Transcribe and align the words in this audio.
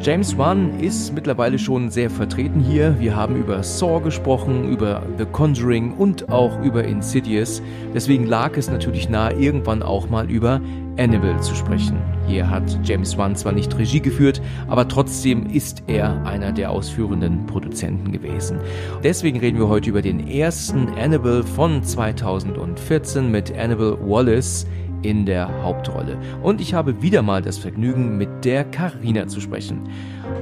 James 0.00 0.36
Wan 0.38 0.78
ist 0.78 1.14
mittlerweile 1.14 1.58
schon 1.58 1.90
sehr 1.90 2.10
vertreten 2.10 2.60
hier. 2.60 2.96
Wir 3.00 3.16
haben 3.16 3.34
über 3.34 3.62
Saw 3.62 4.00
gesprochen, 4.00 4.68
über 4.70 5.02
The 5.18 5.24
Conjuring 5.24 5.94
und 5.94 6.28
auch 6.28 6.62
über 6.62 6.84
Insidious. 6.84 7.60
Deswegen 7.94 8.26
lag 8.26 8.56
es 8.56 8.70
natürlich 8.70 9.08
nahe, 9.08 9.32
irgendwann 9.32 9.82
auch 9.82 10.08
mal 10.08 10.30
über 10.30 10.60
Annabelle 10.98 11.40
zu 11.40 11.54
sprechen. 11.54 11.96
Hier 12.26 12.48
hat 12.48 12.78
James 12.84 13.18
Wan 13.18 13.34
zwar 13.36 13.52
nicht 13.52 13.76
Regie 13.76 14.00
geführt, 14.00 14.40
aber 14.68 14.86
trotzdem 14.86 15.46
ist 15.46 15.82
er 15.86 16.24
einer 16.24 16.52
der 16.52 16.70
ausführenden 16.70 17.46
Produzenten 17.46 18.12
gewesen. 18.12 18.60
Deswegen 19.02 19.40
reden 19.40 19.58
wir 19.58 19.68
heute 19.68 19.90
über 19.90 20.02
den 20.02 20.28
ersten 20.28 20.88
Annabelle 20.98 21.42
von 21.42 21.82
2014 21.82 23.30
mit 23.30 23.56
Annabelle 23.56 23.98
Wallace 24.00 24.66
in 25.08 25.24
der 25.24 25.48
Hauptrolle. 25.62 26.18
Und 26.42 26.60
ich 26.60 26.74
habe 26.74 27.00
wieder 27.02 27.22
mal 27.22 27.42
das 27.42 27.58
Vergnügen, 27.58 28.16
mit 28.18 28.44
der 28.44 28.64
Karina 28.64 29.26
zu 29.26 29.40
sprechen. 29.40 29.82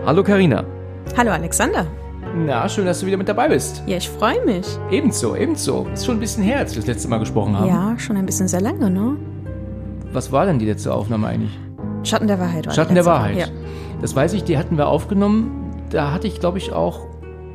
Hallo 0.06 0.22
Karina. 0.22 0.64
Hallo 1.16 1.32
Alexander. 1.32 1.86
Na, 2.34 2.68
schön, 2.68 2.86
dass 2.86 3.00
du 3.00 3.06
wieder 3.06 3.16
mit 3.16 3.28
dabei 3.28 3.48
bist. 3.48 3.82
Ja, 3.86 3.98
ich 3.98 4.08
freue 4.08 4.44
mich. 4.44 4.66
Ebenso, 4.90 5.36
ebenso. 5.36 5.86
Ist 5.92 6.06
schon 6.06 6.16
ein 6.16 6.20
bisschen 6.20 6.42
her, 6.42 6.58
als 6.58 6.74
wir 6.74 6.80
das 6.80 6.88
letzte 6.88 7.08
Mal 7.08 7.18
gesprochen 7.18 7.56
haben. 7.56 7.68
Ja, 7.68 7.98
schon 7.98 8.16
ein 8.16 8.26
bisschen 8.26 8.48
sehr 8.48 8.60
lange, 8.60 8.90
ne? 8.90 9.16
Was 10.12 10.32
war 10.32 10.46
denn 10.46 10.58
die 10.58 10.66
letzte 10.66 10.92
Aufnahme 10.92 11.28
eigentlich? 11.28 11.58
Schatten 12.02 12.26
der 12.26 12.38
Wahrheit. 12.38 12.66
War 12.66 12.72
Schatten 12.72 12.94
der 12.94 13.04
Wahrheit. 13.04 13.36
Ja. 13.36 13.46
Das 14.00 14.16
weiß 14.16 14.32
ich, 14.32 14.44
die 14.44 14.58
hatten 14.58 14.78
wir 14.78 14.88
aufgenommen. 14.88 15.72
Da 15.90 16.12
hatte 16.12 16.26
ich, 16.26 16.40
glaube 16.40 16.58
ich, 16.58 16.72
auch 16.72 17.06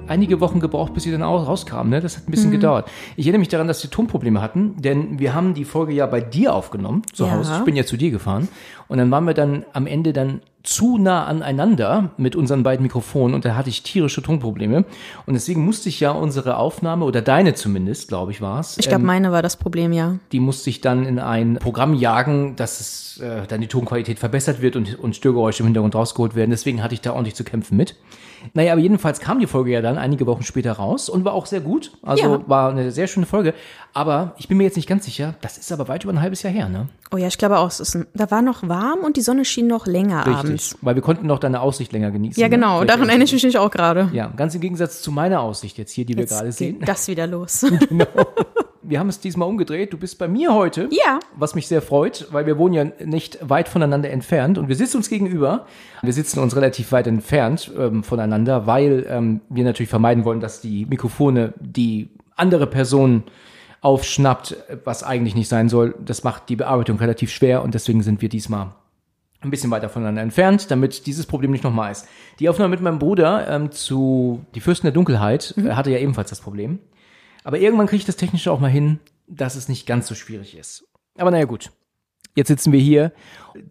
einige 0.10 0.40
Wochen 0.42 0.60
gebraucht, 0.60 0.94
bis 0.94 1.04
sie 1.04 1.12
dann 1.12 1.24
auch 1.24 1.48
rauskam. 1.48 1.90
Ne? 1.90 2.02
Das 2.02 2.18
hat 2.18 2.28
ein 2.28 2.32
bisschen 2.32 2.50
mhm. 2.50 2.54
gedauert. 2.54 2.90
Ich 3.16 3.26
erinnere 3.26 3.40
mich 3.40 3.50
daran, 3.50 3.68
dass 3.68 3.82
sie 3.82 3.88
Tonprobleme 3.88 4.42
hatten, 4.42 4.76
denn 4.78 5.20
wir 5.20 5.34
haben 5.34 5.54
die 5.54 5.66
Folge 5.66 5.94
ja 5.94 6.06
bei 6.06 6.22
dir 6.22 6.54
aufgenommen, 6.54 7.04
zu 7.14 7.26
ja. 7.26 7.32
Hause. 7.32 7.56
Ich 7.60 7.66
bin 7.66 7.76
ja 7.76 7.86
zu 7.86 7.98
dir 7.98 8.12
gefahren. 8.12 8.48
Und 8.88 8.98
dann 8.98 9.12
waren 9.12 9.26
wir 9.26 9.34
dann 9.34 9.66
am 9.74 9.86
Ende 9.86 10.14
dann 10.14 10.42
zu 10.64 10.98
nah 10.98 11.26
aneinander 11.26 12.12
mit 12.18 12.36
unseren 12.36 12.64
beiden 12.64 12.84
Mikrofonen 12.84 13.34
und 13.34 13.46
da 13.46 13.56
hatte 13.56 13.70
ich 13.70 13.82
tierische 13.82 14.22
Tonprobleme. 14.22 14.84
Und 15.26 15.34
deswegen 15.34 15.64
musste 15.64 15.90
ich 15.90 16.00
ja 16.00 16.12
unsere 16.12 16.58
Aufnahme, 16.58 17.06
oder 17.06 17.22
deine 17.22 17.54
zumindest, 17.54 18.10
glaube 18.10 18.32
ich, 18.32 18.42
war 18.42 18.60
es. 18.60 18.78
Ich 18.78 18.88
glaube, 18.88 19.02
ähm, 19.02 19.08
meine 19.08 19.32
war 19.32 19.42
das 19.42 19.56
Problem, 19.56 19.94
ja. 19.94 20.20
Die 20.32 20.40
musste 20.40 20.70
ich 20.70 20.82
dann 20.82 21.06
in 21.06 21.18
ein 21.18 21.56
Programm 21.56 21.94
jagen, 21.94 22.56
dass 22.56 22.82
es 22.82 23.20
äh, 23.20 23.48
dann 23.48 23.62
die 23.62 23.68
Tonqualität 23.68 24.20
verbessert 24.20 24.62
wird 24.62 24.76
und, 24.76 25.00
und 25.00 25.16
Störgeräusche 25.16 25.64
im 25.64 25.68
Hintergrund 25.68 25.96
rausgeholt 25.96 26.36
werden. 26.36 26.52
Deswegen 26.52 26.84
hatte 26.84 26.94
ich 26.94 27.02
da 27.02 27.14
ordentlich 27.14 27.36
zu 27.36 27.44
kämpfen 27.44 27.78
mit. 27.78 27.96
Naja, 28.54 28.74
aber 28.74 28.82
jedenfalls 28.82 29.20
kam 29.20 29.40
die 29.40 29.48
Folge 29.48 29.72
ja 29.72 29.82
dann 29.82 29.98
einige 29.98 30.28
Wochen 30.28 30.44
später 30.44 30.74
raus 30.74 31.10
und 31.10 31.26
war 31.26 31.34
auch 31.34 31.46
sehr 31.46 31.62
gut. 31.62 31.92
Also 32.02 32.24
ja. 32.24 32.42
war 32.48 32.72
eine 32.72 32.92
sehr 32.92 33.08
schöne 33.08 33.26
Folge. 33.26 33.54
Aber 33.94 34.34
ich 34.38 34.48
bin 34.48 34.58
mir 34.58 34.64
jetzt 34.64 34.76
nicht 34.76 34.88
ganz 34.88 35.06
sicher, 35.06 35.36
das 35.42 35.58
ist 35.58 35.72
aber 35.72 35.88
weit 35.88 36.04
über 36.04 36.14
ein 36.14 36.22
halbes 36.22 36.44
Jahr 36.44 36.54
her, 36.54 36.70
ne? 36.70 36.88
Oh 37.12 37.18
ja, 37.18 37.28
ich 37.28 37.38
glaube 37.38 37.58
auch, 37.58 37.68
es 37.68 37.80
ist 37.80 37.96
ein, 37.96 38.06
da 38.14 38.30
war 38.30 38.42
noch 38.42 38.68
warm 38.68 39.00
und 39.00 39.18
die 39.18 39.22
Sonne 39.22 39.46
schien 39.46 39.68
noch 39.68 39.88
länger 39.88 40.26
Richtig, 40.26 40.36
abends. 40.36 40.78
weil 40.82 40.96
wir 40.96 41.02
konnten 41.02 41.26
noch 41.26 41.40
deine 41.40 41.62
Aussicht 41.62 41.92
länger 41.92 42.12
genießen. 42.12 42.40
Ja, 42.40 42.48
ne? 42.48 42.56
genau, 42.56 42.82
ne? 42.82 42.86
daran 42.86 43.10
erinnere 43.10 43.26
ich 43.26 43.44
mich 43.44 43.58
auch 43.58 43.72
gerade. 43.72 44.10
Ja, 44.14 44.28
ganz 44.36 44.54
im 44.54 44.62
Gegensatz 44.62 45.02
zu 45.02 45.12
meiner 45.12 45.42
Aussicht 45.42 45.78
jetzt 45.78 45.92
hier, 45.92 46.06
die 46.06 46.14
jetzt 46.14 46.30
wir 46.30 46.38
gerade 46.38 46.52
sehen. 46.52 46.80
das 46.86 47.08
wieder 47.08 47.26
los. 47.26 47.66
genau. 47.90 48.06
Wir 48.82 49.00
haben 49.00 49.10
es 49.10 49.20
diesmal 49.20 49.48
umgedreht. 49.48 49.92
Du 49.94 49.98
bist 49.98 50.18
bei 50.18 50.28
mir 50.28 50.54
heute. 50.54 50.88
Ja. 50.92 51.20
Was 51.36 51.56
mich 51.56 51.68
sehr 51.68 51.82
freut, 51.82 52.28
weil 52.32 52.46
wir 52.46 52.58
wohnen 52.58 52.74
ja 52.74 52.86
nicht 53.06 53.38
weit 53.42 53.68
voneinander 53.68 54.10
entfernt 54.10 54.58
und 54.58 54.68
wir 54.70 54.76
sitzen 54.76 54.98
uns 54.98 55.10
gegenüber. 55.10 55.66
Wir 56.02 56.14
sitzen 56.14 56.40
uns 56.40 56.56
relativ 56.56 56.92
weit 56.92 57.08
entfernt 57.08 57.72
ähm, 57.78 58.04
voneinander, 58.04 58.68
weil 58.68 59.06
ähm, 59.10 59.42
wir 59.50 59.64
natürlich 59.64 59.90
vermeiden 59.90 60.24
wollen, 60.24 60.40
dass 60.40 60.62
die 60.62 60.86
Mikrofone 60.86 61.54
die 61.60 62.10
andere 62.36 62.68
Person 62.68 63.24
aufschnappt, 63.82 64.58
was 64.84 65.04
eigentlich 65.04 65.36
nicht 65.36 65.50
sein 65.50 65.70
soll. 65.70 65.96
Das 66.04 66.24
macht 66.24 66.50
die 66.50 66.56
Bearbeitung 66.56 66.98
relativ 66.98 67.32
schwer 67.32 67.64
und 67.64 67.74
deswegen 67.74 68.02
sind 68.02 68.22
wir 68.22 68.30
diesmal 68.30 68.74
ein 69.42 69.52
bisschen 69.52 69.72
weiter 69.72 69.90
voneinander 69.90 70.22
entfernt, 70.22 70.70
damit 70.70 71.06
dieses 71.06 71.26
Problem 71.26 71.52
nicht 71.52 71.64
nochmal 71.64 71.92
ist. 71.92 72.08
Die 72.40 72.50
Aufnahme 72.50 72.72
mit 72.72 72.82
meinem 72.82 73.00
Bruder 73.00 73.48
ähm, 73.48 73.72
zu 73.72 74.46
Die 74.54 74.60
Fürsten 74.60 74.88
der 74.88 74.92
Dunkelheit 74.92 75.54
mhm. 75.56 75.76
hatte 75.76 75.92
ja 75.92 75.98
ebenfalls 75.98 76.30
das 76.30 76.42
Problem. 76.42 76.80
Aber 77.44 77.60
irgendwann 77.60 77.88
kriege 77.88 78.00
ich 78.00 78.06
das 78.06 78.16
Technische 78.16 78.52
auch 78.52 78.60
mal 78.60 78.70
hin, 78.70 79.00
dass 79.28 79.56
es 79.56 79.70
nicht 79.70 79.86
ganz 79.86 80.08
so 80.08 80.16
schwierig 80.16 80.58
ist. 80.58 80.88
Aber 81.18 81.32
naja, 81.32 81.46
gut. 81.46 81.72
Jetzt 82.36 82.48
sitzen 82.48 82.72
wir 82.72 82.80
hier. 82.80 83.12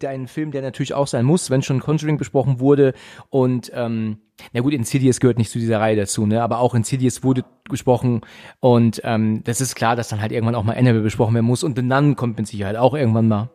Ein 0.05 0.27
Film, 0.27 0.51
der 0.51 0.61
natürlich 0.61 0.93
auch 0.93 1.07
sein 1.07 1.25
muss, 1.25 1.49
wenn 1.49 1.63
schon 1.63 1.79
Conjuring 1.79 2.17
besprochen 2.17 2.59
wurde. 2.59 2.93
Und 3.29 3.71
ähm, 3.73 4.19
na 4.53 4.61
gut, 4.61 4.73
Insidious 4.73 5.19
gehört 5.19 5.37
nicht 5.37 5.49
zu 5.49 5.59
dieser 5.59 5.79
Reihe 5.79 5.95
dazu, 5.95 6.25
ne? 6.25 6.43
Aber 6.43 6.59
auch 6.59 6.75
Insidious 6.75 7.23
wurde 7.23 7.45
besprochen. 7.69 8.21
Und 8.59 9.01
ähm, 9.03 9.43
das 9.43 9.61
ist 9.61 9.75
klar, 9.75 9.95
dass 9.95 10.09
dann 10.09 10.21
halt 10.21 10.31
irgendwann 10.31 10.55
auch 10.55 10.63
mal 10.63 10.75
Annabelle 10.75 11.01
besprochen 11.01 11.33
werden 11.33 11.45
muss. 11.45 11.63
Und 11.63 11.77
The 11.77 11.81
Nun 11.81 12.15
kommt 12.15 12.37
mit 12.37 12.47
Sicherheit 12.47 12.75
auch 12.75 12.93
irgendwann 12.93 13.27
mal. 13.27 13.49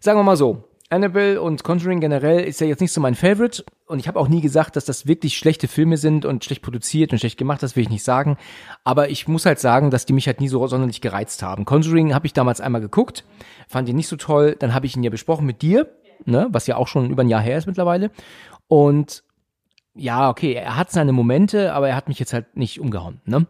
Sagen 0.00 0.18
wir 0.18 0.24
mal 0.24 0.36
so, 0.36 0.64
Annabelle 0.94 1.40
und 1.40 1.64
Conjuring 1.64 2.00
generell 2.00 2.40
ist 2.44 2.60
ja 2.60 2.66
jetzt 2.66 2.80
nicht 2.80 2.92
so 2.92 3.00
mein 3.00 3.14
Favorite. 3.14 3.64
Und 3.86 3.98
ich 3.98 4.08
habe 4.08 4.18
auch 4.18 4.28
nie 4.28 4.40
gesagt, 4.40 4.76
dass 4.76 4.84
das 4.84 5.06
wirklich 5.06 5.36
schlechte 5.36 5.68
Filme 5.68 5.96
sind 5.96 6.24
und 6.24 6.44
schlecht 6.44 6.62
produziert 6.62 7.12
und 7.12 7.18
schlecht 7.18 7.38
gemacht, 7.38 7.62
das 7.62 7.76
will 7.76 7.82
ich 7.82 7.90
nicht 7.90 8.04
sagen. 8.04 8.36
Aber 8.82 9.10
ich 9.10 9.28
muss 9.28 9.46
halt 9.46 9.60
sagen, 9.60 9.90
dass 9.90 10.06
die 10.06 10.12
mich 10.12 10.26
halt 10.26 10.40
nie 10.40 10.48
so 10.48 10.66
sonderlich 10.66 11.00
gereizt 11.00 11.42
haben. 11.42 11.64
Conjuring 11.64 12.14
habe 12.14 12.26
ich 12.26 12.32
damals 12.32 12.60
einmal 12.60 12.80
geguckt, 12.80 13.24
fand 13.68 13.88
ihn 13.88 13.96
nicht 13.96 14.08
so 14.08 14.16
toll. 14.16 14.56
Dann 14.58 14.74
habe 14.74 14.86
ich 14.86 14.96
ihn 14.96 15.02
ja 15.02 15.10
besprochen 15.10 15.46
mit 15.46 15.60
dir, 15.62 15.88
ne, 16.24 16.48
was 16.50 16.66
ja 16.66 16.76
auch 16.76 16.88
schon 16.88 17.10
über 17.10 17.22
ein 17.22 17.28
Jahr 17.28 17.42
her 17.42 17.58
ist 17.58 17.66
mittlerweile. 17.66 18.10
Und 18.68 19.22
ja, 19.94 20.28
okay, 20.28 20.54
er 20.54 20.76
hat 20.76 20.90
seine 20.90 21.12
Momente, 21.12 21.72
aber 21.72 21.88
er 21.88 21.96
hat 21.96 22.08
mich 22.08 22.18
jetzt 22.18 22.32
halt 22.32 22.56
nicht 22.56 22.80
umgehauen, 22.80 23.20
ne? 23.26 23.46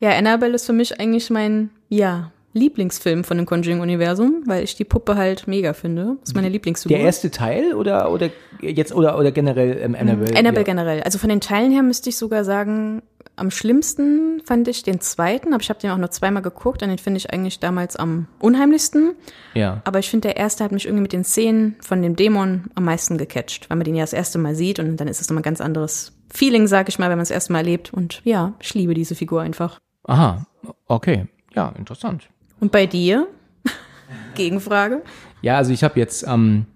Ja, 0.00 0.10
Annabelle 0.10 0.54
ist 0.54 0.66
für 0.66 0.72
mich 0.72 1.00
eigentlich 1.00 1.30
mein, 1.30 1.70
ja, 1.88 2.30
Lieblingsfilm 2.52 3.22
von 3.22 3.36
dem 3.36 3.46
Conjuring-Universum, 3.46 4.42
weil 4.46 4.64
ich 4.64 4.74
die 4.74 4.84
Puppe 4.84 5.16
halt 5.16 5.46
mega 5.46 5.72
finde. 5.72 6.16
Das 6.20 6.30
ist 6.30 6.34
meine 6.34 6.48
Lieblingsfigur. 6.48 6.96
Der 6.96 7.06
erste 7.06 7.30
Teil 7.30 7.74
oder, 7.74 8.10
oder 8.10 8.30
jetzt 8.60 8.92
oder, 8.92 9.18
oder 9.18 9.30
generell 9.30 9.78
ähm, 9.80 9.94
Annabelle? 9.94 10.36
Annabelle 10.36 10.60
ja. 10.60 10.62
generell. 10.64 11.02
Also 11.02 11.18
von 11.18 11.28
den 11.28 11.40
Teilen 11.40 11.70
her 11.70 11.82
müsste 11.82 12.08
ich 12.08 12.16
sogar 12.16 12.44
sagen, 12.44 13.02
am 13.36 13.50
schlimmsten 13.50 14.42
fand 14.44 14.68
ich 14.68 14.82
den 14.82 15.00
zweiten, 15.00 15.54
aber 15.54 15.62
ich 15.62 15.70
habe 15.70 15.80
den 15.80 15.90
auch 15.90 15.96
nur 15.96 16.10
zweimal 16.10 16.42
geguckt 16.42 16.82
und 16.82 16.88
den 16.88 16.98
finde 16.98 17.18
ich 17.18 17.32
eigentlich 17.32 17.60
damals 17.60 17.96
am 17.96 18.26
unheimlichsten. 18.40 19.14
Ja. 19.54 19.80
Aber 19.84 20.00
ich 20.00 20.10
finde, 20.10 20.28
der 20.28 20.36
erste 20.36 20.64
hat 20.64 20.72
mich 20.72 20.86
irgendwie 20.86 21.02
mit 21.02 21.12
den 21.12 21.24
Szenen 21.24 21.76
von 21.80 22.02
dem 22.02 22.16
Dämon 22.16 22.64
am 22.74 22.84
meisten 22.84 23.16
gecatcht, 23.16 23.70
weil 23.70 23.76
man 23.76 23.84
den 23.84 23.94
ja 23.94 24.02
das 24.02 24.12
erste 24.12 24.38
Mal 24.38 24.54
sieht 24.54 24.78
und 24.78 24.96
dann 24.96 25.08
ist 25.08 25.20
es 25.20 25.28
nochmal 25.28 25.40
ein 25.40 25.44
ganz 25.44 25.60
anderes 25.60 26.12
Feeling, 26.28 26.66
sag 26.66 26.88
ich 26.88 26.98
mal, 26.98 27.10
wenn 27.10 27.18
man 27.18 27.22
es 27.22 27.28
das 27.28 27.36
erste 27.36 27.52
Mal 27.52 27.60
erlebt. 27.60 27.92
Und 27.92 28.20
ja, 28.24 28.54
ich 28.60 28.74
liebe 28.74 28.94
diese 28.94 29.14
Figur 29.14 29.40
einfach. 29.40 29.80
Aha, 30.04 30.46
okay. 30.86 31.26
Ja, 31.54 31.72
interessant. 31.78 32.28
Und 32.60 32.72
bei 32.72 32.86
dir? 32.86 33.26
Gegenfrage? 34.34 35.02
Ja, 35.42 35.56
also 35.56 35.72
ich 35.72 35.82
habe 35.82 35.98
jetzt, 35.98 36.24
ähm, 36.26 36.66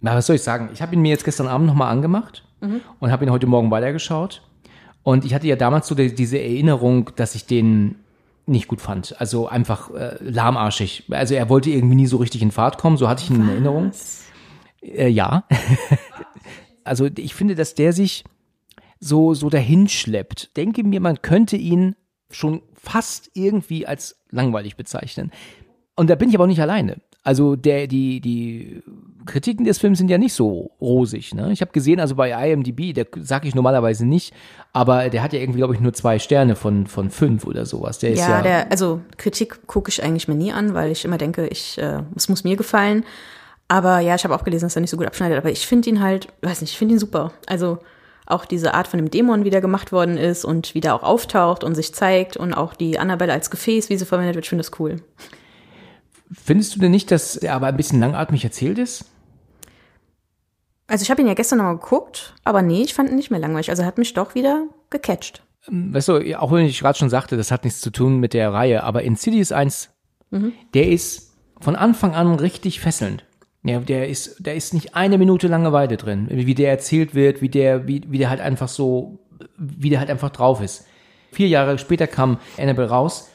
na, 0.00 0.14
was 0.14 0.26
soll 0.26 0.36
ich 0.36 0.42
sagen? 0.42 0.70
Ich 0.72 0.82
habe 0.82 0.94
ihn 0.94 1.02
mir 1.02 1.08
jetzt 1.08 1.24
gestern 1.24 1.48
Abend 1.48 1.66
nochmal 1.66 1.90
angemacht 1.90 2.44
mhm. 2.60 2.82
und 3.00 3.10
habe 3.10 3.24
ihn 3.24 3.30
heute 3.30 3.46
Morgen 3.46 3.70
weitergeschaut. 3.70 4.42
Und 5.02 5.24
ich 5.24 5.34
hatte 5.34 5.46
ja 5.46 5.56
damals 5.56 5.88
so 5.88 5.94
die, 5.94 6.14
diese 6.14 6.38
Erinnerung, 6.38 7.10
dass 7.16 7.34
ich 7.34 7.46
den 7.46 7.96
nicht 8.46 8.68
gut 8.68 8.80
fand. 8.80 9.20
Also 9.20 9.48
einfach 9.48 9.90
äh, 9.90 10.16
lahmarschig. 10.20 11.04
Also 11.10 11.34
er 11.34 11.48
wollte 11.48 11.70
irgendwie 11.70 11.96
nie 11.96 12.06
so 12.06 12.18
richtig 12.18 12.42
in 12.42 12.50
Fahrt 12.50 12.78
kommen, 12.78 12.96
so 12.96 13.08
hatte 13.08 13.22
ich 13.24 13.30
ihn 13.30 13.38
was? 13.38 13.44
in 13.44 13.50
Erinnerung. 13.50 13.92
Äh, 14.82 15.08
ja. 15.08 15.44
also 16.84 17.08
ich 17.16 17.34
finde, 17.34 17.54
dass 17.54 17.74
der 17.74 17.92
sich 17.92 18.24
so, 19.00 19.34
so 19.34 19.48
dahinschleppt. 19.48 20.56
Denke 20.56 20.84
mir, 20.84 21.00
man 21.00 21.22
könnte 21.22 21.56
ihn 21.56 21.96
schon 22.30 22.62
fast 22.74 23.30
irgendwie 23.34 23.86
als 23.86 24.21
langweilig 24.32 24.76
bezeichnen. 24.76 25.30
Und 25.94 26.10
da 26.10 26.14
bin 26.14 26.28
ich 26.28 26.34
aber 26.34 26.44
auch 26.44 26.48
nicht 26.48 26.60
alleine. 26.60 26.96
Also 27.22 27.54
der, 27.54 27.86
die, 27.86 28.20
die 28.20 28.82
Kritiken 29.26 29.64
des 29.64 29.78
Films 29.78 29.98
sind 29.98 30.10
ja 30.10 30.18
nicht 30.18 30.32
so 30.32 30.72
rosig. 30.80 31.34
Ne? 31.34 31.52
Ich 31.52 31.60
habe 31.60 31.70
gesehen, 31.70 32.00
also 32.00 32.16
bei 32.16 32.30
IMDb, 32.30 32.92
der 32.92 33.06
sage 33.20 33.46
ich 33.46 33.54
normalerweise 33.54 34.04
nicht, 34.04 34.34
aber 34.72 35.08
der 35.10 35.22
hat 35.22 35.32
ja 35.32 35.38
irgendwie, 35.38 35.58
glaube 35.58 35.74
ich, 35.74 35.80
nur 35.80 35.92
zwei 35.92 36.18
Sterne 36.18 36.56
von, 36.56 36.86
von 36.86 37.10
fünf 37.10 37.46
oder 37.46 37.64
sowas. 37.64 37.98
Der 38.00 38.10
ja, 38.10 38.16
ist 38.16 38.28
ja, 38.28 38.42
der, 38.42 38.72
also 38.72 39.00
Kritik 39.18 39.66
gucke 39.66 39.90
ich 39.90 40.02
eigentlich 40.02 40.26
mir 40.26 40.34
nie 40.34 40.52
an, 40.52 40.74
weil 40.74 40.90
ich 40.90 41.04
immer 41.04 41.18
denke, 41.18 41.46
ich, 41.46 41.78
äh, 41.78 42.02
es 42.16 42.28
muss 42.28 42.42
mir 42.42 42.56
gefallen. 42.56 43.04
Aber 43.68 44.00
ja, 44.00 44.14
ich 44.16 44.24
habe 44.24 44.34
auch 44.34 44.44
gelesen, 44.44 44.66
dass 44.66 44.76
er 44.76 44.80
nicht 44.80 44.90
so 44.90 44.96
gut 44.96 45.06
abschneidet. 45.06 45.38
Aber 45.38 45.50
ich 45.50 45.66
finde 45.66 45.88
ihn 45.88 46.02
halt, 46.02 46.28
weiß 46.42 46.60
nicht, 46.60 46.72
ich 46.72 46.78
finde 46.78 46.94
ihn 46.94 46.98
super. 46.98 47.32
Also 47.46 47.78
auch 48.32 48.44
diese 48.44 48.74
Art 48.74 48.88
von 48.88 48.98
dem 48.98 49.10
Dämon 49.10 49.44
wieder 49.44 49.60
gemacht 49.60 49.92
worden 49.92 50.16
ist 50.16 50.44
und 50.44 50.74
wieder 50.74 50.94
auch 50.94 51.02
auftaucht 51.02 51.64
und 51.64 51.74
sich 51.74 51.94
zeigt 51.94 52.36
und 52.36 52.54
auch 52.54 52.74
die 52.74 52.98
Annabelle 52.98 53.32
als 53.32 53.50
Gefäß, 53.50 53.88
wie 53.88 53.96
sie 53.96 54.06
verwendet 54.06 54.34
wird, 54.34 54.46
ich 54.46 54.48
finde 54.48 54.64
das 54.64 54.78
cool. 54.80 55.02
Findest 56.32 56.74
du 56.74 56.80
denn 56.80 56.90
nicht, 56.90 57.10
dass 57.10 57.36
er 57.36 57.54
aber 57.54 57.66
ein 57.66 57.76
bisschen 57.76 58.00
langatmig 58.00 58.42
erzählt 58.44 58.78
ist? 58.78 59.04
Also 60.86 61.02
ich 61.02 61.10
habe 61.10 61.22
ihn 61.22 61.28
ja 61.28 61.34
gestern 61.34 61.58
nochmal 61.58 61.78
geguckt, 61.78 62.34
aber 62.44 62.62
nee, 62.62 62.82
ich 62.82 62.94
fand 62.94 63.10
ihn 63.10 63.16
nicht 63.16 63.30
mehr 63.30 63.40
langweilig. 63.40 63.70
Also 63.70 63.82
er 63.82 63.86
hat 63.86 63.98
mich 63.98 64.14
doch 64.14 64.34
wieder 64.34 64.66
gecatcht. 64.90 65.42
weißt 65.68 66.08
du, 66.08 66.38
auch 66.38 66.52
wenn 66.52 66.66
ich 66.66 66.80
gerade 66.80 66.98
schon 66.98 67.10
sagte, 67.10 67.36
das 67.36 67.50
hat 67.50 67.64
nichts 67.64 67.80
zu 67.80 67.90
tun 67.90 68.18
mit 68.18 68.34
der 68.34 68.52
Reihe, 68.52 68.82
aber 68.82 69.02
Insidious 69.02 69.52
1, 69.52 69.90
der 70.74 70.88
ist 70.88 71.32
von 71.60 71.76
Anfang 71.76 72.14
an 72.14 72.34
richtig 72.34 72.80
fesselnd. 72.80 73.24
Ja, 73.64 73.78
der 73.78 74.08
ist, 74.08 74.44
der 74.44 74.56
ist 74.56 74.74
nicht 74.74 74.96
eine 74.96 75.18
Minute 75.18 75.46
Langeweile 75.46 75.96
drin, 75.96 76.26
wie 76.30 76.54
der 76.54 76.70
erzählt 76.70 77.14
wird, 77.14 77.42
wie 77.42 77.48
der, 77.48 77.86
wie, 77.86 78.02
wie 78.08 78.18
der 78.18 78.28
halt 78.28 78.40
einfach 78.40 78.68
so, 78.68 79.20
wie 79.56 79.88
der 79.90 80.00
halt 80.00 80.10
einfach 80.10 80.30
drauf 80.30 80.60
ist. 80.60 80.86
Vier 81.30 81.46
Jahre 81.48 81.78
später 81.78 82.06
kam 82.06 82.38
Annabelle 82.58 82.88
raus. 82.88 83.28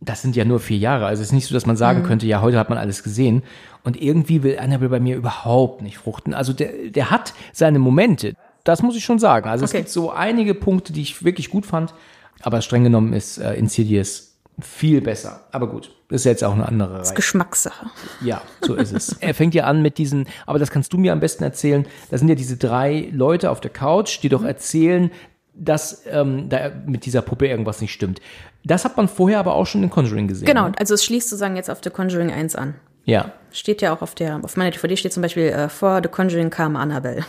Das 0.00 0.22
sind 0.22 0.34
ja 0.36 0.44
nur 0.44 0.58
vier 0.60 0.78
Jahre. 0.78 1.06
Also 1.06 1.20
es 1.22 1.28
ist 1.28 1.32
nicht 1.32 1.46
so, 1.46 1.54
dass 1.54 1.66
man 1.66 1.76
sagen 1.76 2.02
könnte, 2.02 2.26
ja, 2.26 2.40
heute 2.40 2.58
hat 2.58 2.68
man 2.68 2.78
alles 2.78 3.02
gesehen. 3.02 3.42
Und 3.84 4.00
irgendwie 4.00 4.42
will 4.42 4.58
Annabelle 4.58 4.88
bei 4.90 5.00
mir 5.00 5.16
überhaupt 5.16 5.82
nicht 5.82 5.98
fruchten. 5.98 6.32
Also 6.34 6.52
der, 6.52 6.70
der 6.90 7.10
hat 7.10 7.34
seine 7.52 7.78
Momente. 7.78 8.34
Das 8.64 8.82
muss 8.82 8.96
ich 8.96 9.04
schon 9.04 9.18
sagen. 9.18 9.48
Also 9.48 9.64
es 9.64 9.70
Okay. 9.72 9.78
gibt 9.78 9.90
so 9.90 10.10
einige 10.12 10.54
Punkte, 10.54 10.92
die 10.92 11.02
ich 11.02 11.24
wirklich 11.24 11.50
gut 11.50 11.66
fand. 11.66 11.94
Aber 12.40 12.60
streng 12.62 12.84
genommen 12.84 13.12
ist 13.12 13.38
äh, 13.38 13.54
Insidious 13.54 14.31
viel 14.60 15.00
besser. 15.00 15.40
Aber 15.50 15.68
gut, 15.68 15.90
ist 16.10 16.24
jetzt 16.24 16.44
auch 16.44 16.52
eine 16.52 16.66
andere 16.66 17.02
Reihe. 17.04 17.14
Geschmackssache. 17.14 17.86
Ja, 18.20 18.42
so 18.60 18.74
ist 18.74 18.92
es. 18.92 19.16
er 19.20 19.34
fängt 19.34 19.54
ja 19.54 19.64
an 19.64 19.82
mit 19.82 19.98
diesen, 19.98 20.26
aber 20.46 20.58
das 20.58 20.70
kannst 20.70 20.92
du 20.92 20.98
mir 20.98 21.12
am 21.12 21.20
besten 21.20 21.42
erzählen. 21.44 21.86
Da 22.10 22.18
sind 22.18 22.28
ja 22.28 22.34
diese 22.34 22.56
drei 22.56 23.08
Leute 23.12 23.50
auf 23.50 23.60
der 23.60 23.70
Couch, 23.70 24.22
die 24.22 24.28
doch 24.28 24.44
erzählen, 24.44 25.10
dass 25.54 26.02
ähm, 26.10 26.48
da 26.48 26.70
mit 26.86 27.04
dieser 27.06 27.22
Puppe 27.22 27.46
irgendwas 27.46 27.80
nicht 27.80 27.92
stimmt. 27.92 28.20
Das 28.64 28.84
hat 28.84 28.96
man 28.96 29.08
vorher 29.08 29.38
aber 29.38 29.54
auch 29.54 29.66
schon 29.66 29.82
in 29.82 29.90
Conjuring 29.90 30.28
gesehen. 30.28 30.46
Genau, 30.46 30.68
Ne? 30.68 30.72
also 30.78 30.94
es 30.94 31.04
schließt 31.04 31.28
sozusagen 31.28 31.56
jetzt 31.56 31.70
auf 31.70 31.80
The 31.82 31.90
Conjuring 31.90 32.30
1 32.30 32.54
an. 32.56 32.74
Ja. 33.04 33.32
Steht 33.50 33.82
ja 33.82 33.94
auch 33.94 34.00
auf 34.00 34.14
der, 34.14 34.40
auf 34.44 34.56
meiner 34.56 34.70
DVD 34.70 34.96
steht 34.96 35.12
zum 35.12 35.22
Beispiel, 35.22 35.44
äh, 35.48 35.68
vor 35.68 36.00
The 36.02 36.08
Conjuring 36.08 36.50
kam 36.50 36.76
Annabelle. 36.76 37.24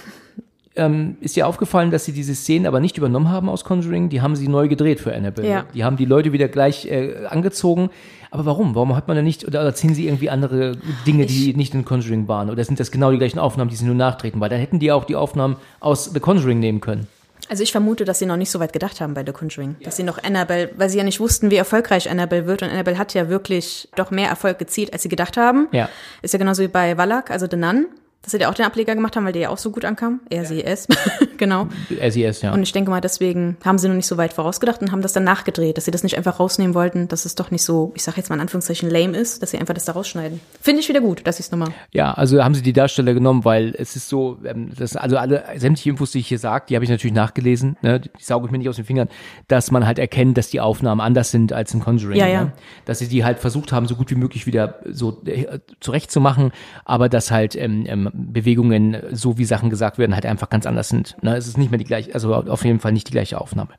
Ähm, 0.75 1.17
ist 1.21 1.35
dir 1.35 1.47
aufgefallen, 1.47 1.91
dass 1.91 2.05
sie 2.05 2.13
diese 2.13 2.33
Szenen 2.33 2.65
aber 2.65 2.79
nicht 2.79 2.97
übernommen 2.97 3.29
haben 3.29 3.47
aus 3.47 3.63
Conjuring? 3.63 4.09
Die 4.09 4.21
haben 4.21 4.35
sie 4.35 4.47
neu 4.47 4.67
gedreht 4.67 4.99
für 4.99 5.13
Annabelle. 5.13 5.47
Ja. 5.47 5.65
Die 5.73 5.83
haben 5.83 5.97
die 5.97 6.05
Leute 6.05 6.33
wieder 6.33 6.47
gleich 6.47 6.85
äh, 6.85 7.25
angezogen. 7.27 7.89
Aber 8.31 8.45
warum? 8.45 8.73
Warum 8.73 8.95
hat 8.95 9.07
man 9.07 9.15
denn 9.15 9.25
nicht, 9.25 9.47
oder 9.47 9.61
erzählen 9.61 9.93
sie 9.93 10.07
irgendwie 10.07 10.31
andere 10.31 10.75
Dinge, 11.05 11.27
die 11.27 11.53
nicht 11.53 11.75
in 11.75 11.85
Conjuring 11.85 12.27
waren? 12.27 12.49
Oder 12.49 12.63
sind 12.63 12.79
das 12.79 12.89
genau 12.89 13.11
die 13.11 13.19
gleichen 13.19 13.37
Aufnahmen, 13.37 13.69
die 13.69 13.75
sie 13.75 13.85
nur 13.85 13.93
nachtreten? 13.93 14.41
Weil 14.41 14.49
dann 14.49 14.59
hätten 14.59 14.79
die 14.79 14.91
auch 14.91 15.05
die 15.05 15.15
Aufnahmen 15.15 15.57
aus 15.79 16.05
The 16.05 16.19
Conjuring 16.19 16.59
nehmen 16.59 16.81
können. 16.81 17.07
Also 17.49 17.61
ich 17.61 17.71
vermute, 17.71 18.05
dass 18.05 18.17
sie 18.17 18.25
noch 18.25 18.37
nicht 18.37 18.49
so 18.49 18.59
weit 18.59 18.73
gedacht 18.73 19.01
haben 19.01 19.13
bei 19.13 19.23
The 19.23 19.33
Conjuring. 19.33 19.75
Dass 19.83 19.97
sie 19.97 20.03
noch 20.03 20.23
Annabelle, 20.23 20.71
weil 20.77 20.89
sie 20.89 20.97
ja 20.97 21.03
nicht 21.03 21.19
wussten, 21.19 21.51
wie 21.51 21.57
erfolgreich 21.57 22.09
Annabelle 22.09 22.47
wird. 22.47 22.63
Und 22.63 22.69
Annabelle 22.69 22.97
hat 22.97 23.13
ja 23.13 23.29
wirklich 23.29 23.89
doch 23.95 24.09
mehr 24.09 24.29
Erfolg 24.29 24.57
gezielt, 24.57 24.93
als 24.93 25.03
sie 25.03 25.09
gedacht 25.09 25.37
haben. 25.37 25.67
Ja. 25.71 25.89
Ist 26.23 26.33
ja 26.33 26.39
genauso 26.39 26.63
wie 26.63 26.67
bei 26.67 26.97
Wallach, 26.97 27.25
also 27.29 27.45
The 27.47 27.57
Nun. 27.57 27.85
Dass 28.23 28.31
sie 28.31 28.39
ja 28.39 28.49
auch 28.49 28.53
den 28.53 28.65
Ableger 28.65 28.95
gemacht 28.95 29.17
haben, 29.17 29.25
weil 29.25 29.33
der 29.33 29.41
ja 29.43 29.49
auch 29.49 29.57
so 29.57 29.69
gut 29.69 29.83
ankam. 29.83 30.21
Sie, 30.43 30.63
es. 30.63 30.87
genau. 31.37 31.67
SES, 31.89 32.41
ja. 32.41 32.53
Und 32.53 32.63
ich 32.63 32.71
denke 32.71 32.89
mal, 32.89 33.01
deswegen 33.01 33.57
haben 33.65 33.77
sie 33.77 33.89
noch 33.89 33.95
nicht 33.95 34.07
so 34.07 34.15
weit 34.15 34.31
vorausgedacht 34.31 34.81
und 34.81 34.93
haben 34.93 35.01
das 35.01 35.11
dann 35.11 35.25
nachgedreht, 35.25 35.75
dass 35.75 35.85
sie 35.85 35.91
das 35.91 36.03
nicht 36.03 36.17
einfach 36.17 36.39
rausnehmen 36.39 36.73
wollten, 36.73 37.09
dass 37.09 37.25
es 37.25 37.35
doch 37.35 37.51
nicht 37.51 37.63
so, 37.63 37.91
ich 37.95 38.03
sag 38.03 38.15
jetzt 38.15 38.29
mal 38.29 38.35
in 38.35 38.41
Anführungszeichen, 38.41 38.89
lame 38.89 39.17
ist, 39.17 39.43
dass 39.43 39.51
sie 39.51 39.57
einfach 39.57 39.73
das 39.73 39.83
da 39.83 39.91
rausschneiden. 39.91 40.39
Finde 40.61 40.79
ich 40.79 40.87
wieder 40.87 41.01
gut, 41.01 41.27
dass 41.27 41.35
sie 41.35 41.43
es 41.43 41.51
nochmal. 41.51 41.73
Ja, 41.91 42.13
also 42.13 42.41
haben 42.41 42.55
sie 42.55 42.61
die 42.61 42.71
Darsteller 42.71 43.13
genommen, 43.13 43.43
weil 43.43 43.75
es 43.77 43.97
ist 43.97 44.07
so, 44.07 44.37
ähm, 44.45 44.71
das, 44.77 44.95
also 44.95 45.17
alle 45.17 45.43
sämtliche 45.57 45.89
Infos, 45.89 46.11
die 46.11 46.19
ich 46.19 46.27
hier 46.27 46.39
sage, 46.39 46.65
die 46.69 46.75
habe 46.75 46.85
ich 46.85 46.91
natürlich 46.91 47.13
nachgelesen, 47.13 47.75
ne, 47.81 47.99
die 47.99 48.09
sauge 48.19 48.45
ich 48.45 48.51
mir 48.53 48.57
nicht 48.57 48.69
aus 48.69 48.77
den 48.77 48.85
Fingern, 48.85 49.09
dass 49.49 49.69
man 49.69 49.85
halt 49.85 49.99
erkennt, 49.99 50.37
dass 50.37 50.49
die 50.49 50.61
Aufnahmen 50.61 51.01
anders 51.01 51.31
sind 51.31 51.51
als 51.51 51.73
in 51.73 51.81
Conjuring. 51.81 52.17
Ja, 52.17 52.27
ja. 52.27 52.43
Ne? 52.45 52.53
Dass 52.85 52.99
sie 52.99 53.09
die 53.09 53.25
halt 53.25 53.39
versucht 53.39 53.73
haben, 53.73 53.85
so 53.85 53.95
gut 53.95 54.09
wie 54.11 54.15
möglich 54.15 54.47
wieder 54.47 54.79
so 54.89 55.21
äh, 55.25 55.59
zurechtzumachen, 55.81 56.53
aber 56.85 57.09
dass 57.09 57.29
halt 57.29 57.57
ähm, 57.57 57.83
ähm, 57.87 58.09
Bewegungen, 58.13 58.97
so 59.11 59.37
wie 59.37 59.45
Sachen 59.45 59.69
gesagt 59.69 59.97
werden, 59.97 60.13
halt 60.13 60.25
einfach 60.25 60.49
ganz 60.49 60.65
anders 60.65 60.89
sind. 60.89 61.17
Ne? 61.21 61.35
Es 61.35 61.47
ist 61.47 61.57
nicht 61.57 61.71
mehr 61.71 61.79
die 61.79 61.85
gleiche, 61.85 62.13
also 62.13 62.33
auf 62.33 62.63
jeden 62.63 62.79
Fall 62.79 62.91
nicht 62.91 63.07
die 63.07 63.11
gleiche 63.11 63.41
Aufnahme. 63.41 63.73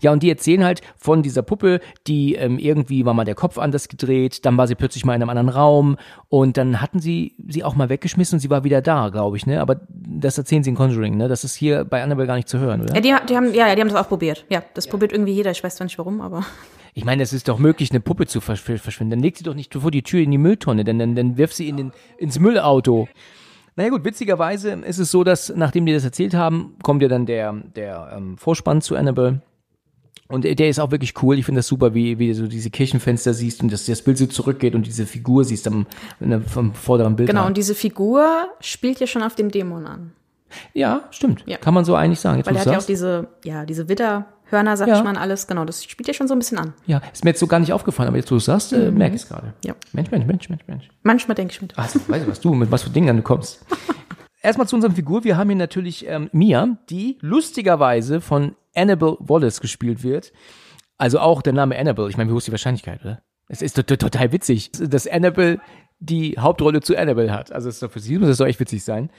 Ja, 0.00 0.12
und 0.12 0.22
die 0.22 0.30
erzählen 0.30 0.64
halt 0.64 0.82
von 0.98 1.22
dieser 1.22 1.42
Puppe, 1.42 1.80
die 2.06 2.34
ähm, 2.34 2.58
irgendwie 2.58 3.04
war 3.04 3.14
mal 3.14 3.24
der 3.24 3.34
Kopf 3.34 3.58
anders 3.58 3.88
gedreht, 3.88 4.44
dann 4.44 4.56
war 4.56 4.66
sie 4.66 4.74
plötzlich 4.74 5.04
mal 5.04 5.14
in 5.14 5.22
einem 5.22 5.30
anderen 5.30 5.48
Raum 5.48 5.96
und 6.28 6.56
dann 6.56 6.80
hatten 6.80 7.00
sie 7.00 7.34
sie 7.48 7.64
auch 7.64 7.74
mal 7.74 7.88
weggeschmissen 7.88 8.36
und 8.36 8.40
sie 8.40 8.50
war 8.50 8.64
wieder 8.64 8.82
da, 8.82 9.08
glaube 9.08 9.36
ich, 9.36 9.46
ne? 9.46 9.60
Aber 9.60 9.80
das 9.88 10.38
erzählen 10.38 10.62
sie 10.62 10.70
in 10.70 10.76
Conjuring, 10.76 11.16
ne? 11.16 11.28
Das 11.28 11.44
ist 11.44 11.54
hier 11.54 11.84
bei 11.84 12.02
Annabelle 12.02 12.26
gar 12.26 12.36
nicht 12.36 12.48
zu 12.48 12.58
hören, 12.58 12.82
oder? 12.82 12.94
Ja, 12.94 13.00
die, 13.00 13.26
die 13.28 13.36
haben, 13.36 13.54
ja, 13.54 13.68
ja, 13.68 13.74
die 13.74 13.80
haben 13.80 13.88
das 13.88 13.96
auch 13.96 14.08
probiert. 14.08 14.44
Ja, 14.50 14.62
das 14.74 14.86
probiert 14.86 15.12
irgendwie 15.12 15.32
jeder. 15.32 15.50
Ich 15.50 15.64
weiß 15.64 15.76
zwar 15.76 15.86
nicht 15.86 15.98
warum, 15.98 16.20
aber. 16.20 16.44
Ich 16.94 17.04
meine, 17.04 17.22
es 17.22 17.32
ist 17.32 17.48
doch 17.48 17.58
möglich, 17.58 17.90
eine 17.90 18.00
Puppe 18.00 18.26
zu 18.26 18.40
versch 18.40 18.60
verschwinden. 18.62 19.10
Dann 19.12 19.20
legt 19.20 19.38
sie 19.38 19.44
doch 19.44 19.54
nicht 19.54 19.74
vor 19.74 19.90
die 19.90 20.02
Tür 20.02 20.20
in 20.20 20.30
die 20.30 20.38
Mülltonne, 20.38 20.84
denn 20.84 20.98
dann, 20.98 21.14
dann 21.14 21.38
wirft 21.38 21.54
sie 21.54 21.68
in 21.68 21.76
den, 21.76 21.92
ins 22.18 22.38
Müllauto. 22.38 23.08
Naja 23.76 23.88
gut, 23.88 24.04
witzigerweise 24.04 24.72
ist 24.72 24.98
es 24.98 25.10
so, 25.10 25.24
dass 25.24 25.54
nachdem 25.54 25.86
die 25.86 25.94
das 25.94 26.04
erzählt 26.04 26.34
haben, 26.34 26.76
kommt 26.82 27.00
ja 27.02 27.08
dann 27.08 27.24
der, 27.24 27.54
der 27.74 28.12
ähm, 28.14 28.36
Vorspann 28.36 28.82
zu 28.82 28.96
Annabelle. 28.96 29.40
Und 30.28 30.44
der 30.44 30.68
ist 30.68 30.78
auch 30.78 30.90
wirklich 30.90 31.22
cool. 31.22 31.38
Ich 31.38 31.44
finde 31.44 31.58
das 31.58 31.66
super, 31.66 31.94
wie, 31.94 32.18
wie 32.18 32.28
du 32.28 32.34
so 32.34 32.46
diese 32.46 32.70
Kirchenfenster 32.70 33.34
siehst 33.34 33.62
und 33.62 33.70
dass 33.72 33.84
das 33.84 34.02
Bild 34.02 34.16
so 34.16 34.26
zurückgeht 34.26 34.74
und 34.74 34.86
diese 34.86 35.04
Figur 35.04 35.44
siehst 35.44 35.66
am, 35.66 35.86
vom 36.46 36.74
vorderen 36.74 37.16
Bild. 37.16 37.28
Genau, 37.28 37.46
und 37.46 37.56
diese 37.56 37.74
Figur 37.74 38.48
spielt 38.60 38.98
ja 39.00 39.06
schon 39.06 39.22
auf 39.22 39.34
dem 39.34 39.50
Dämon 39.50 39.86
an. 39.86 40.12
ja, 40.72 41.02
stimmt. 41.10 41.44
Ja. 41.46 41.58
Kann 41.58 41.74
man 41.74 41.84
so 41.84 41.94
eigentlich 41.94 42.20
sagen. 42.20 42.38
Jetzt, 42.38 42.46
Weil 42.46 42.56
er 42.56 42.60
hat 42.60 42.72
ja 42.72 42.78
auch 42.78 42.86
diese, 42.86 43.28
ja, 43.44 43.66
diese 43.66 43.88
Widderhörner, 44.52 44.76
sag 44.76 44.88
Ja. 44.88 44.98
ich 44.98 45.04
mal, 45.04 45.16
alles. 45.16 45.46
Genau, 45.46 45.64
das 45.64 45.82
spielt 45.84 46.06
ja 46.06 46.14
schon 46.14 46.28
so 46.28 46.34
ein 46.34 46.38
bisschen 46.38 46.58
an. 46.58 46.74
Ja, 46.86 47.00
ist 47.12 47.24
mir 47.24 47.30
jetzt 47.30 47.40
so 47.40 47.46
gar 47.46 47.58
nicht 47.58 47.72
aufgefallen, 47.72 48.08
aber 48.08 48.18
jetzt, 48.18 48.30
wo 48.30 48.34
du 48.34 48.38
es 48.38 48.44
sagst, 48.44 48.72
äh, 48.72 48.90
merke 48.90 49.16
ich 49.16 49.22
es 49.22 49.28
gerade. 49.28 49.54
Ja. 49.64 49.74
Mensch, 49.92 50.10
Mensch, 50.10 50.26
Mensch, 50.26 50.48
Mensch, 50.48 50.62
Mensch. 50.66 50.88
Manchmal 51.02 51.34
denke 51.34 51.52
ich 51.52 51.62
mit. 51.62 51.76
Also, 51.78 52.00
weißt 52.06 52.26
du, 52.26 52.30
was 52.30 52.40
du, 52.40 52.54
mit 52.54 52.70
was 52.70 52.82
für 52.82 52.90
Dingen 52.90 53.16
du 53.16 53.22
kommst. 53.22 53.64
Erstmal 54.42 54.66
zu 54.68 54.76
unserer 54.76 54.92
Figur. 54.92 55.24
Wir 55.24 55.36
haben 55.36 55.48
hier 55.48 55.56
natürlich 55.56 56.06
ähm, 56.08 56.28
Mia, 56.32 56.76
die 56.90 57.16
lustigerweise 57.20 58.20
von 58.20 58.56
Annabelle 58.74 59.16
Wallace 59.20 59.60
gespielt 59.60 60.02
wird. 60.02 60.32
Also 60.98 61.18
auch 61.20 61.42
der 61.42 61.52
Name 61.52 61.78
Annabelle. 61.78 62.08
Ich 62.08 62.16
meine, 62.16 62.28
wie 62.30 62.34
hoch 62.34 62.38
ist 62.38 62.46
die 62.48 62.52
Wahrscheinlichkeit, 62.52 63.00
oder? 63.04 63.22
Es 63.48 63.62
ist 63.62 63.74
to- 63.74 63.82
to- 63.82 63.96
total 63.96 64.32
witzig, 64.32 64.72
dass 64.72 65.06
Annabelle 65.06 65.60
die 66.00 66.36
Hauptrolle 66.38 66.80
zu 66.80 66.96
Annabelle 66.96 67.32
hat. 67.32 67.52
Also 67.52 67.68
es 67.68 67.76
ist 67.76 67.82
doch 67.82 67.90
für 67.92 68.00
sie 68.00 68.18
muss 68.18 68.28
das 68.28 68.38
doch 68.38 68.46
echt 68.46 68.58
witzig 68.60 68.82
sein. 68.82 69.10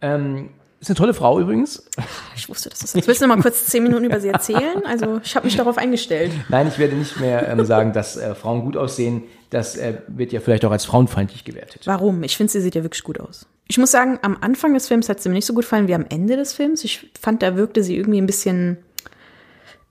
Ähm, 0.00 0.50
ist 0.82 0.90
eine 0.90 0.96
tolle 0.96 1.14
Frau 1.14 1.40
übrigens. 1.40 1.84
Ich 2.34 2.48
wusste, 2.48 2.70
dass 2.70 2.80
das 2.80 2.94
ist. 2.94 3.06
Willst 3.06 3.20
du 3.22 3.26
noch 3.28 3.36
mal 3.36 3.42
kurz 3.42 3.66
zehn 3.66 3.84
Minuten 3.84 4.04
über 4.04 4.18
sie 4.18 4.28
erzählen? 4.28 4.84
Also, 4.84 5.20
ich 5.22 5.36
habe 5.36 5.46
mich 5.46 5.56
darauf 5.56 5.78
eingestellt. 5.78 6.32
Nein, 6.48 6.66
ich 6.66 6.78
werde 6.78 6.96
nicht 6.96 7.20
mehr 7.20 7.48
ähm, 7.48 7.64
sagen, 7.64 7.92
dass 7.92 8.16
äh, 8.16 8.34
Frauen 8.34 8.62
gut 8.62 8.76
aussehen. 8.76 9.22
Das 9.50 9.76
äh, 9.76 9.98
wird 10.08 10.32
ja 10.32 10.40
vielleicht 10.40 10.64
auch 10.64 10.72
als 10.72 10.84
frauenfeindlich 10.84 11.44
gewertet. 11.44 11.82
Warum? 11.84 12.24
Ich 12.24 12.36
finde, 12.36 12.50
sie 12.50 12.60
sieht 12.60 12.74
ja 12.74 12.82
wirklich 12.82 13.04
gut 13.04 13.20
aus. 13.20 13.46
Ich 13.68 13.78
muss 13.78 13.92
sagen, 13.92 14.18
am 14.22 14.36
Anfang 14.40 14.74
des 14.74 14.88
Films 14.88 15.08
hat 15.08 15.20
sie 15.20 15.28
mir 15.28 15.36
nicht 15.36 15.46
so 15.46 15.54
gut 15.54 15.64
gefallen 15.64 15.86
wie 15.86 15.94
am 15.94 16.06
Ende 16.08 16.36
des 16.36 16.52
Films. 16.52 16.82
Ich 16.82 17.10
fand, 17.20 17.42
da 17.42 17.54
wirkte 17.54 17.84
sie 17.84 17.96
irgendwie 17.96 18.20
ein 18.20 18.26
bisschen, 18.26 18.78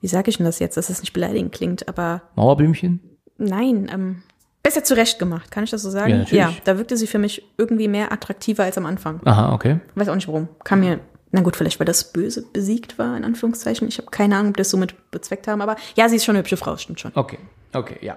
wie 0.02 0.08
sage 0.08 0.28
ich 0.28 0.36
denn 0.36 0.46
das 0.46 0.58
jetzt, 0.58 0.76
dass 0.76 0.90
es 0.90 1.00
nicht 1.00 1.14
beleidigend 1.14 1.52
klingt, 1.52 1.88
aber 1.88 2.22
Mauerblümchen? 2.34 3.00
nein, 3.38 3.90
ähm, 3.90 4.22
besser 4.62 4.84
zurecht 4.84 5.18
gemacht, 5.18 5.50
kann 5.50 5.64
ich 5.64 5.70
das 5.70 5.82
so 5.82 5.90
sagen? 5.90 6.10
Ja, 6.10 6.16
natürlich. 6.18 6.40
ja, 6.40 6.52
da 6.64 6.78
wirkte 6.78 6.96
sie 6.96 7.06
für 7.06 7.18
mich 7.18 7.42
irgendwie 7.58 7.88
mehr 7.88 8.12
attraktiver 8.12 8.64
als 8.64 8.78
am 8.78 8.86
Anfang. 8.86 9.20
Aha, 9.24 9.52
okay. 9.52 9.80
Weiß 9.94 10.08
auch 10.08 10.14
nicht 10.14 10.28
warum. 10.28 10.48
Kam 10.64 10.80
mir, 10.80 11.00
na 11.30 11.40
gut, 11.40 11.56
vielleicht 11.56 11.80
weil 11.80 11.86
das 11.86 12.12
Böse 12.12 12.44
besiegt 12.52 12.98
war, 12.98 13.16
in 13.16 13.24
Anführungszeichen. 13.24 13.88
Ich 13.88 13.98
habe 13.98 14.10
keine 14.10 14.36
Ahnung, 14.36 14.50
ob 14.50 14.56
das 14.56 14.70
so 14.70 14.76
mit 14.76 15.10
bezweckt 15.10 15.48
haben, 15.48 15.60
aber 15.60 15.76
ja, 15.96 16.08
sie 16.08 16.16
ist 16.16 16.24
schon 16.24 16.34
eine 16.36 16.40
hübsche 16.40 16.56
Frau, 16.56 16.76
stimmt 16.76 17.00
schon. 17.00 17.12
Okay, 17.14 17.38
okay, 17.72 17.96
ja. 18.00 18.14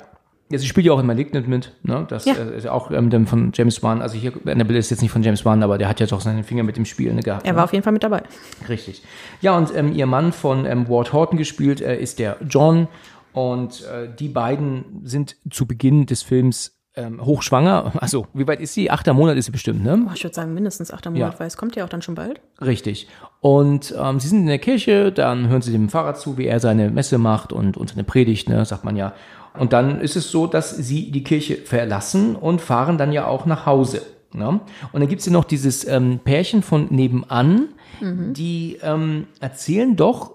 Ja, 0.52 0.60
sie 0.60 0.68
spielt 0.68 0.86
ja 0.86 0.94
auch 0.94 1.00
in 1.00 1.08
Malignant 1.08 1.48
mit, 1.48 1.72
ne? 1.82 2.06
Das 2.08 2.26
Ja. 2.26 2.36
äh, 2.36 2.58
ist 2.58 2.66
ja 2.66 2.72
auch 2.72 2.92
ähm, 2.92 3.26
von 3.26 3.52
James 3.52 3.82
Wan. 3.82 4.04
Also 4.04 4.16
hier, 4.16 4.32
Annabelle 4.46 4.78
ist 4.78 4.92
jetzt 4.92 5.02
nicht 5.02 5.10
von 5.10 5.24
James 5.24 5.44
Wan, 5.44 5.64
aber 5.64 5.80
der 5.80 5.90
hat 5.90 6.00
ja 6.00 6.06
doch 6.06 6.22
seine 6.22 6.44
Finger 6.44 6.62
mit 6.62 6.78
dem 6.78 6.86
Spiel 6.86 7.12
ne, 7.16 7.24
gehabt. 7.24 7.48
Er 7.48 7.54
ne? 7.54 7.58
war 7.58 7.64
auf 7.64 7.74
jeden 7.74 7.84
Fall 7.84 7.94
mit 7.94 8.04
dabei. 8.04 8.22
Richtig. 8.70 9.02
Ja, 9.42 9.58
und 9.58 9.76
ähm, 9.76 9.92
ihr 9.92 10.06
Mann 10.06 10.32
von 10.32 10.68
ähm, 10.68 10.88
Ward 10.88 11.14
Horton 11.14 11.40
gespielt 11.40 11.82
äh, 11.82 11.98
ist 12.00 12.20
der 12.20 12.38
John. 12.48 12.88
Und 13.36 13.84
äh, 13.86 14.08
die 14.18 14.30
beiden 14.30 15.02
sind 15.04 15.36
zu 15.52 15.68
Beginn 15.68 16.06
des 16.06 16.24
Films 16.24 16.72
ähm, 16.96 17.24
hochschwanger. 17.24 17.92
Also, 17.98 18.28
wie 18.34 18.48
weit 18.48 18.62
ist 18.62 18.74
sie? 18.74 18.90
Achter 18.90 19.14
Monat 19.14 19.36
ist 19.38 19.46
sie 19.46 19.52
bestimmt, 19.52 19.84
ne? 19.84 19.98
Boah, 20.06 20.14
ich 20.16 20.24
würde 20.24 20.34
sagen, 20.34 20.54
mindestens 20.54 20.92
achter 20.92 21.12
Monat, 21.12 21.34
Ja. 21.34 21.40
weil 21.40 21.48
es 21.48 21.58
kommt 21.58 21.76
ja 21.76 21.84
auch 21.84 21.90
dann 21.90 22.02
schon 22.02 22.16
bald. 22.16 22.40
Richtig. 22.62 23.08
Und 23.42 23.94
ähm, 24.02 24.20
sie 24.22 24.30
sind 24.30 24.40
in 24.42 24.48
der 24.48 24.60
Kirche, 24.60 25.12
dann 25.12 25.50
hören 25.50 25.62
sie 25.62 25.74
dem 25.74 25.90
Pfarrer 25.90 26.16
zu, 26.16 26.38
wie 26.38 26.46
er 26.46 26.62
seine 26.62 26.90
Messe 26.90 27.18
macht 27.18 27.52
und, 27.52 27.76
und 27.76 27.90
seine 27.90 28.06
Predigt, 28.06 28.48
ne, 28.48 28.64
sagt 28.64 28.86
man 28.86 28.96
ja. 28.96 29.14
Und 29.60 29.74
dann 29.74 30.00
ist 30.00 30.16
es 30.16 30.32
so, 30.32 30.48
dass 30.48 30.76
sie 30.76 31.12
die 31.12 31.24
Kirche 31.24 31.56
verlassen 31.58 32.36
und 32.38 32.62
fahren 32.62 32.98
dann 32.98 33.12
ja 33.12 33.28
auch 33.28 33.46
nach 33.46 33.66
Hause. 33.66 34.02
Ne? 34.34 34.60
Und 34.92 35.00
dann 35.00 35.08
gibt's 35.08 35.26
ja 35.26 35.32
noch 35.34 35.46
dieses 35.46 35.86
ähm, 35.88 36.20
Pärchen 36.24 36.62
von 36.62 36.88
nebenan, 36.90 37.70
die 38.02 38.78
ähm, 38.84 39.28
erzählen 39.40 39.96
doch, 39.96 40.35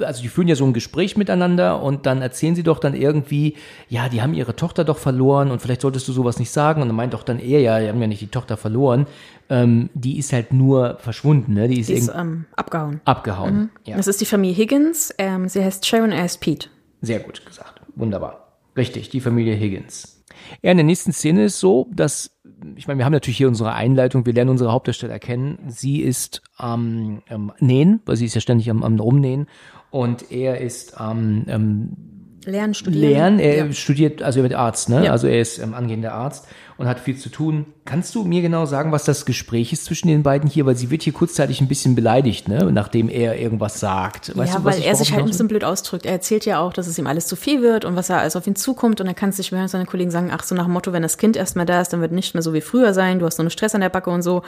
also 0.00 0.22
die 0.22 0.28
führen 0.28 0.48
ja 0.48 0.54
so 0.54 0.64
ein 0.64 0.72
Gespräch 0.72 1.16
miteinander 1.16 1.82
und 1.82 2.06
dann 2.06 2.22
erzählen 2.22 2.54
sie 2.54 2.62
doch 2.62 2.78
dann 2.78 2.94
irgendwie, 2.94 3.56
ja, 3.88 4.08
die 4.08 4.22
haben 4.22 4.34
ihre 4.34 4.56
Tochter 4.56 4.84
doch 4.84 4.98
verloren 4.98 5.50
und 5.50 5.60
vielleicht 5.62 5.80
solltest 5.82 6.06
du 6.08 6.12
sowas 6.12 6.38
nicht 6.38 6.50
sagen. 6.50 6.82
Und 6.82 6.88
dann 6.88 6.96
meint 6.96 7.14
doch 7.14 7.22
dann 7.22 7.38
er, 7.38 7.60
ja, 7.60 7.80
die 7.80 7.88
haben 7.88 8.00
ja 8.00 8.06
nicht 8.06 8.20
die 8.20 8.26
Tochter 8.28 8.56
verloren, 8.56 9.06
ähm, 9.50 9.90
die 9.94 10.18
ist 10.18 10.32
halt 10.32 10.52
nur 10.52 10.96
verschwunden, 11.00 11.54
ne? 11.54 11.68
Die 11.68 11.80
ist, 11.80 11.88
Die 11.88 11.94
ist 11.94 12.12
ähm, 12.14 12.44
abgehauen. 12.56 13.00
abgehauen. 13.04 13.70
Ja, 13.86 13.96
Das 13.96 14.06
ist 14.06 14.20
die 14.20 14.26
Familie 14.26 14.56
Higgins. 14.56 15.14
Ähm, 15.18 15.48
sie 15.48 15.64
heißt 15.64 15.86
Sharon, 15.86 16.12
er 16.12 16.22
heißt 16.22 16.40
Pete. 16.40 16.68
sehr 17.00 17.20
gut 17.20 17.44
gesagt. 17.46 17.80
Wunderbar. 17.96 18.52
Richtig, 18.76 19.08
die 19.10 19.20
Familie 19.20 19.54
Higgins. 19.56 20.22
Ja, 20.62 20.70
in 20.70 20.76
der 20.76 20.84
nächsten 20.86 21.12
Szene 21.12 21.44
ist 21.44 21.58
so, 21.58 21.88
dass, 21.92 22.30
ich 22.76 22.86
meine, 22.86 22.98
wir 22.98 23.04
haben 23.04 23.12
natürlich 23.12 23.36
hier 23.38 23.48
unsere 23.48 23.72
Einleitung, 23.74 24.24
wir 24.24 24.32
lernen 24.32 24.50
unsere 24.50 24.70
Hauptdarsteller 24.72 25.18
kennen. 25.18 25.58
Sie 25.66 26.00
ist 26.00 26.42
am 26.56 27.22
ähm, 27.28 27.52
Nähen, 27.58 28.00
weil 28.06 28.16
sie 28.16 28.26
ist 28.26 28.34
ja 28.34 28.40
ständig 28.40 28.70
am, 28.70 28.82
am 28.84 28.98
Rumnähen. 29.00 29.46
Und 29.90 30.30
er 30.30 30.60
ist 30.60 31.00
am 31.00 31.44
ähm, 31.48 31.96
Lernen, 32.44 32.74
studieren. 32.74 33.10
Lernen, 33.10 33.38
er 33.40 33.66
ja. 33.66 33.72
studiert, 33.72 34.22
also 34.22 34.40
er 34.40 34.42
wird 34.44 34.54
Arzt, 34.54 34.88
ne? 34.88 35.06
Ja. 35.06 35.12
Also 35.12 35.26
er 35.26 35.40
ist 35.40 35.58
ähm, 35.58 35.74
angehender 35.74 36.14
Arzt 36.14 36.46
und 36.78 36.86
hat 36.86 37.00
viel 37.00 37.16
zu 37.16 37.28
tun. 37.28 37.66
Kannst 37.84 38.14
du 38.14 38.24
mir 38.24 38.40
genau 38.40 38.64
sagen, 38.64 38.92
was 38.92 39.04
das 39.04 39.26
Gespräch 39.26 39.72
ist 39.72 39.84
zwischen 39.84 40.08
den 40.08 40.22
beiden 40.22 40.48
hier? 40.48 40.64
Weil 40.64 40.76
sie 40.76 40.90
wird 40.90 41.02
hier 41.02 41.12
kurzzeitig 41.12 41.60
ein 41.60 41.68
bisschen 41.68 41.94
beleidigt, 41.94 42.48
ne? 42.48 42.70
Nachdem 42.72 43.08
er 43.08 43.38
irgendwas 43.38 43.80
sagt. 43.80 44.36
Weißt 44.36 44.54
ja, 44.54 44.60
du, 44.60 44.64
weil 44.64 44.82
er 44.82 44.94
sich 44.94 45.12
halt 45.12 45.22
ein 45.22 45.28
bisschen 45.28 45.48
blöd 45.48 45.64
ausdrückt. 45.64 46.06
Er 46.06 46.12
erzählt 46.12 46.46
ja 46.46 46.60
auch, 46.60 46.72
dass 46.72 46.86
es 46.86 46.98
ihm 46.98 47.06
alles 47.06 47.26
zu 47.26 47.36
viel 47.36 47.60
wird 47.60 47.84
und 47.84 47.96
was 47.96 48.08
er 48.08 48.20
alles 48.20 48.36
auf 48.36 48.46
ihn 48.46 48.56
zukommt. 48.56 49.00
Und 49.00 49.08
er 49.08 49.14
kann 49.14 49.30
mehr 49.30 49.60
hören. 49.60 49.68
Seine 49.68 49.86
Kollegen 49.86 50.10
sagen, 50.10 50.30
ach 50.32 50.44
so 50.44 50.54
nach 50.54 50.64
dem 50.64 50.72
Motto, 50.72 50.92
wenn 50.92 51.02
das 51.02 51.18
Kind 51.18 51.36
erstmal 51.36 51.66
da 51.66 51.80
ist, 51.80 51.92
dann 51.92 52.00
wird 52.00 52.12
nicht 52.12 52.34
mehr 52.34 52.42
so 52.42 52.54
wie 52.54 52.60
früher 52.60 52.94
sein. 52.94 53.18
Du 53.18 53.26
hast 53.26 53.36
so 53.36 53.42
einen 53.42 53.50
Stress 53.50 53.74
an 53.74 53.80
der 53.80 53.90
Backe 53.90 54.10
und 54.10 54.22
so. 54.22 54.42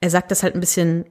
Er 0.00 0.10
sagt 0.10 0.30
das 0.30 0.42
halt 0.42 0.54
ein 0.54 0.60
bisschen, 0.60 1.06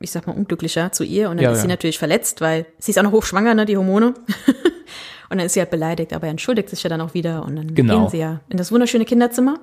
ich 0.00 0.10
sag 0.10 0.26
mal, 0.26 0.34
unglücklicher 0.36 0.92
zu 0.92 1.04
ihr. 1.04 1.30
Und 1.30 1.36
dann 1.38 1.44
Ja, 1.44 1.50
ist 1.52 1.58
ja. 1.58 1.62
sie 1.62 1.68
natürlich 1.68 1.98
verletzt, 1.98 2.40
weil 2.40 2.66
sie 2.78 2.90
ist 2.90 2.98
auch 2.98 3.02
noch 3.02 3.12
hochschwanger, 3.12 3.54
ne, 3.54 3.64
die 3.66 3.76
Hormone. 3.76 4.08
und 5.30 5.38
dann 5.38 5.40
ist 5.40 5.54
sie 5.54 5.60
halt 5.60 5.70
beleidigt, 5.70 6.12
aber 6.12 6.26
er 6.26 6.30
entschuldigt 6.32 6.68
sich 6.68 6.82
ja 6.82 6.90
dann 6.90 7.00
auch 7.00 7.14
wieder. 7.14 7.44
Und 7.44 7.56
dann 7.56 7.74
Genau. 7.74 8.00
gehen 8.02 8.10
sie 8.10 8.18
ja 8.18 8.40
in 8.48 8.56
das 8.58 8.70
wunderschöne 8.72 9.04
Kinderzimmer. 9.04 9.58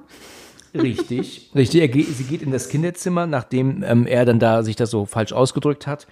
Richtig, 0.75 1.52
richtig. 1.54 1.92
Geht, 1.92 2.08
sie 2.08 2.24
geht 2.24 2.42
in 2.42 2.52
das 2.52 2.68
Kinderzimmer, 2.70 3.28
nachdem 3.28 3.84
ähm, 3.84 4.08
er 4.08 4.25
dann 4.25 4.40
da 4.40 4.63
sich 4.63 4.75
das 4.75 4.90
so 4.90 5.06
falsch 5.06 5.32
ausgedrückt 5.32 5.86
hat. 5.86 6.08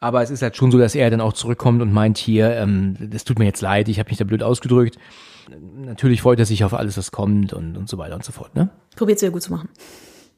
Aber 0.00 0.22
es 0.22 0.30
ist 0.30 0.42
halt 0.42 0.56
schon 0.56 0.70
so, 0.70 0.78
dass 0.78 0.94
er 0.94 1.08
dann 1.10 1.20
auch 1.20 1.32
zurückkommt 1.32 1.80
und 1.80 1.92
meint 1.92 2.18
hier, 2.18 2.50
ähm, 2.56 2.96
das 3.00 3.24
tut 3.24 3.38
mir 3.38 3.46
jetzt 3.46 3.62
leid, 3.62 3.88
ich 3.88 3.98
habe 3.98 4.10
mich 4.10 4.18
da 4.18 4.24
blöd 4.24 4.42
ausgedrückt. 4.42 4.98
Natürlich 5.76 6.20
freut 6.22 6.38
er 6.40 6.44
sich 6.46 6.64
auf 6.64 6.74
alles, 6.74 6.96
was 6.98 7.10
kommt 7.10 7.52
und, 7.52 7.76
und 7.76 7.88
so 7.88 7.98
weiter 7.98 8.14
und 8.14 8.24
so 8.24 8.32
fort. 8.32 8.54
Ne? 8.54 8.68
Probiert 8.96 9.18
sie 9.18 9.26
ja 9.26 9.32
gut 9.32 9.42
zu 9.42 9.52
machen. 9.52 9.68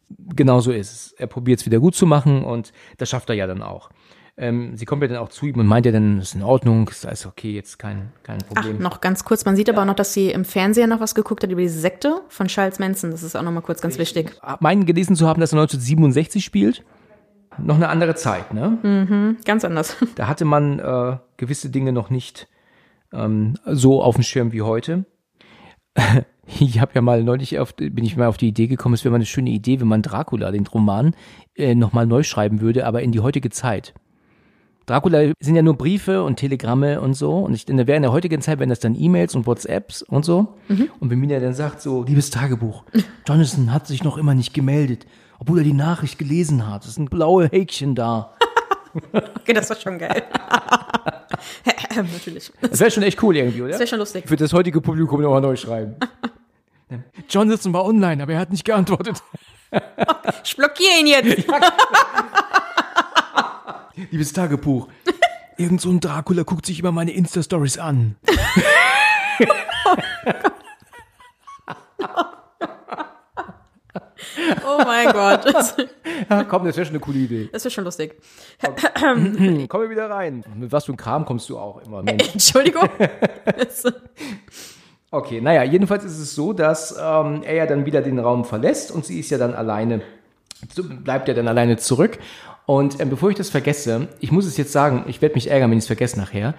Genau 0.08 0.60
so 0.60 0.72
ist 0.72 0.92
es. 0.92 1.12
Er 1.12 1.26
probiert 1.26 1.60
es 1.60 1.66
wieder 1.66 1.80
gut 1.80 1.94
zu 1.94 2.06
machen 2.06 2.44
und 2.44 2.72
das 2.98 3.08
schafft 3.08 3.28
er 3.30 3.36
ja 3.36 3.46
dann 3.46 3.62
auch. 3.62 3.90
Ähm, 4.36 4.76
sie 4.76 4.84
kommt 4.84 5.02
ja 5.02 5.08
dann 5.08 5.18
auch 5.18 5.28
zu 5.28 5.46
ihm 5.46 5.60
und 5.60 5.66
meint 5.66 5.86
ja 5.86 5.92
dann, 5.92 6.18
das 6.18 6.28
ist 6.30 6.34
in 6.34 6.42
Ordnung, 6.42 6.88
ist 6.88 7.06
alles 7.06 7.24
okay, 7.24 7.52
jetzt 7.52 7.78
kein, 7.78 8.10
kein 8.24 8.38
Ach, 8.42 8.54
Problem. 8.54 8.78
noch 8.82 9.00
ganz 9.00 9.24
kurz. 9.24 9.44
Man 9.44 9.54
sieht 9.54 9.70
aber 9.70 9.82
auch 9.82 9.86
noch, 9.86 9.94
dass 9.94 10.12
sie 10.12 10.30
im 10.30 10.44
Fernseher 10.44 10.88
noch 10.88 10.98
was 10.98 11.14
geguckt 11.14 11.44
hat 11.44 11.52
über 11.52 11.60
diese 11.60 11.78
Sekte 11.78 12.20
von 12.28 12.48
Charles 12.48 12.80
Manson. 12.80 13.12
Das 13.12 13.22
ist 13.22 13.36
auch 13.36 13.42
noch 13.42 13.52
mal 13.52 13.60
kurz 13.60 13.80
ganz 13.80 13.96
wichtig. 13.96 14.32
Meinen 14.58 14.86
gelesen 14.86 15.14
zu 15.14 15.28
haben, 15.28 15.40
dass 15.40 15.52
er 15.52 15.60
1967 15.60 16.44
spielt. 16.44 16.84
Noch 17.58 17.76
eine 17.76 17.88
andere 17.88 18.16
Zeit, 18.16 18.52
ne? 18.52 19.36
Ganz 19.44 19.64
anders. 19.64 19.96
Da 20.16 20.26
hatte 20.26 20.44
man 20.44 20.80
äh, 20.80 21.18
gewisse 21.36 21.70
Dinge 21.70 21.92
noch 21.92 22.10
nicht 22.10 22.48
ähm, 23.12 23.54
so 23.64 24.02
auf 24.02 24.16
dem 24.16 24.24
Schirm 24.24 24.50
wie 24.50 24.62
heute. 24.62 25.04
Ich 26.60 26.80
habe 26.80 26.92
ja 26.94 27.00
mal 27.00 27.22
neulich 27.22 27.58
auf, 27.58 27.74
bin 27.74 28.04
ich 28.04 28.16
mal 28.16 28.26
auf 28.26 28.36
die 28.36 28.48
Idee 28.48 28.66
gekommen, 28.66 28.94
es 28.94 29.04
wäre 29.04 29.10
mal 29.12 29.16
eine 29.16 29.26
schöne 29.26 29.50
Idee, 29.50 29.80
wenn 29.80 29.88
man 29.88 30.02
Dracula, 30.02 30.50
den 30.50 30.66
Roman, 30.66 31.14
äh, 31.56 31.74
nochmal 31.74 32.06
neu 32.06 32.22
schreiben 32.22 32.60
würde, 32.60 32.86
aber 32.86 33.02
in 33.02 33.12
die 33.12 33.20
heutige 33.20 33.50
Zeit. 33.50 33.94
Dracula 34.86 35.32
sind 35.40 35.56
ja 35.56 35.62
nur 35.62 35.78
Briefe 35.78 36.22
und 36.22 36.36
Telegramme 36.36 37.00
und 37.00 37.14
so. 37.14 37.38
Und 37.38 37.54
ich 37.54 37.66
wäre 37.66 37.96
in 37.96 38.02
der 38.02 38.12
heutigen 38.12 38.42
Zeit, 38.42 38.58
wenn 38.58 38.68
das 38.68 38.80
dann 38.80 38.94
E-Mails 38.94 39.34
und 39.34 39.46
WhatsApps 39.46 40.02
und 40.02 40.26
so. 40.26 40.54
Und 41.00 41.10
wenn 41.10 41.18
Mina 41.18 41.40
dann 41.40 41.54
sagt, 41.54 41.80
so, 41.80 42.02
liebes 42.04 42.30
Tagebuch, 42.30 42.84
Jonathan 43.26 43.72
hat 43.72 43.86
sich 43.86 44.04
noch 44.04 44.18
immer 44.18 44.34
nicht 44.34 44.52
gemeldet, 44.52 45.06
obwohl 45.38 45.58
er 45.58 45.64
die 45.64 45.72
Nachricht 45.72 46.18
gelesen 46.18 46.68
hat. 46.68 46.84
Es 46.84 46.96
sind 46.96 47.08
blaue 47.08 47.48
Häkchen 47.48 47.94
da. 47.94 48.34
Okay, 49.12 49.52
das 49.52 49.68
war 49.70 49.76
schon 49.76 49.98
geil. 49.98 50.22
Natürlich. 52.12 52.52
Das 52.60 52.70
Das 52.70 52.80
wäre 52.80 52.90
schon 52.90 53.02
echt 53.02 53.22
cool 53.22 53.36
irgendwie, 53.36 53.62
oder? 53.62 53.78
wäre 53.78 53.86
schon 53.86 53.98
lustig. 53.98 54.24
Für 54.26 54.36
das 54.36 54.52
heutige 54.52 54.80
Publikum 54.80 55.20
nochmal 55.22 55.40
neu 55.40 55.56
schreiben. 55.56 55.96
Jonathan 57.28 57.72
war 57.72 57.84
online, 57.84 58.22
aber 58.22 58.34
er 58.34 58.40
hat 58.40 58.50
nicht 58.50 58.64
geantwortet. 58.64 59.22
Ich 60.44 60.56
blockiere 60.56 61.00
ihn 61.00 61.06
jetzt. 61.08 61.44
Liebes 64.10 64.32
Tagebuch, 64.32 64.88
irgend 65.56 65.80
so 65.80 65.90
ein 65.90 66.00
Dracula 66.00 66.42
guckt 66.42 66.66
sich 66.66 66.78
immer 66.78 66.92
meine 66.92 67.12
Insta-Stories 67.12 67.78
an. 67.78 68.16
Oh 69.86 69.94
mein 74.84 75.12
Gott. 75.12 75.44
Ja, 76.30 76.44
komm, 76.44 76.64
das 76.64 76.76
wäre 76.76 76.86
schon 76.86 76.94
eine 76.94 77.00
coole 77.00 77.18
Idee. 77.18 77.48
das 77.52 77.64
wäre 77.64 77.72
schon 77.72 77.84
lustig. 77.84 78.14
Komm 78.62 78.76
wir 79.82 79.90
wieder 79.90 80.08
rein. 80.08 80.44
Mit 80.56 80.70
was 80.70 80.84
für 80.84 80.92
ein 80.92 80.96
Kram 80.96 81.24
kommst 81.24 81.48
du 81.48 81.58
auch 81.58 81.82
immer, 81.84 82.02
Mensch. 82.02 82.28
Entschuldigung. 82.32 82.88
Okay, 85.10 85.40
naja, 85.40 85.62
jedenfalls 85.64 86.04
ist 86.04 86.18
es 86.18 86.34
so, 86.34 86.52
dass 86.52 86.92
ähm, 86.92 87.42
er 87.42 87.54
ja 87.54 87.66
dann 87.66 87.84
wieder 87.84 88.00
den 88.00 88.18
Raum 88.18 88.44
verlässt 88.44 88.90
und 88.90 89.04
sie 89.04 89.20
ist 89.20 89.30
ja 89.30 89.38
dann 89.38 89.54
alleine, 89.54 90.02
bleibt 91.02 91.28
ja 91.28 91.34
dann 91.34 91.48
alleine 91.48 91.76
zurück. 91.76 92.18
Und 92.66 93.00
ähm, 93.00 93.10
bevor 93.10 93.30
ich 93.30 93.36
das 93.36 93.50
vergesse, 93.50 94.08
ich 94.20 94.32
muss 94.32 94.46
es 94.46 94.56
jetzt 94.56 94.72
sagen, 94.72 95.04
ich 95.08 95.20
werde 95.20 95.34
mich 95.34 95.50
ärgern, 95.50 95.70
wenn 95.70 95.78
ich 95.78 95.84
es 95.84 95.88
vergesse 95.88 96.18
nachher. 96.18 96.54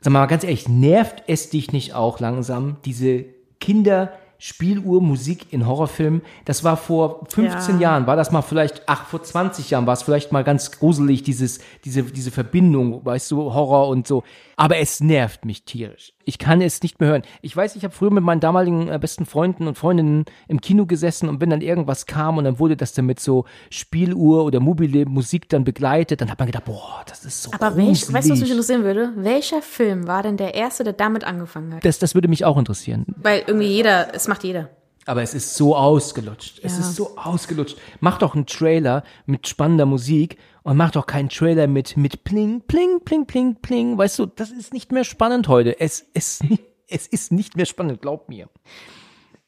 Sag 0.00 0.12
mal 0.12 0.26
ganz 0.26 0.44
ehrlich, 0.44 0.68
nervt 0.68 1.24
es 1.26 1.50
dich 1.50 1.72
nicht 1.72 1.94
auch 1.94 2.20
langsam, 2.20 2.76
diese 2.84 3.24
Kinder- 3.60 4.12
Spieluhr 4.42 5.02
Musik 5.02 5.52
in 5.52 5.66
Horrorfilmen, 5.66 6.22
das 6.46 6.64
war 6.64 6.78
vor 6.78 7.26
15 7.28 7.74
Ja. 7.74 7.80
Jahren, 7.90 8.06
war 8.06 8.16
das 8.16 8.32
mal 8.32 8.40
vielleicht, 8.40 8.82
ach, 8.86 9.06
vor 9.06 9.22
20 9.22 9.68
Jahren 9.68 9.86
war 9.86 9.92
es 9.92 10.02
vielleicht 10.02 10.32
mal 10.32 10.44
ganz 10.44 10.70
gruselig, 10.72 11.22
dieses, 11.22 11.60
diese, 11.84 12.04
diese 12.04 12.30
Verbindung, 12.30 13.04
weißt 13.04 13.30
du, 13.32 13.52
Horror 13.52 13.88
und 13.88 14.06
so. 14.06 14.24
Aber 14.60 14.76
es 14.76 15.00
nervt 15.00 15.46
mich 15.46 15.64
tierisch. 15.64 16.12
Ich 16.26 16.38
kann 16.38 16.60
es 16.60 16.82
nicht 16.82 17.00
mehr 17.00 17.08
hören. 17.08 17.22
Ich 17.40 17.56
weiß, 17.56 17.76
ich 17.76 17.84
habe 17.84 17.94
früher 17.94 18.10
mit 18.10 18.22
meinen 18.22 18.40
damaligen 18.40 18.88
äh, 18.88 18.98
besten 18.98 19.24
Freunden 19.24 19.66
und 19.66 19.78
Freundinnen 19.78 20.26
im 20.48 20.60
Kino 20.60 20.84
gesessen 20.84 21.30
und 21.30 21.40
wenn 21.40 21.48
dann 21.48 21.62
irgendwas 21.62 22.04
kam 22.04 22.36
und 22.36 22.44
dann 22.44 22.58
wurde 22.58 22.76
das 22.76 22.92
dann 22.92 23.06
mit 23.06 23.20
so 23.20 23.46
Spieluhr 23.70 24.44
oder 24.44 24.60
mobile 24.60 25.06
Musik 25.06 25.48
dann 25.48 25.64
begleitet, 25.64 26.20
dann 26.20 26.30
hat 26.30 26.38
man 26.38 26.44
gedacht, 26.44 26.66
boah, 26.66 27.02
das 27.08 27.24
ist 27.24 27.44
so 27.44 27.52
Aber 27.54 27.74
welch, 27.78 28.12
weißt 28.12 28.28
du, 28.28 28.34
was 28.34 28.40
mich 28.40 28.50
interessieren 28.50 28.84
würde? 28.84 29.14
Welcher 29.16 29.62
Film 29.62 30.06
war 30.06 30.22
denn 30.22 30.36
der 30.36 30.54
erste, 30.54 30.84
der 30.84 30.92
damit 30.92 31.24
angefangen 31.24 31.72
hat? 31.72 31.82
das, 31.82 31.98
das 31.98 32.14
würde 32.14 32.28
mich 32.28 32.44
auch 32.44 32.58
interessieren. 32.58 33.06
Weil 33.16 33.44
irgendwie 33.46 33.68
jeder, 33.68 34.14
es 34.14 34.28
macht 34.28 34.44
jeder. 34.44 34.68
Aber 35.06 35.22
es 35.22 35.34
ist 35.34 35.54
so 35.56 35.74
ausgelutscht. 35.76 36.60
Es 36.62 36.74
Ja. 36.74 36.80
ist 36.80 36.96
so 36.96 37.16
ausgelutscht. 37.16 37.76
Mach 38.00 38.18
doch 38.18 38.34
einen 38.34 38.46
Trailer 38.46 39.02
mit 39.26 39.48
spannender 39.48 39.86
Musik 39.86 40.36
und 40.62 40.76
mach 40.76 40.90
doch 40.90 41.06
keinen 41.06 41.28
Trailer 41.30 41.66
mit, 41.66 41.96
mit 41.96 42.22
Pling, 42.24 42.60
Pling, 42.68 43.00
Pling, 43.04 43.26
Pling, 43.26 43.56
Pling. 43.56 43.98
Weißt 43.98 44.18
du, 44.18 44.26
das 44.26 44.50
ist 44.50 44.72
nicht 44.74 44.92
mehr 44.92 45.04
spannend 45.04 45.48
heute. 45.48 45.80
Es 45.80 46.00
ist, 46.00 46.44
nicht- 46.44 46.62
es 46.88 47.06
ist 47.06 47.32
nicht 47.32 47.56
mehr 47.56 47.66
spannend, 47.66 48.02
glaub 48.02 48.28
mir. 48.28 48.48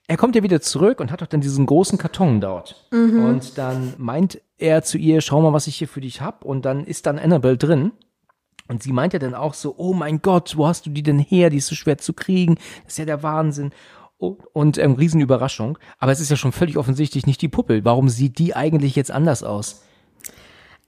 Er 0.09 0.17
kommt 0.17 0.35
ja 0.35 0.43
wieder 0.43 0.61
zurück 0.61 1.01
und 1.01 1.11
hat 1.13 1.23
doch 1.23 1.27
dann 1.27 1.41
diesen 1.41 1.65
großen 1.65 1.97
Karton 1.97 2.41
dort. 2.41 2.87
Und 2.91 3.57
dann 3.57 3.95
meint 3.99 4.41
er 4.59 4.83
zu 4.83 4.99
ihr, 4.99 5.21
schau 5.21 5.41
mal, 5.41 5.53
was 5.53 5.67
ich 5.69 5.77
hier 5.77 5.89
für 5.89 6.01
dich 6.01 6.21
hab. 6.21 6.45
Und 6.45 6.65
dann 6.65 6.85
ist 6.85 7.07
dann 7.07 7.19
Annabelle 7.19 7.57
drin. 7.57 7.93
Und 8.69 8.83
sie 8.83 8.93
meint 8.93 9.13
ja 9.13 9.19
dann 9.19 9.35
auch 9.35 9.55
so, 9.55 9.75
oh 9.77 9.93
mein 9.95 10.21
Gott, 10.23 10.57
wo 10.57 10.67
hast 10.67 10.87
du 10.87 10.91
die 10.91 11.03
denn 11.03 11.19
her? 11.19 11.51
Die 11.51 11.59
ist 11.59 11.67
so 11.69 11.75
schwer 11.75 11.99
zu 11.99 12.13
kriegen. 12.15 12.57
Das 12.85 12.95
ist 12.95 12.99
ja 12.99 13.05
der 13.05 13.23
Wahnsinn. 13.23 13.71
Und 14.53 14.79
ähm, 14.79 14.93
Riesenüberraschung. 14.93 15.79
Aber 15.99 16.13
es 16.13 16.21
ist 16.21 16.31
ja 16.31 16.37
schon 16.37 16.53
völlig 16.53 16.79
offensichtlich 16.79 17.27
nicht 17.27 17.43
die 17.43 17.49
Puppe. 17.49 17.85
Warum 17.85 18.09
sieht 18.09 18.39
die 18.39 18.55
eigentlich 18.55 18.95
jetzt 18.95 19.11
anders 19.11 19.43
aus? 19.43 19.83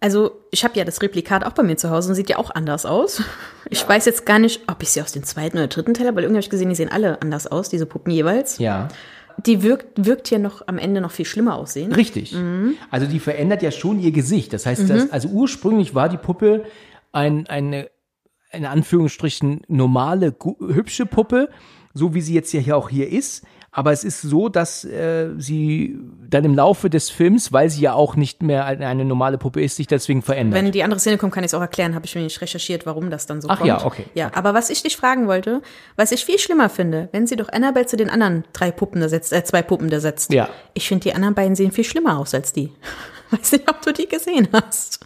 Also, 0.01 0.33
ich 0.51 0.65
habe 0.65 0.79
ja 0.79 0.85
das 0.85 1.01
Replikat 1.03 1.45
auch 1.45 1.53
bei 1.53 1.63
mir 1.63 1.77
zu 1.77 1.91
Hause 1.91 2.11
und 2.11 2.15
sieht 2.15 2.29
ja 2.29 2.39
auch 2.39 2.51
anders 2.51 2.85
aus. 2.85 3.23
Ich 3.71 3.89
weiß 3.89 4.05
jetzt 4.05 4.27
gar 4.27 4.39
nicht, 4.39 4.61
ob 4.69 4.83
ich 4.83 4.91
sie 4.91 5.01
aus 5.01 5.13
dem 5.13 5.25
zweiten 5.25 5.57
oder 5.57 5.67
dritten 5.67 5.95
Teil 5.95 6.07
habe, 6.07 6.17
weil 6.17 6.25
irgendwie 6.25 6.39
habe 6.39 6.45
ich 6.45 6.51
gesehen, 6.51 6.69
die 6.69 6.75
sehen 6.75 6.91
alle 6.91 7.23
anders 7.23 7.47
aus, 7.47 7.71
diese 7.71 7.87
Puppen 7.87 8.13
jeweils. 8.13 8.59
Ja. 8.59 8.89
Die 9.47 9.63
wirkt, 9.63 10.05
wirkt 10.05 10.29
hier 10.29 10.39
noch 10.39 10.69
am 10.69 10.79
Ende 10.79 11.01
noch 11.01 11.11
viel 11.11 11.25
schlimmer 11.25 11.57
aussehen. 11.57 11.93
Richtig. 11.93 12.37
Also 12.91 13.07
die 13.07 13.19
verändert 13.19 13.63
ja 13.63 13.73
schon 13.73 13.99
ihr 13.99 14.13
Gesicht. 14.13 14.53
Das 14.53 14.67
heißt, 14.67 14.89
dass, 14.89 15.11
also 15.11 15.29
ursprünglich 15.29 15.95
war 15.95 16.09
die 16.09 16.19
Puppe 16.19 16.65
ein, 17.11 17.47
eine, 17.49 17.89
in 18.53 18.67
Anführungsstrichen 18.67 19.63
normale, 19.67 20.37
hübsche 20.61 21.07
Puppe, 21.07 21.49
so 21.95 22.15
wie 22.15 22.21
sie 22.21 22.35
jetzt 22.35 22.53
ja 22.53 22.61
hier 22.61 22.77
auch 22.77 22.91
hier 22.91 23.11
ist. 23.11 23.45
Aber 23.77 23.91
es 23.91 24.05
ist 24.05 24.23
so, 24.23 24.49
dass 24.49 24.85
äh, 24.85 25.31
sie 25.37 25.99
dann 26.31 26.45
im 26.45 26.55
Laufe 26.55 26.89
des 26.89 27.11
Films, 27.11 27.53
weil 27.53 27.71
sie 27.71 27.83
ja 27.83 27.93
auch 27.93 28.15
nicht 28.15 28.41
mehr 28.41 28.67
eine, 28.67 29.05
normale 29.05 29.37
Puppe 29.37 29.61
ist, 29.61 29.75
sich 29.75 29.89
deswegen 29.89 30.23
verändert. 30.23 30.63
Wenn 30.63 30.71
die 30.71 30.85
andere 30.85 31.01
Szene 31.01 31.19
kommt, 31.19 31.35
kann 31.35 31.43
ich 31.43 31.49
es 31.49 31.55
auch 31.55 31.61
erklären, 31.61 31.97
habe 31.97 32.07
ich 32.07 32.15
mir 32.15 32.23
nicht 32.23 32.41
recherchiert, 32.41 32.87
warum 32.87 33.11
das 33.11 33.27
dann 33.27 33.41
so 33.41 33.49
Ach 33.49 33.59
kommt. 33.59 33.67
ja, 33.67 33.85
okay. 33.85 34.05
Ja, 34.15 34.31
aber 34.33 34.55
was 34.55 34.71
ich 34.71 34.85
dich 34.85 34.97
fragen 34.97 35.27
wollte, 35.27 35.61
was 35.97 36.13
ich 36.13 36.25
viel 36.25 36.39
schlimmer 36.39 36.69
finde, 36.69 37.09
wenn 37.11 37.27
sie 37.27 37.35
doch 37.35 37.49
Annabelle 37.49 37.87
zu 37.87 37.97
den 37.97 38.11
anderen 38.11 38.45
drei 38.53 38.71
Puppen 38.71 39.01
da 39.01 39.09
setzt, 39.09 39.33
äh, 39.33 39.43
zwei 39.43 39.63
Puppen 39.63 39.91
da 39.91 39.99
setzt. 39.99 40.33
Ja. 40.33 40.49
Ich 40.75 40.87
finde, 40.87 41.03
die 41.03 41.15
anderen 41.15 41.35
beiden 41.35 41.57
sehen 41.57 41.73
viel 41.73 41.85
schlimmer 41.85 42.21
aus 42.21 42.33
als 42.33 42.53
die. 42.53 42.71
Weiß 43.31 43.51
nicht, 43.51 43.69
ob 43.69 43.83
du 43.83 43.93
die 43.93 44.07
gesehen 44.07 44.47
hast. 44.53 45.01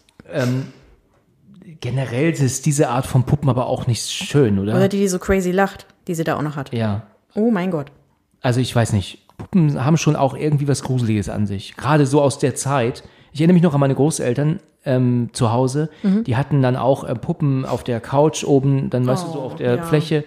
Generell 1.80 2.32
ist 2.32 2.66
diese 2.66 2.90
Art 2.90 3.06
von 3.06 3.24
Puppen 3.24 3.48
aber 3.48 3.66
auch 3.66 3.86
nicht 3.86 4.10
schön, 4.10 4.58
oder? 4.58 4.74
Oder 4.74 4.88
die, 4.88 4.98
die 4.98 5.08
so 5.08 5.18
crazy 5.18 5.52
lacht, 5.52 5.86
die 6.08 6.14
sie 6.14 6.24
da 6.24 6.36
auch 6.36 6.42
noch 6.42 6.56
hat. 6.56 6.72
ja. 6.72 7.02
Oh 7.34 7.50
mein 7.50 7.70
Gott. 7.70 7.92
Also 8.40 8.58
ich 8.60 8.74
weiß 8.74 8.94
nicht, 8.94 9.18
Puppen 9.36 9.84
haben 9.84 9.96
schon 9.98 10.16
auch 10.16 10.34
irgendwie 10.34 10.66
was 10.66 10.82
Gruseliges 10.82 11.28
an 11.28 11.46
sich. 11.46 11.76
Gerade 11.76 12.06
so 12.06 12.20
aus 12.22 12.38
der 12.38 12.54
Zeit, 12.56 13.04
Ich 13.32 13.40
erinnere 13.40 13.54
mich 13.54 13.62
noch 13.62 13.74
an 13.74 13.80
meine 13.80 13.94
Großeltern 13.94 14.58
ähm, 14.86 15.28
zu 15.32 15.52
Hause. 15.52 15.90
Mhm. 16.02 16.24
Die 16.24 16.36
hatten 16.36 16.62
dann 16.62 16.74
auch 16.76 17.04
äh, 17.04 17.14
Puppen 17.14 17.66
auf 17.66 17.84
der 17.84 18.00
Couch 18.00 18.42
oben, 18.44 18.88
dann 18.90 19.06
weißt 19.06 19.26
du 19.28 19.32
so 19.32 19.40
auf 19.40 19.56
der 19.56 19.74
Oh, 19.74 19.76
ja. 19.76 19.82
Fläche. 19.82 20.24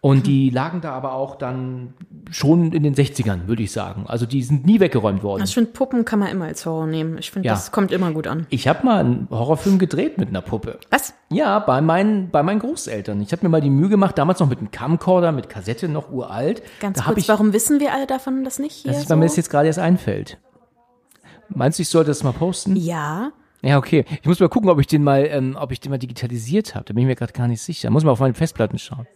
Und 0.00 0.26
die 0.26 0.50
lagen 0.50 0.80
da 0.80 0.92
aber 0.92 1.14
auch 1.14 1.36
dann 1.36 1.94
schon 2.30 2.72
in 2.72 2.82
den 2.82 2.94
60ern, 2.94 3.46
würde 3.46 3.62
ich 3.62 3.72
sagen. 3.72 4.04
Also 4.06 4.26
die 4.26 4.42
sind 4.42 4.66
nie 4.66 4.80
weggeräumt 4.80 5.22
worden. 5.22 5.40
Also 5.40 5.50
ich 5.50 5.54
finde, 5.54 5.70
Puppen 5.72 6.04
kann 6.04 6.18
man 6.18 6.28
immer 6.28 6.46
als 6.46 6.64
Horror 6.66 6.86
nehmen. 6.86 7.18
Ich 7.18 7.30
finde, 7.30 7.46
Ja. 7.48 7.54
das 7.54 7.72
kommt 7.72 7.92
immer 7.92 8.12
gut 8.12 8.26
an. 8.26 8.46
Ich 8.50 8.68
habe 8.68 8.84
mal 8.84 9.00
einen 9.00 9.28
Horrorfilm 9.30 9.78
gedreht 9.78 10.18
mit 10.18 10.28
einer 10.28 10.42
Puppe. 10.42 10.78
Was? 10.90 11.14
Ja, 11.30 11.58
bei 11.58 11.80
meinen, 11.80 12.30
bei 12.30 12.42
meinen 12.42 12.60
Großeltern. 12.60 13.20
Ich 13.20 13.32
habe 13.32 13.44
mir 13.44 13.48
mal 13.50 13.60
die 13.60 13.70
Mühe 13.70 13.88
gemacht, 13.88 14.16
damals 14.18 14.40
noch 14.40 14.48
mit 14.48 14.58
einem 14.58 14.70
Camcorder, 14.70 15.32
mit 15.32 15.48
Kassette, 15.48 15.88
noch 15.88 16.10
uralt. 16.12 16.62
Ganz 16.80 16.98
da 16.98 17.04
kurz, 17.04 17.18
ich, 17.18 17.28
warum 17.28 17.52
wissen 17.52 17.80
wir 17.80 17.92
alle 17.92 18.06
davon 18.06 18.44
das 18.44 18.58
nicht 18.58 18.72
hier? 18.74 18.90
Das 18.92 19.00
ist, 19.00 19.08
so? 19.08 19.10
weil 19.10 19.18
mir 19.18 19.26
das 19.26 19.36
jetzt 19.36 19.50
gerade 19.50 19.66
erst 19.66 19.78
einfällt. 19.78 20.38
Meinst 21.48 21.78
du, 21.78 21.82
ich 21.82 21.88
sollte 21.88 22.08
das 22.10 22.22
mal 22.22 22.32
posten? 22.32 22.74
ja, 22.76 23.30
Ja, 23.62 23.78
okay. 23.78 24.04
Ich 24.20 24.26
muss 24.26 24.40
mal 24.40 24.48
gucken, 24.48 24.68
ob 24.70 24.78
ich 24.80 24.86
den 24.86 25.02
mal, 25.02 25.26
ähm, 25.30 25.56
ob 25.58 25.72
ich 25.72 25.80
den 25.80 25.90
mal 25.90 25.98
digitalisiert 25.98 26.74
habe. 26.74 26.84
Da 26.86 26.92
bin 26.94 27.02
ich 27.02 27.06
mir 27.06 27.16
gerade 27.16 27.32
gar 27.32 27.48
nicht 27.48 27.62
sicher. 27.62 27.90
Muss 27.90 28.04
mal 28.04 28.10
auf 28.12 28.20
meine 28.20 28.34
Festplatten 28.34 28.78
schauen. 28.78 29.06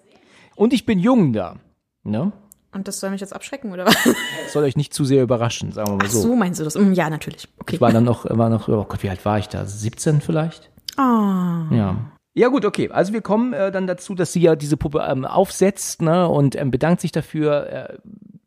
Und 0.59 0.73
ich 0.73 0.85
bin 0.85 0.99
jung 0.99 1.33
da. 1.33 1.57
Ne? 2.03 2.33
und 2.71 2.87
das 2.87 3.00
soll 3.00 3.11
mich 3.11 3.21
jetzt 3.21 3.35
abschrecken, 3.35 3.73
oder 3.73 3.87
was? 3.87 3.95
Das 4.05 4.53
soll 4.53 4.62
euch 4.65 4.77
nicht 4.77 4.93
zu 4.93 5.05
sehr 5.05 5.23
überraschen, 5.23 5.73
sagen 5.73 5.88
wir 5.91 5.97
mal 5.97 6.05
Ach 6.07 6.11
so. 6.11 6.21
so, 6.21 6.37
meinst 6.37 6.61
du 6.61 6.65
das? 6.65 6.75
Mm, 6.77 6.93
Ja, 6.93 7.09
natürlich. 7.11 7.49
Okay. 7.59 7.77
Ich 7.77 7.81
war 7.81 7.93
dann 7.93 8.05
noch, 8.05 8.25
war 8.29 8.49
noch, 8.50 8.69
oh 8.69 8.85
Gott, 8.85 9.03
wie 9.03 9.11
alt 9.11 9.25
war 9.25 9.38
ich 9.38 9.49
da? 9.49 9.65
17 9.65 10.21
vielleicht? 10.21 10.71
Ah. 10.97 11.65
Ja. 11.71 11.97
Ja 12.35 12.49
gut, 12.49 12.65
okay. 12.65 12.91
Also 12.91 13.12
wir 13.12 13.23
kommen 13.23 13.53
äh, 13.53 13.73
dann 13.73 13.87
dazu, 13.87 14.15
dass 14.15 14.33
sie 14.33 14.41
ja 14.43 14.55
diese 14.55 14.77
Puppe 14.77 15.05
ähm, 15.09 15.25
aufsetzt 15.25 16.03
ne, 16.03 16.29
und 16.29 16.55
ähm, 16.57 16.71
bedankt 16.71 17.00
sich 17.00 17.11
dafür. 17.11 17.53
Er, 17.67 17.99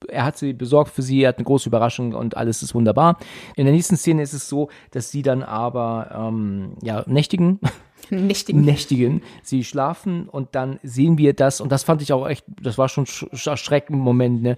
er 0.07 0.23
hat 0.25 0.37
sie 0.37 0.53
besorgt 0.53 0.91
für 0.91 1.01
sie, 1.01 1.23
er 1.23 1.29
hat 1.29 1.37
eine 1.37 1.45
große 1.45 1.67
Überraschung 1.67 2.13
und 2.13 2.37
alles 2.37 2.63
ist 2.63 2.73
wunderbar. 2.75 3.17
In 3.55 3.65
der 3.65 3.73
nächsten 3.73 3.97
Szene 3.97 4.21
ist 4.21 4.33
es 4.33 4.47
so, 4.47 4.69
dass 4.91 5.11
sie 5.11 5.23
dann 5.23 5.43
aber 5.43 6.09
ähm, 6.29 6.75
ja 6.81 7.03
nächtigen, 7.05 7.59
Nächtigen. 8.27 8.61
nächtigen, 8.61 9.21
sie 9.43 9.63
schlafen 9.63 10.27
und 10.29 10.49
dann 10.53 10.79
sehen 10.83 11.17
wir 11.17 11.33
das 11.33 11.61
und 11.61 11.71
das 11.71 11.83
fand 11.83 12.01
ich 12.01 12.13
auch 12.13 12.27
echt, 12.27 12.45
das 12.61 12.77
war 12.77 12.89
schon 12.89 13.05
sch 13.05 13.23
sch- 13.33 13.49
erschreckend 13.49 13.99
Moment, 13.99 14.41
ne? 14.43 14.57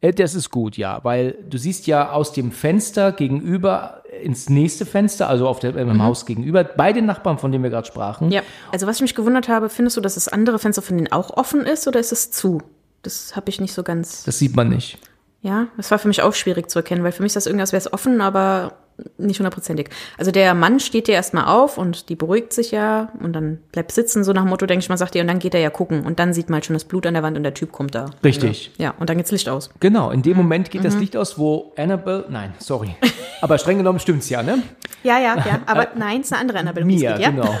Äh, 0.00 0.12
Das 0.12 0.34
ist 0.34 0.50
gut, 0.50 0.76
ja, 0.76 1.00
weil 1.04 1.36
du 1.48 1.56
siehst 1.58 1.86
ja 1.86 2.10
aus 2.12 2.32
dem 2.32 2.50
Fenster 2.52 3.12
gegenüber 3.12 4.02
ins 4.22 4.48
nächste 4.48 4.86
Fenster, 4.86 5.28
also 5.28 5.46
auf 5.48 5.58
der, 5.60 5.76
im 5.76 6.02
Haus 6.02 6.24
gegenüber, 6.26 6.64
bei 6.64 6.92
den 6.92 7.06
Nachbarn, 7.06 7.38
von 7.38 7.52
denen 7.52 7.62
wir 7.64 7.70
gerade 7.70 7.86
sprachen. 7.86 8.30
Ja, 8.30 8.42
also 8.72 8.86
was 8.86 8.96
ich 8.96 9.02
mich 9.02 9.14
gewundert 9.14 9.48
habe, 9.48 9.68
findest 9.68 9.96
du, 9.96 10.00
dass 10.00 10.14
das 10.14 10.28
andere 10.28 10.58
Fenster 10.58 10.82
von 10.82 10.96
denen 10.96 11.12
auch 11.12 11.30
offen 11.36 11.60
ist 11.62 11.86
oder 11.88 12.00
ist 12.00 12.12
es 12.12 12.30
zu? 12.30 12.60
Das 13.02 13.36
habe 13.36 13.50
ich 13.50 13.60
nicht 13.60 13.72
so 13.74 13.82
ganz. 13.82 14.24
Das 14.24 14.38
sieht 14.38 14.56
man 14.56 14.68
nicht. 14.70 14.98
Ja, 15.42 15.66
das 15.76 15.90
war 15.90 15.98
für 15.98 16.08
mich 16.08 16.22
auch 16.22 16.32
schwierig 16.32 16.70
zu 16.70 16.78
erkennen, 16.78 17.04
weil 17.04 17.12
für 17.12 17.22
mich 17.22 17.30
ist 17.30 17.36
das 17.36 17.46
irgendwas 17.46 17.72
wäre 17.72 17.80
es 17.80 17.92
offen, 17.92 18.20
aber 18.22 18.72
nicht 19.18 19.38
hundertprozentig. 19.38 19.88
Also 20.18 20.30
der 20.30 20.54
Mann 20.54 20.80
steht 20.80 21.08
ja 21.08 21.14
erstmal 21.14 21.46
auf 21.46 21.78
und 21.78 22.08
die 22.08 22.16
beruhigt 22.16 22.52
sich 22.52 22.70
ja 22.70 23.10
und 23.20 23.32
dann 23.32 23.58
bleibt 23.72 23.92
sitzen, 23.92 24.24
so 24.24 24.32
nach 24.32 24.42
dem 24.42 24.50
Motto, 24.50 24.66
denke 24.66 24.82
ich 24.82 24.88
mal, 24.88 24.96
sagt 24.96 25.14
ihr, 25.14 25.22
und 25.22 25.28
dann 25.28 25.38
geht 25.38 25.54
er 25.54 25.60
ja 25.60 25.70
gucken 25.70 26.04
und 26.06 26.18
dann 26.18 26.32
sieht 26.32 26.48
man 26.48 26.56
halt 26.56 26.66
schon 26.66 26.74
das 26.74 26.84
Blut 26.84 27.06
an 27.06 27.14
der 27.14 27.22
Wand 27.22 27.36
und 27.36 27.42
der 27.42 27.54
Typ 27.54 27.72
kommt 27.72 27.94
da. 27.94 28.10
Richtig. 28.22 28.72
Ja, 28.78 28.94
und 28.98 29.10
dann 29.10 29.16
geht's 29.16 29.32
Licht 29.32 29.48
aus. 29.48 29.70
Genau, 29.80 30.10
in 30.10 30.22
dem 30.22 30.36
Moment 30.36 30.70
geht 30.70 30.84
das 30.84 30.96
Licht 30.96 31.16
aus, 31.16 31.38
wo 31.38 31.72
Annabelle, 31.76 32.26
nein, 32.28 32.54
sorry, 32.58 32.94
aber 33.40 33.58
streng 33.58 33.78
genommen 33.78 33.98
stimmt's 33.98 34.28
ja, 34.28 34.42
ne? 34.42 34.62
Ja, 35.02 35.18
ja, 35.18 35.36
ja, 35.36 35.60
aber 35.66 35.88
nein, 35.96 36.20
es 36.20 36.26
ist 36.26 36.32
eine 36.32 36.40
andere 36.42 36.58
Annabelle. 36.58 36.86
Mia, 36.86 37.12
geht, 37.12 37.22
ja? 37.22 37.30
genau. 37.30 37.54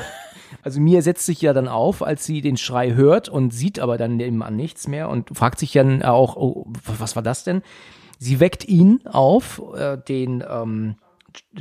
Also 0.62 0.80
Mia 0.80 1.02
setzt 1.02 1.26
sich 1.26 1.42
ja 1.42 1.52
dann 1.52 1.68
auf, 1.68 2.02
als 2.02 2.24
sie 2.24 2.40
den 2.40 2.56
Schrei 2.56 2.94
hört 2.94 3.28
und 3.28 3.52
sieht 3.52 3.78
aber 3.78 3.98
dann 3.98 4.16
nebenan 4.16 4.56
nichts 4.56 4.88
mehr 4.88 5.10
und 5.10 5.36
fragt 5.36 5.58
sich 5.58 5.72
dann 5.72 6.02
auch, 6.02 6.36
oh, 6.36 6.66
was 6.98 7.16
war 7.16 7.22
das 7.22 7.44
denn? 7.44 7.62
Sie 8.18 8.40
weckt 8.40 8.66
ihn 8.66 9.00
auf, 9.04 9.60
äh, 9.76 9.98
den 9.98 10.42
ähm, 10.48 10.96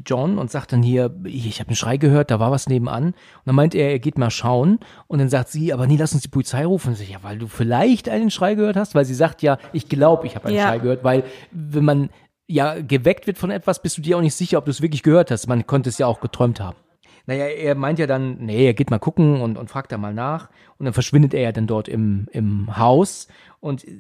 John, 0.06 0.38
und 0.38 0.52
sagt 0.52 0.72
dann 0.72 0.84
hier, 0.84 1.16
ich 1.26 1.60
habe 1.60 1.70
einen 1.70 1.76
Schrei 1.76 1.98
gehört, 1.98 2.32
da 2.32 2.40
war 2.40 2.52
was 2.52 2.68
nebenan. 2.68 3.08
Und 3.08 3.16
dann 3.46 3.56
meint 3.56 3.76
er, 3.76 3.92
er 3.92 4.00
geht 4.00 4.18
mal 4.18 4.30
schauen. 4.30 4.80
Und 5.08 5.20
dann 5.20 5.30
sagt 5.30 5.50
sie, 5.50 5.74
aber 5.74 5.88
nee, 5.88 5.98
lass 5.98 6.14
uns 6.14 6.24
die 6.24 6.30
Polizei 6.30 6.66
rufen. 6.66 6.90
Und 6.90 6.96
sie, 6.96 7.06
ja, 7.06 7.18
weil 7.22 7.38
du 7.38 7.48
vielleicht 7.48 8.10
einen 8.10 8.32
Schrei 8.32 8.56
gehört 8.56 8.76
hast, 8.76 8.96
weil 8.96 9.06
sie 9.06 9.16
sagt 9.16 9.42
ja, 9.42 9.58
ich 9.72 9.90
glaube, 9.90 10.28
ich 10.28 10.36
habe 10.36 10.46
einen 10.48 10.58
Ja. 10.58 10.68
Schrei 10.68 10.80
gehört, 10.80 11.04
weil 11.04 11.24
wenn 11.52 11.86
man 11.86 12.10
ja 12.48 12.82
geweckt 12.82 13.28
wird 13.28 13.38
von 13.38 13.52
etwas, 13.52 13.82
bist 13.82 13.98
du 13.98 14.02
dir 14.02 14.18
auch 14.18 14.22
nicht 14.22 14.36
sicher, 14.36 14.58
ob 14.58 14.66
du 14.66 14.72
es 14.72 14.82
wirklich 14.82 15.04
gehört 15.04 15.32
hast. 15.32 15.48
Man 15.48 15.66
konnte 15.66 15.90
es 15.90 15.98
ja 15.98 16.08
auch 16.08 16.20
geträumt 16.20 16.60
haben. 16.60 16.78
Naja, 17.26 17.46
er 17.46 17.76
meint 17.76 18.00
ja 18.00 18.08
dann, 18.08 18.38
nee, 18.40 18.66
er 18.66 18.74
geht 18.74 18.90
mal 18.90 19.00
gucken 19.00 19.42
und, 19.42 19.58
und 19.58 19.70
fragt 19.70 19.92
da 19.92 19.98
mal 19.98 20.14
nach. 20.14 20.50
Und 20.78 20.86
dann 20.86 20.94
verschwindet 20.94 21.34
er 21.34 21.42
ja 21.42 21.52
dann 21.52 21.68
dort 21.68 21.88
im, 21.88 22.28
im 22.32 22.78
Haus. 22.78 23.28
Und 23.60 23.88
äh, 23.88 23.94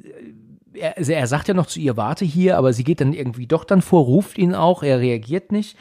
er, 0.74 0.98
also 0.98 1.14
er 1.14 1.28
sagt 1.28 1.48
ja 1.48 1.54
noch 1.54 1.68
zu 1.68 1.80
ihr, 1.80 1.96
warte 1.96 2.26
hier, 2.26 2.58
aber 2.58 2.74
sie 2.74 2.84
geht 2.84 3.00
dann 3.00 3.14
irgendwie 3.14 3.48
doch 3.48 3.64
dann 3.64 3.82
vor, 3.82 4.04
ruft 4.04 4.38
ihn 4.38 4.54
auch, 4.56 4.84
er 4.84 5.00
reagiert 5.00 5.52
nicht. 5.52 5.78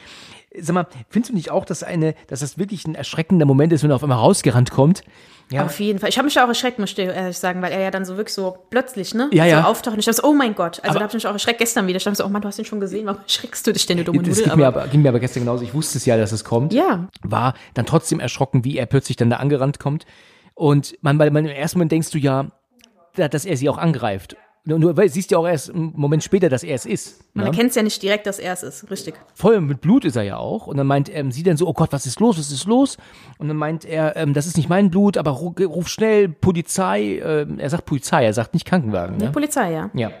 Sag 0.59 0.73
mal, 0.75 0.87
findest 1.09 1.31
du 1.31 1.35
nicht 1.35 1.49
auch, 1.49 1.65
dass 1.65 1.81
eine, 1.83 2.13
dass 2.27 2.41
das 2.41 2.57
wirklich 2.59 2.85
ein 2.85 2.93
erschreckender 2.95 3.45
Moment 3.45 3.73
ist, 3.73 3.81
wenn 3.83 3.89
er 3.91 3.95
auf 3.95 4.03
einmal 4.03 4.19
rausgerannt 4.19 4.69
kommt? 4.71 5.03
Ja. 5.51 5.65
Auf 5.65 5.79
jeden 5.79 5.99
Fall. 5.99 6.09
Ich 6.09 6.17
habe 6.17 6.25
mich 6.25 6.39
auch 6.39 6.47
erschreckt, 6.47 6.79
muss 6.79 6.91
ich 6.91 6.99
ehrlich 6.99 7.37
sagen, 7.37 7.61
weil 7.61 7.71
er 7.71 7.81
ja 7.81 7.91
dann 7.91 8.05
so 8.05 8.17
wirklich 8.17 8.33
so 8.33 8.57
plötzlich, 8.69 9.13
ne? 9.13 9.29
Ja, 9.33 9.45
ja. 9.45 9.61
So 9.63 9.67
auftaucht 9.67 9.93
und 9.95 9.99
ich 9.99 10.05
dachte 10.05 10.21
so, 10.21 10.27
oh 10.27 10.33
mein 10.33 10.55
Gott. 10.55 10.79
Also 10.79 10.89
Aber- 10.91 10.99
da 10.99 11.03
habe 11.05 11.09
ich 11.09 11.13
mich 11.15 11.27
auch 11.27 11.33
erschreckt 11.33 11.59
gestern 11.59 11.87
wieder. 11.87 11.97
Ich 11.97 12.03
dachte 12.03 12.17
so, 12.17 12.25
oh 12.25 12.29
Mann, 12.29 12.41
du 12.41 12.47
hast 12.47 12.59
ihn 12.59 12.65
schon 12.65 12.79
gesehen, 12.79 13.05
warum 13.07 13.21
schreckst 13.27 13.65
du 13.67 13.73
dich 13.73 13.85
denn, 13.85 13.97
du 13.97 14.03
dumme 14.03 14.19
Das 14.19 14.29
Nudel? 14.37 14.43
ging 14.45 14.57
mir, 14.59 14.67
aber, 14.67 14.87
ging 14.87 15.01
mir 15.01 15.09
aber 15.09 15.19
gestern 15.19 15.41
genauso. 15.41 15.63
Ich 15.63 15.73
wusste 15.73 15.97
es 15.97 16.05
ja, 16.05 16.17
dass 16.17 16.31
es 16.31 16.43
kommt. 16.43 16.71
Ja. 16.71 17.07
War 17.23 17.55
dann 17.73 17.85
trotzdem 17.85 18.19
erschrocken, 18.19 18.63
wie 18.63 18.77
er 18.77 18.85
plötzlich 18.85 19.17
dann 19.17 19.29
da 19.29 19.37
angerannt 19.37 19.79
kommt. 19.79 20.05
Und 20.55 20.95
man, 21.01 21.17
weil 21.19 21.29
man 21.31 21.45
im 21.45 21.51
ersten 21.51 21.77
Moment 21.79 21.91
denkst 21.91 22.11
du 22.11 22.19
ja, 22.19 22.47
da- 23.15 23.27
dass 23.27 23.45
er 23.45 23.57
sie 23.57 23.69
auch 23.69 23.77
angreift. 23.77 24.35
Nur 24.65 24.95
weil 24.95 25.09
siehst 25.09 25.31
ja 25.31 25.37
auch 25.37 25.47
erst 25.47 25.71
einen 25.71 25.91
Moment 25.95 26.23
später, 26.23 26.47
dass 26.47 26.63
er 26.63 26.75
es 26.75 26.85
ist. 26.85 27.21
Man 27.33 27.45
ne? 27.45 27.51
erkennt 27.51 27.71
es 27.71 27.75
ja 27.75 27.83
nicht 27.83 28.01
direkt, 28.01 28.27
dass 28.27 28.39
er 28.39 28.53
es 28.53 28.63
ist. 28.63 28.89
Richtig. 28.89 29.15
Voll 29.33 29.59
mit 29.59 29.81
Blut 29.81 30.05
ist 30.05 30.15
er 30.15 30.23
ja 30.23 30.37
auch. 30.37 30.67
Und 30.67 30.77
dann 30.77 30.87
meint 30.87 31.13
ähm, 31.13 31.31
sie 31.33 31.43
dann 31.43 31.57
so, 31.57 31.67
oh 31.67 31.73
Gott, 31.73 31.91
was 31.91 32.05
ist 32.05 32.21
los, 32.21 32.39
was 32.39 32.49
ist 32.49 32.65
los? 32.65 32.97
Und 33.39 33.49
dann 33.49 33.57
meint 33.57 33.83
er, 33.83 34.15
ähm, 34.15 34.33
das 34.33 34.47
ist 34.47 34.55
nicht 34.55 34.69
mein 34.69 34.89
Blut, 34.89 35.17
aber 35.17 35.31
ru 35.31 35.53
ruf 35.65 35.89
schnell 35.89 36.29
Polizei. 36.29 37.19
Ähm, 37.21 37.59
er 37.59 37.69
sagt 37.69 37.85
Polizei, 37.85 38.23
er 38.23 38.33
sagt 38.33 38.53
nicht 38.53 38.65
Krankenwagen. 38.65 39.17
Ne? 39.17 39.31
Polizei, 39.31 39.73
ja. 39.73 39.89
Ja. 39.93 40.11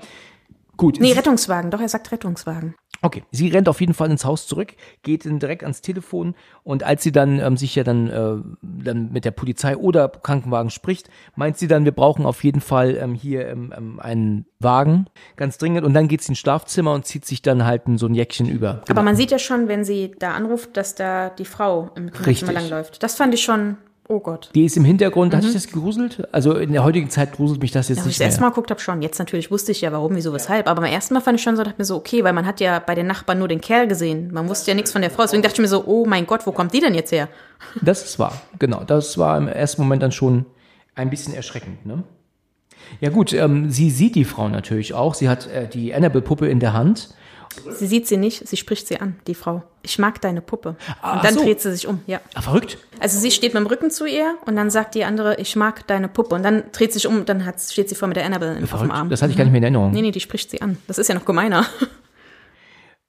Gut. 0.75 0.99
Nee, 0.99 1.13
Rettungswagen. 1.13 1.71
Doch, 1.71 1.79
er 1.79 1.89
sagt 1.89 2.11
Rettungswagen. 2.11 2.75
Okay, 3.03 3.23
sie 3.31 3.49
rennt 3.49 3.67
auf 3.67 3.81
jeden 3.81 3.93
Fall 3.93 4.09
ins 4.09 4.23
Haus 4.23 4.47
zurück, 4.47 4.73
geht 5.03 5.25
dann 5.25 5.37
direkt 5.37 5.63
ans 5.63 5.81
Telefon 5.81 6.35
und 6.63 6.83
als 6.83 7.03
sie 7.03 7.11
dann 7.11 7.39
ähm, 7.41 7.57
sich 7.57 7.75
ja 7.75 7.83
dann, 7.83 8.09
äh, 8.09 8.35
dann 8.61 9.11
mit 9.11 9.25
der 9.25 9.31
Polizei 9.31 9.75
oder 9.75 10.07
Krankenwagen 10.07 10.69
spricht, 10.69 11.09
meint 11.35 11.57
sie 11.57 11.67
dann, 11.67 11.83
wir 11.83 11.91
brauchen 11.91 12.25
auf 12.25 12.45
jeden 12.45 12.61
Fall 12.61 12.95
ähm, 12.95 13.13
hier 13.13 13.49
ähm, 13.49 13.73
ähm, 13.75 13.99
einen 13.99 14.45
Wagen, 14.59 15.07
ganz 15.35 15.57
dringend. 15.57 15.85
Und 15.85 15.93
dann 15.93 16.07
geht 16.07 16.21
sie 16.21 16.31
ins 16.31 16.39
Schlafzimmer 16.39 16.93
und 16.93 17.05
zieht 17.05 17.25
sich 17.25 17.41
dann 17.41 17.65
halt 17.65 17.81
so 17.95 18.05
ein 18.05 18.15
Jäckchen 18.15 18.47
über. 18.47 18.81
Aber 18.89 19.03
man 19.03 19.17
sieht 19.17 19.31
ja 19.31 19.39
schon, 19.39 19.67
wenn 19.67 19.83
sie 19.83 20.11
da 20.17 20.31
anruft, 20.31 20.77
dass 20.77 20.95
da 20.95 21.29
die 21.29 21.45
Frau 21.45 21.91
im. 21.95 22.09
Kinderzimmer 22.09 22.53
langläuft. 22.53 23.03
Das 23.03 23.15
fand 23.15 23.33
ich 23.33 23.43
schon, 23.43 23.75
oh 24.07 24.19
Gott. 24.19 24.49
Die 24.53 24.65
ist 24.65 24.77
im 24.77 24.85
Hintergrund, 24.85 25.33
hat 25.33 25.43
dich 25.43 25.53
das 25.53 25.67
gegruselt? 25.67 26.27
Also 26.31 26.55
in 26.55 26.71
der 26.73 26.83
heutigen 26.83 27.09
Zeit 27.09 27.33
gruselt 27.33 27.61
mich 27.61 27.71
das 27.71 27.89
jetzt 27.89 27.97
Ja, 27.97 28.03
als 28.03 28.07
ich 28.07 28.19
nicht 28.19 28.19
das 28.19 28.25
erste. 28.25 28.41
Mal 28.41 28.49
geguckt 28.49 28.69
habe, 28.71 28.79
schon. 28.79 29.01
Jetzt 29.01 29.19
natürlich 29.19 29.51
wusste 29.51 29.71
ich 29.71 29.81
ja, 29.81 29.91
warum, 29.91 30.15
wieso, 30.15 30.33
weshalb. 30.33 30.67
Aber 30.67 30.81
beim 30.81 30.91
ersten 30.91 31.13
Mal 31.13 31.21
fand 31.21 31.37
ich 31.37 31.43
schon 31.43 31.55
so, 31.55 31.63
dachte 31.63 31.77
mir 31.77 31.85
so, 31.85 31.95
okay, 31.95 32.23
weil 32.23 32.33
man 32.33 32.45
hat 32.45 32.59
ja 32.59 32.79
bei 32.79 32.95
den 32.95 33.07
Nachbarn 33.07 33.39
nur 33.39 33.47
den 33.47 33.61
Kerl 33.61 33.87
gesehen. 33.87 34.31
Man 34.33 34.49
wusste 34.49 34.71
ja 34.71 34.75
nichts 34.75 34.91
von 34.91 35.01
der 35.01 35.11
Frau. 35.11 35.23
Deswegen 35.23 35.41
dachte 35.41 35.55
ich 35.55 35.61
mir 35.61 35.67
so, 35.67 35.83
oh 35.85 36.05
mein 36.05 36.25
Gott, 36.25 36.45
wo 36.45 36.51
kommt 36.51 36.73
die 36.73 36.79
denn 36.79 36.93
jetzt 36.93 37.11
her? 37.11 37.29
Das 37.81 38.03
ist 38.03 38.19
wahr, 38.19 38.41
genau. 38.59 38.83
Das 38.83 39.17
war 39.17 39.37
im 39.37 39.47
ersten 39.47 39.81
Moment 39.81 40.03
dann 40.03 40.11
schon 40.11 40.45
ein 40.95 41.09
bisschen 41.09 41.33
erschreckend, 41.33 41.85
ne? 41.85 42.03
Ja 42.99 43.09
gut, 43.09 43.33
ähm, 43.33 43.71
sie 43.71 43.89
sieht 43.89 44.15
die 44.15 44.25
Frau 44.25 44.49
natürlich 44.49 44.93
auch. 44.93 45.15
Sie 45.15 45.29
hat 45.29 45.47
äh, 45.47 45.67
die 45.67 45.93
Annabelle-Puppe 45.93 46.47
in 46.47 46.59
der 46.59 46.73
Hand. 46.73 47.15
Sie 47.71 47.87
sieht 47.87 48.07
sie 48.07 48.17
nicht, 48.17 48.47
sie 48.47 48.57
spricht 48.57 48.87
sie 48.87 48.99
an, 48.99 49.15
die 49.27 49.35
Frau. 49.35 49.63
Ich 49.81 49.99
mag 49.99 50.21
deine 50.21 50.41
Puppe. 50.41 50.75
Ach 51.01 51.17
und 51.17 51.23
dann 51.25 51.33
so. 51.33 51.43
dreht 51.43 51.61
sie 51.61 51.71
sich 51.71 51.87
um, 51.87 52.01
ja. 52.07 52.21
Ah, 52.33 52.41
verrückt. 52.41 52.77
Also 52.99 53.19
sie 53.19 53.31
steht 53.31 53.53
mit 53.53 53.61
dem 53.61 53.67
Rücken 53.67 53.91
zu 53.91 54.05
ihr 54.05 54.35
und 54.45 54.55
dann 54.55 54.69
sagt 54.69 54.95
die 54.95 55.03
andere, 55.03 55.39
ich 55.39 55.55
mag 55.55 55.85
deine 55.87 56.07
Puppe. 56.07 56.35
Und 56.35 56.43
dann 56.43 56.63
dreht 56.71 56.93
sie 56.93 56.99
sich 56.99 57.07
um 57.07 57.25
dann 57.25 57.45
hat, 57.45 57.59
steht 57.61 57.89
sie 57.89 57.95
vor 57.95 58.07
mit 58.07 58.17
der 58.17 58.25
Annabelle 58.25 58.57
im, 58.57 58.63
auf 58.63 58.81
dem. 58.81 58.91
Arm. 58.91 59.09
Das 59.09 59.21
hatte 59.21 59.31
ich 59.31 59.37
gar 59.37 59.43
nicht 59.43 59.51
mehr 59.51 59.59
in 59.59 59.63
Erinnerung. 59.63 59.91
Nee, 59.91 60.01
nee, 60.01 60.11
die 60.11 60.19
spricht 60.19 60.51
sie 60.51 60.61
an. 60.61 60.77
Das 60.87 60.97
ist 60.97 61.07
ja 61.09 61.15
noch 61.15 61.25
gemeiner. 61.25 61.65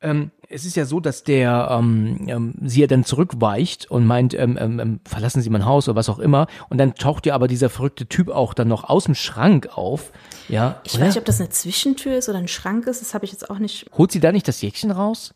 Ähm, 0.05 0.31
es 0.51 0.65
ist 0.67 0.77
ja 0.77 0.85
so, 0.85 1.01
dass 1.01 1.25
der 1.25 1.69
ähm, 1.71 2.27
ähm, 2.29 2.55
sie 2.63 2.83
ja 2.83 2.87
dann 2.87 3.05
zurückweicht 3.05 3.91
und 3.91 4.07
meint, 4.07 4.35
ähm, 4.35 4.59
ähm, 4.61 4.79
ähm, 4.79 5.01
verlassen 5.05 5.41
Sie 5.41 5.49
mein 5.51 5.65
Haus 5.65 5.89
oder 5.89 5.97
was 5.97 6.11
auch 6.11 6.19
immer. 6.19 6.47
Und 6.69 6.79
dann 6.79 6.95
taucht 6.95 7.27
ja 7.27 7.35
aber 7.35 7.49
dieser 7.49 7.71
verrückte 7.71 8.07
Typ 8.07 8.29
auch 8.29 8.53
dann 8.55 8.69
noch 8.69 8.85
aus 8.85 9.05
dem 9.05 9.15
Schrank 9.15 9.71
auf. 9.75 10.13
Ja. 10.49 10.81
Ich 10.85 10.95
oder? 10.95 11.03
weiß 11.03 11.15
nicht, 11.15 11.19
ob 11.19 11.25
das 11.25 11.41
eine 11.41 11.49
Zwischentür 11.49 12.17
ist 12.17 12.29
oder 12.29 12.39
ein 12.39 12.49
Schrank 12.49 12.87
ist. 12.87 13.01
Das 13.01 13.15
habe 13.15 13.25
ich 13.25 13.33
jetzt 13.33 13.49
auch 13.51 13.59
nicht. 13.59 13.87
Holt 13.97 14.13
sie 14.13 14.21
da 14.21 14.31
nicht 14.31 14.47
das 14.47 14.61
Jäckchen 14.61 14.91
raus? 14.91 15.35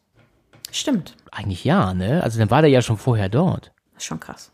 Stimmt. 0.71 1.17
Eigentlich 1.31 1.65
ja, 1.65 1.95
ne? 1.95 2.23
Also 2.23 2.39
dann 2.39 2.51
war 2.51 2.61
der 2.61 2.71
ja 2.71 2.83
schon 2.83 2.99
vorher 2.99 3.31
dort. 3.31 3.73
Das 3.95 4.03
ist 4.03 4.07
schon 4.07 4.21
krass. 4.21 4.53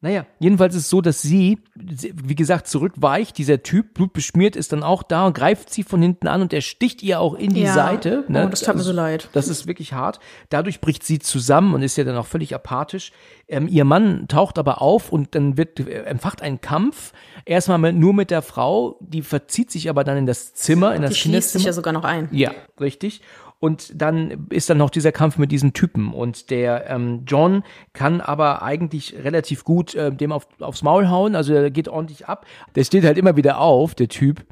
Naja, 0.00 0.26
jedenfalls 0.38 0.76
ist 0.76 0.82
es 0.82 0.90
so, 0.90 1.00
dass 1.00 1.22
sie, 1.22 1.58
wie 1.74 2.36
gesagt, 2.36 2.68
zurückweicht. 2.68 3.36
Dieser 3.36 3.64
Typ, 3.64 3.94
blutbeschmiert, 3.94 4.54
ist 4.54 4.72
dann 4.72 4.84
auch 4.84 5.02
da 5.02 5.26
und 5.26 5.34
greift 5.36 5.70
sie 5.72 5.82
von 5.82 6.00
hinten 6.00 6.28
an 6.28 6.40
und 6.40 6.52
er 6.52 6.60
sticht 6.60 7.02
ihr 7.02 7.18
auch 7.20 7.34
in 7.34 7.52
die 7.52 7.62
Ja. 7.62 7.74
Seite. 7.74 8.24
ne? 8.28 8.44
Oh, 8.46 8.48
das 8.48 8.60
tat 8.60 8.76
mir 8.76 8.82
so 8.82 8.92
leid. 8.92 9.28
Das 9.32 9.48
ist 9.48 9.66
wirklich 9.66 9.94
hart. 9.94 10.20
Dadurch 10.50 10.80
bricht 10.80 11.02
sie 11.04 11.18
zusammen 11.18 11.74
und 11.74 11.82
ist 11.82 11.96
ja 11.96 12.04
dann 12.04 12.16
auch 12.16 12.26
völlig 12.26 12.54
apathisch. 12.54 13.10
Ähm, 13.48 13.66
ihr 13.66 13.84
Mann 13.84 14.28
taucht 14.28 14.58
aber 14.58 14.80
auf 14.82 15.10
und 15.10 15.34
dann 15.34 15.56
wird 15.56 15.80
äh, 15.80 16.02
entfacht 16.04 16.42
ein 16.42 16.60
Kampf. 16.60 17.12
Erstmal 17.44 17.78
mit, 17.78 17.96
nur 17.96 18.14
mit 18.14 18.30
der 18.30 18.42
Frau, 18.42 18.98
die 19.00 19.22
verzieht 19.22 19.72
sich 19.72 19.90
aber 19.90 20.04
dann 20.04 20.16
in 20.16 20.26
das 20.26 20.54
Zimmer, 20.54 20.94
in 20.94 21.02
das 21.02 21.10
Die 21.14 21.16
schließt 21.18 21.52
sich 21.52 21.64
ja 21.64 21.72
sogar 21.72 21.92
noch 21.92 22.04
ein. 22.04 22.28
Ja, 22.30 22.52
richtig. 22.80 23.20
Und 23.60 24.00
dann 24.00 24.46
ist 24.50 24.70
dann 24.70 24.78
noch 24.78 24.90
dieser 24.90 25.10
Kampf 25.10 25.36
mit 25.36 25.50
diesen 25.50 25.72
Typen. 25.72 26.12
Und 26.12 26.50
der 26.50 26.88
ähm, 26.88 27.24
John 27.26 27.64
kann 27.92 28.20
aber 28.20 28.62
eigentlich 28.62 29.16
relativ 29.24 29.64
gut 29.64 29.94
äh, 29.94 30.12
dem 30.12 30.30
auf, 30.30 30.46
aufs 30.60 30.82
Maul 30.82 31.08
hauen. 31.08 31.34
Also 31.34 31.52
der 31.52 31.70
geht 31.70 31.88
ordentlich 31.88 32.26
ab. 32.28 32.46
Der 32.76 32.84
steht 32.84 33.04
halt 33.04 33.18
immer 33.18 33.36
wieder 33.36 33.58
auf, 33.58 33.94
der 33.94 34.08
Typ. 34.08 34.44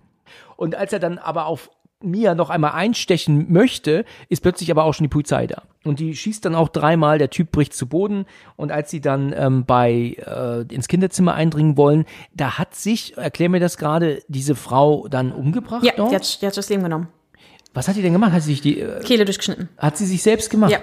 Und 0.56 0.74
als 0.74 0.92
er 0.92 0.98
dann 0.98 1.18
aber 1.18 1.46
auf 1.46 1.70
Mia 2.02 2.34
noch 2.34 2.50
einmal 2.50 2.72
einstechen 2.72 3.50
möchte, 3.50 4.04
ist 4.28 4.42
plötzlich 4.42 4.70
aber 4.70 4.84
auch 4.84 4.92
schon 4.92 5.04
die 5.04 5.08
Polizei 5.08 5.46
da. 5.46 5.62
Und 5.84 5.98
die 5.98 6.14
schießt 6.14 6.44
dann 6.44 6.54
auch 6.54 6.68
dreimal, 6.68 7.18
der 7.18 7.30
Typ 7.30 7.52
bricht 7.52 7.74
zu 7.74 7.86
Boden. 7.86 8.26
Und 8.56 8.72
als 8.72 8.90
sie 8.90 9.00
dann 9.00 9.32
ähm, 9.36 9.64
bei 9.64 10.16
äh, 10.26 10.62
ins 10.74 10.88
Kinderzimmer 10.88 11.34
eindringen 11.34 11.76
wollen, 11.76 12.04
da 12.34 12.58
hat 12.58 12.74
sich, 12.74 13.16
erklär 13.16 13.48
mir 13.48 13.60
das 13.60 13.78
gerade, 13.78 14.22
diese 14.28 14.56
Frau 14.56 15.06
dann 15.08 15.32
umgebracht 15.32 15.84
Ja, 15.84 15.92
dort? 15.96 16.10
die 16.10 16.16
hat, 16.16 16.42
die 16.42 16.46
hat 16.46 16.56
das 16.56 16.68
Leben 16.68 16.82
genommen. 16.82 17.08
Was 17.76 17.88
hat 17.88 17.96
die 17.96 18.02
denn 18.02 18.14
gemacht? 18.14 18.32
Hat 18.32 18.42
sie 18.42 18.52
sich 18.52 18.62
die, 18.62 18.80
äh, 18.80 19.02
Kehle 19.02 19.26
durchgeschnitten. 19.26 19.68
hat 19.76 19.98
sie 19.98 20.06
sich 20.06 20.22
selbst 20.22 20.48
gemacht? 20.48 20.72
Ja. 20.72 20.80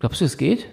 Glaubst 0.00 0.20
du, 0.20 0.24
es 0.24 0.36
geht? 0.36 0.66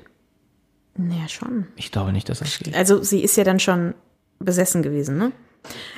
Naja, 0.97 1.29
schon. 1.29 1.67
Ich 1.75 1.91
glaube 1.91 2.11
nicht, 2.11 2.29
dass 2.29 2.39
das 2.39 2.57
geht. 2.57 2.75
Also 2.75 3.03
sie 3.03 3.23
ist 3.23 3.37
ja 3.37 3.43
dann 3.43 3.59
schon 3.59 3.93
besessen 4.39 4.81
gewesen, 4.81 5.17
ne? 5.17 5.31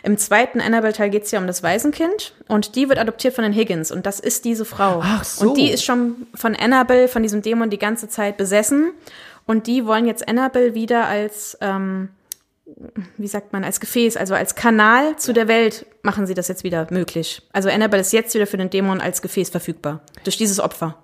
Im 0.03 0.17
zweiten 0.17 0.61
Annabelle-Teil 0.61 1.09
geht 1.09 1.23
es 1.23 1.31
ja 1.31 1.39
um 1.39 1.47
das 1.47 1.63
Waisenkind 1.63 2.33
und 2.47 2.75
die 2.75 2.87
wird 2.87 2.99
adoptiert 2.99 3.33
von 3.33 3.43
den 3.43 3.53
Higgins 3.53 3.89
und 3.89 4.05
das 4.05 4.19
ist 4.19 4.45
diese 4.45 4.63
Frau. 4.63 4.99
Ach 5.01 5.23
so. 5.23 5.49
Und 5.49 5.57
die 5.57 5.71
ist 5.71 5.83
schon 5.83 6.27
von 6.35 6.55
Annabelle, 6.55 7.07
von 7.07 7.23
diesem 7.23 7.41
Dämon 7.41 7.71
die 7.71 7.79
ganze 7.79 8.07
Zeit 8.07 8.37
besessen 8.37 8.91
und 9.47 9.65
die 9.65 9.85
wollen 9.87 10.05
jetzt 10.05 10.27
Annabelle 10.27 10.75
wieder 10.75 11.07
als, 11.07 11.57
ähm, 11.61 12.09
wie 13.17 13.27
sagt 13.27 13.53
man, 13.53 13.63
als 13.63 13.79
Gefäß, 13.79 14.17
also 14.17 14.33
als 14.33 14.55
Kanal 14.55 15.15
zu 15.17 15.33
der 15.33 15.47
Welt 15.47 15.85
machen 16.01 16.25
sie 16.25 16.33
das 16.33 16.47
jetzt 16.47 16.63
wieder 16.63 16.87
möglich. 16.89 17.41
Also 17.53 17.69
Annabelle 17.69 18.01
ist 18.01 18.11
jetzt 18.11 18.33
wieder 18.33 18.47
für 18.47 18.57
den 18.57 18.69
Dämon 18.69 19.01
als 19.01 19.21
Gefäß 19.21 19.49
verfügbar. 19.49 20.01
Durch 20.23 20.37
dieses 20.37 20.59
Opfer. 20.59 20.95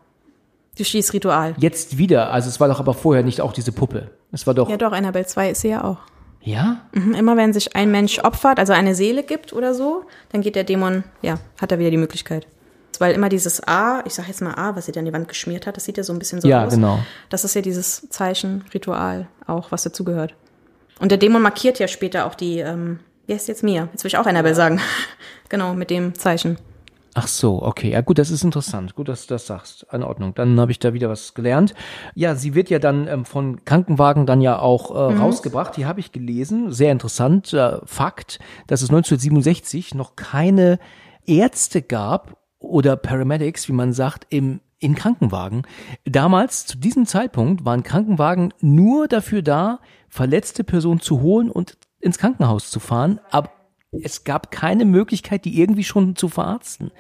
Durch 0.76 0.92
dieses 0.92 1.14
Ritual. 1.14 1.54
Jetzt 1.58 1.98
wieder, 1.98 2.32
also 2.32 2.50
es 2.50 2.60
war 2.60 2.68
doch 2.68 2.80
aber 2.80 2.94
vorher 2.94 3.24
nicht 3.24 3.42
auch 3.42 3.54
diese 3.54 3.72
Puppe. 3.72 4.10
Es 4.32 4.48
war 4.48 4.54
doch, 4.54 4.68
Ja 4.68 4.72
ja? 4.74 4.78
doch, 4.78 4.92
Annabelle 4.92 5.26
2 5.26 5.52
ist 5.52 5.62
sie 5.62 5.70
ja 5.70 5.84
auch. 5.84 5.98
Mhm, 6.94 7.14
Immer 7.14 7.38
wenn 7.38 7.54
sich 7.54 7.76
ein 7.76 7.92
Mensch 7.92 8.18
opfert, 8.20 8.58
also 8.58 8.74
eine 8.74 8.96
Seele 8.96 9.22
gibt 9.22 9.54
oder 9.54 9.76
so, 9.76 10.06
dann 10.32 10.42
geht 10.42 10.56
der 10.56 10.64
Dämon, 10.64 11.04
ja, 11.22 11.36
hat 11.62 11.72
er 11.72 11.78
wieder 11.78 11.92
die 11.92 11.98
Möglichkeit. 11.98 12.48
Weil 12.98 13.14
immer 13.14 13.30
dieses 13.30 13.68
A, 13.68 14.02
ich 14.06 14.14
sag 14.16 14.28
jetzt 14.28 14.42
mal 14.42 14.56
A, 14.56 14.76
was 14.76 14.88
sie 14.88 14.92
dann 14.92 15.06
die 15.06 15.14
Wand 15.14 15.28
geschmiert 15.28 15.68
hat, 15.68 15.78
das 15.78 15.86
sieht 15.86 15.98
ja 15.98 16.04
so 16.04 16.14
ein 16.14 16.20
bisschen 16.20 16.42
so 16.42 16.48
Ja, 16.48 16.66
aus. 16.66 16.74
genau. 16.74 17.00
Das 17.30 17.44
ist 17.44 17.54
ja 17.54 17.62
dieses 17.62 18.10
Zeichen, 18.10 18.64
Ritual 18.74 19.28
auch, 19.46 19.72
was 19.72 19.84
dazugehört. 19.84 20.34
Und 21.02 21.10
der 21.10 21.18
Dämon 21.18 21.42
markiert 21.42 21.80
ja 21.80 21.88
später 21.88 22.28
auch 22.28 22.36
die, 22.36 22.60
ähm, 22.60 23.00
wie 23.26 23.34
heißt 23.34 23.48
jetzt 23.48 23.64
mir? 23.64 23.90
Jetzt 23.92 24.04
will 24.04 24.10
ich 24.10 24.18
auch 24.18 24.28
Annabelle 24.28 24.54
sagen. 24.54 24.80
genau, 25.50 25.74
mit 25.74 25.90
dem 25.90 26.14
Zeichen. 26.14 26.58
Ach 27.16 27.28
so, 27.28 27.62
okay. 27.64 27.90
Ja 27.90 28.02
gut, 28.02 28.20
das 28.20 28.30
ist 28.30 28.44
interessant. 28.44 28.96
Gut, 28.96 29.10
dass 29.10 29.26
du 29.26 29.34
das 29.34 29.48
sagst. 29.48 29.86
In 29.92 30.04
Ordnung. 30.04 30.36
Dann 30.36 30.60
habe 30.60 30.72
ich 30.72 30.78
da 30.78 30.94
wieder 30.94 31.10
was 31.10 31.34
gelernt. 31.34 31.74
Ja, 32.14 32.36
sie 32.36 32.54
wird 32.54 32.70
ja 32.70 32.78
dann 32.78 33.08
ähm, 33.08 33.26
von 33.26 33.66
Krankenwagen 33.66 34.28
dann 34.28 34.42
ja 34.42 34.60
auch 34.60 34.92
äh, 34.92 35.18
rausgebracht. 35.18 35.76
Die 35.76 35.88
habe 35.88 36.00
ich 36.00 36.12
gelesen. 36.12 36.72
Sehr 36.72 36.92
interessant. 36.92 37.52
Äh, 37.52 37.80
Fakt, 37.84 38.40
dass 38.68 38.84
es 38.84 38.90
1967 38.90 39.96
noch 39.96 40.16
keine 40.16 40.78
Ärzte 41.26 41.82
gab 41.82 42.38
oder 42.60 42.96
Paramedics, 42.96 43.68
wie 43.68 43.74
man 43.74 43.92
sagt, 43.92 44.28
im 44.30 44.62
in 44.82 44.96
Krankenwagen. 44.96 45.62
Damals, 46.04 46.66
zu 46.66 46.78
diesem 46.78 47.06
Zeitpunkt, 47.06 47.64
waren 47.64 47.84
Krankenwagen 47.84 48.54
nur 48.60 49.08
dafür 49.08 49.42
da, 49.42 49.80
verletzte 50.10 50.64
Personen 50.66 51.00
zu 51.00 51.22
holen 51.22 51.50
und 51.50 51.78
ins 52.02 52.18
Krankenhaus 52.18 52.70
zu 52.70 52.80
fahren, 52.80 53.22
aber 53.30 53.52
es 54.04 54.24
gab 54.24 54.52
keine 54.52 54.86
Möglichkeit, 54.86 55.46
die 55.46 55.60
irgendwie 55.60 55.84
schon 55.84 56.16
zu 56.16 56.30
verarzten. 56.30 56.92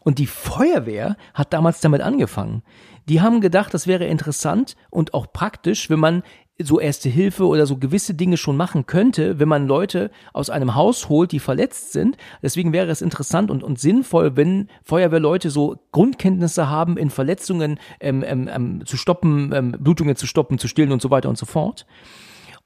Und 0.00 0.18
die 0.18 0.26
Feuerwehr 0.26 1.16
hat 1.34 1.52
damals 1.52 1.80
damit 1.80 2.00
angefangen. 2.00 2.62
Die 3.08 3.20
haben 3.20 3.40
gedacht, 3.40 3.72
das 3.74 3.86
wäre 3.86 4.06
interessant 4.06 4.74
und 4.90 5.14
auch 5.14 5.32
praktisch, 5.32 5.90
wenn 5.90 6.00
man 6.00 6.22
so 6.62 6.80
erste 6.80 7.08
Hilfe 7.08 7.46
oder 7.46 7.66
so 7.66 7.76
gewisse 7.76 8.14
Dinge 8.14 8.36
schon 8.36 8.56
machen 8.56 8.86
könnte, 8.86 9.38
wenn 9.38 9.48
man 9.48 9.66
Leute 9.66 10.10
aus 10.32 10.50
einem 10.50 10.74
Haus 10.74 11.08
holt, 11.08 11.32
die 11.32 11.38
verletzt 11.38 11.92
sind. 11.92 12.16
Deswegen 12.42 12.72
wäre 12.72 12.90
es 12.90 13.02
interessant 13.02 13.50
und, 13.50 13.62
und 13.62 13.78
sinnvoll, 13.78 14.36
wenn 14.36 14.68
Feuerwehrleute 14.84 15.50
so 15.50 15.76
Grundkenntnisse 15.92 16.68
haben, 16.68 16.96
in 16.96 17.10
Verletzungen 17.10 17.78
ähm, 18.00 18.24
ähm, 18.26 18.48
ähm, 18.52 18.86
zu 18.86 18.96
stoppen, 18.96 19.52
ähm, 19.52 19.72
Blutungen 19.78 20.16
zu 20.16 20.26
stoppen, 20.26 20.58
zu 20.58 20.68
stillen 20.68 20.92
und 20.92 21.02
so 21.02 21.10
weiter 21.10 21.28
und 21.28 21.38
so 21.38 21.46
fort. 21.46 21.86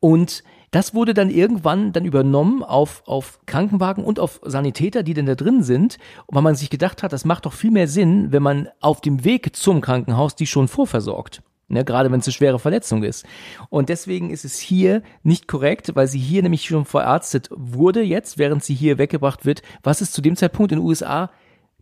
Und 0.00 0.42
das 0.74 0.92
wurde 0.92 1.14
dann 1.14 1.30
irgendwann 1.30 1.92
dann 1.92 2.04
übernommen 2.04 2.64
auf, 2.64 3.04
auf 3.06 3.38
Krankenwagen 3.46 4.02
und 4.02 4.18
auf 4.18 4.40
Sanitäter, 4.42 5.04
die 5.04 5.14
denn 5.14 5.26
da 5.26 5.36
drin 5.36 5.62
sind, 5.62 5.98
weil 6.26 6.42
man 6.42 6.56
sich 6.56 6.68
gedacht 6.68 7.04
hat, 7.04 7.12
das 7.12 7.24
macht 7.24 7.46
doch 7.46 7.52
viel 7.52 7.70
mehr 7.70 7.86
Sinn, 7.86 8.32
wenn 8.32 8.42
man 8.42 8.68
auf 8.80 9.00
dem 9.00 9.24
Weg 9.24 9.54
zum 9.54 9.80
Krankenhaus 9.80 10.34
die 10.34 10.48
schon 10.48 10.66
vorversorgt. 10.66 11.42
Ne, 11.68 11.84
gerade 11.84 12.12
wenn 12.12 12.20
es 12.20 12.26
eine 12.26 12.34
schwere 12.34 12.58
Verletzung 12.58 13.02
ist. 13.02 13.24
Und 13.70 13.88
deswegen 13.88 14.30
ist 14.30 14.44
es 14.44 14.58
hier 14.58 15.02
nicht 15.22 15.48
korrekt, 15.48 15.92
weil 15.94 16.06
sie 16.06 16.18
hier 16.18 16.42
nämlich 16.42 16.64
schon 16.64 16.84
verarztet 16.84 17.48
wurde 17.50 18.02
jetzt, 18.02 18.36
während 18.36 18.62
sie 18.62 18.74
hier 18.74 18.98
weggebracht 18.98 19.46
wird, 19.46 19.62
was 19.82 20.02
es 20.02 20.12
zu 20.12 20.20
dem 20.20 20.36
Zeitpunkt 20.36 20.72
in 20.72 20.78
den 20.78 20.86
USA 20.86 21.30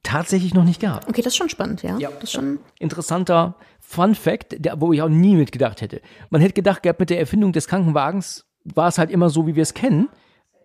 tatsächlich 0.03 0.55
noch 0.55 0.65
nicht 0.65 0.81
gab 0.81 1.09
Okay, 1.09 1.23
das 1.23 1.33
ist 1.33 1.37
schon 1.37 1.49
spannend, 1.49 1.83
ja. 1.83 1.99
Ja. 1.99 2.11
Das 2.11 2.25
ist 2.25 2.33
schon, 2.33 2.59
interessanter 2.79 3.57
Fun 3.81 4.15
Fact, 4.15 4.57
der, 4.59 4.81
wo 4.81 4.93
ich 4.93 5.03
auch 5.03 5.09
nie 5.09 5.35
mitgedacht 5.35 5.81
hätte. 5.81 6.01
Man 6.31 6.41
hätte 6.41 6.55
gedacht 6.55 6.83
gehabt, 6.83 7.01
mit 7.01 7.11
der 7.11 7.19
Erfindung 7.19 7.53
des 7.53 7.67
Krankenwagens 7.67 8.47
war 8.65 8.89
es 8.89 8.99
halt 8.99 9.11
immer 9.11 9.29
so, 9.31 9.47
wie 9.47 9.57
wir 9.57 9.63
es 9.63 9.75
kennen. 9.75 10.09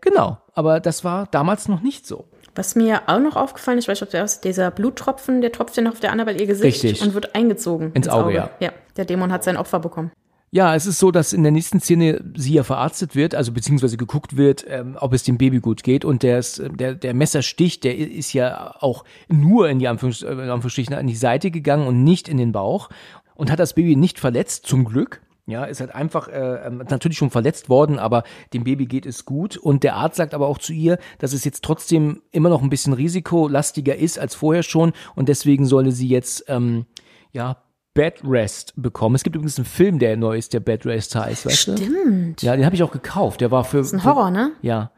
Genau, 0.02 0.38
aber 0.54 0.80
das 0.80 1.04
war 1.04 1.26
damals 1.28 1.68
noch 1.68 1.82
nicht 1.82 2.06
so. 2.06 2.26
Was 2.58 2.76
mir 2.76 3.04
auch 3.06 3.20
noch 3.20 3.36
aufgefallen 3.36 3.78
ist, 3.78 3.84
ich 3.86 3.90
weiß 3.90 4.02
nicht, 4.02 4.08
ob 4.08 4.12
der 4.12 4.28
dieser 4.44 4.72
Bluttropfen, 4.72 5.42
der 5.42 5.52
tropft 5.52 5.78
ja 5.78 5.84
noch 5.84 5.92
auf 5.92 6.00
der 6.00 6.12
Annabelle 6.12 6.40
ihr 6.40 6.48
Gesicht 6.48 6.84
Richtig. 6.84 7.04
und 7.04 7.14
wird 7.14 7.36
eingezogen. 7.36 7.92
Ins 7.94 8.10
Auge, 8.10 8.34
ja. 8.34 8.50
Ja, 8.60 8.72
der 8.98 9.06
Dämon 9.06 9.32
hat 9.32 9.44
sein 9.44 9.58
Opfer 9.58 9.80
bekommen. 9.80 10.12
Ja, 10.50 10.74
es 10.74 10.88
ist 10.88 10.98
so, 10.98 11.12
dass 11.12 11.34
in 11.34 11.44
der 11.44 11.52
nächsten 11.52 11.80
Szene 11.82 12.20
sie 12.36 12.54
ja 12.54 12.64
verarztet 12.64 13.16
wird, 13.16 13.36
also 13.36 13.52
beziehungsweise 13.52 13.96
geguckt 13.96 14.38
wird, 14.38 14.66
ähm, 14.68 14.98
ob 15.00 15.14
es 15.14 15.24
dem 15.24 15.38
Baby 15.38 15.60
gut 15.60 15.84
geht. 15.84 16.04
Und 16.04 16.24
der, 16.24 16.40
ist, 16.40 16.64
der, 16.72 16.96
der 16.96 17.14
Messerstich, 17.14 17.80
der 17.80 17.96
ist 17.96 18.34
ja 18.34 18.74
auch 18.80 19.04
nur 19.28 19.70
in 19.70 19.78
die 19.78 19.88
Anführungs- 19.88 20.26
äh, 20.26 20.32
in 20.32 20.50
Anführungsstrichen 20.50 20.96
an 20.96 21.06
die 21.06 21.16
Seite 21.16 21.52
gegangen 21.52 21.86
und 21.86 22.04
nicht 22.04 22.28
in 22.28 22.38
den 22.38 22.54
Bauch 22.54 22.90
und 23.36 23.52
hat 23.52 23.60
das 23.60 23.74
Baby 23.74 23.96
nicht 23.96 24.20
verletzt, 24.20 24.66
zum 24.66 24.86
Glück. 24.86 25.22
Ja, 25.50 25.64
ist 25.64 25.80
halt 25.80 25.96
einfach 25.96 26.28
äh, 26.28 26.68
ähm, 26.68 26.84
natürlich 26.90 27.18
schon 27.18 27.30
verletzt 27.30 27.70
worden, 27.70 28.00
aber 28.00 28.24
dem 28.54 28.66
Baby 28.66 28.86
geht 28.86 29.06
es 29.06 29.24
gut. 29.24 29.56
Und 29.56 29.84
der 29.84 29.96
Arzt 29.96 30.18
sagt 30.18 30.34
aber 30.34 30.46
auch 30.46 30.58
zu 30.58 30.74
ihr, 30.74 30.98
dass 31.20 31.32
es 31.32 31.46
jetzt 31.46 31.64
trotzdem 31.64 32.22
immer 32.32 32.50
noch 32.50 32.62
ein 32.62 32.70
bisschen 32.70 32.92
risikolastiger 32.92 33.96
ist 33.96 34.20
als 34.20 34.36
vorher 34.36 34.62
schon 34.62 34.92
und 35.16 35.30
deswegen 35.30 35.66
solle 35.66 35.94
sie 35.94 36.10
jetzt 36.10 36.44
ähm, 36.50 36.86
ja 37.32 37.64
Bed 37.94 38.22
Rest 38.26 38.74
bekommen. 38.76 39.16
Es 39.16 39.24
gibt 39.24 39.38
übrigens 39.38 39.58
einen 39.58 39.66
Film, 39.66 40.00
der 40.00 40.18
neu 40.18 40.38
ist, 40.38 40.54
der 40.54 40.60
Bed 40.60 40.86
Rest 40.86 41.16
heißt, 41.16 41.46
weißt 41.46 41.68
du? 41.70 41.78
Stimmt. 41.78 42.42
Ja, 42.42 42.56
den 42.56 42.66
habe 42.66 42.76
ich 42.76 42.84
auch 42.84 42.92
gekauft. 42.92 43.40
Der 43.40 43.50
war 43.50 43.64
für 43.64 43.78
Das 43.78 43.88
ist 43.88 43.94
ein 43.94 44.04
Horror, 44.04 44.30
ne? 44.30 44.52
ja 44.62 44.92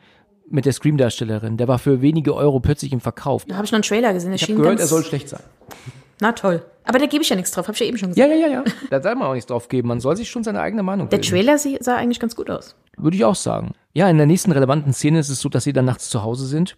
mit 0.51 0.65
der 0.65 0.73
Scream-Darstellerin. 0.73 1.57
Der 1.57 1.67
war 1.67 1.77
für 1.77 2.01
wenige 2.01 2.33
Euro 2.33 2.59
plötzlich 2.59 2.91
im 2.91 3.01
Verkauf. 3.01 3.45
Da 3.45 3.55
habe 3.55 3.65
ich 3.65 3.71
noch 3.71 3.77
einen 3.77 3.83
Trailer 3.83 4.13
gesehen. 4.13 4.31
Der 4.31 4.37
Ich 4.37 4.43
habe 4.43 4.55
gehört, 4.55 4.79
er 4.79 4.87
soll 4.87 5.03
schlecht 5.03 5.29
sein. 5.29 5.41
Na 6.21 6.31
toll. 6.33 6.63
Aber 6.83 6.99
da 6.99 7.05
gebe 7.05 7.23
ich 7.23 7.29
ja 7.29 7.35
nichts 7.35 7.51
drauf, 7.51 7.67
habe 7.67 7.73
ich 7.75 7.79
ja 7.79 7.85
eben 7.85 7.97
schon 7.97 8.13
Ja, 8.13 8.25
gesagt. 8.27 8.41
ja, 8.41 8.47
ja, 8.47 8.53
ja. 8.53 8.63
Da 8.89 9.01
soll 9.01 9.15
man 9.15 9.27
auch 9.27 9.33
nichts 9.33 9.47
drauf 9.47 9.67
geben. 9.69 9.87
Man 9.89 9.99
soll 9.99 10.17
sich 10.17 10.29
schon 10.29 10.43
seine 10.43 10.59
eigene 10.59 10.81
Meinung 10.83 11.07
Der 11.09 11.17
bilden. 11.17 11.29
Trailer 11.29 11.57
sah 11.57 11.95
eigentlich 11.95 12.19
ganz 12.19 12.35
gut 12.35 12.49
aus. 12.49 12.75
Würde 12.97 13.15
ich 13.15 13.23
auch 13.25 13.35
sagen. 13.35 13.73
Ja, 13.93 14.09
in 14.09 14.17
der 14.17 14.25
nächsten 14.25 14.51
relevanten 14.51 14.91
Szene 14.93 15.19
ist 15.19 15.29
es 15.29 15.39
so, 15.39 15.49
dass 15.49 15.63
sie 15.63 15.73
dann 15.73 15.85
nachts 15.85 16.09
zu 16.09 16.23
Hause 16.23 16.45
sind 16.47 16.75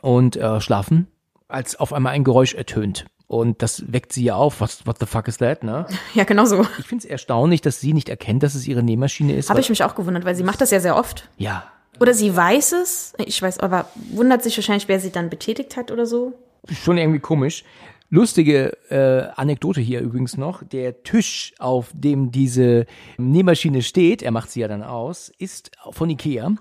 und 0.00 0.36
äh, 0.36 0.60
schlafen, 0.60 1.06
als 1.48 1.76
auf 1.76 1.92
einmal 1.92 2.12
ein 2.14 2.24
Geräusch 2.24 2.54
ertönt. 2.54 3.06
Und 3.28 3.60
das 3.62 3.92
weckt 3.92 4.12
sie 4.12 4.24
ja 4.24 4.36
auf. 4.36 4.60
Was, 4.60 4.86
what 4.86 4.98
the 5.00 5.06
fuck 5.06 5.28
is 5.28 5.38
that, 5.38 5.62
ne? 5.64 5.86
Ja, 6.14 6.24
genau 6.24 6.44
so. 6.44 6.66
Ich 6.78 6.86
finde 6.86 7.04
es 7.04 7.10
erstaunlich, 7.10 7.60
dass 7.60 7.80
sie 7.80 7.92
nicht 7.92 8.08
erkennt, 8.08 8.42
dass 8.42 8.54
es 8.54 8.66
ihre 8.66 8.82
Nähmaschine 8.82 9.34
ist. 9.36 9.50
Habe 9.50 9.60
ich 9.60 9.68
mich 9.68 9.82
auch 9.84 9.94
gewundert, 9.96 10.24
weil 10.24 10.34
sie 10.36 10.44
macht 10.44 10.60
das 10.60 10.70
ja 10.70 10.80
sehr 10.80 10.96
oft. 10.96 11.28
ja, 11.36 11.64
Oder 12.00 12.14
sie 12.14 12.34
weiß 12.34 12.72
es, 12.72 13.12
ich 13.18 13.40
weiß, 13.42 13.58
aber 13.60 13.86
wundert 14.12 14.42
sich 14.42 14.56
wahrscheinlich, 14.56 14.86
wer 14.88 15.00
sie 15.00 15.10
dann 15.10 15.28
betätigt 15.30 15.76
hat 15.76 15.90
oder 15.90 16.06
so. 16.06 16.34
schon 16.70 16.98
irgendwie 16.98 17.20
komisch. 17.20 17.64
Lustige 18.08 18.76
äh, 18.90 19.28
Anekdote 19.34 19.80
hier 19.80 20.00
übrigens 20.00 20.36
noch. 20.36 20.62
Der 20.62 21.02
Tisch, 21.02 21.52
auf 21.58 21.88
dem 21.92 22.30
diese 22.30 22.86
Nähmaschine 23.18 23.82
steht, 23.82 24.22
er 24.22 24.30
macht 24.30 24.50
sie 24.50 24.60
ja 24.60 24.68
dann 24.68 24.82
aus, 24.84 25.32
ist 25.38 25.72
von 25.90 26.08
Ikea 26.10 26.52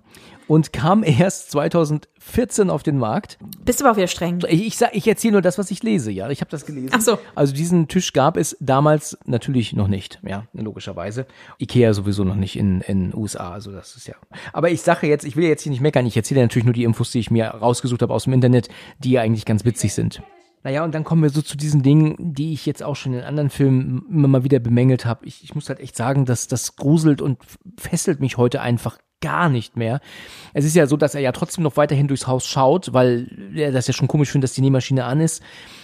und 0.48 0.74
kam 0.74 1.04
erst 1.06 1.52
2014 1.52 2.70
auf 2.72 2.82
den 2.82 2.98
Markt. 2.98 3.38
Bist 3.64 3.80
du 3.80 3.86
aber 3.86 3.92
auch 3.94 3.98
wieder 3.98 4.08
streng. 4.08 4.44
Ich, 4.50 4.66
ich, 4.66 4.78
sag- 4.78 4.96
ich 4.96 5.08
erzähle 5.08 5.34
nur 5.34 5.42
das, 5.44 5.58
was 5.60 5.70
ich 5.70 5.84
lese, 5.84 6.12
ja. 6.12 6.30
Ich 6.32 6.42
habe 6.42 6.50
das 6.50 6.66
gelesen. 6.66 6.90
Ach 6.94 7.02
so. 7.02 7.20
Also 7.36 7.54
diesen 7.54 7.88
Tisch 7.88 8.14
gab 8.14 8.38
es 8.38 8.58
damals 8.60 9.18
natürlich 9.26 9.74
noch 9.74 9.88
nicht, 9.88 10.20
ja, 10.28 10.46
logischerweise. 10.54 11.28
Ikea 11.60 11.94
sowieso 11.94 12.24
noch 12.24 12.36
nicht 12.36 12.56
in 12.58 12.82
in 12.82 13.16
USA, 13.16 13.52
also 13.52 13.72
das 13.72 13.96
ist 13.96 14.08
ja. 14.08 14.16
Aber 14.52 14.72
ich 14.72 14.82
sage 14.82 15.08
jetzt, 15.08 15.26
ich 15.26 15.36
will 15.36 15.48
jetzt 15.48 15.62
hier 15.62 15.72
nicht 15.72 15.82
meckern, 15.82 16.06
ich 16.08 16.18
erzähle 16.18 16.42
natürlich 16.42 16.66
nur 16.66 16.74
die 16.74 16.84
Infos, 16.86 17.12
die 17.12 17.20
ich 17.20 17.30
mir 17.30 17.46
rausgesucht 17.48 18.02
habe 18.02 18.14
aus 18.14 18.24
dem 18.24 18.34
Internet, 18.34 18.68
die 19.00 19.12
ja 19.12 19.22
eigentlich 19.22 19.46
ganz 19.46 19.64
witzig 19.64 19.94
sind. 19.94 20.22
Naja, 20.66 20.84
und 20.84 20.96
dann 20.96 21.04
kommen 21.04 21.22
wir 21.22 21.30
so 21.30 21.44
zu 21.44 21.58
diesen 21.58 21.84
Dingen, 21.84 22.16
die 22.18 22.52
ich 22.52 22.66
jetzt 22.66 22.82
auch 22.82 22.96
schon 22.96 23.14
in 23.14 23.22
anderen 23.22 23.52
Filmen 23.52 24.04
immer 24.10 24.28
mal 24.28 24.44
wieder 24.44 24.58
bemängelt 24.58 25.06
habe. 25.06 25.24
Ich, 25.28 25.44
ich 25.44 25.54
muss 25.54 25.70
halt 25.70 25.80
echt 25.80 25.96
sagen, 25.96 26.26
dass 26.26 26.48
das 26.48 26.76
gruselt 26.76 27.22
und 27.22 27.38
fesselt 27.78 28.20
mich 28.20 28.38
heute 28.38 28.62
einfach 28.62 28.98
gar 29.22 29.50
nicht 29.50 29.76
mehr. 29.78 30.02
Es 30.54 30.66
ist 30.66 30.76
ja 30.76 30.88
so, 30.88 30.98
dass 30.98 31.16
er 31.16 31.22
ja 31.22 31.32
trotzdem 31.32 31.64
noch 31.64 31.78
weiterhin 31.78 32.08
durchs 32.08 32.28
Haus 32.28 32.46
schaut, 32.46 32.94
weil 32.94 33.28
er 33.56 33.72
das 33.72 33.88
ja 33.88 33.94
schon 33.94 34.08
komisch 34.08 34.30
findet, 34.30 34.50
dass 34.50 34.56
die 34.56 34.62
Nähmaschine 34.62 35.06
an 35.06 35.22
ist. 35.22 35.42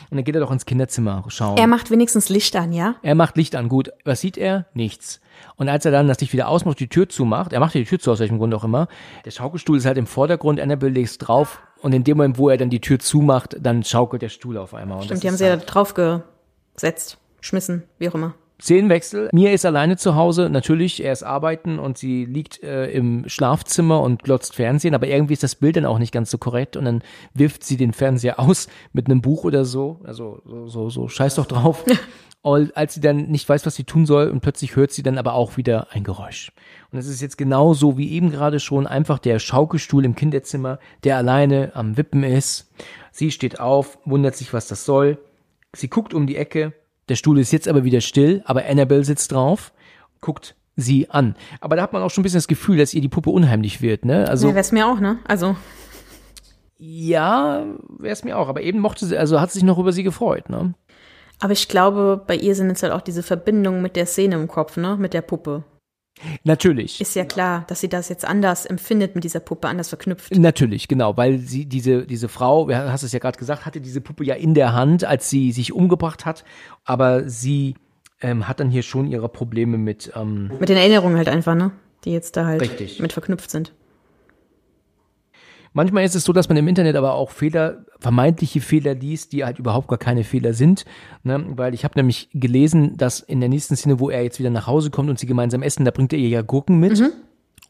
Und 0.10 0.18
dann 0.18 0.26
geht 0.26 0.36
er 0.36 0.42
doch 0.42 0.52
ins 0.52 0.66
Kinderzimmer 0.66 1.24
schauen. 1.30 1.58
Er 1.58 1.68
macht 1.68 1.90
wenigstens 1.90 2.28
Licht 2.28 2.56
an, 2.58 2.74
ja? 2.74 2.96
Er 3.02 3.16
macht 3.16 3.38
Licht 3.38 3.56
an, 3.56 3.70
gut. 3.70 3.92
Was 4.04 4.20
sieht 4.20 4.38
er? 4.38 4.66
Nichts. 4.74 5.22
Und 5.56 5.70
als 5.70 5.86
er 5.86 5.92
dann 5.92 6.08
das 6.08 6.20
Licht 6.20 6.34
wieder 6.34 6.50
ausmacht, 6.50 6.80
die 6.80 6.90
Tür 6.90 7.08
zumacht, 7.08 7.54
er 7.54 7.62
macht 7.62 7.76
ja 7.76 7.82
die 7.82 7.88
Tür 7.88 8.00
zu, 8.00 8.12
aus 8.12 8.20
welchem 8.20 8.38
Grund 8.38 8.54
auch 8.54 8.66
immer, 8.66 8.88
der 9.26 9.32
Schaukelstuhl 9.32 9.78
ist 9.78 9.86
halt 9.86 9.98
im 9.98 10.08
Vordergrund, 10.08 10.60
Annabelle 10.60 10.92
legt 10.92 11.26
drauf 11.26 11.62
und 11.82 11.94
in 11.94 12.04
dem 12.04 12.18
Moment, 12.18 12.38
wo 12.38 12.50
er 12.50 12.58
dann 12.58 12.70
die 12.70 12.82
Tür 12.82 13.00
zumacht, 13.00 13.56
dann 13.60 13.84
schaukelt 13.84 14.22
der 14.22 14.30
Stuhl 14.30 14.58
auf 14.58 14.74
einmal. 14.74 15.02
Stimmt, 15.04 15.24
die 15.24 15.28
haben 15.30 15.38
sie 15.38 15.46
ja 15.46 15.52
halt 15.52 15.64
drauf 15.66 15.94
gesetzt, 15.94 17.18
geschmissen, 17.40 17.84
wie 17.98 18.10
auch 18.10 18.16
immer. 18.16 18.36
Szenenwechsel. 18.62 19.30
Mia 19.34 19.52
ist 19.52 19.66
alleine 19.66 19.98
zu 19.98 20.16
Hause, 20.16 20.50
natürlich, 20.50 21.04
er 21.04 21.14
ist 21.14 21.24
arbeiten 21.24 21.80
und 21.80 21.98
sie 21.98 22.26
liegt 22.26 22.64
äh, 22.64 22.92
im 22.92 23.28
Schlafzimmer 23.28 24.02
und 24.02 24.24
glotzt 24.24 24.56
Fernsehen, 24.56 24.94
aber 24.94 25.08
irgendwie 25.08 25.34
ist 25.34 25.44
das 25.44 25.56
Bild 25.56 25.76
dann 25.76 25.86
auch 25.86 26.00
nicht 26.00 26.14
ganz 26.14 26.30
so 26.30 26.38
korrekt 26.38 26.78
und 26.78 26.86
dann 26.86 27.04
wirft 27.34 27.64
sie 27.64 27.78
den 27.78 27.94
Fernseher 27.94 28.40
aus 28.40 28.68
mit 28.94 29.08
einem 29.08 29.22
Buch 29.22 29.44
oder 29.44 29.66
so, 29.66 30.00
also 30.04 30.42
so, 30.46 30.68
so, 30.68 30.90
so 30.90 31.08
scheiß 31.08 31.36
doch 31.36 31.46
drauf. 31.46 31.84
Und 32.44 32.76
als 32.76 32.96
sie 32.96 33.02
dann 33.02 33.28
nicht 33.28 33.48
weiß, 33.48 33.66
was 33.68 33.76
sie 33.76 33.84
tun 33.84 34.08
soll 34.08 34.30
und 34.30 34.42
plötzlich 34.42 34.76
hört 34.76 34.92
sie 34.92 35.04
dann 35.04 35.20
aber 35.20 35.34
auch 35.34 35.58
wieder 35.58 35.92
ein 35.92 36.04
Geräusch. 36.04 36.52
Und 36.92 36.98
es 36.98 37.08
ist 37.08 37.22
jetzt 37.22 37.38
genauso 37.38 38.00
wie 38.00 38.12
eben 38.12 38.32
gerade 38.32 38.60
schon 38.60 38.88
einfach 38.88 39.20
der 39.20 39.38
Schaukelstuhl 39.38 40.06
im 40.06 40.16
Kinderzimmer, 40.16 40.80
der 41.04 41.18
alleine 41.18 41.72
am 41.76 41.98
Wippen 41.98 42.24
ist. 42.24 42.72
Sie 43.12 43.30
steht 43.30 43.60
auf, 43.60 44.00
wundert 44.06 44.36
sich, 44.36 44.54
was 44.54 44.68
das 44.68 44.86
soll. 44.86 45.20
Sie 45.74 45.88
guckt 45.88 46.16
um 46.16 46.26
die 46.26 46.36
Ecke. 46.36 46.74
Der 47.10 47.16
Stuhl 47.16 47.40
ist 47.40 47.52
jetzt 47.52 47.68
aber 47.68 47.84
wieder 47.84 48.02
still, 48.02 48.42
aber 48.46 48.66
Annabelle 48.66 49.04
sitzt 49.04 49.32
drauf, 49.32 49.74
guckt 50.22 50.56
sie 50.76 51.10
an. 51.10 51.36
Aber 51.60 51.76
da 51.76 51.82
hat 51.82 51.94
man 51.94 52.02
auch 52.02 52.10
schon 52.10 52.22
ein 52.22 52.24
bisschen 52.24 52.38
das 52.38 52.48
Gefühl, 52.48 52.78
dass 52.78 52.94
ihr 52.94 53.02
die 53.02 53.10
Puppe 53.10 53.30
unheimlich 53.30 53.82
wird, 53.82 54.06
ne? 54.06 54.28
Also 54.28 54.50
Ja, 54.50 54.56
wär's 54.56 54.72
mir 54.72 54.88
auch, 54.88 55.00
ne? 55.00 55.20
Also, 55.28 55.56
ja, 56.78 57.66
wäre 58.00 58.14
es 58.14 58.24
mir 58.24 58.38
auch. 58.38 58.48
Aber 58.48 58.62
eben 58.62 58.80
mochte 58.80 59.06
sie, 59.06 59.18
also 59.18 59.40
hat 59.42 59.52
sich 59.52 59.64
noch 59.64 59.78
über 59.78 59.92
sie 59.92 60.04
gefreut, 60.04 60.50
ne? 60.50 60.74
aber 61.42 61.54
ich 61.54 61.68
glaube, 61.68 62.24
bei 62.26 62.36
ihr 62.36 62.54
sind 62.54 62.70
jetzt 62.70 62.84
halt 62.84 62.94
auch 62.94 63.02
diese 63.02 63.24
Verbindungen 63.24 63.82
mit 63.82 63.96
der 63.96 64.06
Szene 64.06 64.36
im 64.36 64.48
Kopf, 64.48 64.78
ne? 64.78 64.96
Mit 64.98 65.16
der 65.16 65.24
Puppe. 65.24 65.64
Natürlich. 66.44 67.02
Ist 67.02 67.16
ja 67.16 67.26
klar, 67.26 67.66
dass 67.68 67.82
sie 67.82 67.90
das 67.90 68.10
jetzt 68.10 68.26
anders 68.26 68.66
empfindet 68.66 69.16
mit 69.16 69.24
dieser 69.24 69.40
Puppe, 69.40 69.68
anders 69.68 69.90
verknüpft. 69.90 70.36
Natürlich, 70.36 70.88
genau, 70.88 71.18
weil 71.18 71.40
sie 71.40 71.66
diese 71.66 72.06
diese 72.06 72.30
Frau, 72.30 72.68
du 72.68 72.76
hast 72.76 73.04
es 73.04 73.12
ja 73.12 73.20
gerade 73.20 73.38
gesagt, 73.38 73.66
hatte 73.66 73.82
diese 73.82 74.02
Puppe 74.02 74.24
ja 74.24 74.36
in 74.36 74.54
der 74.54 74.74
Hand, 74.74 75.04
als 75.04 75.30
sie 75.30 75.52
sich 75.52 75.74
umgebracht 75.74 76.26
hat, 76.26 76.44
aber 76.86 77.30
sie 77.30 77.76
ähm, 78.22 78.48
hat 78.48 78.60
dann 78.60 78.70
hier 78.70 78.84
schon 78.84 79.08
ihre 79.08 79.30
Probleme 79.30 79.78
mit 79.78 80.12
ähm, 80.16 80.52
Mit 80.60 80.70
den 80.70 80.78
Erinnerungen 80.78 81.18
halt 81.18 81.30
einfach, 81.30 81.56
ne? 81.56 81.72
Die 82.06 82.12
jetzt 82.12 82.36
da 82.38 82.46
halt 82.46 82.62
Richtig. 82.62 83.00
mit 83.00 83.14
verknüpft 83.14 83.52
sind. 83.52 83.74
Manchmal 85.74 86.04
ist 86.04 86.16
es 86.16 86.26
so, 86.26 86.34
dass 86.34 86.50
man 86.50 86.58
im 86.58 86.68
Internet 86.68 86.96
aber 86.96 87.14
auch 87.14 87.32
Fehler, 87.32 87.86
vermeintliche 88.00 88.60
Fehler 88.60 88.94
liest, 88.94 89.32
die 89.32 89.46
halt 89.46 89.58
überhaupt 89.58 89.88
gar 89.88 89.98
keine 89.98 90.24
Fehler 90.24 90.54
sind. 90.54 90.86
Ne? 91.24 91.46
Weil 91.56 91.74
ich 91.74 91.86
habe 91.86 91.98
nämlich 91.98 92.30
gelesen, 92.34 92.98
dass 92.98 93.22
in 93.22 93.40
der 93.40 93.48
nächsten 93.48 93.78
Szene, 93.78 94.00
wo 94.00 94.10
er 94.10 94.24
jetzt 94.24 94.40
wieder 94.40 94.50
nach 94.50 94.68
Hause 94.68 94.90
kommt 94.90 95.10
und 95.10 95.18
sie 95.18 95.28
gemeinsam 95.28 95.64
essen, 95.64 95.86
da 95.86 95.92
bringt 95.92 96.12
er 96.12 96.20
ihr 96.20 96.28
ja 96.28 96.42
Gurken 96.42 96.80
mit. 96.80 97.02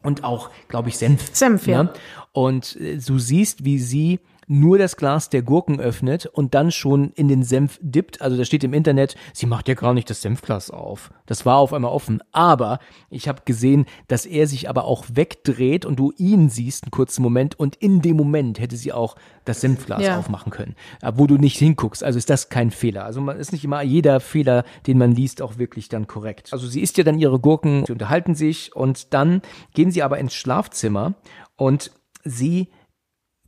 Und 0.02 0.24
auch, 0.24 0.50
glaube 0.66 0.88
ich, 0.88 0.98
Senf. 0.98 1.30
Senf, 1.32 1.68
ja. 1.68 1.84
Ne? 1.84 1.92
Und 2.32 2.76
äh, 2.80 2.96
du 2.96 3.20
siehst, 3.20 3.64
wie 3.64 3.78
sie 3.78 4.18
nur 4.48 4.78
das 4.78 4.96
Glas 4.96 5.30
der 5.30 5.42
Gurken 5.42 5.80
öffnet 5.80 6.26
und 6.26 6.54
dann 6.54 6.70
schon 6.72 7.10
in 7.12 7.28
den 7.28 7.42
Senf 7.42 7.78
dippt. 7.80 8.20
Also 8.20 8.36
da 8.36 8.44
steht 8.44 8.64
im 8.64 8.74
Internet, 8.74 9.16
sie 9.32 9.46
macht 9.46 9.68
ja 9.68 9.74
gar 9.74 9.94
nicht 9.94 10.10
das 10.10 10.22
Senfglas 10.22 10.70
auf. 10.70 11.10
Das 11.26 11.46
war 11.46 11.56
auf 11.56 11.72
einmal 11.72 11.92
offen. 11.92 12.22
Aber 12.32 12.78
ich 13.08 13.28
habe 13.28 13.42
gesehen, 13.44 13.86
dass 14.08 14.26
er 14.26 14.46
sich 14.46 14.68
aber 14.68 14.84
auch 14.84 15.04
wegdreht 15.12 15.84
und 15.84 15.96
du 15.98 16.12
ihn 16.16 16.50
siehst 16.50 16.84
einen 16.84 16.90
kurzen 16.90 17.22
Moment 17.22 17.58
und 17.58 17.76
in 17.76 18.02
dem 18.02 18.16
Moment 18.16 18.58
hätte 18.58 18.76
sie 18.76 18.92
auch 18.92 19.16
das 19.44 19.60
Senfglas 19.60 20.02
Ja. 20.02 20.18
aufmachen 20.18 20.50
können, 20.50 20.74
äh, 21.02 21.12
wo 21.16 21.26
du 21.26 21.36
nicht 21.36 21.58
hinguckst. 21.58 22.04
Also 22.04 22.18
ist 22.18 22.30
das 22.30 22.48
kein 22.48 22.70
Fehler. 22.70 23.04
Also 23.04 23.20
man 23.20 23.38
ist 23.38 23.52
nicht 23.52 23.64
immer 23.64 23.82
jeder 23.82 24.20
Fehler, 24.20 24.64
den 24.86 24.98
man 24.98 25.12
liest, 25.12 25.42
auch 25.42 25.58
wirklich 25.58 25.88
dann 25.88 26.06
korrekt. 26.06 26.52
Also 26.52 26.66
sie 26.66 26.80
isst 26.80 26.96
ja 26.98 27.04
dann 27.04 27.18
ihre 27.18 27.38
Gurken, 27.40 27.84
sie 27.86 27.92
unterhalten 27.92 28.34
sich 28.34 28.74
und 28.74 29.14
dann 29.14 29.42
gehen 29.74 29.90
sie 29.90 30.02
aber 30.02 30.18
ins 30.18 30.34
Schlafzimmer 30.34 31.14
und 31.56 31.90
sie 32.24 32.68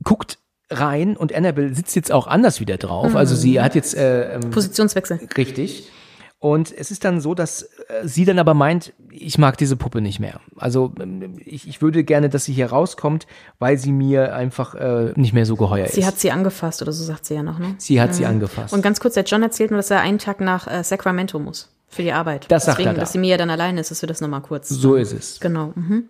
guckt 0.03 0.39
rein 0.69 1.15
und 1.17 1.33
Annabelle 1.33 1.73
sitzt 1.73 1.95
jetzt 1.95 2.11
auch 2.11 2.27
anders 2.27 2.59
wieder 2.59 2.77
drauf. 2.77 3.15
Also 3.15 3.35
sie 3.35 3.61
hat 3.61 3.75
jetzt 3.75 3.95
äh, 3.95 4.35
ähm, 4.35 4.49
Positionswechsel. 4.51 5.19
Richtig. 5.37 5.89
Und 6.39 6.71
es 6.77 6.91
ist 6.91 7.03
dann 7.05 7.21
so, 7.21 7.33
dass 7.33 7.63
äh, 7.63 7.67
sie 8.03 8.25
dann 8.25 8.37
aber 8.39 8.53
meint, 8.53 8.93
ich 9.09 9.37
mag 9.37 9.57
diese 9.57 9.77
Puppe 9.77 10.01
nicht 10.01 10.19
mehr. 10.19 10.41
Also 10.57 10.93
ähm, 10.99 11.37
ich, 11.43 11.67
ich 11.67 11.81
würde 11.81 12.03
gerne, 12.03 12.29
dass 12.29 12.45
sie 12.45 12.53
hier 12.53 12.67
rauskommt, 12.67 13.25
weil 13.57 13.77
sie 13.77 13.91
mir 13.91 14.35
einfach 14.35 14.75
äh, 14.75 15.13
nicht 15.15 15.33
mehr 15.33 15.45
so 15.45 15.55
geheuer 15.55 15.87
Sie 15.87 16.01
ist. 16.01 16.05
hat 16.07 16.19
sie 16.19 16.31
angefasst 16.31 16.81
oder 16.81 16.91
so 16.91 17.03
sagt 17.03 17.25
sie 17.25 17.35
ja 17.35 17.41
noch, 17.43 17.57
ne? 17.57 17.75
sie 17.77 17.99
hat 18.01 18.13
sie 18.13 18.25
angefasst. 18.25 18.73
Und 18.73 18.81
ganz 18.81 18.99
kurz, 18.99 19.13
der 19.15 19.23
John 19.23 19.41
erzählt 19.43 19.71
nur, 19.71 19.77
dass 19.77 19.89
er 19.91 20.01
einen 20.01 20.19
Tag 20.19 20.41
nach 20.41 20.67
äh, 20.67 20.83
Sacramento 20.83 21.39
muss. 21.39 21.71
Für 21.87 22.01
die 22.03 22.11
Arbeit. 22.11 22.45
Das 22.49 22.65
sagt 22.65 22.79
Deswegen, 22.79 22.89
er 22.89 22.93
da. 22.95 22.99
dass 23.01 23.13
die 23.13 23.19
Mia 23.19 23.37
dann 23.37 23.49
alleine 23.49 23.79
ist, 23.79 23.89
dass 23.91 24.01
wir 24.03 24.07
das 24.07 24.19
nochmal 24.19 24.41
kurz. 24.41 24.69
so 24.69 24.95
ist 24.95 25.13
es. 25.13 25.39
Genau. 25.39 25.71
Mhm. 25.75 26.05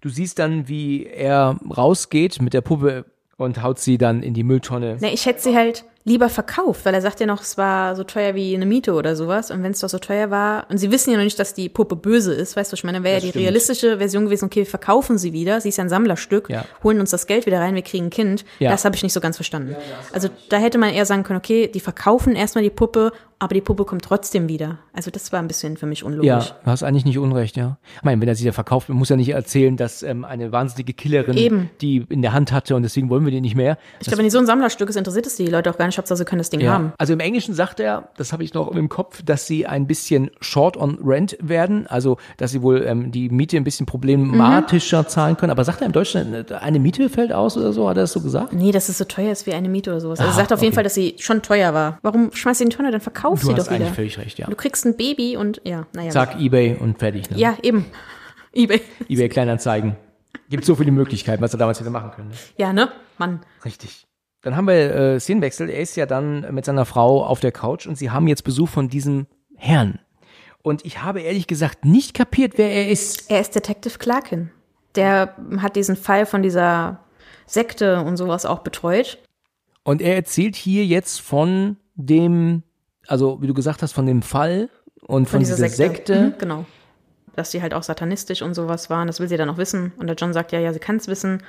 Du 0.00 0.08
siehst 0.08 0.38
dann, 0.38 0.68
wie 0.68 1.04
er 1.06 1.58
rausgeht 1.76 2.40
mit 2.40 2.54
der 2.54 2.60
Puppe 2.62 3.04
und 3.36 3.62
haut 3.62 3.78
sie 3.78 3.98
dann 3.98 4.22
in 4.22 4.34
die 4.34 4.44
Mülltonne. 4.44 4.96
Ne, 5.00 5.12
ich 5.12 5.26
hätte 5.26 5.40
sie 5.42 5.54
halt 5.56 5.84
lieber 6.04 6.28
verkauft, 6.28 6.84
weil 6.84 6.94
er 6.94 7.02
sagt 7.02 7.18
ja 7.18 7.26
noch, 7.26 7.42
es 7.42 7.58
war 7.58 7.96
so 7.96 8.04
teuer 8.04 8.36
wie 8.36 8.54
eine 8.54 8.64
Miete 8.64 8.94
oder 8.94 9.16
sowas. 9.16 9.50
Und 9.50 9.64
wenn 9.64 9.72
es 9.72 9.80
doch 9.80 9.88
so 9.88 9.98
teuer 9.98 10.30
war, 10.30 10.66
und 10.70 10.78
sie 10.78 10.92
wissen 10.92 11.10
ja 11.10 11.16
noch 11.16 11.24
nicht, 11.24 11.36
dass 11.38 11.52
die 11.52 11.68
Puppe 11.68 11.96
böse 11.96 12.32
ist, 12.32 12.54
weißt 12.56 12.70
du, 12.70 12.74
was 12.74 12.78
ich 12.80 12.84
meine, 12.84 13.02
wäre 13.02 13.16
ja 13.16 13.20
die 13.22 13.28
stimmt. 13.30 13.42
realistische 13.42 13.98
Version 13.98 14.24
gewesen, 14.26 14.44
okay, 14.44 14.60
wir 14.60 14.66
verkaufen 14.66 15.18
sie 15.18 15.32
wieder, 15.32 15.60
sie 15.60 15.70
ist 15.70 15.78
ja 15.78 15.84
ein 15.84 15.88
Sammlerstück, 15.90 16.48
Ja. 16.48 16.64
holen 16.84 17.00
uns 17.00 17.10
das 17.10 17.26
Geld 17.26 17.44
wieder 17.46 17.58
rein, 17.58 17.74
wir 17.74 17.82
kriegen 17.82 18.06
ein 18.06 18.10
Kind. 18.10 18.44
Ja. 18.60 18.70
Das 18.70 18.84
habe 18.84 18.94
ich 18.94 19.02
nicht 19.02 19.12
so 19.14 19.20
ganz 19.20 19.34
verstanden. 19.36 19.74
Also 20.12 20.28
da 20.48 20.58
hätte 20.58 20.78
man 20.78 20.90
eher 20.94 21.06
sagen 21.06 21.24
können, 21.24 21.40
okay, 21.40 21.66
die 21.66 21.80
verkaufen 21.80 22.36
erstmal 22.36 22.62
die 22.62 22.70
Puppe, 22.70 23.10
aber 23.38 23.54
die 23.54 23.60
Puppe 23.60 23.84
kommt 23.84 24.02
trotzdem 24.02 24.48
wieder. 24.48 24.78
Also 24.94 25.10
das 25.10 25.30
war 25.30 25.40
ein 25.40 25.48
bisschen 25.48 25.76
für 25.76 25.84
mich 25.84 26.04
unlogisch. 26.04 26.26
Ja, 26.26 26.56
du 26.64 26.70
hast 26.70 26.82
eigentlich 26.82 27.04
nicht 27.04 27.18
unrecht, 27.18 27.56
ja. 27.56 27.76
Ich 27.96 28.02
meine, 28.02 28.20
wenn 28.20 28.28
er 28.28 28.34
sie 28.34 28.46
ja 28.46 28.52
verkauft, 28.52 28.88
man 28.88 28.96
muss 28.96 29.10
ja 29.10 29.16
nicht 29.16 29.28
erzählen, 29.28 29.76
dass 29.76 30.02
ähm, 30.02 30.24
eine 30.24 30.52
wahnsinnige 30.52 30.94
Killerin 30.94 31.36
Eben. 31.36 31.70
die 31.82 32.06
in 32.08 32.22
der 32.22 32.32
Hand 32.32 32.50
hatte 32.50 32.74
und 32.76 32.82
deswegen 32.82 33.10
wollen 33.10 33.24
wir 33.24 33.32
die 33.32 33.42
nicht 33.42 33.54
mehr. 33.54 33.76
Ich 34.00 34.06
glaube, 34.06 34.18
wenn 34.18 34.24
die 34.24 34.30
so 34.30 34.38
ein 34.38 34.46
Sammlerstück 34.46 34.88
ist, 34.88 34.96
interessiert 34.96 35.26
es 35.26 35.36
die 35.36 35.46
Leute 35.46 35.70
auch 35.70 35.76
gar 35.76 35.86
nicht, 35.86 35.98
Hauptsache 35.98 36.16
sie 36.16 36.24
können 36.24 36.38
das 36.38 36.48
Ding 36.48 36.66
haben. 36.66 36.92
Also 36.96 37.12
im 37.12 37.20
Englischen 37.20 37.54
sagt 37.54 37.78
er, 37.78 38.08
das 38.16 38.32
habe 38.32 38.42
ich 38.42 38.54
noch 38.54 38.72
im 38.72 38.88
Kopf, 38.88 39.22
dass 39.22 39.46
sie 39.46 39.66
ein 39.66 39.86
bisschen 39.86 40.30
short 40.40 40.78
on 40.78 40.98
rent 41.04 41.36
werden, 41.40 41.86
also 41.86 42.16
dass 42.38 42.52
sie 42.52 42.62
wohl 42.62 42.84
ähm, 42.86 43.12
die 43.12 43.28
Miete 43.28 43.58
ein 43.58 43.64
bisschen 43.64 43.84
problematischer 43.84 45.08
zahlen 45.08 45.36
können. 45.36 45.50
Aber 45.50 45.64
sagt 45.64 45.82
er 45.82 45.86
im 45.86 45.92
Deutschen, 45.92 46.46
eine 46.52 46.78
Miete 46.78 47.10
fällt 47.10 47.32
aus 47.32 47.58
oder 47.58 47.74
so? 47.74 47.88
Hat 47.88 47.98
er 47.98 48.04
das 48.04 48.12
so 48.12 48.20
gesagt? 48.20 48.54
Nee, 48.54 48.72
dass 48.72 48.88
es 48.88 48.96
so 48.96 49.04
teuer 49.04 49.32
ist 49.32 49.46
wie 49.46 49.52
eine 49.52 49.68
Miete 49.68 49.90
oder 49.90 50.00
sowas. 50.00 50.20
Also 50.20 50.32
er 50.32 50.34
sagt 50.34 50.52
auf 50.54 50.60
jeden 50.60 50.70
okay. 50.70 50.76
Fall, 50.76 50.84
dass 50.84 50.94
sie 50.94 51.16
schon 51.18 51.42
teuer 51.42 51.74
war. 51.74 51.98
Warum 52.00 52.32
schmeißt 52.32 52.58
sie 52.58 52.64
in 52.64 52.70
die 52.70 52.76
Tonne? 52.76 52.90
Dann 52.90 53.02
verkauf 53.26 53.40
Du 53.40 53.46
sie 53.46 53.52
hast 53.54 53.66
doch 53.66 53.72
wieder. 53.72 53.84
eigentlich 53.84 53.94
völlig 53.94 54.18
recht, 54.18 54.38
ja. 54.38 54.46
Du 54.48 54.56
kriegst 54.56 54.84
ein 54.84 54.96
Baby 54.96 55.36
und 55.36 55.60
ja, 55.64 55.86
naja. 55.92 56.10
Zack, 56.10 56.40
Ebay 56.40 56.76
und 56.78 56.98
fertig. 56.98 57.30
Ne? 57.30 57.38
Ja, 57.38 57.56
eben. 57.62 57.86
Ebay. 58.52 58.80
Ebay 59.08 59.28
Kleinanzeigen. 59.28 59.96
Gibt 60.48 60.64
so 60.64 60.74
viele 60.74 60.92
Möglichkeiten, 60.92 61.42
was 61.42 61.52
er 61.52 61.58
damals 61.58 61.80
hätte 61.80 61.90
machen 61.90 62.10
können. 62.12 62.28
Ne? 62.28 62.34
Ja, 62.56 62.72
ne? 62.72 62.90
Mann. 63.18 63.40
Richtig. 63.64 64.06
Dann 64.42 64.56
haben 64.56 64.68
wir 64.68 64.94
äh, 64.94 65.20
Szenenwechsel. 65.20 65.68
Er 65.68 65.80
ist 65.80 65.96
ja 65.96 66.06
dann 66.06 66.54
mit 66.54 66.64
seiner 66.64 66.84
Frau 66.84 67.24
auf 67.24 67.40
der 67.40 67.52
Couch 67.52 67.86
und 67.86 67.96
sie 67.98 68.10
haben 68.10 68.28
jetzt 68.28 68.44
Besuch 68.44 68.68
von 68.68 68.88
diesem 68.88 69.26
Herrn. 69.56 69.98
Und 70.62 70.84
ich 70.84 71.02
habe 71.02 71.20
ehrlich 71.20 71.46
gesagt 71.46 71.84
nicht 71.84 72.14
kapiert, 72.14 72.54
wer 72.56 72.70
er 72.70 72.88
ist. 72.88 73.30
Er 73.30 73.40
ist 73.40 73.54
Detective 73.54 73.98
Clarkin. 73.98 74.50
Der 74.94 75.34
hat 75.58 75.76
diesen 75.76 75.96
Fall 75.96 76.26
von 76.26 76.42
dieser 76.42 77.00
Sekte 77.46 78.02
und 78.02 78.16
sowas 78.16 78.44
auch 78.46 78.60
betreut. 78.60 79.18
Und 79.82 80.00
er 80.02 80.16
erzählt 80.16 80.56
hier 80.56 80.84
jetzt 80.84 81.20
von 81.20 81.76
dem, 81.94 82.62
also 83.08 83.40
wie 83.40 83.46
du 83.46 83.54
gesagt 83.54 83.82
hast, 83.82 83.92
von 83.92 84.06
dem 84.06 84.22
Fall 84.22 84.68
und 85.06 85.28
von, 85.28 85.40
dieser, 85.40 85.56
Sekte. 85.68 86.20
Mhm, 86.20 86.34
genau. 86.38 86.64
Dass 87.34 87.50
sie 87.50 87.62
halt 87.62 87.74
auch 87.74 87.82
satanistisch 87.82 88.42
und 88.42 88.54
sowas 88.54 88.90
waren. 88.90 89.06
Das 89.06 89.20
will 89.20 89.28
sie 89.28 89.36
dann 89.36 89.50
auch 89.50 89.58
wissen. 89.58 89.92
Und 89.98 90.06
der 90.06 90.16
John 90.16 90.32
sagt 90.32 90.52
ja, 90.52 90.58
ja, 90.58 90.72
sie 90.72 90.78
kann 90.78 90.96
es 90.96 91.06
wissen. 91.06 91.42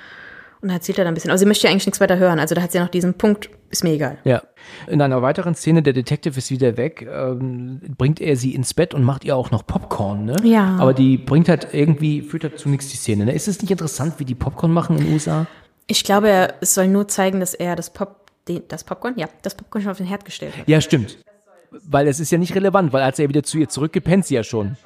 Und 0.62 0.70
dann 0.70 0.78
erzählt 0.78 0.98
er 0.98 1.06
dann 1.06 1.14
ein 1.14 1.16
bisschen. 1.16 1.30
Also 1.30 1.44
sie 1.44 1.48
möchte 1.48 1.68
ja 1.68 1.72
eigentlich 1.72 1.86
nichts 1.86 2.00
weiter 2.00 2.18
hören. 2.18 2.40
Also 2.40 2.56
da 2.56 2.62
hat 2.62 2.72
sie 2.72 2.80
ja 2.80 2.84
noch 2.84 2.90
diesen 2.90 3.14
Punkt, 3.14 3.50
ist 3.70 3.84
mir 3.84 3.92
egal. 3.92 4.18
Ja. 4.24 4.42
In 4.88 5.02
einer 5.02 5.22
weiteren 5.22 5.54
Szene, 5.54 5.84
der 5.84 5.94
Detective 5.94 6.38
ist 6.38 6.50
wieder 6.50 6.78
weg, 6.78 7.08
ähm, 7.10 7.80
bringt 7.98 8.20
er 8.20 8.36
sie 8.36 8.56
ins 8.56 8.74
Bett 8.74 8.94
und 8.94 9.04
macht 9.04 9.24
ihr 9.24 9.36
auch 9.36 9.52
noch 9.52 9.66
Popcorn, 9.66 10.26
ne? 10.26 10.36
Ja. 10.44 10.76
Aber 10.80 10.94
die 10.94 11.18
bringt 11.18 11.48
halt 11.48 11.68
irgendwie, 11.74 12.22
führt 12.22 12.44
dazu 12.44 12.70
nichts 12.70 12.90
die 12.90 12.98
Szene, 12.98 13.26
ne? 13.26 13.34
Ist 13.34 13.48
es 13.48 13.62
nicht 13.62 13.70
interessant, 13.70 14.16
wie 14.18 14.26
die 14.26 14.36
Popcorn 14.36 14.74
machen 14.74 14.98
in 14.98 15.06
den 15.06 15.14
USA? 15.14 15.46
Ich 15.86 16.04
glaube, 16.04 16.56
es 16.60 16.74
soll 16.74 16.88
nur 16.88 17.08
zeigen, 17.08 17.40
dass 17.40 17.54
er 17.54 17.76
das 17.76 17.92
Pop, 17.92 18.32
den, 18.48 18.64
das 18.68 18.84
Popcorn, 18.84 19.14
ja, 19.18 19.30
das 19.44 19.56
Popcorn 19.56 19.84
schon 19.84 19.92
auf 19.92 19.98
den 19.98 20.08
Herd 20.08 20.26
gestellt 20.26 20.58
hat. 20.58 20.68
Ja, 20.68 20.82
stimmt. 20.82 21.18
Weil 21.72 22.08
es 22.08 22.20
ist 22.20 22.32
ja 22.32 22.38
nicht 22.38 22.56
relevant, 22.56 22.94
weil 22.94 23.04
als 23.04 23.20
er 23.20 23.30
wieder 23.30 23.44
zu 23.44 23.58
ihr 23.58 23.70
zurückgepennt, 23.70 24.26
sie 24.26 24.36
ja 24.36 24.44
schon. 24.44 24.78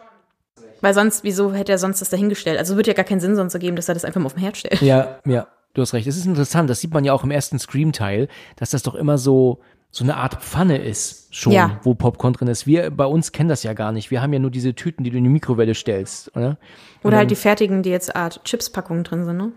Weil 0.82 0.94
sonst, 0.94 1.24
wieso 1.24 1.54
hätte 1.54 1.72
er 1.72 1.78
sonst 1.78 2.02
das 2.02 2.10
dahingestellt? 2.10 2.58
Also 2.58 2.76
würde 2.76 2.90
ja 2.90 2.96
gar 2.96 3.06
keinen 3.06 3.20
Sinn 3.20 3.36
sonst 3.36 3.54
ergeben, 3.54 3.76
dass 3.76 3.88
er 3.88 3.94
das 3.94 4.04
einfach 4.04 4.20
mal 4.20 4.26
auf 4.26 4.34
den 4.34 4.42
Herd 4.42 4.58
stellt. 4.58 4.82
Ja, 4.82 5.20
ja, 5.26 5.48
du 5.74 5.82
hast 5.82 5.94
recht. 5.94 6.08
Es 6.08 6.18
ist 6.18 6.26
interessant, 6.26 6.70
das 6.70 6.80
sieht 6.80 6.94
man 6.94 7.04
ja 7.06 7.14
auch 7.14 7.24
im 7.24 7.30
ersten 7.32 7.60
Scream-Teil, 7.60 8.28
dass 8.56 8.72
das 8.72 8.82
doch 8.82 8.96
immer 8.96 9.20
so, 9.20 9.60
so 9.92 10.04
eine 10.04 10.18
Art 10.18 10.42
Pfanne 10.42 10.78
ist, 10.78 11.36
schon, 11.36 11.54
Ja. 11.54 11.80
wo 11.84 11.94
Popcorn 11.94 12.34
drin 12.34 12.48
ist. 12.48 12.66
Wir 12.66 12.90
bei 12.90 13.06
uns 13.06 13.32
kennen 13.32 13.50
das 13.50 13.62
ja 13.62 13.74
gar 13.74 13.92
nicht. 13.92 14.10
Wir 14.10 14.22
haben 14.24 14.34
ja 14.34 14.40
nur 14.40 14.50
diese 14.50 14.74
Tüten, 14.74 15.04
die 15.04 15.12
du 15.12 15.18
in 15.18 15.24
die 15.24 15.30
Mikrowelle 15.30 15.76
stellst, 15.76 16.36
oder? 16.36 16.58
Oder 17.04 17.18
halt 17.18 17.30
die 17.30 17.36
fertigen, 17.36 17.84
die 17.84 17.90
jetzt 17.92 18.16
Art 18.16 18.42
Chips-Packungen 18.44 19.04
drin 19.04 19.26
sind, 19.26 19.38
ne? 19.38 19.52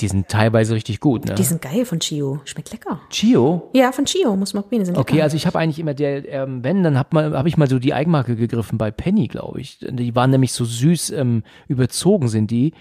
Die 0.00 0.08
sind 0.08 0.28
teilweise 0.28 0.74
richtig 0.74 1.00
gut, 1.00 1.26
ne? 1.26 1.34
Die 1.34 1.42
sind 1.42 1.60
geil 1.60 1.84
von 1.84 2.00
Chio. 2.00 2.40
Schmeckt 2.44 2.72
lecker. 2.72 3.00
Chio? 3.10 3.70
Ja, 3.74 3.92
von 3.92 4.04
Chio, 4.04 4.34
muss 4.36 4.54
man 4.54 4.62
probieren. 4.62 4.96
Okay, 4.96 5.20
also 5.22 5.36
ich 5.36 5.46
habe 5.46 5.58
eigentlich 5.58 5.78
immer 5.78 5.94
der, 5.94 6.26
ähm, 6.28 6.64
wenn, 6.64 6.82
dann 6.82 6.98
habe 6.98 7.36
hab 7.36 7.46
ich 7.46 7.56
mal 7.56 7.68
so 7.68 7.78
die 7.78 7.92
Eigenmarke 7.92 8.36
gegriffen 8.36 8.78
bei 8.78 8.90
Penny, 8.90 9.28
glaube 9.28 9.60
ich. 9.60 9.78
Die 9.80 10.14
waren 10.14 10.30
nämlich 10.30 10.52
so 10.52 10.64
süß 10.64 11.10
ähm, 11.10 11.42
überzogen 11.68 12.28
sind 12.28 12.50
die. 12.50 12.72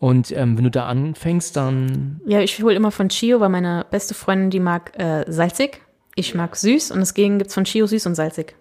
Und 0.00 0.30
ähm, 0.30 0.56
wenn 0.56 0.64
du 0.64 0.70
da 0.70 0.86
anfängst, 0.86 1.56
dann 1.56 2.20
Ja, 2.26 2.40
ich 2.40 2.62
hole 2.62 2.74
immer 2.74 2.92
von 2.92 3.08
Chio, 3.08 3.40
weil 3.40 3.48
meine 3.48 3.84
beste 3.90 4.14
Freundin, 4.14 4.50
die 4.50 4.60
mag 4.60 4.96
äh, 4.98 5.24
salzig. 5.30 5.80
Ich 6.14 6.34
mag 6.34 6.56
süß 6.56 6.92
und 6.92 7.00
deswegen 7.00 7.38
gibt's 7.38 7.54
von 7.54 7.64
Chio 7.64 7.86
süß 7.86 8.06
und 8.06 8.14
salzig. 8.14 8.54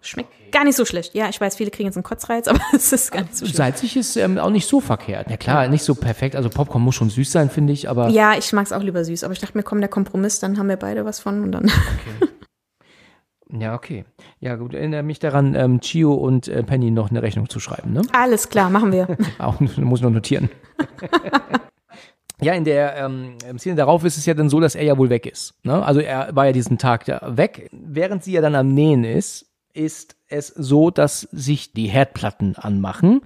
Schmeckt 0.00 0.30
gar 0.52 0.64
nicht 0.64 0.76
so 0.76 0.84
schlecht. 0.84 1.14
Ja, 1.14 1.28
ich 1.28 1.40
weiß, 1.40 1.56
viele 1.56 1.70
kriegen 1.70 1.86
jetzt 1.86 1.96
einen 1.96 2.04
Kotzreiz, 2.04 2.48
aber 2.48 2.60
es 2.72 2.92
ist 2.92 3.10
gar 3.12 3.22
nicht 3.22 3.36
so 3.36 3.44
schlecht. 3.44 3.56
salzig 3.56 3.96
ist 3.96 4.16
ähm, 4.16 4.38
auch 4.38 4.50
nicht 4.50 4.66
so 4.66 4.80
verkehrt. 4.80 5.30
Ja 5.30 5.36
klar, 5.36 5.68
nicht 5.68 5.82
so 5.82 5.94
perfekt. 5.94 6.36
Also 6.36 6.48
Popcorn 6.50 6.82
muss 6.82 6.94
schon 6.94 7.10
süß 7.10 7.30
sein, 7.30 7.50
finde 7.50 7.72
ich, 7.72 7.88
aber 7.88 8.08
Ja, 8.08 8.34
ich 8.36 8.52
mag's 8.52 8.72
auch 8.72 8.82
lieber 8.82 9.04
süß, 9.04 9.24
aber 9.24 9.32
ich 9.32 9.40
dachte 9.40 9.56
mir, 9.56 9.62
komm, 9.62 9.80
der 9.80 9.88
Kompromiss, 9.88 10.40
dann 10.40 10.58
haben 10.58 10.68
wir 10.68 10.76
beide 10.76 11.04
was 11.04 11.20
von 11.20 11.42
und 11.42 11.52
dann. 11.52 11.70
ja, 13.60 13.74
okay. 13.74 14.04
Ja, 14.40 14.56
gut, 14.56 14.74
erinnere 14.74 15.02
mich 15.02 15.18
daran, 15.18 15.54
ähm, 15.54 15.80
Chio 15.80 16.14
und 16.14 16.48
äh, 16.48 16.62
Penny 16.62 16.90
noch 16.90 17.10
eine 17.10 17.22
Rechnung 17.22 17.48
zu 17.48 17.60
schreiben, 17.60 17.92
ne? 17.92 18.02
Alles 18.12 18.48
klar, 18.48 18.70
machen 18.70 18.92
wir. 18.92 19.16
Auch 19.38 19.60
muss 19.60 19.72
ich 19.72 20.04
noch 20.04 20.10
notieren. 20.10 20.48
ja, 22.40 22.52
in 22.52 22.64
der 22.64 22.96
ähm, 22.96 23.36
Szene 23.58 23.76
darauf 23.76 24.04
ist 24.04 24.16
es 24.16 24.26
ja 24.26 24.34
dann 24.34 24.48
so, 24.48 24.60
dass 24.60 24.74
er 24.74 24.84
ja 24.84 24.96
wohl 24.96 25.10
weg 25.10 25.26
ist. 25.26 25.54
Ne? 25.64 25.84
Also 25.84 26.00
er 26.00 26.34
war 26.36 26.46
ja 26.46 26.52
diesen 26.52 26.78
Tag 26.78 27.04
da 27.06 27.36
weg. 27.36 27.68
Während 27.72 28.22
sie 28.22 28.32
ja 28.32 28.40
dann 28.40 28.54
am 28.54 28.68
Nähen 28.68 29.02
ist, 29.04 29.47
ist 29.78 30.16
es 30.26 30.48
so, 30.48 30.90
dass 30.90 31.22
sich 31.32 31.72
die 31.72 31.86
Herdplatten 31.86 32.56
anmachen 32.56 33.20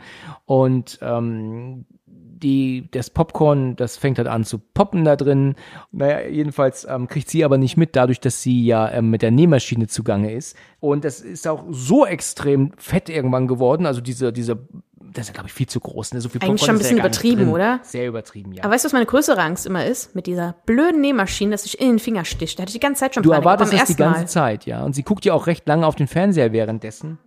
und 0.45 0.99
ähm, 1.01 1.87
die, 2.07 2.89
das 2.91 3.09
Popcorn, 3.09 3.77
das 3.77 3.97
fängt 3.97 4.19
halt 4.19 4.29
an 4.29 4.45
zu 4.45 4.59
poppen 4.59 5.05
da 5.05 5.17
drin. 5.17 5.55
Naja, 5.93 6.29
jedenfalls 6.29 6.87
ähm, 6.89 7.07
kriegt 7.07 7.31
sie 7.31 7.45
aber 7.45 7.57
nicht 7.57 7.77
mit, 7.77 7.97
dadurch, 7.97 8.21
dass 8.21 8.43
sie 8.43 8.65
ja 8.65 8.91
ähm, 8.91 9.11
mit 9.11 9.23
der 9.23 9.31
Nähmaschine 9.31 9.87
zugange 9.87 10.33
ist. 10.33 10.57
Und 10.81 11.05
das 11.05 11.21
ist 11.21 11.47
auch 11.47 11.65
so 11.71 12.05
extrem 12.05 12.73
fett 12.77 13.09
irgendwann 13.09 13.47
geworden. 13.47 13.87
Also 13.87 14.01
diese, 14.01 14.33
diese, 14.33 14.69
das 15.13 15.25
ist 15.25 15.29
ja, 15.29 15.35
glaube 15.35 15.49
ich, 15.49 15.53
viel 15.53 15.67
zu 15.67 15.81
groß. 15.81 16.15
Ne? 16.15 16.21
So 16.21 16.29
viel 16.29 16.43
Eigentlich 16.43 16.61
Popcorn 16.61 16.67
schon 16.67 16.75
ein 16.75 16.77
ja 16.77 16.79
bisschen 16.79 16.97
nicht 16.97 17.05
übertrieben, 17.05 17.53
oder? 17.53 17.81
Sehr 17.83 18.09
übertrieben, 18.09 18.53
ja. 18.53 18.65
Aber 18.65 18.75
weißt 18.75 18.85
du, 18.85 18.87
was 18.87 18.93
meine 18.93 19.07
größere 19.07 19.41
Angst 19.41 19.67
immer 19.67 19.85
ist? 19.85 20.15
Mit 20.15 20.27
dieser 20.27 20.55
blöden 20.67 21.01
Nähmaschine, 21.01 21.53
dass 21.53 21.65
sich 21.65 21.81
in 21.81 21.89
den 21.89 21.99
Finger 21.99 22.25
sticht. 22.25 22.59
Da 22.59 22.63
hatte 22.63 22.71
ich 22.71 22.75
die 22.75 22.81
ganze 22.81 23.01
Zeit 23.01 23.15
schon 23.15 23.23
Du 23.23 23.31
Panik, 23.31 23.45
erwartest 23.45 23.73
das 23.73 23.85
die 23.85 23.97
ganze 23.97 24.21
Mal. 24.21 24.29
Zeit, 24.29 24.67
ja. 24.67 24.85
Und 24.85 24.95
sie 24.95 25.03
guckt 25.03 25.25
ja 25.25 25.35
auch 25.35 25.47
recht 25.47 25.67
lange 25.67 25.87
auf 25.87 25.95
den 25.95 26.07
Fernseher 26.07 26.53
währenddessen. 26.53 27.19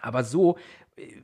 Aber 0.00 0.24
so, 0.24 0.56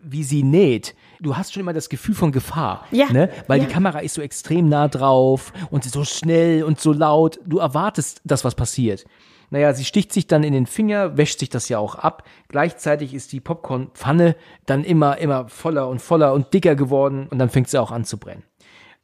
wie 0.02 0.24
sie 0.24 0.42
näht, 0.42 0.94
du 1.20 1.36
hast 1.36 1.52
schon 1.52 1.60
immer 1.60 1.72
das 1.72 1.88
Gefühl 1.88 2.14
von 2.14 2.32
Gefahr. 2.32 2.86
Ja, 2.90 3.06
Ne? 3.10 3.30
Weil 3.46 3.60
ja. 3.60 3.66
die 3.66 3.72
Kamera 3.72 4.00
ist 4.00 4.14
so 4.14 4.22
extrem 4.22 4.68
nah 4.68 4.88
drauf 4.88 5.52
und 5.70 5.84
so 5.84 6.04
schnell 6.04 6.64
und 6.64 6.80
so 6.80 6.92
laut. 6.92 7.40
Du 7.46 7.58
erwartest, 7.58 8.20
dass 8.24 8.44
was 8.44 8.54
passiert. 8.54 9.04
Naja, 9.50 9.72
sie 9.74 9.84
sticht 9.84 10.12
sich 10.12 10.26
dann 10.26 10.42
in 10.42 10.52
den 10.52 10.66
Finger, 10.66 11.16
wäscht 11.16 11.40
sich 11.40 11.48
das 11.48 11.68
ja 11.68 11.78
auch 11.78 11.94
ab. 11.94 12.24
Gleichzeitig 12.48 13.14
ist 13.14 13.32
die 13.32 13.40
Popcornpfanne 13.40 14.36
dann 14.66 14.84
immer, 14.84 15.18
immer 15.18 15.48
voller 15.48 15.88
und 15.88 16.00
voller 16.00 16.32
und 16.32 16.52
dicker 16.54 16.74
geworden 16.74 17.28
und 17.30 17.38
dann 17.38 17.50
fängt 17.50 17.68
sie 17.68 17.80
auch 17.80 17.90
an 17.90 18.04
zu 18.04 18.18
brennen. 18.18 18.44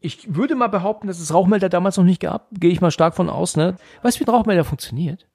Ich 0.00 0.34
würde 0.34 0.54
mal 0.54 0.68
behaupten, 0.68 1.08
dass 1.08 1.20
es 1.20 1.34
Rauchmelder 1.34 1.68
damals 1.68 1.98
noch 1.98 2.04
nicht 2.04 2.22
gab. 2.22 2.48
Gehe 2.52 2.70
ich 2.70 2.80
mal 2.80 2.90
stark 2.90 3.14
von 3.14 3.28
aus, 3.28 3.56
ne? 3.56 3.76
Weißt 4.02 4.16
du, 4.18 4.24
wie 4.24 4.30
ein 4.30 4.34
Rauchmelder 4.34 4.64
funktioniert? 4.64 5.26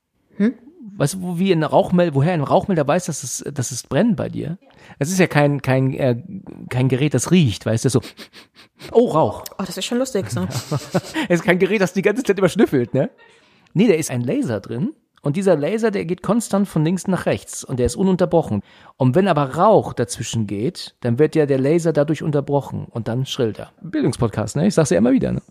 Weißt 0.98 1.16
du, 1.16 1.40
wie 1.40 1.52
ein 1.52 1.64
Rauchmelder, 1.64 2.16
woher 2.16 2.34
ein 2.34 2.42
Rauchmelder 2.42 2.88
weiß, 2.88 3.06
dass 3.06 3.24
es, 3.24 3.44
dass 3.54 3.72
es 3.72 3.84
brennt 3.84 4.16
bei 4.16 4.30
dir? 4.30 4.58
Es 4.98 5.12
ist 5.12 5.20
ja 5.20 5.28
kein, 5.28 5.62
kein, 5.62 5.94
äh, 5.94 6.22
kein 6.70 6.90
Gerät, 6.90 7.14
das 7.14 7.32
riecht, 7.32 7.66
weißt 7.66 7.86
du, 7.86 7.90
so. 7.90 8.02
Oh, 8.92 9.10
Rauch. 9.10 9.44
Oh, 9.58 9.64
das 9.66 9.78
ist 9.78 9.86
schon 9.86 9.98
lustig. 9.98 10.30
So. 10.32 10.48
Es 11.30 11.40
ist 11.40 11.44
kein 11.44 11.60
Gerät, 11.60 11.82
das 11.82 11.94
die 11.94 12.02
ganze 12.02 12.24
Zeit 12.24 12.38
überschnüffelt, 12.38 12.94
ne? 12.94 13.10
Nee, 13.76 13.88
da 13.88 13.94
ist 13.94 14.10
ein 14.10 14.22
Laser 14.22 14.60
drin. 14.62 14.94
Und 15.22 15.38
dieser 15.38 15.56
Laser, 15.56 15.90
der 15.92 16.06
geht 16.06 16.22
konstant 16.22 16.68
von 16.68 16.86
links 16.86 17.08
nach 17.08 17.26
rechts 17.26 17.64
und 17.64 17.78
der 17.78 17.88
ist 17.88 17.96
ununterbrochen. 17.96 18.62
Und 18.98 19.16
wenn 19.16 19.28
aber 19.28 19.56
Rauch 19.56 19.94
dazwischen 19.94 20.46
geht, 20.48 20.96
dann 21.02 21.18
wird 21.20 21.36
ja 21.36 21.46
der 21.48 21.60
Laser 21.60 21.94
dadurch 21.94 22.22
unterbrochen 22.24 22.86
und 22.90 23.08
dann 23.08 23.26
schrillt 23.26 23.58
er. 23.60 23.72
Bildungspodcast, 23.82 24.56
ne? 24.56 24.68
Ich 24.68 24.76
sag's 24.76 24.92
ja 24.92 24.98
immer 25.00 25.12
wieder, 25.12 25.32
ne? 25.32 25.42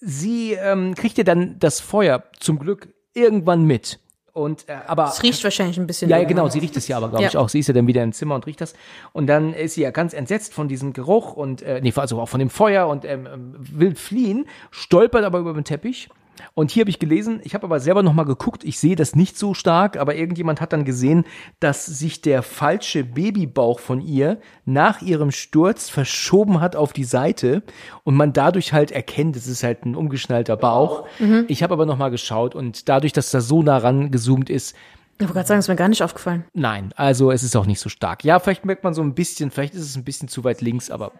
Sie 0.00 0.52
ähm, 0.52 0.94
kriegt 0.94 1.18
ja 1.18 1.24
dann 1.24 1.58
das 1.58 1.80
Feuer 1.80 2.22
zum 2.38 2.58
Glück 2.58 2.88
irgendwann 3.14 3.64
mit. 3.64 3.98
Und, 4.32 4.68
äh, 4.68 4.76
aber 4.86 5.06
Es 5.06 5.22
riecht 5.22 5.42
wahrscheinlich 5.42 5.78
ein 5.78 5.86
bisschen. 5.86 6.10
ja, 6.10 6.16
ja, 6.16 6.22
irgendwann. 6.22 6.44
genau, 6.44 6.52
sie 6.52 6.58
riecht 6.58 6.76
es 6.76 6.86
ja 6.88 6.98
aber, 6.98 7.08
glaube 7.08 7.22
Ja. 7.24 7.28
ich, 7.30 7.36
auch. 7.38 7.48
Sie 7.48 7.58
ist 7.58 7.66
ja 7.68 7.74
dann 7.74 7.86
wieder 7.86 8.02
im 8.02 8.12
Zimmer 8.12 8.34
und 8.34 8.46
riecht 8.46 8.60
das. 8.60 8.74
Und 9.12 9.26
dann 9.26 9.54
ist 9.54 9.74
sie 9.74 9.80
ja 9.82 9.90
ganz 9.90 10.12
entsetzt 10.12 10.52
von 10.52 10.68
diesem 10.68 10.92
Geruch 10.92 11.32
und, 11.32 11.62
äh, 11.62 11.80
nee, 11.82 11.92
also 11.96 12.20
auch 12.20 12.28
von 12.28 12.38
dem 12.38 12.50
Feuer 12.50 12.86
und 12.86 13.04
ähm, 13.06 13.26
ähm, 13.26 13.54
will 13.58 13.94
fliehen, 13.94 14.46
stolpert 14.70 15.24
aber 15.24 15.38
über 15.38 15.54
den 15.54 15.64
Teppich. 15.64 16.08
Und 16.54 16.70
hier 16.70 16.82
habe 16.82 16.90
ich 16.90 16.98
gelesen, 16.98 17.40
ich 17.44 17.54
habe 17.54 17.64
aber 17.64 17.80
selber 17.80 18.02
nochmal 18.02 18.24
geguckt, 18.24 18.64
ich 18.64 18.78
sehe 18.78 18.96
das 18.96 19.14
nicht 19.14 19.38
so 19.38 19.54
stark, 19.54 19.96
aber 19.96 20.14
irgendjemand 20.14 20.60
hat 20.60 20.72
dann 20.72 20.84
gesehen, 20.84 21.24
dass 21.60 21.86
sich 21.86 22.20
der 22.20 22.42
falsche 22.42 23.04
Babybauch 23.04 23.80
von 23.80 24.00
ihr 24.00 24.40
nach 24.64 25.02
ihrem 25.02 25.30
Sturz 25.30 25.88
verschoben 25.88 26.60
hat 26.60 26.76
auf 26.76 26.92
die 26.92 27.04
Seite 27.04 27.62
und 28.04 28.14
man 28.14 28.32
dadurch 28.32 28.72
halt 28.72 28.90
erkennt, 28.90 29.36
es 29.36 29.46
ist 29.46 29.62
halt 29.62 29.84
ein 29.84 29.94
umgeschnallter 29.94 30.56
Bauch. 30.56 31.06
Ich 31.48 31.62
habe 31.62 31.74
aber 31.74 31.86
nochmal 31.86 32.10
geschaut 32.10 32.54
und 32.54 32.88
dadurch, 32.88 33.12
dass 33.12 33.30
da 33.30 33.40
so 33.40 33.62
nah 33.62 33.78
ran 33.78 34.10
gezoomt 34.10 34.50
ist, 34.50 34.76
Ich 35.18 35.20
wollte 35.22 35.32
gerade 35.32 35.48
sagen, 35.48 35.60
ist 35.60 35.68
mir 35.68 35.76
gar 35.76 35.88
nicht 35.88 36.02
aufgefallen. 36.02 36.44
Nein, 36.52 36.92
also 36.94 37.30
es 37.30 37.42
ist 37.42 37.56
auch 37.56 37.64
nicht 37.64 37.80
so 37.80 37.88
stark. 37.88 38.22
Ja, 38.22 38.38
vielleicht 38.38 38.66
merkt 38.66 38.84
man 38.84 38.92
so 38.92 39.00
ein 39.00 39.14
bisschen, 39.14 39.50
vielleicht 39.50 39.74
ist 39.74 39.80
es 39.80 39.96
ein 39.96 40.04
bisschen 40.04 40.28
zu 40.28 40.44
weit 40.44 40.60
links, 40.60 40.90
aber 40.90 41.12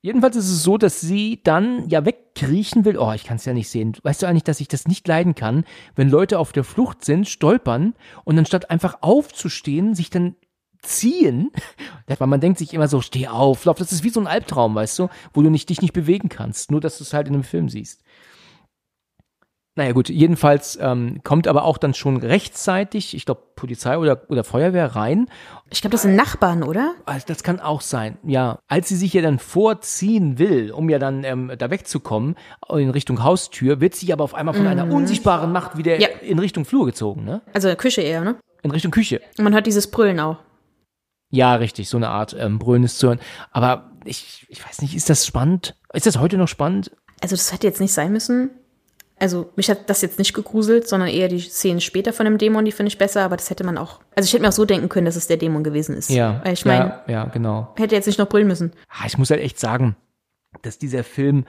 jedenfalls 0.00 0.36
ist 0.36 0.48
es 0.48 0.62
so, 0.62 0.78
dass 0.78 1.00
sie 1.00 1.40
dann 1.42 1.88
ja 1.88 2.04
wegkriechen 2.04 2.84
will. 2.84 2.98
Oh, 2.98 3.12
ich 3.12 3.24
kann 3.24 3.36
es 3.36 3.44
ja 3.44 3.52
nicht 3.52 3.68
sehen. 3.68 3.96
Weißt 4.02 4.22
du 4.22 4.26
eigentlich, 4.26 4.44
dass 4.44 4.60
ich 4.60 4.68
das 4.68 4.86
nicht 4.86 5.06
leiden 5.06 5.34
kann, 5.34 5.64
wenn 5.96 6.08
Leute 6.08 6.38
auf 6.38 6.52
der 6.52 6.64
Flucht 6.64 7.04
sind, 7.04 7.28
stolpern 7.28 7.94
und 8.24 8.38
anstatt 8.38 8.70
einfach 8.70 8.98
aufzustehen, 9.00 9.94
sich 9.94 10.10
dann 10.10 10.36
ziehen, 10.82 11.50
weil 12.06 12.26
man 12.26 12.40
denkt 12.40 12.58
sich 12.58 12.72
immer 12.74 12.88
so, 12.88 13.00
steh 13.00 13.28
auf, 13.28 13.64
lauf, 13.64 13.78
das 13.78 13.92
ist 13.92 14.04
wie 14.04 14.10
so 14.10 14.20
ein 14.20 14.26
Albtraum, 14.26 14.74
weißt 14.74 14.98
du, 14.98 15.08
wo 15.32 15.42
du 15.42 15.50
nicht, 15.50 15.68
dich 15.68 15.82
nicht 15.82 15.92
bewegen 15.92 16.28
kannst, 16.28 16.70
nur 16.70 16.80
dass 16.80 16.98
du 16.98 17.04
es 17.04 17.12
halt 17.12 17.28
in 17.28 17.34
einem 17.34 17.44
Film 17.44 17.68
siehst. 17.68 18.02
Naja 19.78 19.92
gut, 19.92 20.08
jedenfalls 20.08 20.76
ähm, 20.82 21.20
kommt 21.22 21.46
aber 21.46 21.62
auch 21.62 21.78
dann 21.78 21.94
schon 21.94 22.16
rechtzeitig, 22.16 23.14
ich 23.14 23.24
glaube 23.26 23.42
Polizei 23.54 23.96
oder, 23.96 24.22
oder 24.28 24.42
Feuerwehr 24.42 24.96
rein. 24.96 25.28
Ich 25.70 25.82
glaube, 25.82 25.92
das 25.92 26.02
sind 26.02 26.16
Nachbarn, 26.16 26.64
oder? 26.64 26.96
Also 27.06 27.24
das 27.28 27.44
kann 27.44 27.60
auch 27.60 27.80
sein, 27.80 28.18
ja. 28.24 28.58
Als 28.66 28.88
sie 28.88 28.96
sich 28.96 29.12
ja 29.12 29.22
dann 29.22 29.38
vorziehen 29.38 30.40
will, 30.40 30.72
um 30.72 30.90
ja 30.90 30.98
dann 30.98 31.22
ähm, 31.22 31.52
da 31.56 31.70
wegzukommen, 31.70 32.34
in 32.70 32.90
Richtung 32.90 33.22
Haustür, 33.22 33.80
wird 33.80 33.94
sie 33.94 34.12
aber 34.12 34.24
auf 34.24 34.34
einmal 34.34 34.54
von 34.54 34.66
einer 34.66 34.92
unsichtbaren 34.92 35.52
Macht 35.52 35.76
wieder 35.78 35.94
Mhm. 35.94 36.00
Ja. 36.00 36.08
in 36.22 36.40
Richtung 36.40 36.64
Flur 36.64 36.84
gezogen, 36.86 37.22
ne? 37.24 37.40
Also 37.54 37.72
Küche 37.76 38.00
eher, 38.02 38.22
ne? 38.24 38.34
In 38.64 38.72
Richtung 38.72 38.90
Küche. 38.90 39.20
Und 39.38 39.44
man 39.44 39.54
hört 39.54 39.68
dieses 39.68 39.88
Brüllen 39.92 40.18
auch. 40.18 40.38
Ja, 41.30 41.54
richtig, 41.54 41.88
so 41.88 41.98
eine 41.98 42.08
Art 42.08 42.34
ähm, 42.36 42.58
Brüllendes 42.58 42.98
zu 42.98 43.06
hören. 43.06 43.20
Aber 43.52 43.92
ich, 44.04 44.44
ich 44.48 44.66
weiß 44.66 44.82
nicht, 44.82 44.96
ist 44.96 45.08
das 45.08 45.24
spannend? 45.24 45.76
Ist 45.92 46.06
das 46.06 46.18
heute 46.18 46.36
noch 46.36 46.48
spannend? 46.48 46.90
Also 47.22 47.36
das 47.36 47.52
hätte 47.52 47.68
jetzt 47.68 47.80
nicht 47.80 47.92
sein 47.92 48.10
müssen. 48.10 48.50
Also 49.20 49.50
mich 49.56 49.68
hat 49.68 49.90
das 49.90 50.02
jetzt 50.02 50.18
nicht 50.18 50.32
gegruselt, 50.32 50.88
sondern 50.88 51.08
eher 51.08 51.28
die 51.28 51.40
Szenen 51.40 51.80
später 51.80 52.12
von 52.12 52.24
dem 52.24 52.38
Dämon, 52.38 52.64
die 52.64 52.72
finde 52.72 52.88
ich 52.88 52.98
besser, 52.98 53.22
aber 53.22 53.36
das 53.36 53.50
hätte 53.50 53.64
man 53.64 53.76
auch. 53.76 54.00
Also 54.14 54.26
ich 54.26 54.32
hätte 54.32 54.42
mir 54.42 54.48
auch 54.48 54.52
so 54.52 54.64
denken 54.64 54.88
können, 54.88 55.06
dass 55.06 55.16
es 55.16 55.26
der 55.26 55.36
Dämon 55.36 55.64
gewesen 55.64 55.96
ist. 55.96 56.10
Ja. 56.10 56.40
Weil 56.44 56.52
ich 56.52 56.64
meine, 56.64 57.02
ja, 57.06 57.12
ja, 57.12 57.24
genau. 57.26 57.74
hätte 57.76 57.94
jetzt 57.94 58.06
nicht 58.06 58.18
noch 58.18 58.28
brüllen 58.28 58.46
müssen. 58.46 58.72
Ah, 58.88 59.06
ich 59.06 59.18
muss 59.18 59.30
halt 59.30 59.40
echt 59.40 59.58
sagen, 59.58 59.96
dass 60.62 60.78
dieser 60.78 61.04
Film 61.04 61.44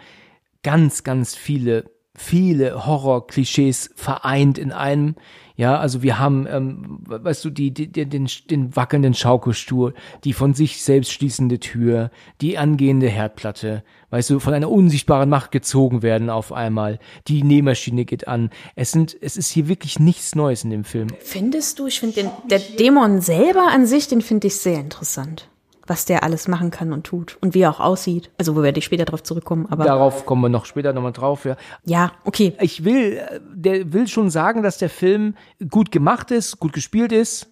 ganz, 0.64 1.04
ganz 1.04 1.36
viele, 1.36 1.86
viele 2.20 2.86
Horror-Klischees 2.86 3.92
vereint 3.96 4.58
in 4.58 4.74
einem. 4.74 5.16
Ja, 5.56 5.78
also 5.78 6.04
wir 6.04 6.20
haben, 6.20 6.48
ähm, 6.50 7.00
weißt 7.06 7.44
du, 7.46 7.50
die, 7.50 7.72
die, 7.74 7.88
den, 7.88 8.30
den 8.50 8.76
wackelnden 8.76 9.14
Schaukelstuhl, 9.14 9.94
die 10.24 10.34
von 10.34 10.54
sich 10.54 10.82
selbst 10.84 11.12
schließende 11.12 11.60
Tür, 11.60 12.12
die 12.42 12.58
angehende 12.58 13.08
Herdplatte, 13.08 13.84
weißt 14.10 14.30
du, 14.32 14.40
von 14.40 14.54
einer 14.54 14.70
unsichtbaren 14.70 15.30
Macht 15.30 15.52
gezogen 15.52 16.02
werden 16.02 16.30
auf 16.30 16.52
einmal. 16.52 17.00
Die 17.28 17.44
Nähmaschine 17.44 18.06
geht 18.06 18.28
an. 18.28 18.50
Es 18.76 18.92
sind, 18.92 19.16
es 19.20 19.38
ist 19.38 19.50
hier 19.50 19.68
wirklich 19.68 20.00
nichts 20.00 20.36
Neues 20.36 20.64
in 20.64 20.70
dem 20.70 20.84
Film. 20.84 21.08
Findest 21.20 21.80
du, 21.80 21.88
ich 21.88 22.00
finde 22.00 22.16
den, 22.16 22.30
der 22.50 22.60
Dämon 22.60 23.22
selber 23.22 23.70
an 23.72 23.86
sich, 23.86 24.08
den 24.08 24.22
finde 24.22 24.48
ich 24.48 24.58
sehr 24.58 24.80
interessant. 24.80 25.50
Was 25.89 26.06
der 26.06 26.23
alles 26.23 26.47
machen 26.47 26.69
kann 26.69 26.93
und 26.93 27.04
tut. 27.04 27.38
Und 27.41 27.56
wie 27.56 27.62
er 27.62 27.71
auch 27.71 27.80
aussieht. 27.80 28.30
Also, 28.38 28.56
wo 28.56 28.62
werde 28.62 28.78
ich 28.78 28.86
später 28.86 29.06
drauf 29.06 29.23
zurückkommen, 29.23 29.65
aber. 29.69 29.86
Darauf 29.86 30.25
kommen 30.25 30.43
wir 30.43 30.49
noch 30.49 30.65
später 30.65 30.93
nochmal 30.93 31.13
drauf, 31.13 31.45
ja. 31.45 31.58
Ja, 31.84 32.12
okay. 32.25 32.54
ich 32.62 32.86
will, 32.86 33.17
äh, 33.17 33.39
der 33.52 33.91
will 33.91 34.08
schon 34.08 34.30
sagen, 34.30 34.62
dass 34.62 34.78
der 34.78 34.89
Film 34.89 35.36
gut 35.69 35.92
gemacht 35.92 36.29
ist, 36.29 36.60
gut 36.60 36.73
gespielt 36.73 37.12
ist. 37.12 37.52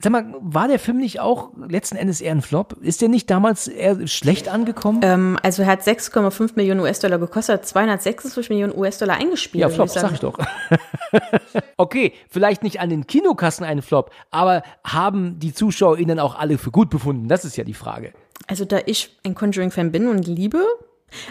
Sag 0.00 0.12
mal, 0.12 0.32
war 0.38 0.68
der 0.68 0.78
Film 0.78 0.98
nicht 0.98 1.18
auch 1.18 1.50
letzten 1.56 1.96
Endes 1.96 2.20
eher 2.20 2.30
ein 2.30 2.40
Flop? 2.40 2.74
Ist 2.82 3.02
der 3.02 3.08
nicht 3.08 3.28
damals 3.30 3.66
eher 3.66 4.06
schlecht 4.06 4.48
angekommen? 4.48 5.00
Ähm, 5.02 5.36
also 5.42 5.62
er 5.62 5.68
hat 5.68 5.82
6,5 5.82 6.52
Millionen 6.54 6.78
US-Dollar 6.78 7.18
gekostet, 7.18 7.54
hat 7.54 7.66
256 7.66 8.48
Millionen 8.48 8.78
US-Dollar 8.78 9.16
eingespielt. 9.16 9.62
ja, 9.62 9.68
Flop, 9.68 9.88
ich 9.88 9.94
sag 9.94 10.12
ich 10.12 10.20
doch. 10.20 10.38
okay, 11.76 12.12
vielleicht 12.30 12.62
nicht 12.62 12.78
an 12.78 12.90
den 12.90 13.08
Kinokassen 13.08 13.66
ein 13.66 13.82
Flop, 13.82 14.12
aber 14.30 14.62
haben 14.84 15.40
die 15.40 15.52
Zuschauer 15.52 15.98
ihn 15.98 16.06
dann 16.06 16.20
auch 16.20 16.38
alle 16.38 16.58
für 16.58 16.70
gut 16.70 16.90
befunden? 16.90 17.26
Das 17.26 17.44
ist 17.44 17.56
ja 17.56 17.64
die 17.64 17.74
Frage. 17.74 18.12
Also 18.46 18.64
da 18.64 18.78
ich 18.86 19.18
ein 19.24 19.34
Conjuring-Fan 19.34 19.90
bin 19.90 20.06
und 20.06 20.28
liebe, 20.28 20.64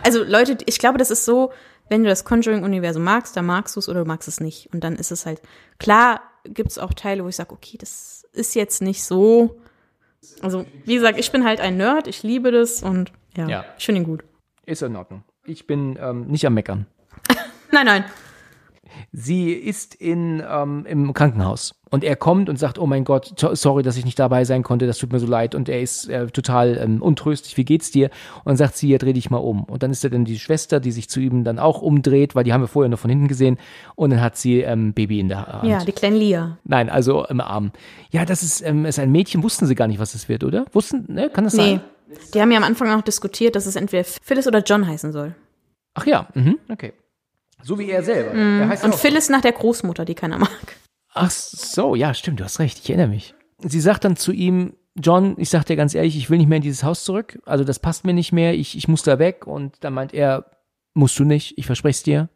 also 0.03 0.25
Leute, 0.25 0.57
ich 0.65 0.77
glaube, 0.77 0.97
das 0.97 1.09
ist 1.09 1.23
so, 1.23 1.53
wenn 1.87 2.03
du 2.03 2.09
das 2.09 2.25
Conjuring-Universum 2.25 3.01
magst, 3.01 3.37
dann 3.37 3.45
magst 3.45 3.77
du 3.77 3.79
es 3.79 3.87
oder 3.87 4.01
du 4.01 4.07
magst 4.07 4.27
es 4.27 4.41
nicht. 4.41 4.73
Und 4.73 4.83
dann 4.83 4.97
ist 4.97 5.11
es 5.11 5.25
halt, 5.25 5.41
klar 5.79 6.19
gibt 6.43 6.71
es 6.71 6.77
auch 6.77 6.93
Teile, 6.93 7.23
wo 7.23 7.29
ich 7.29 7.35
sage, 7.37 7.53
okay, 7.53 7.77
das 7.77 8.16
ist 8.37 8.55
jetzt 8.55 8.81
nicht 8.81 9.03
so. 9.03 9.59
Also, 10.41 10.65
wie 10.85 10.95
gesagt, 10.95 11.19
ich 11.19 11.31
bin 11.31 11.43
halt 11.43 11.59
ein 11.61 11.77
Nerd, 11.77 12.07
ich 12.07 12.23
liebe 12.23 12.51
das 12.51 12.83
und 12.83 13.11
ja, 13.35 13.47
Ja. 13.47 13.65
ich 13.77 13.85
finde 13.85 14.01
ihn 14.01 14.05
gut. 14.05 14.23
Ist 14.65 14.81
in 14.81 14.95
Ordnung. 14.95 15.23
Ich 15.45 15.67
bin 15.67 15.97
ähm, 16.01 16.27
nicht 16.27 16.45
am 16.45 16.53
Meckern. 16.53 16.85
Nein, 17.71 17.85
nein. 17.85 18.05
Sie 19.11 19.51
ist 19.51 19.95
in, 19.95 20.43
ähm, 20.49 20.85
im 20.87 21.13
Krankenhaus 21.13 21.75
und 21.89 22.03
er 22.03 22.15
kommt 22.15 22.49
und 22.49 22.57
sagt, 22.57 22.79
oh 22.79 22.85
mein 22.85 23.03
Gott, 23.05 23.33
sorry, 23.53 23.83
dass 23.83 23.97
ich 23.97 24.05
nicht 24.05 24.19
dabei 24.19 24.43
sein 24.43 24.63
konnte, 24.63 24.87
das 24.87 24.97
tut 24.97 25.11
mir 25.11 25.19
so 25.19 25.27
leid 25.27 25.55
und 25.55 25.69
er 25.69 25.81
ist 25.81 26.09
äh, 26.09 26.27
total 26.27 26.77
ähm, 26.77 27.01
untröstlich, 27.01 27.57
wie 27.57 27.65
geht's 27.65 27.91
dir? 27.91 28.09
Und 28.39 28.47
dann 28.47 28.57
sagt 28.57 28.75
sie, 28.77 28.89
ja, 28.89 28.97
dreh 28.97 29.13
dich 29.13 29.29
mal 29.29 29.37
um. 29.37 29.63
Und 29.63 29.83
dann 29.83 29.91
ist 29.91 30.03
da 30.03 30.09
dann 30.09 30.25
die 30.25 30.39
Schwester, 30.39 30.79
die 30.79 30.91
sich 30.91 31.09
zu 31.09 31.19
ihm 31.19 31.43
dann 31.43 31.59
auch 31.59 31.81
umdreht, 31.81 32.35
weil 32.35 32.43
die 32.43 32.53
haben 32.53 32.61
wir 32.61 32.67
vorher 32.67 32.89
nur 32.89 32.97
von 32.97 33.09
hinten 33.09 33.27
gesehen 33.27 33.57
und 33.95 34.09
dann 34.09 34.21
hat 34.21 34.37
sie 34.37 34.61
ähm, 34.61 34.93
Baby 34.93 35.19
in 35.19 35.29
der 35.29 35.47
Hand. 35.47 35.63
Ja, 35.69 35.83
die 35.83 35.91
kleine 35.91 36.17
Lia. 36.17 36.57
Nein, 36.65 36.89
also 36.89 37.25
im 37.25 37.41
Arm. 37.41 37.71
Ja, 38.11 38.25
das 38.25 38.43
ist, 38.43 38.61
ähm, 38.61 38.85
ist 38.85 38.99
ein 38.99 39.11
Mädchen, 39.11 39.43
wussten 39.43 39.65
sie 39.65 39.75
gar 39.75 39.87
nicht, 39.87 39.99
was 39.99 40.13
es 40.15 40.27
wird, 40.29 40.43
oder? 40.43 40.65
Wussten, 40.73 41.05
ne? 41.07 41.29
Kann 41.29 41.43
das 41.45 41.53
Nee. 41.53 41.61
sein? 41.63 41.81
Die 42.33 42.41
haben 42.41 42.51
ja 42.51 42.57
am 42.57 42.63
Anfang 42.63 42.89
noch 42.89 43.01
diskutiert, 43.01 43.55
dass 43.55 43.65
es 43.65 43.75
entweder 43.75 44.03
Phyllis 44.03 44.47
oder 44.47 44.59
John 44.63 44.87
heißen 44.87 45.11
soll. 45.11 45.35
Ach 45.93 46.05
ja, 46.05 46.27
mhm, 46.35 46.57
okay. 46.69 46.93
So 47.63 47.79
wie 47.79 47.89
er 47.89 48.03
selber. 48.03 48.33
Er 48.33 48.69
heißt 48.69 48.83
ja 48.83 48.87
Und 48.89 48.95
auch- 48.95 48.99
Phyllis 48.99 49.29
nach 49.29 49.41
der 49.41 49.51
Großmutter, 49.53 50.05
die 50.05 50.15
keiner 50.15 50.37
mag. 50.37 50.49
Ach 51.13 51.31
so, 51.31 51.95
ja, 51.95 52.13
stimmt, 52.13 52.39
du 52.39 52.43
hast 52.43 52.59
recht, 52.59 52.79
ich 52.79 52.89
erinnere 52.89 53.07
mich. 53.07 53.33
Sie 53.59 53.79
sagt 53.81 54.03
dann 54.05 54.15
zu 54.15 54.31
ihm, 54.31 54.75
John, 54.95 55.35
ich 55.37 55.49
sag 55.49 55.63
dir 55.65 55.75
ganz 55.75 55.95
ehrlich, 55.95 56.15
ich 56.17 56.29
will 56.29 56.37
nicht 56.37 56.47
mehr 56.47 56.57
in 56.57 56.61
dieses 56.63 56.83
Haus 56.83 57.03
zurück. 57.03 57.39
Also 57.45 57.63
das 57.63 57.79
passt 57.79 58.05
mir 58.05 58.13
nicht 58.13 58.31
mehr, 58.31 58.53
ich, 58.53 58.77
ich 58.77 58.87
muss 58.87 59.03
da 59.03 59.17
weg. 59.19 59.47
Und 59.47 59.83
dann 59.83 59.93
meint 59.93 60.13
er, 60.13 60.45
musst 60.93 61.17
du 61.19 61.23
nicht, 61.23 61.57
ich 61.57 61.65
verspreche 61.65 61.97
es 61.97 62.03
dir. 62.03 62.29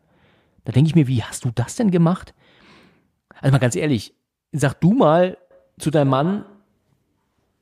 Da 0.65 0.71
denke 0.71 0.87
ich 0.87 0.95
mir, 0.95 1.07
wie 1.07 1.23
hast 1.23 1.45
du 1.45 1.51
das 1.53 1.75
denn 1.75 1.91
gemacht? 1.91 2.33
Also 3.39 3.51
mal 3.51 3.59
ganz 3.59 3.75
ehrlich, 3.75 4.13
sag 4.51 4.79
du 4.81 4.93
mal 4.93 5.37
zu 5.79 5.89
deinem 5.91 6.09
Mann, 6.09 6.45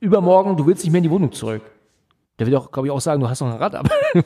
übermorgen, 0.00 0.56
du 0.56 0.66
willst 0.66 0.84
nicht 0.84 0.92
mehr 0.92 0.98
in 0.98 1.04
die 1.04 1.10
Wohnung 1.10 1.32
zurück. 1.32 1.62
Der 2.38 2.46
wird 2.46 2.56
auch, 2.56 2.70
glaube 2.70 2.88
ich, 2.88 2.92
auch 2.92 3.00
sagen, 3.00 3.20
du 3.20 3.28
hast 3.28 3.40
noch 3.40 3.50
ein 3.50 3.56
Rad 3.58 3.74
ab. 3.74 3.90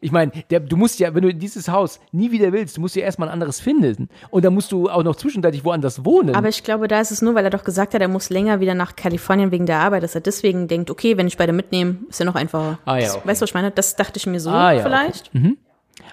ich 0.00 0.12
meine, 0.12 0.32
du 0.48 0.76
musst 0.76 0.98
ja, 1.00 1.14
wenn 1.14 1.22
du 1.22 1.28
in 1.28 1.38
dieses 1.38 1.68
Haus 1.68 2.00
nie 2.12 2.30
wieder 2.30 2.52
willst, 2.52 2.76
du 2.76 2.80
musst 2.80 2.96
ja 2.96 3.02
erstmal 3.02 3.28
ein 3.28 3.32
anderes 3.32 3.60
finden. 3.60 4.08
Und 4.30 4.44
dann 4.44 4.54
musst 4.54 4.72
du 4.72 4.88
auch 4.88 5.02
noch 5.02 5.16
zwischenzeitlich 5.16 5.64
woanders 5.64 6.04
wohnen. 6.04 6.34
Aber 6.34 6.48
ich 6.48 6.62
glaube, 6.62 6.88
da 6.88 7.00
ist 7.00 7.10
es 7.10 7.22
nur, 7.22 7.34
weil 7.34 7.44
er 7.44 7.50
doch 7.50 7.64
gesagt 7.64 7.94
hat, 7.94 8.00
er 8.00 8.08
muss 8.08 8.30
länger 8.30 8.60
wieder 8.60 8.74
nach 8.74 8.96
Kalifornien 8.96 9.50
wegen 9.50 9.66
der 9.66 9.78
Arbeit, 9.78 10.02
dass 10.02 10.14
er 10.14 10.20
deswegen 10.20 10.68
denkt, 10.68 10.90
okay, 10.90 11.16
wenn 11.16 11.26
ich 11.26 11.36
beide 11.36 11.52
mitnehme, 11.52 11.98
ist 12.08 12.20
ja 12.20 12.26
noch 12.26 12.34
einfacher. 12.34 12.78
Ah, 12.84 12.98
ja, 12.98 13.10
okay. 13.14 13.20
Weißt 13.24 13.40
du, 13.40 13.44
was 13.44 13.50
ich 13.50 13.54
meine? 13.54 13.70
Das 13.70 13.96
dachte 13.96 14.18
ich 14.18 14.26
mir 14.26 14.40
so 14.40 14.50
Ah, 14.50 14.72
ja, 14.72 14.82
vielleicht. 14.82 15.30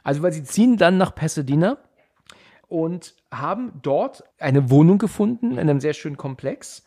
Also, 0.03 0.21
weil 0.21 0.31
sie 0.31 0.43
ziehen 0.43 0.77
dann 0.77 0.97
nach 0.97 1.13
Pasadena 1.13 1.77
und 2.67 3.15
haben 3.31 3.73
dort 3.81 4.23
eine 4.39 4.69
Wohnung 4.69 4.97
gefunden 4.97 5.51
in 5.53 5.59
einem 5.59 5.79
sehr 5.79 5.93
schönen 5.93 6.17
Komplex. 6.17 6.83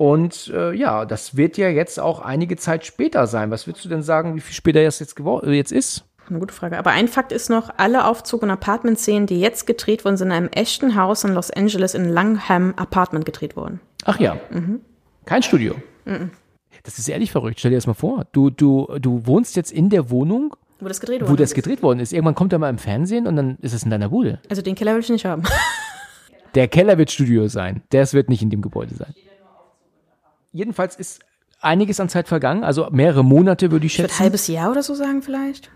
Und 0.00 0.50
äh, 0.54 0.72
ja, 0.72 1.04
das 1.04 1.36
wird 1.36 1.58
ja 1.58 1.68
jetzt 1.68 2.00
auch 2.00 2.20
einige 2.20 2.56
Zeit 2.56 2.86
später 2.86 3.26
sein. 3.26 3.50
Was 3.50 3.66
würdest 3.66 3.84
du 3.84 3.90
denn 3.90 4.02
sagen, 4.02 4.34
wie 4.34 4.40
viel 4.40 4.54
später 4.54 4.82
das 4.82 4.98
jetzt, 4.98 5.20
äh, 5.20 5.50
jetzt 5.52 5.72
ist? 5.72 6.04
Eine 6.30 6.38
gute 6.38 6.54
Frage. 6.54 6.78
Aber 6.78 6.90
ein 6.92 7.08
Fakt 7.08 7.32
ist 7.32 7.50
noch, 7.50 7.70
alle 7.76 8.04
Aufzug- 8.06 8.42
und 8.42 8.50
Apartment-Szenen, 8.50 9.26
die 9.26 9.40
jetzt 9.40 9.66
gedreht 9.66 10.04
wurden, 10.04 10.16
sind 10.16 10.28
in 10.28 10.32
einem 10.32 10.48
echten 10.48 10.94
Haus 10.96 11.24
in 11.24 11.34
Los 11.34 11.50
Angeles 11.50 11.94
in 11.94 12.08
Langham 12.08 12.72
Apartment 12.76 13.24
gedreht 13.24 13.56
worden. 13.56 13.80
Ach 14.04 14.18
ja, 14.20 14.38
kein 15.26 15.42
Studio. 15.42 15.74
Das 16.84 16.98
ist 16.98 17.08
ehrlich 17.08 17.30
verrückt. 17.32 17.58
Stell 17.58 17.72
dir 17.72 17.76
das 17.76 17.86
mal 17.86 17.94
vor. 17.94 18.26
Du, 18.32 18.48
du, 18.50 18.86
du 19.00 19.26
wohnst 19.26 19.56
jetzt 19.56 19.70
in 19.72 19.90
der 19.90 20.08
Wohnung, 20.10 20.56
Wo 20.78 20.88
das 20.88 21.00
gedreht 21.00 21.22
wo 21.22 21.28
wurde. 21.30 21.42
das 21.42 21.52
gedreht 21.54 21.82
worden 21.82 21.98
ist. 22.00 22.12
Irgendwann 22.12 22.34
kommt 22.36 22.52
er 22.52 22.58
mal 22.58 22.70
im 22.70 22.78
Fernsehen 22.78 23.26
und 23.26 23.36
dann 23.36 23.58
ist 23.60 23.74
es 23.74 23.82
in 23.82 23.90
deiner 23.90 24.08
Bude. 24.08 24.38
also 24.48 24.62
den 24.62 24.74
Keller 24.76 24.94
will 24.94 25.00
ich 25.00 25.10
nicht 25.10 25.24
haben. 25.26 25.42
Der 26.54 26.66
Keller 26.68 26.98
wird 26.98 27.10
Studio 27.12 27.46
sein. 27.48 27.82
Das 27.90 28.12
wird 28.14 28.28
nicht 28.28 28.42
in 28.42 28.50
dem 28.50 28.60
Gebäude 28.62 28.94
sein. 28.94 29.14
Jedenfalls 30.52 30.96
ist 30.96 31.20
einiges 31.60 32.00
an 32.00 32.08
Zeit 32.08 32.26
vergangen, 32.26 32.64
also 32.64 32.88
mehrere 32.90 33.22
Monate 33.24 33.70
würde 33.70 33.86
ich 33.86 33.92
Ich 33.94 33.98
würde 34.00 34.08
schätzen. 34.08 34.22
halbes 34.22 34.48
Jahr 34.48 34.70
oder 34.70 34.82
so 34.82 34.94
sagen 34.94 35.22
vielleicht. 35.22 35.70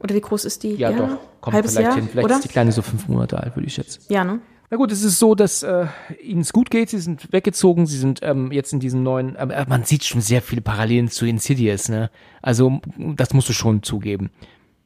Oder 0.00 0.14
wie 0.14 0.20
groß 0.20 0.44
ist 0.44 0.62
die? 0.62 0.74
ja, 0.74 0.92
doch, 0.92 1.18
kommt 1.40 1.54
halbes 1.54 1.72
vielleicht 1.72 1.86
Jahr, 1.86 1.94
hin. 1.96 2.08
Vielleicht 2.10 2.24
oder? 2.24 2.34
ist 2.36 2.44
die 2.44 2.48
Kleine 2.48 2.72
so 2.72 2.82
fünf 2.82 3.06
Monate 3.08 3.38
alt, 3.38 3.56
würde 3.56 3.66
ich 3.66 3.74
schätzen. 3.74 4.02
ja, 4.08 4.24
ne? 4.24 4.40
Na 4.72 4.76
gut, 4.76 4.92
es 4.92 5.02
ist 5.02 5.18
so, 5.18 5.34
dass 5.34 5.64
äh, 5.64 5.86
ihnen 6.22 6.42
es 6.42 6.52
gut 6.52 6.70
geht. 6.70 6.90
Sie 6.90 7.00
sind 7.00 7.32
weggezogen. 7.32 7.86
Sie 7.86 7.98
sind 7.98 8.20
ähm, 8.22 8.52
jetzt 8.52 8.72
in 8.72 8.78
diesem 8.78 9.02
neuen. 9.02 9.36
Ähm, 9.36 9.50
äh, 9.50 9.66
man 9.68 9.82
sieht 9.82 10.04
schon 10.04 10.20
sehr 10.20 10.42
viele 10.42 10.60
Parallelen 10.60 11.08
zu 11.08 11.26
Insidious, 11.26 11.88
ne? 11.88 12.08
Also 12.40 12.80
das 12.96 13.34
musst 13.34 13.48
du 13.48 13.52
schon 13.52 13.82
zugeben. 13.82 14.30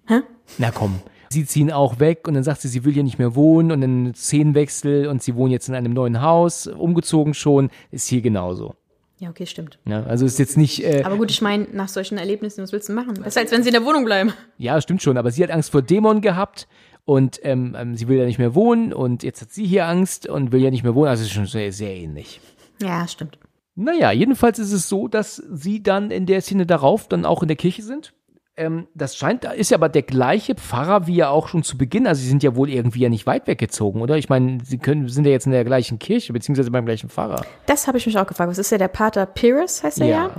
Hä? 0.06 0.22
Na 0.56 0.70
komm. 0.70 1.00
Sie 1.28 1.44
ziehen 1.44 1.70
auch 1.70 2.00
weg 2.00 2.26
und 2.26 2.32
dann 2.32 2.44
sagt 2.44 2.62
sie, 2.62 2.68
sie 2.68 2.84
will 2.84 2.94
hier 2.94 3.02
nicht 3.02 3.18
mehr 3.18 3.34
wohnen 3.34 3.72
und 3.72 3.82
dann 3.82 4.14
Szenenwechsel 4.14 5.06
und 5.06 5.22
sie 5.22 5.34
wohnen 5.34 5.52
jetzt 5.52 5.68
in 5.68 5.74
einem 5.74 5.92
neuen 5.92 6.22
Haus, 6.22 6.66
umgezogen 6.66 7.34
schon. 7.34 7.68
Ist 7.90 8.08
hier 8.08 8.22
genauso. 8.22 8.76
Ja, 9.18 9.30
okay, 9.30 9.46
stimmt. 9.46 9.78
Ja, 9.86 10.02
also 10.04 10.26
ist 10.26 10.38
jetzt 10.38 10.56
nicht. 10.56 10.82
Äh, 10.84 11.02
Aber 11.04 11.16
gut, 11.16 11.30
ich 11.30 11.40
meine, 11.40 11.68
nach 11.72 11.88
solchen 11.88 12.18
Erlebnissen, 12.18 12.62
was 12.62 12.72
willst 12.72 12.88
du 12.88 12.92
machen? 12.92 13.14
Besser 13.14 13.40
als 13.40 13.52
wenn 13.52 13.62
sie 13.62 13.68
in 13.68 13.74
der 13.74 13.84
Wohnung 13.84 14.04
bleiben. 14.04 14.32
ja, 14.58 14.80
stimmt 14.80 15.02
schon. 15.02 15.16
Aber 15.16 15.30
sie 15.30 15.42
hat 15.42 15.50
Angst 15.50 15.70
vor 15.70 15.82
Dämonen 15.82 16.20
gehabt 16.20 16.66
und 17.04 17.38
ähm, 17.44 17.76
ähm, 17.78 17.96
sie 17.96 18.08
will 18.08 18.18
ja 18.18 18.24
nicht 18.24 18.38
mehr 18.38 18.54
wohnen 18.54 18.92
und 18.92 19.22
jetzt 19.22 19.40
hat 19.40 19.52
sie 19.52 19.66
hier 19.66 19.86
Angst 19.86 20.26
und 20.28 20.50
will 20.52 20.60
ja 20.62 20.70
nicht 20.70 20.82
mehr 20.82 20.94
wohnen. 20.94 21.08
Also 21.08 21.22
ist 21.22 21.32
schon 21.32 21.46
sehr, 21.46 21.72
sehr 21.72 21.94
ähnlich. 21.94 22.40
Ja, 22.82 23.06
stimmt. 23.06 23.38
Naja, 23.76 24.10
jedenfalls 24.12 24.58
ist 24.58 24.72
es 24.72 24.88
so, 24.88 25.08
dass 25.08 25.36
sie 25.36 25.82
dann 25.82 26.10
in 26.10 26.26
der 26.26 26.40
Szene 26.40 26.66
darauf 26.66 27.08
dann 27.08 27.24
auch 27.24 27.42
in 27.42 27.48
der 27.48 27.56
Kirche 27.56 27.82
sind. 27.82 28.14
Ähm, 28.56 28.86
das 28.94 29.16
scheint, 29.16 29.44
ist 29.44 29.72
ja 29.72 29.76
aber 29.76 29.88
der 29.88 30.02
gleiche 30.02 30.54
Pfarrer 30.54 31.08
wie 31.08 31.16
ja 31.16 31.28
auch 31.28 31.48
schon 31.48 31.64
zu 31.64 31.76
Beginn. 31.76 32.06
Also 32.06 32.22
sie 32.22 32.28
sind 32.28 32.42
ja 32.42 32.54
wohl 32.54 32.70
irgendwie 32.70 33.00
ja 33.00 33.08
nicht 33.08 33.26
weit 33.26 33.48
weggezogen, 33.48 34.00
oder? 34.00 34.16
Ich 34.16 34.28
meine, 34.28 34.58
sie 34.64 34.78
können, 34.78 35.08
sind 35.08 35.26
ja 35.26 35.32
jetzt 35.32 35.46
in 35.46 35.52
der 35.52 35.64
gleichen 35.64 35.98
Kirche, 35.98 36.32
beziehungsweise 36.32 36.70
beim 36.70 36.86
gleichen 36.86 37.08
Pfarrer. 37.08 37.44
Das 37.66 37.88
habe 37.88 37.98
ich 37.98 38.06
mich 38.06 38.16
auch 38.16 38.26
gefragt. 38.26 38.50
Was 38.50 38.58
ist 38.58 38.70
ja 38.70 38.78
der 38.78 38.88
Pater 38.88 39.26
Pyrrhus, 39.26 39.82
heißt 39.82 40.00
er 40.00 40.06
ja? 40.06 40.24
Ja. 40.26 40.34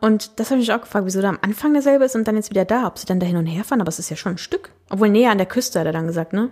Und 0.00 0.38
das 0.38 0.50
habe 0.50 0.60
ich 0.60 0.68
mich 0.68 0.76
auch 0.76 0.82
gefragt, 0.82 1.06
wieso 1.06 1.20
der 1.20 1.30
am 1.30 1.38
Anfang 1.42 1.72
derselbe 1.72 2.04
ist 2.04 2.14
und 2.14 2.28
dann 2.28 2.36
jetzt 2.36 2.50
wieder 2.50 2.64
da. 2.64 2.86
Ob 2.86 2.98
sie 2.98 3.06
dann 3.06 3.18
da 3.18 3.26
hin 3.26 3.36
und 3.36 3.46
her 3.46 3.64
fahren, 3.64 3.80
aber 3.80 3.88
es 3.88 3.98
ist 3.98 4.10
ja 4.10 4.16
schon 4.16 4.32
ein 4.32 4.38
Stück. 4.38 4.70
Obwohl 4.90 5.08
näher 5.08 5.30
an 5.30 5.38
der 5.38 5.46
Küste, 5.46 5.80
hat 5.80 5.86
er 5.86 5.92
dann 5.92 6.06
gesagt, 6.06 6.32
ne? 6.32 6.50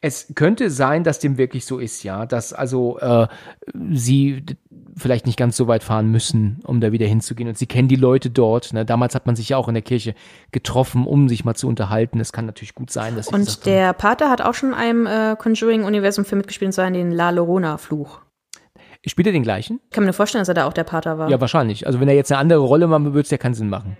Es 0.00 0.32
könnte 0.34 0.68
sein, 0.68 1.04
dass 1.04 1.20
dem 1.20 1.38
wirklich 1.38 1.64
so 1.64 1.78
ist, 1.78 2.02
ja, 2.02 2.26
dass 2.26 2.52
also 2.52 2.98
äh, 2.98 3.28
sie 3.92 4.44
vielleicht 4.96 5.26
nicht 5.26 5.38
ganz 5.38 5.56
so 5.56 5.66
weit 5.68 5.82
fahren 5.82 6.10
müssen, 6.10 6.60
um 6.64 6.80
da 6.80 6.92
wieder 6.92 7.06
hinzugehen. 7.06 7.48
Und 7.48 7.58
sie 7.58 7.66
kennen 7.66 7.88
die 7.88 7.96
Leute 7.96 8.30
dort. 8.30 8.72
Ne? 8.72 8.84
Damals 8.84 9.14
hat 9.14 9.26
man 9.26 9.36
sich 9.36 9.50
ja 9.50 9.56
auch 9.56 9.68
in 9.68 9.74
der 9.74 9.82
Kirche 9.82 10.14
getroffen, 10.50 11.06
um 11.06 11.28
sich 11.28 11.44
mal 11.44 11.54
zu 11.54 11.68
unterhalten. 11.68 12.20
Es 12.20 12.32
kann 12.32 12.46
natürlich 12.46 12.74
gut 12.74 12.90
sein, 12.90 13.16
dass 13.16 13.26
sie 13.26 13.34
Und 13.34 13.66
der 13.66 13.92
Pater 13.92 14.30
hat 14.30 14.42
auch 14.42 14.54
schon 14.54 14.70
in 14.70 14.74
einem 14.74 15.06
äh, 15.06 15.36
Conjuring-Universum-Film 15.36 16.38
mitgespielt, 16.38 16.68
und 16.68 16.72
zwar 16.72 16.86
in 16.88 16.94
den 16.94 17.10
La 17.10 17.30
Llorona-Fluch. 17.30 18.20
spielt 19.06 19.26
er 19.26 19.32
den 19.32 19.42
gleichen? 19.42 19.80
Ich 19.84 19.90
kann 19.94 20.04
mir 20.04 20.08
nur 20.08 20.14
vorstellen, 20.14 20.40
dass 20.42 20.48
er 20.48 20.54
da 20.54 20.66
auch 20.66 20.74
der 20.74 20.84
Pater 20.84 21.18
war. 21.18 21.30
Ja, 21.30 21.40
wahrscheinlich. 21.40 21.86
Also 21.86 22.00
wenn 22.00 22.08
er 22.08 22.14
jetzt 22.14 22.30
eine 22.30 22.38
andere 22.38 22.60
Rolle 22.60 22.86
machen 22.86 23.04
würde, 23.04 23.14
würde 23.14 23.24
es 23.24 23.30
ja 23.30 23.38
keinen 23.38 23.54
Sinn 23.54 23.68
machen. 23.68 23.96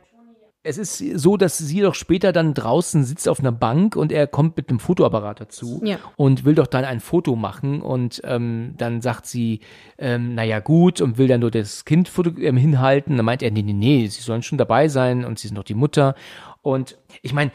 Es 0.64 0.78
ist 0.78 0.98
so, 1.18 1.36
dass 1.36 1.58
sie 1.58 1.80
doch 1.80 1.96
später 1.96 2.32
dann 2.32 2.54
draußen 2.54 3.02
sitzt 3.02 3.28
auf 3.28 3.40
einer 3.40 3.50
Bank 3.50 3.96
und 3.96 4.12
er 4.12 4.28
kommt 4.28 4.56
mit 4.56 4.68
einem 4.68 4.78
Fotoapparat 4.78 5.40
dazu 5.40 5.80
Ja. 5.84 5.98
und 6.16 6.44
will 6.44 6.54
doch 6.54 6.68
dann 6.68 6.84
ein 6.84 7.00
Foto 7.00 7.34
machen 7.34 7.82
und 7.82 8.20
ähm, 8.24 8.74
dann 8.78 9.00
sagt 9.00 9.26
sie, 9.26 9.58
ähm, 9.98 10.36
naja 10.36 10.60
gut 10.60 11.00
und 11.00 11.18
will 11.18 11.26
dann 11.26 11.40
nur 11.40 11.50
das 11.50 11.84
Kind 11.84 12.10
ähm, 12.38 12.56
hinhalten. 12.56 13.16
Dann 13.16 13.26
meint 13.26 13.42
er, 13.42 13.50
nee, 13.50 13.62
nee, 13.62 13.72
nee, 13.72 14.06
sie 14.06 14.22
sollen 14.22 14.42
schon 14.44 14.58
dabei 14.58 14.86
sein 14.86 15.24
und 15.24 15.40
sie 15.40 15.48
sind 15.48 15.56
doch 15.56 15.64
die 15.64 15.74
Mutter. 15.74 16.14
Und 16.60 16.96
ich 17.22 17.32
meine, 17.32 17.50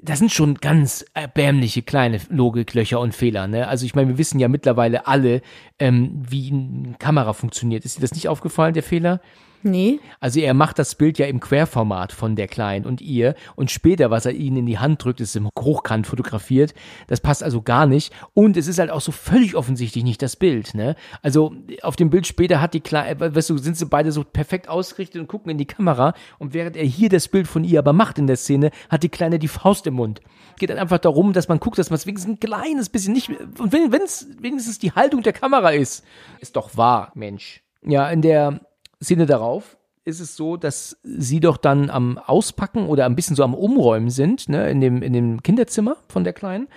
das 0.00 0.20
sind 0.20 0.32
schon 0.32 0.54
ganz 0.54 1.04
erbärmliche 1.12 1.82
kleine 1.82 2.18
Logiklöcher 2.30 2.98
und 2.98 3.14
Fehler. 3.14 3.46
Ne? 3.46 3.68
Also 3.68 3.84
ich 3.84 3.94
meine, 3.94 4.08
wir 4.08 4.18
wissen 4.18 4.38
ja 4.38 4.48
mittlerweile 4.48 5.06
alle, 5.06 5.42
ähm, 5.78 6.22
wie 6.26 6.50
eine 6.50 6.94
Kamera 6.98 7.34
funktioniert. 7.34 7.84
Ist 7.84 7.98
dir 7.98 8.02
das 8.02 8.14
nicht 8.14 8.28
aufgefallen, 8.28 8.72
der 8.74 8.82
Fehler? 8.82 9.20
Nee. 9.62 9.98
Also 10.20 10.40
er 10.40 10.54
macht 10.54 10.78
das 10.78 10.94
Bild 10.94 11.18
ja 11.18 11.26
im 11.26 11.40
Querformat 11.40 12.12
von 12.12 12.36
der 12.36 12.46
Kleinen 12.46 12.86
und 12.86 13.00
ihr 13.00 13.34
und 13.56 13.70
später, 13.70 14.10
was 14.10 14.24
er 14.24 14.32
ihnen 14.32 14.58
in 14.58 14.66
die 14.66 14.78
Hand 14.78 15.02
drückt, 15.02 15.20
ist 15.20 15.34
im 15.34 15.48
Hochkant 15.58 16.06
fotografiert. 16.06 16.74
Das 17.08 17.20
passt 17.20 17.42
also 17.42 17.62
gar 17.62 17.86
nicht 17.86 18.12
und 18.34 18.56
es 18.56 18.68
ist 18.68 18.78
halt 18.78 18.90
auch 18.90 19.00
so 19.00 19.10
völlig 19.10 19.56
offensichtlich 19.56 20.04
nicht 20.04 20.22
das 20.22 20.36
Bild. 20.36 20.74
Ne? 20.74 20.94
Also 21.22 21.54
auf 21.82 21.96
dem 21.96 22.10
Bild 22.10 22.26
später 22.26 22.60
hat 22.60 22.74
die 22.74 22.80
Kleine, 22.80 23.34
weißt 23.34 23.50
du, 23.50 23.58
sind 23.58 23.76
sie 23.76 23.86
beide 23.86 24.12
so 24.12 24.22
perfekt 24.22 24.68
ausgerichtet 24.68 25.20
und 25.20 25.26
gucken 25.26 25.50
in 25.50 25.58
die 25.58 25.66
Kamera 25.66 26.14
und 26.38 26.54
während 26.54 26.76
er 26.76 26.84
hier 26.84 27.08
das 27.08 27.26
Bild 27.28 27.48
von 27.48 27.64
ihr 27.64 27.80
aber 27.80 27.92
macht 27.92 28.18
in 28.18 28.28
der 28.28 28.36
Szene, 28.36 28.70
hat 28.88 29.02
die 29.02 29.08
Kleine 29.08 29.38
die 29.38 29.48
Faust 29.48 29.86
im 29.86 29.94
Mund. 29.94 30.20
Geht 30.58 30.70
dann 30.70 30.78
einfach 30.78 30.98
darum, 30.98 31.32
dass 31.32 31.48
man 31.48 31.58
guckt, 31.58 31.78
dass 31.78 31.90
man 31.90 31.96
es 31.96 32.06
wenigstens 32.06 32.34
ein 32.34 32.40
kleines 32.40 32.88
bisschen 32.88 33.12
nicht 33.12 33.30
und 33.30 33.72
wenn 33.72 33.92
es 34.02 34.28
wenigstens 34.38 34.78
die 34.78 34.92
Haltung 34.92 35.22
der 35.22 35.32
Kamera 35.32 35.70
ist, 35.70 36.04
ist 36.40 36.54
doch 36.54 36.76
wahr, 36.76 37.10
Mensch. 37.14 37.62
Ja, 37.82 38.10
in 38.10 38.22
der 38.22 38.60
Szene 39.02 39.26
darauf 39.26 39.76
ist 40.04 40.20
es 40.20 40.36
so, 40.36 40.56
dass 40.56 40.96
sie 41.02 41.40
doch 41.40 41.56
dann 41.58 41.90
am 41.90 42.16
Auspacken 42.18 42.86
oder 42.86 43.04
ein 43.04 43.14
bisschen 43.14 43.36
so 43.36 43.44
am 43.44 43.54
Umräumen 43.54 44.08
sind, 44.10 44.48
ne, 44.48 44.70
in 44.70 44.80
dem, 44.80 45.02
in 45.02 45.12
dem 45.12 45.42
Kinderzimmer 45.42 45.96
von 46.08 46.24
der 46.24 46.32
Kleinen. 46.32 46.68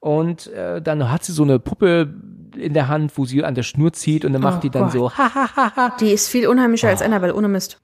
Und 0.00 0.46
äh, 0.48 0.80
dann 0.80 1.10
hat 1.10 1.24
sie 1.24 1.32
so 1.32 1.42
eine 1.42 1.58
Puppe 1.58 2.14
in 2.56 2.72
der 2.72 2.88
Hand, 2.88 3.18
wo 3.18 3.24
sie 3.26 3.44
an 3.44 3.54
der 3.54 3.62
Schnur 3.64 3.92
zieht 3.92 4.24
und 4.24 4.32
dann 4.32 4.40
macht 4.42 4.58
Oh 4.58 4.60
die 4.62 4.70
dann 4.70 4.84
Gott. 4.84 4.92
so, 4.92 5.10
ha, 5.12 5.34
ha, 5.34 5.50
ha, 5.56 5.76
ha. 5.76 5.96
Die 6.00 6.10
ist 6.12 6.28
viel 6.28 6.46
unheimlicher 6.48 6.88
als 6.88 7.02
Annabelle, 7.02 7.34
ohne 7.34 7.48
Mist. 7.48 7.80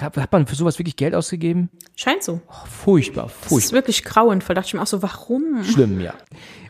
Hat 0.00 0.32
man 0.32 0.46
für 0.46 0.54
sowas 0.54 0.78
wirklich 0.78 0.96
Geld 0.96 1.14
ausgegeben? 1.14 1.70
Scheint 1.96 2.22
so. 2.22 2.40
Oh, 2.48 2.66
furchtbar, 2.66 3.24
Das 3.24 3.34
ist 3.42 3.48
furchtbar. 3.48 3.72
wirklich 3.74 4.04
grauenvoll. 4.04 4.54
Dachte 4.54 4.68
ich 4.68 4.74
mir 4.74 4.82
auch 4.82 4.86
so, 4.86 5.02
warum? 5.02 5.62
Schlimm, 5.64 6.00
ja. 6.00 6.14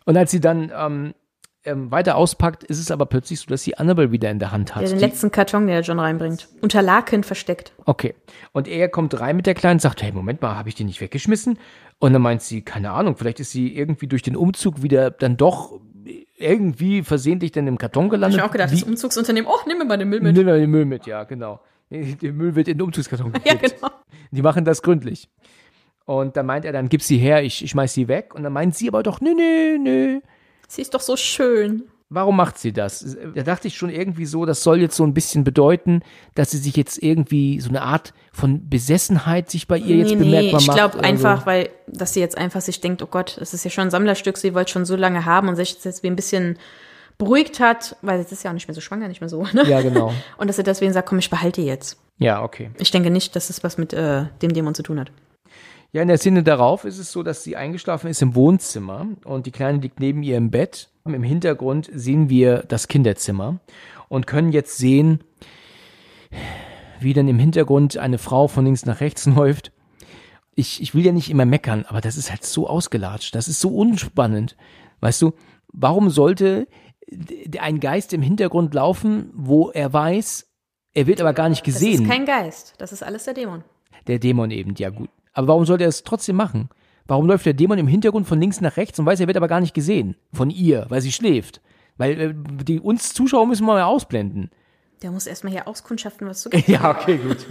Und 0.05 0.16
als 0.16 0.31
sie 0.31 0.41
dann 0.41 0.72
ähm, 0.76 1.14
ähm, 1.65 1.91
weiter 1.91 2.17
auspackt, 2.17 2.65
ist 2.65 2.79
es 2.79 2.91
aber 2.91 3.07
plötzlich 3.07 3.41
so, 3.41 3.47
dass 3.47 3.63
sie 3.63 3.77
Annabelle 3.77 4.13
wieder 4.13 4.31
in 4.31 4.39
der 4.39 4.53
Hand 4.53 4.75
hat. 4.75 4.83
Ja, 4.85 4.89
den 4.89 4.99
letzten 4.99 5.31
Karton, 5.31 5.63
den 5.63 5.69
der 5.69 5.81
John 5.83 5.99
reinbringt. 6.01 6.49
Unter 6.61 6.83
Laken 6.83 7.25
versteckt. 7.25 7.73
Okay. 7.85 8.15
Und 8.53 8.69
er 8.69 8.89
kommt 8.89 9.19
rein 9.21 9.37
mit 9.37 9.47
der 9.47 9.55
Kleinen 9.55 9.75
und 9.77 9.81
sagt, 9.83 10.03
hey, 10.03 10.13
Moment 10.13 10.41
mal, 10.43 10.57
habe 10.57 10.69
ich 10.69 10.75
die 10.75 10.85
nicht 10.85 11.01
weggeschmissen? 11.01 11.59
Und 11.99 12.13
dann 12.13 12.23
meint 12.23 12.43
sie, 12.43 12.63
keine 12.63 12.93
Ahnung, 12.93 13.17
vielleicht 13.17 13.41
ist 13.41 13.51
sie 13.51 13.75
irgendwie 13.77 14.07
durch 14.07 14.23
den 14.23 14.37
Umzug 14.37 14.83
wieder 14.83 15.11
dann 15.11 15.37
doch 15.37 15.81
irgendwie 16.37 17.03
versehentlich 17.03 17.51
dann 17.53 17.67
im 17.67 17.77
Karton 17.79 18.05
Ich 18.07 18.11
gelandet. 18.13 18.39
hab 18.41 18.45
mir 18.47 18.49
auch 18.49 18.53
gedacht, 18.53 18.71
Wie, 18.71 18.79
das 18.81 18.85
Umzugsunternehmen, 18.89 19.51
oh, 19.51 19.59
nimm 19.67 19.79
mir 19.79 19.85
mal 19.85 19.99
den 19.99 20.09
Müll 20.09 20.21
mit. 20.21 20.37
Nimm 20.37 20.47
mal 20.47 20.61
den 20.61 20.71
Müll 20.71 20.85
mit, 20.85 21.07
ja, 21.07 21.25
genau. 21.25 21.61
Der 21.91 22.33
Müll 22.33 22.55
wird 22.55 22.69
in 22.69 22.79
den 22.79 22.83
Umzugskarton 22.83 23.33
Ja, 23.45 23.55
gekippt. 23.55 23.81
genau. 23.81 23.93
Die 24.31 24.43
machen 24.43 24.65
das 24.65 24.83
gründlich. 24.83 25.29
Und 26.05 26.37
dann 26.37 26.47
meint 26.47 26.65
er, 26.65 26.73
dann 26.73 26.89
gib 26.89 27.03
sie 27.03 27.19
her, 27.19 27.43
ich, 27.43 27.65
ich 27.65 27.71
schmeiß 27.71 27.93
sie 27.93 28.09
weg. 28.09 28.35
Und 28.35 28.43
dann 28.45 28.53
meint 28.53 28.75
sie 28.77 28.89
aber 28.89 29.03
doch, 29.03 29.21
nö, 29.21 29.35
nö, 29.35 29.79
nö. 29.79 30.21
Sie 30.69 30.83
ist 30.83 30.95
doch 30.95 31.01
so 31.01 31.16
schön. 31.16 31.85
Warum 32.11 32.37
macht 32.37 32.59
sie 32.59 32.73
das? 32.73 33.16
Da 33.35 33.43
dachte 33.43 33.69
ich 33.69 33.77
schon 33.77 33.91
irgendwie 33.91 34.25
so, 34.25 34.47
das 34.47 34.62
soll 34.62 34.81
jetzt 34.81 34.97
so 34.97 35.05
ein 35.05 35.12
bisschen 35.12 35.45
bedeuten, 35.45 36.03
dass 36.35 36.51
sie 36.51 36.57
sich 36.57 36.75
jetzt 36.75 37.03
irgendwie 37.03 37.61
so 37.61 37.69
eine 37.69 37.83
Art 37.83 38.14
von 38.33 38.69
Besessenheit 38.71 39.51
sich 39.51 39.66
bei 39.66 39.77
ihr 39.77 39.97
jetzt 39.97 40.12
nee, 40.12 40.16
bemerkbar 40.16 40.61
ich 40.61 40.66
macht. 40.69 40.79
glaube 40.79 40.99
oder 40.99 41.07
einfach, 41.07 41.41
so. 41.41 41.47
weil, 41.47 41.69
dass 41.87 42.14
sie 42.14 42.21
jetzt 42.21 42.39
einfach 42.39 42.62
sich 42.62 42.81
denkt, 42.81 43.03
oh 43.03 43.09
Gott, 43.11 43.37
das 43.39 43.53
ist 43.53 43.64
ja 43.64 43.71
schon 43.71 43.85
ein 43.85 43.91
Sammlerstück, 43.91 44.39
sie 44.39 44.55
wollte 44.55 44.73
schon 44.73 44.87
so 44.87 44.97
lange 44.97 45.27
haben 45.27 45.49
und 45.49 45.57
sich 45.57 45.85
jetzt 45.85 46.03
wie 46.03 46.07
ein 46.07 46.16
bisschen 46.16 46.59
beruhigt 47.19 47.61
hat, 47.61 47.97
weil 48.01 48.21
jetzt 48.21 48.33
ist 48.33 48.43
ja 48.43 48.51
auch 48.51 48.55
nicht 48.55 48.69
mehr 48.69 48.75
so 48.75 48.81
schwanger, 48.81 49.09
nicht 49.09 49.21
mehr 49.21 49.29
so, 49.29 49.43
ne? 49.53 49.64
Ja, 49.66 49.83
genau. 49.83 50.14
Und 50.39 50.47
dass 50.47 50.57
sie 50.57 50.62
deswegen 50.62 50.93
sagt, 50.93 51.09
komm, 51.09 51.19
ich 51.19 51.29
behalte 51.29 51.61
jetzt. 51.61 51.99
Ja, 52.19 52.43
okay. 52.43 52.71
Ich 52.79 52.93
denke 52.93 53.11
nicht, 53.11 53.35
dass 53.35 53.51
es 53.51 53.64
was 53.64 53.77
mit 53.77 53.93
äh, 53.93 54.27
dem 54.41 54.55
Dämon 54.55 54.75
zu 54.75 54.85
tun 54.85 55.01
hat. 55.01 55.11
Ja, 55.93 56.03
in 56.03 56.09
der 56.09 56.18
Szene 56.18 56.43
darauf 56.43 56.84
ist 56.84 56.99
es 56.99 57.11
so, 57.12 57.22
dass 57.22 57.43
sie 57.43 57.57
eingeschlafen 57.57 58.09
ist 58.11 58.20
im 58.20 58.34
Wohnzimmer 58.34 59.07
und 59.24 59.47
die 59.47 59.51
Kleine 59.51 59.78
liegt 59.78 60.01
neben 60.01 60.22
ihr 60.22 60.36
im 60.36 60.51
Bett. 60.51 60.91
Im 61.07 61.22
Hintergrund 61.22 61.89
sehen 61.95 62.28
wir 62.28 62.59
das 62.68 62.89
Kinderzimmer 62.89 63.61
und 64.09 64.26
können 64.26 64.53
jetzt 64.53 64.76
sehen, 64.76 65.24
wie 67.01 67.14
dann 67.14 67.28
im 67.28 67.39
Hintergrund 67.39 67.97
eine 67.97 68.18
Frau 68.18 68.49
von 68.49 68.66
links 68.66 68.84
nach 68.84 69.01
rechts 69.01 69.24
läuft. 69.34 69.72
Ich, 70.55 70.82
ich 70.82 70.95
will 70.95 71.07
ja 71.07 71.12
nicht 71.12 71.30
immer 71.30 71.47
meckern, 71.47 71.86
aber 71.89 72.01
das 72.03 72.16
ist 72.16 72.30
halt 72.30 72.45
so 72.45 72.68
ausgelatscht. 72.68 73.34
Das 73.34 73.49
ist 73.49 73.61
so 73.61 73.70
unspannend. 73.70 74.57
Weißt 75.01 75.22
du, 75.22 75.32
warum 75.72 76.11
sollte 76.11 76.66
ein 77.61 77.80
Geist 77.80 78.12
im 78.12 78.20
Hintergrund 78.20 78.74
laufen, 78.74 79.30
wo 79.34 79.70
er 79.70 79.91
weiß, 79.93 80.47
er 80.93 81.07
wird 81.07 81.20
aber 81.22 81.32
gar 81.32 81.49
nicht 81.49 81.66
Das 81.66 81.74
gesehen? 81.74 82.03
ist 82.03 82.11
kein 82.11 82.26
Geist, 82.26 82.74
das 82.76 82.93
ist 82.93 83.03
alles 83.03 83.24
der 83.24 83.32
Dämon. 83.34 83.64
Der 84.07 84.18
Dämon 84.18 84.51
eben, 84.51 84.74
ja 84.76 84.91
gut. 84.91 85.09
Aber 85.39 85.47
warum 85.47 85.64
sollte 85.64 85.84
er 85.84 85.89
es 85.89 86.03
trotzdem 86.03 86.34
machen? 86.34 86.68
Warum 87.07 87.26
läuft 87.26 87.47
der 87.47 87.53
Dämon 87.53 87.78
im 87.78 87.86
Hintergrund 87.86 88.26
von 88.26 88.41
links 88.41 88.61
nach 88.61 88.76
rechts 88.76 88.99
und 88.99 89.07
weiß, 89.07 89.20
er 89.20 89.28
wird 89.28 89.36
aber 89.36 89.47
gar 89.47 89.61
nicht 89.61 89.72
gesehen? 89.72 90.16
Von 90.32 90.51
ihr, 90.51 90.86
weil 90.89 91.01
sie 91.01 91.12
schläft. 91.12 91.61
Weil 91.97 92.20
äh, 92.20 92.34
die 92.64 92.80
uns 92.80 93.14
Zuschauer 93.14 93.47
müssen 93.47 93.64
wir 93.64 93.74
mal 93.74 93.82
ausblenden. 93.84 94.51
Der 95.01 95.12
muss 95.12 95.28
erstmal 95.28 95.53
hier 95.53 95.68
auskundschaften, 95.68 96.26
was 96.26 96.43
du 96.43 96.51
Ja, 96.66 96.91
okay, 96.91 97.18
gut. 97.18 97.47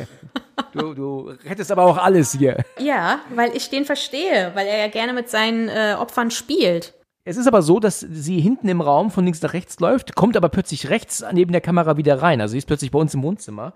Du, 0.74 0.94
du 0.94 1.32
rettest 1.46 1.72
aber 1.72 1.84
auch 1.86 1.98
alles 1.98 2.34
hier. 2.34 2.66
Ja, 2.78 3.22
weil 3.34 3.56
ich 3.56 3.70
den 3.70 3.86
verstehe, 3.86 4.52
weil 4.54 4.68
er 4.68 4.80
ja 4.80 4.88
gerne 4.90 5.14
mit 5.14 5.30
seinen 5.30 5.70
äh, 5.70 5.96
Opfern 5.98 6.30
spielt. 6.30 6.94
Es 7.24 7.38
ist 7.38 7.48
aber 7.48 7.62
so, 7.62 7.80
dass 7.80 8.02
sie 8.02 8.42
hinten 8.42 8.68
im 8.68 8.82
Raum 8.82 9.12
von 9.12 9.24
links 9.24 9.42
nach 9.42 9.54
rechts 9.54 9.80
läuft, 9.80 10.14
kommt 10.14 10.36
aber 10.36 10.50
plötzlich 10.50 10.90
rechts 10.90 11.24
neben 11.32 11.54
der 11.54 11.62
Kamera 11.62 11.96
wieder 11.96 12.22
rein. 12.22 12.42
Also 12.42 12.52
sie 12.52 12.58
ist 12.58 12.68
plötzlich 12.68 12.92
bei 12.92 13.00
uns 13.00 13.14
im 13.14 13.24
Wohnzimmer, 13.24 13.74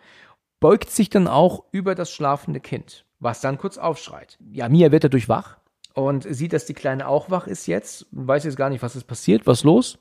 beugt 0.60 0.90
sich 0.90 1.10
dann 1.10 1.30
auch 1.30 1.64
über 1.72 1.96
das 1.96 2.12
schlafende 2.12 2.60
Kind, 2.60 3.06
was 3.22 3.40
dann 3.40 3.58
kurz 3.58 3.78
aufschreit. 3.78 4.38
Ja, 4.52 4.68
Mia 4.68 4.92
wird 4.92 5.06
dadurch 5.06 5.30
wach 5.30 5.58
und 5.94 6.26
sieht, 6.30 6.52
dass 6.52 6.66
die 6.66 6.74
Kleine 6.74 7.08
auch 7.08 7.30
wach 7.30 7.48
ist 7.48 7.68
jetzt, 7.68 8.08
weiß 8.12 8.44
jetzt 8.44 8.58
gar 8.58 8.70
nicht, 8.70 8.82
was 8.82 8.96
ist 8.96 9.06
passiert, 9.06 9.48
was 9.48 9.64
los. 9.64 10.00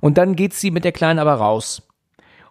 Und 0.00 0.16
dann 0.18 0.36
geht 0.36 0.54
sie 0.54 0.70
mit 0.70 0.84
der 0.84 0.92
Kleinen 0.92 1.18
aber 1.18 1.34
raus. 1.34 1.82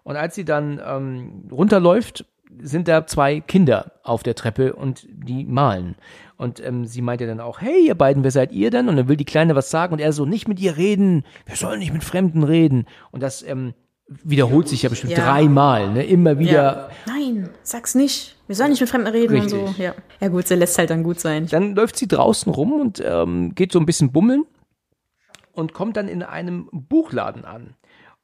Und 0.03 0.15
als 0.15 0.35
sie 0.35 0.45
dann 0.45 0.81
ähm, 0.85 1.47
runterläuft, 1.51 2.25
sind 2.59 2.87
da 2.87 3.05
zwei 3.05 3.41
Kinder 3.41 3.93
auf 4.03 4.23
der 4.23 4.35
Treppe 4.35 4.73
und 4.73 5.05
die 5.09 5.43
malen. 5.43 5.95
Und 6.37 6.63
ähm, 6.65 6.85
sie 6.85 7.01
meinte 7.01 7.27
dann 7.27 7.39
auch, 7.39 7.61
hey, 7.61 7.87
ihr 7.87 7.95
beiden, 7.95 8.23
wer 8.23 8.31
seid 8.31 8.51
ihr 8.51 8.69
denn? 8.69 8.89
Und 8.89 8.95
dann 8.95 9.07
will 9.07 9.17
die 9.17 9.25
Kleine 9.25 9.55
was 9.55 9.69
sagen 9.69 9.93
und 9.93 9.99
er 9.99 10.13
so, 10.13 10.25
nicht 10.25 10.47
mit 10.47 10.59
ihr 10.59 10.77
reden, 10.77 11.25
wir 11.45 11.55
sollen 11.55 11.79
nicht 11.79 11.93
mit 11.93 12.03
Fremden 12.03 12.43
reden. 12.43 12.85
Und 13.11 13.21
das 13.21 13.43
ähm, 13.43 13.73
wiederholt 14.07 14.67
sich 14.67 14.83
ja 14.83 14.89
bestimmt 14.89 15.13
Ja. 15.13 15.25
dreimal, 15.25 15.91
ne? 15.91 16.05
Immer 16.05 16.39
wieder. 16.39 16.89
Nein, 17.05 17.49
sag's 17.63 17.95
nicht. 17.95 18.35
Wir 18.47 18.55
sollen 18.55 18.69
nicht 18.71 18.79
mit 18.79 18.89
Fremden 18.89 19.07
reden 19.07 19.35
und 19.35 19.43
Richtig. 19.43 19.75
so. 19.77 19.81
Ja. 19.81 19.93
ja 20.21 20.27
gut, 20.29 20.47
sie 20.47 20.55
lässt 20.55 20.77
halt 20.77 20.89
dann 20.89 21.03
gut 21.03 21.19
sein. 21.19 21.47
Dann 21.47 21.75
läuft 21.75 21.97
sie 21.97 22.07
draußen 22.07 22.51
rum 22.51 22.71
und 22.73 23.03
ähm, 23.05 23.53
geht 23.55 23.71
so 23.73 23.79
ein 23.79 23.85
bisschen 23.85 24.11
bummeln 24.11 24.45
und 25.53 25.73
kommt 25.73 25.97
dann 25.97 26.07
in 26.07 26.23
einem 26.23 26.69
Buchladen 26.71 27.43
an. 27.43 27.75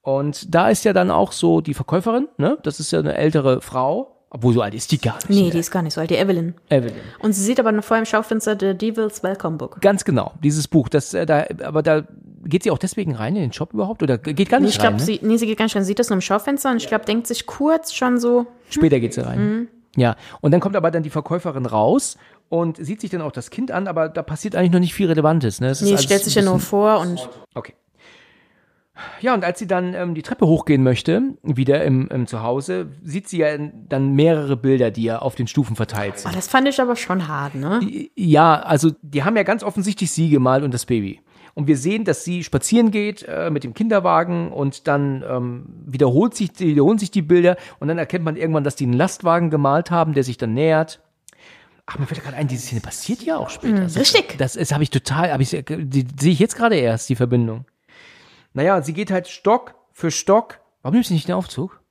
Und 0.01 0.53
da 0.53 0.69
ist 0.69 0.83
ja 0.85 0.93
dann 0.93 1.11
auch 1.11 1.31
so 1.31 1.61
die 1.61 1.73
Verkäuferin, 1.73 2.27
ne? 2.37 2.57
Das 2.63 2.79
ist 2.79 2.91
ja 2.91 2.99
eine 2.99 3.15
ältere 3.15 3.61
Frau, 3.61 4.25
obwohl 4.29 4.53
so 4.53 4.61
alt 4.61 4.73
ist 4.73 4.91
die 4.91 4.99
gar 4.99 5.15
nicht. 5.15 5.29
Nee, 5.29 5.43
ne? 5.43 5.49
die 5.51 5.59
ist 5.59 5.71
gar 5.71 5.81
nicht 5.81 5.93
so 5.93 6.01
alt, 6.01 6.09
die 6.09 6.15
Evelyn. 6.15 6.55
Evelyn. 6.69 6.95
Und 7.19 7.33
sie 7.33 7.43
sieht 7.43 7.59
aber 7.59 7.71
noch 7.71 7.83
vor 7.83 7.97
im 7.97 8.05
Schaufenster 8.05 8.57
The 8.59 8.77
Devil's 8.77 9.23
Welcome 9.23 9.57
Book. 9.57 9.79
Ganz 9.81 10.03
genau, 10.05 10.33
dieses 10.43 10.67
Buch. 10.67 10.89
Das, 10.89 11.13
äh, 11.13 11.25
da, 11.25 11.45
aber 11.63 11.83
da 11.83 12.03
geht 12.45 12.63
sie 12.63 12.71
auch 12.71 12.77
deswegen 12.77 13.15
rein 13.15 13.35
in 13.35 13.41
den 13.41 13.53
Shop 13.53 13.73
überhaupt 13.73 14.03
oder 14.03 14.17
geht 14.17 14.49
gar 14.49 14.59
nicht 14.59 14.71
ich 14.71 14.79
glaube, 14.79 14.95
rein. 14.95 14.99
Ne? 14.99 15.05
sie, 15.05 15.19
nee, 15.21 15.37
sie 15.37 15.45
geht 15.45 15.57
gar 15.57 15.65
nicht 15.65 15.75
rein. 15.75 15.83
Sie 15.83 15.87
sieht 15.87 15.99
das 15.99 16.09
nur 16.09 16.17
im 16.17 16.21
Schaufenster 16.21 16.71
und 16.71 16.77
ich 16.77 16.87
glaube, 16.87 17.05
denkt 17.05 17.27
sich 17.27 17.45
kurz 17.45 17.93
schon 17.93 18.19
so, 18.19 18.45
Später 18.69 18.99
geht 18.99 19.13
sie 19.13 19.25
rein. 19.25 19.39
Mhm. 19.39 19.67
Ja, 19.95 20.15
und 20.41 20.51
dann 20.51 20.59
kommt 20.59 20.75
aber 20.75 20.89
dann 20.89 21.03
die 21.03 21.11
Verkäuferin 21.11 21.65
raus 21.65 22.17
und 22.49 22.77
sieht 22.77 23.01
sich 23.01 23.11
dann 23.11 23.21
auch 23.21 23.31
das 23.31 23.51
Kind 23.51 23.71
an, 23.71 23.87
aber 23.87 24.09
da 24.09 24.23
passiert 24.23 24.55
eigentlich 24.55 24.71
noch 24.71 24.79
nicht 24.79 24.93
viel 24.93 25.07
Relevantes. 25.07 25.61
Ne? 25.61 25.67
Es 25.67 25.81
nee, 25.81 25.97
stellt 25.97 26.23
sich 26.23 26.35
ja 26.35 26.41
nur 26.41 26.59
vor 26.59 26.99
und 26.99 27.29
Okay. 27.53 27.73
Ja, 29.21 29.33
und 29.33 29.43
als 29.43 29.57
sie 29.57 29.67
dann 29.67 29.95
ähm, 29.95 30.13
die 30.13 30.21
Treppe 30.21 30.45
hochgehen 30.45 30.83
möchte, 30.83 31.21
wieder 31.41 31.83
im, 31.83 32.07
im 32.09 32.27
Zuhause, 32.27 32.87
sieht 33.03 33.27
sie 33.27 33.39
ja 33.39 33.57
dann 33.57 34.13
mehrere 34.13 34.55
Bilder, 34.55 34.91
die 34.91 35.03
ja 35.03 35.19
auf 35.19 35.33
den 35.33 35.47
Stufen 35.47 35.75
verteilt 35.75 36.13
oh, 36.17 36.19
sind. 36.19 36.35
das 36.35 36.47
fand 36.47 36.67
ich 36.67 36.79
aber 36.79 36.95
schon 36.95 37.27
hart, 37.27 37.55
ne? 37.55 37.79
Ja, 38.15 38.59
also 38.59 38.91
die 39.01 39.23
haben 39.23 39.35
ja 39.35 39.43
ganz 39.43 39.63
offensichtlich 39.63 40.11
sie 40.11 40.29
gemalt 40.29 40.63
und 40.63 40.73
das 40.75 40.85
Baby. 40.85 41.21
Und 41.55 41.67
wir 41.67 41.77
sehen, 41.77 42.03
dass 42.03 42.23
sie 42.23 42.43
spazieren 42.43 42.89
geht 42.89 43.23
äh, 43.27 43.49
mit 43.51 43.63
dem 43.63 43.73
Kinderwagen 43.75 44.51
und 44.51 44.87
dann 44.87 45.23
ähm, 45.27 45.65
wiederholt 45.85 46.33
sich, 46.35 46.49
wiederholen 46.59 46.97
sich 46.97 47.11
die 47.11 47.21
Bilder 47.21 47.57
und 47.79 47.87
dann 47.89 47.97
erkennt 47.99 48.25
man 48.25 48.35
irgendwann, 48.35 48.63
dass 48.63 48.75
die 48.75 48.85
einen 48.85 48.93
Lastwagen 48.93 49.49
gemalt 49.51 49.91
haben, 49.91 50.13
der 50.13 50.23
sich 50.23 50.37
dann 50.37 50.53
nähert. 50.55 50.99
Ach, 51.85 51.99
mir 51.99 52.05
fällt 52.07 52.23
gerade 52.23 52.37
ein, 52.37 52.47
diese 52.47 52.65
Szene 52.65 52.81
passiert 52.81 53.21
ja 53.23 53.37
auch 53.37 53.49
später. 53.49 53.81
Das- 53.81 53.97
richtig. 53.97 54.37
Das 54.37 54.55
ist, 54.55 54.73
habe 54.73 54.83
ich 54.83 54.89
total, 54.89 55.31
habe 55.31 55.43
ich, 55.43 55.49
die, 55.51 55.85
die 55.85 56.07
sehe 56.19 56.31
ich 56.31 56.39
jetzt 56.39 56.55
gerade 56.55 56.75
erst, 56.75 57.09
die 57.09 57.15
Verbindung. 57.15 57.65
Naja, 58.53 58.81
sie 58.81 58.93
geht 58.93 59.11
halt 59.11 59.27
Stock 59.27 59.75
für 59.91 60.09
Stock. 60.11 60.59
Warum 60.81 60.93
nimmst 60.95 61.09
du 61.09 61.13
nicht 61.13 61.27
den 61.27 61.35
Aufzug? 61.35 61.81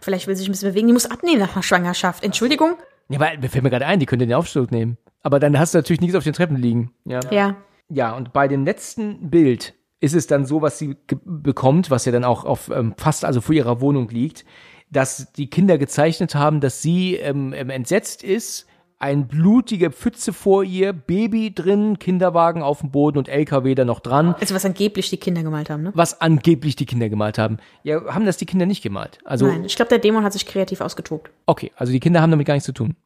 Vielleicht 0.00 0.26
will 0.28 0.36
sie 0.36 0.40
sich 0.40 0.48
ein 0.48 0.52
bisschen 0.52 0.70
bewegen. 0.70 0.86
Die 0.86 0.92
muss 0.92 1.06
abnehmen 1.10 1.40
nach 1.40 1.54
einer 1.54 1.62
Schwangerschaft. 1.62 2.22
Entschuldigung? 2.22 2.74
Ja, 3.08 3.18
weil, 3.18 3.38
mir 3.38 3.48
fällt 3.48 3.64
mir 3.64 3.70
gerade 3.70 3.86
ein, 3.86 3.98
die 3.98 4.06
könnte 4.06 4.26
den 4.26 4.34
Aufzug 4.34 4.70
nehmen. 4.70 4.96
Aber 5.22 5.40
dann 5.40 5.58
hast 5.58 5.74
du 5.74 5.78
natürlich 5.78 6.00
nichts 6.00 6.14
auf 6.14 6.24
den 6.24 6.34
Treppen 6.34 6.56
liegen. 6.56 6.92
Ja. 7.04 7.20
Ja. 7.32 7.56
Ja, 7.88 8.14
und 8.16 8.32
bei 8.32 8.48
dem 8.48 8.64
letzten 8.64 9.30
Bild 9.30 9.74
ist 10.00 10.14
es 10.14 10.26
dann 10.26 10.44
so, 10.44 10.62
was 10.62 10.78
sie 10.78 10.96
bekommt, 11.24 11.90
was 11.90 12.04
ja 12.04 12.12
dann 12.12 12.24
auch 12.24 12.44
auf 12.44 12.70
ähm, 12.70 12.94
fast 12.96 13.24
also 13.24 13.40
vor 13.40 13.54
ihrer 13.54 13.80
Wohnung 13.80 14.08
liegt, 14.08 14.44
dass 14.90 15.32
die 15.32 15.50
Kinder 15.50 15.76
gezeichnet 15.78 16.34
haben, 16.34 16.60
dass 16.60 16.82
sie 16.82 17.16
ähm, 17.16 17.52
ähm, 17.52 17.70
entsetzt 17.70 18.22
ist, 18.22 18.66
ein 19.00 19.28
blutige 19.28 19.90
Pfütze 19.92 20.32
vor 20.32 20.64
ihr, 20.64 20.92
Baby 20.92 21.54
drin, 21.54 21.98
Kinderwagen 22.00 22.62
auf 22.62 22.80
dem 22.80 22.90
Boden 22.90 23.16
und 23.18 23.28
LKW 23.28 23.74
da 23.74 23.84
noch 23.84 24.00
dran, 24.00 24.34
Also 24.40 24.54
was 24.54 24.64
angeblich 24.64 25.08
die 25.10 25.18
Kinder 25.18 25.42
gemalt 25.42 25.70
haben, 25.70 25.84
ne? 25.84 25.92
was 25.94 26.20
angeblich 26.20 26.74
die 26.74 26.86
Kinder 26.86 27.08
gemalt 27.08 27.38
haben. 27.38 27.58
Ja, 27.84 28.12
haben 28.12 28.26
das 28.26 28.38
die 28.38 28.46
Kinder 28.46 28.66
nicht 28.66 28.82
gemalt? 28.82 29.18
Also 29.24 29.46
Nein, 29.46 29.64
ich 29.64 29.76
glaube, 29.76 29.88
der 29.90 29.98
Dämon 29.98 30.24
hat 30.24 30.32
sich 30.32 30.46
kreativ 30.46 30.80
ausgetobt. 30.80 31.30
okay, 31.46 31.70
also 31.76 31.92
die 31.92 32.00
Kinder 32.00 32.20
haben 32.20 32.30
damit 32.30 32.46
gar 32.46 32.54
nichts 32.54 32.66
zu 32.66 32.72
tun. 32.72 32.96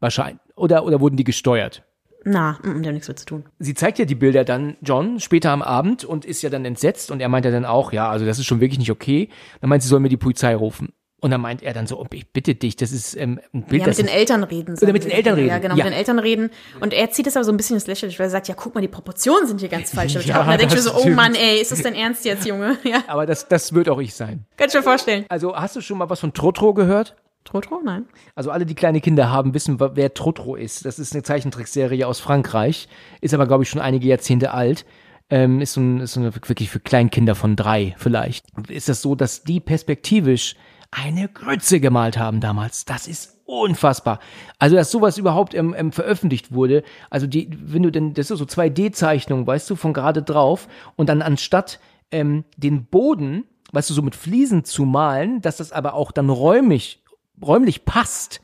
Wahrscheinlich. 0.00 0.40
Oder 0.56 0.84
oder 0.84 1.00
wurden 1.00 1.16
die 1.16 1.24
gesteuert? 1.24 1.84
Na, 2.28 2.58
mm, 2.62 2.82
der 2.82 2.88
hat 2.90 2.94
nichts 2.94 3.06
mit 3.08 3.18
zu 3.20 3.24
tun. 3.24 3.44
sie 3.60 3.74
zeigt 3.74 4.00
ja 4.00 4.04
die 4.04 4.16
Bilder 4.16 4.44
dann 4.44 4.76
John 4.82 5.20
später 5.20 5.52
am 5.52 5.62
Abend 5.62 6.04
und 6.04 6.24
ist 6.24 6.42
ja 6.42 6.50
dann 6.50 6.64
entsetzt 6.64 7.12
und 7.12 7.20
er 7.20 7.28
meint 7.28 7.44
ja 7.44 7.52
dann 7.52 7.64
auch, 7.64 7.92
ja, 7.92 8.10
also 8.10 8.26
das 8.26 8.40
ist 8.40 8.46
schon 8.46 8.60
wirklich 8.60 8.80
nicht 8.80 8.90
okay. 8.90 9.28
Dann 9.60 9.70
meint 9.70 9.82
sie, 9.84 9.88
soll 9.88 10.00
mir 10.00 10.08
die 10.08 10.16
Polizei 10.16 10.54
rufen. 10.56 10.92
Und 11.20 11.30
dann 11.30 11.40
meint 11.40 11.62
er 11.62 11.72
dann 11.72 11.86
so, 11.86 11.98
oh, 11.98 12.06
ich 12.12 12.30
bitte 12.30 12.54
dich, 12.54 12.76
das 12.76 12.92
ist 12.92 13.16
ähm, 13.16 13.40
ein 13.54 13.62
Bild, 13.62 13.80
Ja, 13.82 13.86
das 13.86 13.96
mit 13.98 14.08
den 14.08 14.14
Eltern 14.14 14.42
reden. 14.44 14.76
Oder 14.76 14.92
mit 14.92 15.04
den 15.04 15.10
Eltern 15.12 15.34
reden. 15.34 15.48
Ja, 15.48 15.58
genau, 15.58 15.74
Ja. 15.76 15.84
mit 15.84 15.92
den 15.92 15.98
Eltern 15.98 16.18
reden. 16.18 16.50
Und 16.80 16.92
er 16.92 17.10
zieht 17.10 17.26
es 17.26 17.36
aber 17.36 17.44
so 17.44 17.52
ein 17.52 17.56
bisschen 17.56 17.74
ins 17.76 17.86
Lächerliche, 17.86 18.18
weil 18.18 18.26
er 18.26 18.30
sagt, 18.30 18.48
ja, 18.48 18.54
guck 18.54 18.74
mal, 18.74 18.80
die 18.80 18.88
Proportionen 18.88 19.46
sind 19.46 19.60
hier 19.60 19.68
ganz 19.70 19.94
falsch. 19.94 20.14
Ja, 20.26 20.40
und 20.40 20.46
da 20.48 20.56
denke 20.56 20.74
ich 20.74 20.80
mir 20.84 20.90
das 20.90 21.02
so, 21.02 21.08
oh. 21.08 21.08
Mann, 21.08 21.34
ey, 21.34 21.60
ist 21.60 21.72
das 21.72 21.80
dein 21.82 21.94
Ernst 21.94 22.24
jetzt, 22.24 22.44
Junge? 22.46 22.76
Ja, 22.84 23.02
aber 23.06 23.24
das, 23.24 23.48
das 23.48 23.72
wird 23.72 23.88
auch 23.88 23.98
ich 24.00 24.14
sein. 24.14 24.44
kannst 24.56 24.74
du 24.74 24.78
dir 24.80 24.84
vorstellen. 24.84 25.24
Also 25.28 25.56
hast 25.56 25.74
du 25.76 25.80
schon 25.80 25.96
mal 25.98 26.10
was 26.10 26.20
von 26.20 26.32
Trotro 26.34 26.74
gehört? 26.74 27.16
Trotro? 27.46 27.80
Nein. 27.82 28.04
Also 28.34 28.50
alle, 28.50 28.66
die 28.66 28.74
kleine 28.74 29.00
Kinder 29.00 29.30
haben, 29.30 29.54
wissen, 29.54 29.80
wer 29.80 30.14
Trotro 30.14 30.56
ist. 30.56 30.84
Das 30.84 30.98
ist 30.98 31.14
eine 31.14 31.22
Zeichentrickserie 31.22 32.06
aus 32.06 32.20
Frankreich, 32.20 32.88
ist 33.20 33.34
aber, 33.34 33.46
glaube 33.46 33.62
ich, 33.62 33.70
schon 33.70 33.80
einige 33.80 34.06
Jahrzehnte 34.08 34.52
alt. 34.52 34.84
Ähm, 35.28 35.60
ist 35.60 35.72
so, 35.72 35.80
ein, 35.80 36.00
ist 36.00 36.12
so 36.12 36.20
eine, 36.20 36.34
wirklich 36.34 36.70
für 36.70 36.78
Kleinkinder 36.78 37.34
von 37.34 37.56
drei 37.56 37.96
vielleicht. 37.98 38.46
Ist 38.68 38.88
das 38.88 39.02
so, 39.02 39.14
dass 39.14 39.42
die 39.42 39.58
perspektivisch 39.58 40.54
eine 40.92 41.28
Grütze 41.28 41.80
gemalt 41.80 42.16
haben 42.16 42.40
damals? 42.40 42.84
Das 42.84 43.08
ist 43.08 43.36
unfassbar. 43.44 44.20
Also, 44.58 44.76
dass 44.76 44.90
sowas 44.90 45.18
überhaupt 45.18 45.54
ähm, 45.54 45.74
ähm, 45.76 45.90
veröffentlicht 45.90 46.52
wurde. 46.52 46.84
Also, 47.10 47.26
die, 47.26 47.50
wenn 47.60 47.82
du 47.82 47.90
denn, 47.90 48.14
das 48.14 48.30
ist 48.30 48.38
so 48.38 48.44
2D-Zeichnung, 48.44 49.46
weißt 49.46 49.68
du, 49.68 49.74
von 49.74 49.92
gerade 49.92 50.22
drauf 50.22 50.68
und 50.94 51.08
dann 51.08 51.22
anstatt 51.22 51.80
ähm, 52.12 52.44
den 52.56 52.86
Boden, 52.86 53.44
weißt 53.72 53.90
du, 53.90 53.94
so 53.94 54.02
mit 54.02 54.14
Fliesen 54.14 54.64
zu 54.64 54.84
malen, 54.84 55.40
dass 55.40 55.56
das 55.56 55.72
aber 55.72 55.94
auch 55.94 56.12
dann 56.12 56.30
räumlich 56.30 57.02
räumlich 57.42 57.84
passt, 57.84 58.40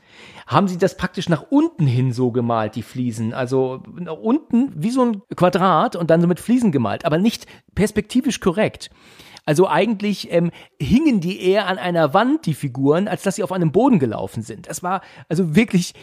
haben 0.47 0.67
sie 0.67 0.77
das 0.77 0.97
praktisch 0.97 1.29
nach 1.29 1.45
unten 1.49 1.87
hin 1.87 2.13
so 2.13 2.31
gemalt, 2.31 2.75
die 2.75 2.83
Fliesen. 2.83 3.33
Also 3.33 3.81
nach 3.93 4.17
unten 4.17 4.71
wie 4.75 4.91
so 4.91 5.05
ein 5.05 5.21
Quadrat 5.35 5.95
und 5.95 6.09
dann 6.09 6.21
so 6.21 6.27
mit 6.27 6.39
Fliesen 6.39 6.71
gemalt, 6.71 7.05
aber 7.05 7.17
nicht 7.17 7.47
perspektivisch 7.75 8.39
korrekt. 8.39 8.89
Also 9.45 9.67
eigentlich 9.67 10.31
ähm, 10.31 10.51
hingen 10.79 11.19
die 11.19 11.41
eher 11.41 11.67
an 11.67 11.77
einer 11.77 12.13
Wand, 12.13 12.45
die 12.45 12.53
Figuren, 12.53 13.07
als 13.07 13.23
dass 13.23 13.35
sie 13.35 13.43
auf 13.43 13.51
einem 13.51 13.71
Boden 13.71 13.99
gelaufen 13.99 14.41
sind. 14.41 14.69
Das 14.69 14.83
war 14.83 15.01
also 15.27 15.55
wirklich 15.55 15.93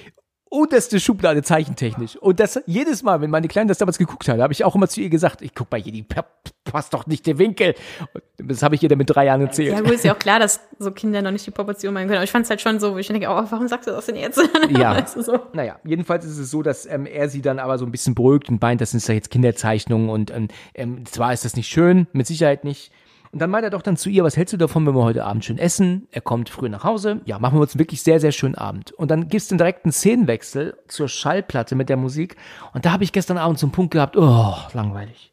unterste 0.51 1.01
Schublade 1.01 1.42
zeichentechnisch. 1.42 2.16
Und 2.16 2.40
das 2.40 2.61
jedes 2.66 3.03
Mal, 3.03 3.20
wenn 3.22 3.30
meine 3.30 3.48
Kleine 3.48 3.68
das 3.68 3.78
damals 3.78 3.96
geguckt 3.98 4.28
hat, 4.28 4.38
habe 4.40 4.53
ich 4.53 4.64
auch 4.64 4.74
immer 4.74 4.88
zu 4.88 5.01
ihr 5.01 5.09
gesagt, 5.09 5.40
ich 5.42 5.55
guck 5.55 5.70
mal 5.70 5.80
hier, 5.80 5.92
die 5.92 6.03
pa- 6.03 6.26
passt 6.64 6.92
doch 6.92 7.07
nicht 7.07 7.24
der 7.26 7.38
Winkel. 7.38 7.74
Und 8.12 8.51
Das 8.51 8.62
habe 8.62 8.74
ich 8.74 8.82
ihr 8.82 8.88
dann 8.88 8.98
mit 8.98 9.09
drei 9.09 9.26
Jahren 9.26 9.40
erzählt. 9.40 9.72
Ja, 9.72 9.80
gut, 9.80 9.92
ist 9.92 10.05
ja 10.05 10.12
auch 10.14 10.18
klar, 10.18 10.38
dass 10.40 10.61
so 10.78 10.90
Kinder 10.90 11.22
noch 11.22 11.30
nicht 11.30 11.46
die 11.46 11.51
Proportion 11.53 11.94
machen 11.94 12.07
können. 12.09 12.16
Aber 12.16 12.24
ich 12.24 12.30
fand 12.32 12.44
es 12.44 12.51
halt 12.51 12.61
schon 12.61 12.80
so, 12.80 12.94
wo 12.94 12.98
ich 12.98 13.07
denke, 13.07 13.28
oh, 13.28 13.44
warum 13.48 13.68
sagst 13.68 13.86
du 13.86 13.92
das 13.92 14.07
denn 14.07 14.16
jetzt? 14.16 14.40
Ja. 14.70 14.96
Weißt 14.96 15.16
du, 15.16 15.22
so. 15.22 15.38
Naja, 15.53 15.78
jedenfalls 15.84 16.24
ist 16.24 16.38
es 16.38 16.51
so, 16.51 16.62
dass 16.62 16.84
ähm, 16.86 17.07
er 17.07 17.28
sie 17.28 17.42
dann 17.42 17.59
aber 17.59 17.78
so 17.78 17.84
ein 17.86 17.92
bisschen 17.92 18.14
beruhigt 18.14 18.48
und 18.48 18.61
meint, 18.61 18.80
das 18.80 18.90
sind 18.90 19.07
ja 19.07 19.14
jetzt 19.14 19.30
Kinderzeichnungen 19.30 20.09
und 20.11 20.30
ähm, 20.30 20.48
ähm, 20.74 21.07
zwar 21.07 21.32
ist 21.32 21.44
das 21.44 21.55
nicht 21.57 21.68
schön, 21.68 22.07
mit 22.12 22.26
Sicherheit 22.26 22.64
nicht. 22.64 22.90
Und 23.32 23.38
dann 23.40 23.50
meint 23.50 23.62
er 23.64 23.70
doch 23.70 23.82
dann 23.82 23.96
zu 23.96 24.10
ihr, 24.10 24.24
was 24.24 24.36
hältst 24.36 24.52
du 24.52 24.56
davon, 24.56 24.84
wenn 24.86 24.94
wir 24.94 25.04
heute 25.04 25.24
Abend 25.24 25.44
schön 25.44 25.58
essen? 25.58 26.08
Er 26.10 26.20
kommt 26.20 26.48
früh 26.48 26.68
nach 26.68 26.82
Hause. 26.82 27.20
Ja, 27.26 27.38
machen 27.38 27.58
wir 27.58 27.62
uns 27.62 27.74
einen 27.74 27.78
wirklich 27.78 28.02
sehr, 28.02 28.18
sehr 28.18 28.32
schönen 28.32 28.56
Abend. 28.56 28.90
Und 28.92 29.08
dann 29.10 29.28
gibt's 29.28 29.46
den 29.46 29.58
direkten 29.58 29.92
Szenenwechsel 29.92 30.76
zur 30.88 31.08
Schallplatte 31.08 31.76
mit 31.76 31.88
der 31.88 31.96
Musik. 31.96 32.36
Und 32.74 32.84
da 32.86 32.92
habe 32.92 33.04
ich 33.04 33.12
gestern 33.12 33.38
Abend 33.38 33.58
so 33.60 33.66
einen 33.66 33.72
Punkt 33.72 33.92
gehabt, 33.92 34.16
oh, 34.16 34.54
langweilig. 34.72 35.32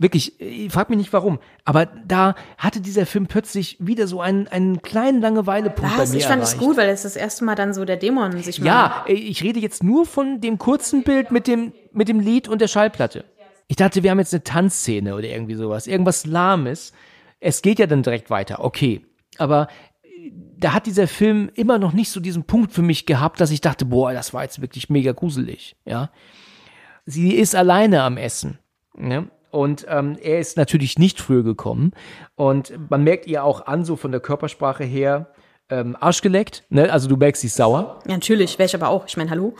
Wirklich, 0.00 0.40
ich 0.40 0.72
frag 0.72 0.90
mich 0.90 0.98
nicht 0.98 1.12
warum, 1.12 1.40
aber 1.64 1.86
da 1.86 2.36
hatte 2.56 2.80
dieser 2.80 3.04
Film 3.04 3.26
plötzlich 3.26 3.76
wieder 3.80 4.06
so 4.06 4.20
einen, 4.20 4.46
einen 4.46 4.80
kleinen 4.80 5.20
Langeweilepunkt 5.20 5.96
bei 5.96 6.02
Was? 6.02 6.12
mir 6.12 6.18
Ich 6.18 6.26
fand 6.26 6.40
es 6.42 6.52
erreicht. 6.54 6.64
gut, 6.66 6.76
weil 6.76 6.88
es 6.88 7.02
das 7.02 7.16
erste 7.16 7.44
Mal 7.44 7.56
dann 7.56 7.74
so 7.74 7.84
der 7.84 7.96
Dämon 7.96 8.40
sich 8.40 8.60
mal. 8.60 8.66
Ja, 8.66 9.04
äh, 9.08 9.12
ich 9.14 9.42
rede 9.42 9.58
jetzt 9.58 9.82
nur 9.82 10.06
von 10.06 10.40
dem 10.40 10.58
kurzen 10.58 11.02
Bild 11.02 11.32
mit 11.32 11.48
dem, 11.48 11.72
mit 11.92 12.08
dem 12.08 12.20
Lied 12.20 12.46
und 12.48 12.60
der 12.60 12.68
Schallplatte. 12.68 13.24
Ich 13.68 13.76
dachte, 13.76 14.02
wir 14.02 14.10
haben 14.10 14.18
jetzt 14.18 14.32
eine 14.32 14.42
Tanzszene 14.42 15.14
oder 15.14 15.28
irgendwie 15.28 15.54
sowas, 15.54 15.86
irgendwas 15.86 16.26
Lahmes. 16.26 16.92
Es 17.38 17.62
geht 17.62 17.78
ja 17.78 17.86
dann 17.86 18.02
direkt 18.02 18.30
weiter, 18.30 18.64
okay. 18.64 19.06
Aber 19.36 19.68
äh, 20.02 20.32
da 20.56 20.72
hat 20.72 20.86
dieser 20.86 21.06
Film 21.06 21.50
immer 21.54 21.78
noch 21.78 21.92
nicht 21.92 22.10
so 22.10 22.18
diesen 22.18 22.44
Punkt 22.44 22.72
für 22.72 22.82
mich 22.82 23.06
gehabt, 23.06 23.40
dass 23.40 23.50
ich 23.50 23.60
dachte, 23.60 23.84
boah, 23.84 24.12
das 24.12 24.32
war 24.32 24.42
jetzt 24.42 24.60
wirklich 24.62 24.88
mega 24.88 25.12
gruselig, 25.12 25.76
ja. 25.84 26.10
Sie 27.04 27.34
ist 27.34 27.54
alleine 27.54 28.02
am 28.02 28.16
Essen, 28.16 28.58
ne? 28.94 29.30
Und 29.50 29.86
ähm, 29.88 30.18
er 30.20 30.40
ist 30.40 30.58
natürlich 30.58 30.98
nicht 30.98 31.20
früher 31.20 31.42
gekommen. 31.42 31.92
Und 32.34 32.90
man 32.90 33.02
merkt 33.02 33.26
ihr 33.26 33.44
auch 33.44 33.66
an, 33.66 33.82
so 33.82 33.96
von 33.96 34.10
der 34.12 34.20
Körpersprache 34.20 34.84
her, 34.84 35.32
ähm, 35.70 35.96
Arsch 36.00 36.20
geleckt, 36.22 36.64
ne? 36.68 36.92
Also 36.92 37.08
du 37.08 37.16
merkst, 37.16 37.40
sie 37.42 37.46
ist 37.46 37.56
sauer. 37.56 38.00
Ja, 38.06 38.12
natürlich, 38.12 38.58
wäre 38.58 38.66
ich 38.66 38.74
aber 38.74 38.88
auch. 38.88 39.06
Ich 39.06 39.16
meine, 39.16 39.30
hallo? 39.30 39.54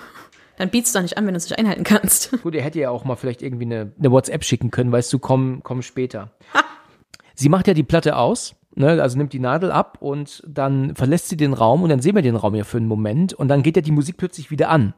Dann 0.59 0.71
biet's 0.71 0.93
doch 0.93 1.03
nicht 1.03 1.17
an, 1.17 1.25
wenn 1.27 1.35
du 1.35 1.39
es 1.39 1.49
nicht 1.49 1.59
einhalten 1.59 1.85
kannst. 1.85 2.33
Gut, 2.43 2.55
er 2.55 2.63
hätte 2.63 2.81
ja 2.81 2.91
auch 2.91 3.05
mal 3.05 3.17
vielleicht 3.17 3.43
irgendwie 3.43 3.65
eine, 3.65 3.93
eine 3.99 4.11
WhatsApp 4.11 4.45
schicken 4.45 4.71
können, 4.71 4.93
weißt 4.93 5.13
du, 5.13 5.19
komm, 5.19 5.61
komm 5.63 5.83
später. 5.83 6.33
sie 7.35 7.49
macht 7.49 7.69
ja 7.69 7.75
die 7.75 7.85
Platte 7.85 8.17
aus, 8.17 8.57
ne, 8.75 9.01
also 9.01 9.17
nimmt 9.17 9.33
die 9.33 9.39
Nadel 9.39 9.71
ab 9.71 9.99
und 10.01 10.43
dann 10.47 10.97
verlässt 10.97 11.29
sie 11.29 11.37
den 11.37 11.55
Raum 11.55 11.85
und 11.85 11.91
dann 11.91 12.01
sehen 12.01 12.17
wir 12.17 12.23
den 12.23 12.37
Raum 12.37 12.57
ja 12.57 12.65
für 12.65 12.79
einen 12.79 12.89
Moment 12.89 13.33
und 13.33 13.49
dann 13.49 13.63
geht 13.63 13.77
ja 13.77 13.83
die 13.83 13.93
Musik 13.93 14.17
plötzlich 14.17 14.51
wieder 14.51 14.69
an. 14.69 14.95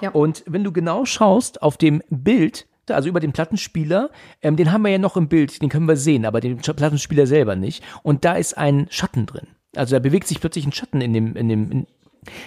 Ja. 0.00 0.10
Und 0.10 0.44
wenn 0.46 0.64
du 0.64 0.72
genau 0.72 1.04
schaust 1.04 1.62
auf 1.62 1.76
dem 1.76 2.02
Bild, 2.08 2.66
also 2.88 3.08
über 3.08 3.20
den 3.20 3.32
Plattenspieler, 3.32 4.10
ähm, 4.40 4.56
den 4.56 4.72
haben 4.72 4.82
wir 4.82 4.90
ja 4.90 4.98
noch 4.98 5.16
im 5.16 5.28
Bild, 5.28 5.60
den 5.60 5.68
können 5.68 5.86
wir 5.86 5.96
sehen, 5.96 6.24
aber 6.24 6.40
den 6.40 6.56
Plattenspieler 6.56 7.26
selber 7.26 7.54
nicht. 7.54 7.84
Und 8.02 8.24
da 8.24 8.34
ist 8.34 8.56
ein 8.56 8.86
Schatten 8.90 9.26
drin. 9.26 9.46
Also 9.76 9.94
da 9.94 10.00
bewegt 10.00 10.26
sich 10.26 10.40
plötzlich 10.40 10.66
ein 10.66 10.72
Schatten 10.72 11.00
in 11.00 11.12
dem, 11.12 11.36
in 11.36 11.48
dem, 11.48 11.70
in, 11.70 11.86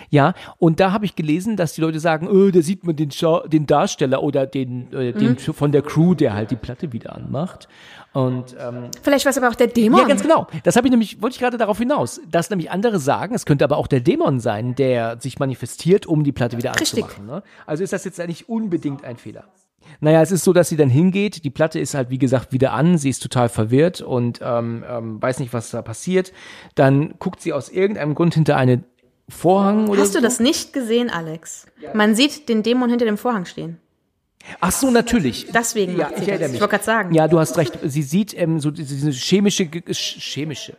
ja, 0.09 0.33
und 0.57 0.79
da 0.79 0.91
habe 0.91 1.05
ich 1.05 1.15
gelesen, 1.15 1.57
dass 1.57 1.73
die 1.73 1.81
Leute 1.81 1.99
sagen, 1.99 2.27
oh, 2.27 2.49
da 2.49 2.61
sieht 2.61 2.85
man 2.85 2.95
den, 2.95 3.11
Schau 3.11 3.45
den 3.47 3.65
Darsteller 3.65 4.23
oder 4.23 4.45
den, 4.47 4.91
äh, 4.93 5.13
den 5.13 5.37
von 5.37 5.71
der 5.71 5.81
Crew, 5.81 6.13
der 6.13 6.33
halt 6.33 6.51
die 6.51 6.55
Platte 6.55 6.93
wieder 6.93 7.15
anmacht. 7.15 7.67
Und 8.13 8.55
ähm, 8.57 8.89
Vielleicht 9.01 9.25
war 9.25 9.31
es 9.31 9.37
aber 9.37 9.49
auch 9.49 9.55
der 9.55 9.67
Dämon. 9.67 9.99
ja, 9.99 10.07
ganz 10.07 10.21
genau. 10.21 10.47
Das 10.63 10.77
habe 10.77 10.87
ich 10.87 10.91
nämlich, 10.91 11.21
wollte 11.21 11.35
ich 11.35 11.41
gerade 11.41 11.57
darauf 11.57 11.77
hinaus, 11.77 12.21
dass 12.31 12.49
nämlich 12.49 12.71
andere 12.71 12.99
sagen, 12.99 13.35
es 13.35 13.45
könnte 13.45 13.65
aber 13.65 13.75
auch 13.75 13.87
der 13.87 13.99
Dämon 13.99 14.39
sein, 14.39 14.75
der 14.75 15.19
sich 15.19 15.39
manifestiert, 15.39 16.05
um 16.05 16.23
die 16.23 16.31
Platte 16.31 16.57
wieder 16.57 16.73
Richtig. 16.79 17.03
anzumachen. 17.03 17.25
Ne? 17.25 17.43
Also 17.65 17.83
ist 17.83 17.91
das 17.91 18.05
jetzt 18.05 18.19
eigentlich 18.21 18.47
unbedingt 18.47 19.03
ein 19.03 19.17
Fehler. 19.17 19.43
Naja, 19.99 20.21
es 20.21 20.31
ist 20.31 20.43
so, 20.43 20.53
dass 20.53 20.69
sie 20.69 20.77
dann 20.77 20.89
hingeht. 20.89 21.43
Die 21.43 21.49
Platte 21.49 21.79
ist 21.79 21.93
halt, 21.93 22.09
wie 22.09 22.17
gesagt, 22.17 22.51
wieder 22.51 22.73
an. 22.73 22.97
Sie 22.97 23.09
ist 23.09 23.21
total 23.21 23.49
verwirrt 23.49 24.01
und 24.01 24.39
ähm, 24.41 24.83
ähm, 24.89 25.21
weiß 25.21 25.39
nicht, 25.39 25.53
was 25.53 25.69
da 25.71 25.81
passiert. 25.81 26.33
Dann 26.75 27.15
guckt 27.19 27.41
sie 27.41 27.53
aus 27.53 27.69
irgendeinem 27.69 28.15
Grund 28.15 28.33
hinter 28.33 28.57
einen 28.57 28.85
Vorhang 29.29 29.87
oder 29.89 30.01
Hast 30.01 30.13
so. 30.13 30.19
du 30.19 30.23
das 30.23 30.39
nicht 30.39 30.71
gesehen, 30.73 31.09
Alex? 31.09 31.65
Man 31.93 32.15
sieht 32.15 32.47
den 32.47 32.61
Dämon 32.63 32.89
hinter 32.89 33.05
dem 33.05 33.17
Vorhang 33.17 33.45
stehen. 33.45 33.79
Ach 34.59 34.71
so, 34.71 34.91
natürlich. 34.91 35.47
Deswegen 35.51 35.97
Ja, 35.97 36.09
macht 36.09 36.19
ich 36.19 36.27
das. 36.27 36.53
Ich 36.53 36.59
wollte 36.59 36.67
gerade 36.71 36.83
sagen. 36.83 37.13
Ja, 37.15 37.27
du 37.27 37.39
hast 37.39 37.57
recht. 37.57 37.79
Sie 37.83 38.03
sieht 38.03 38.37
ähm, 38.37 38.59
so 38.59 38.69
diese 38.69 39.09
chemische, 39.11 39.67
chemische, 39.91 40.77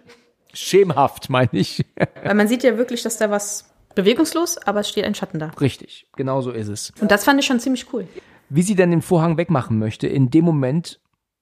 schemhaft, 0.53 1.29
meine 1.31 1.51
ich. 1.53 1.85
Weil 2.23 2.35
man 2.35 2.47
sieht 2.49 2.63
ja 2.63 2.79
wirklich, 2.79 3.03
dass 3.03 3.19
da 3.19 3.31
was 3.31 3.65
bewegungslos, 3.97 4.59
aber 4.59 4.81
es 4.81 4.89
steht 4.89 5.05
ein 5.05 5.15
Schatten 5.17 5.41
da. 5.41 5.49
Richtig, 5.61 6.07
genau 6.17 6.41
so 6.43 6.53
ist 6.53 6.69
es. 6.69 6.93
Und 7.01 7.11
das 7.11 7.25
fand 7.25 7.41
ich 7.41 7.47
schon 7.47 7.59
ziemlich 7.59 7.93
cool. 7.93 8.07
Wie 8.49 8.63
sie 8.63 8.77
dann 8.77 8.91
den 8.93 9.03
Vorhang 9.03 9.37
wegmachen 9.37 9.79
möchte, 9.79 10.07
in 10.07 10.31
dem 10.31 10.45
Moment, 10.45 11.01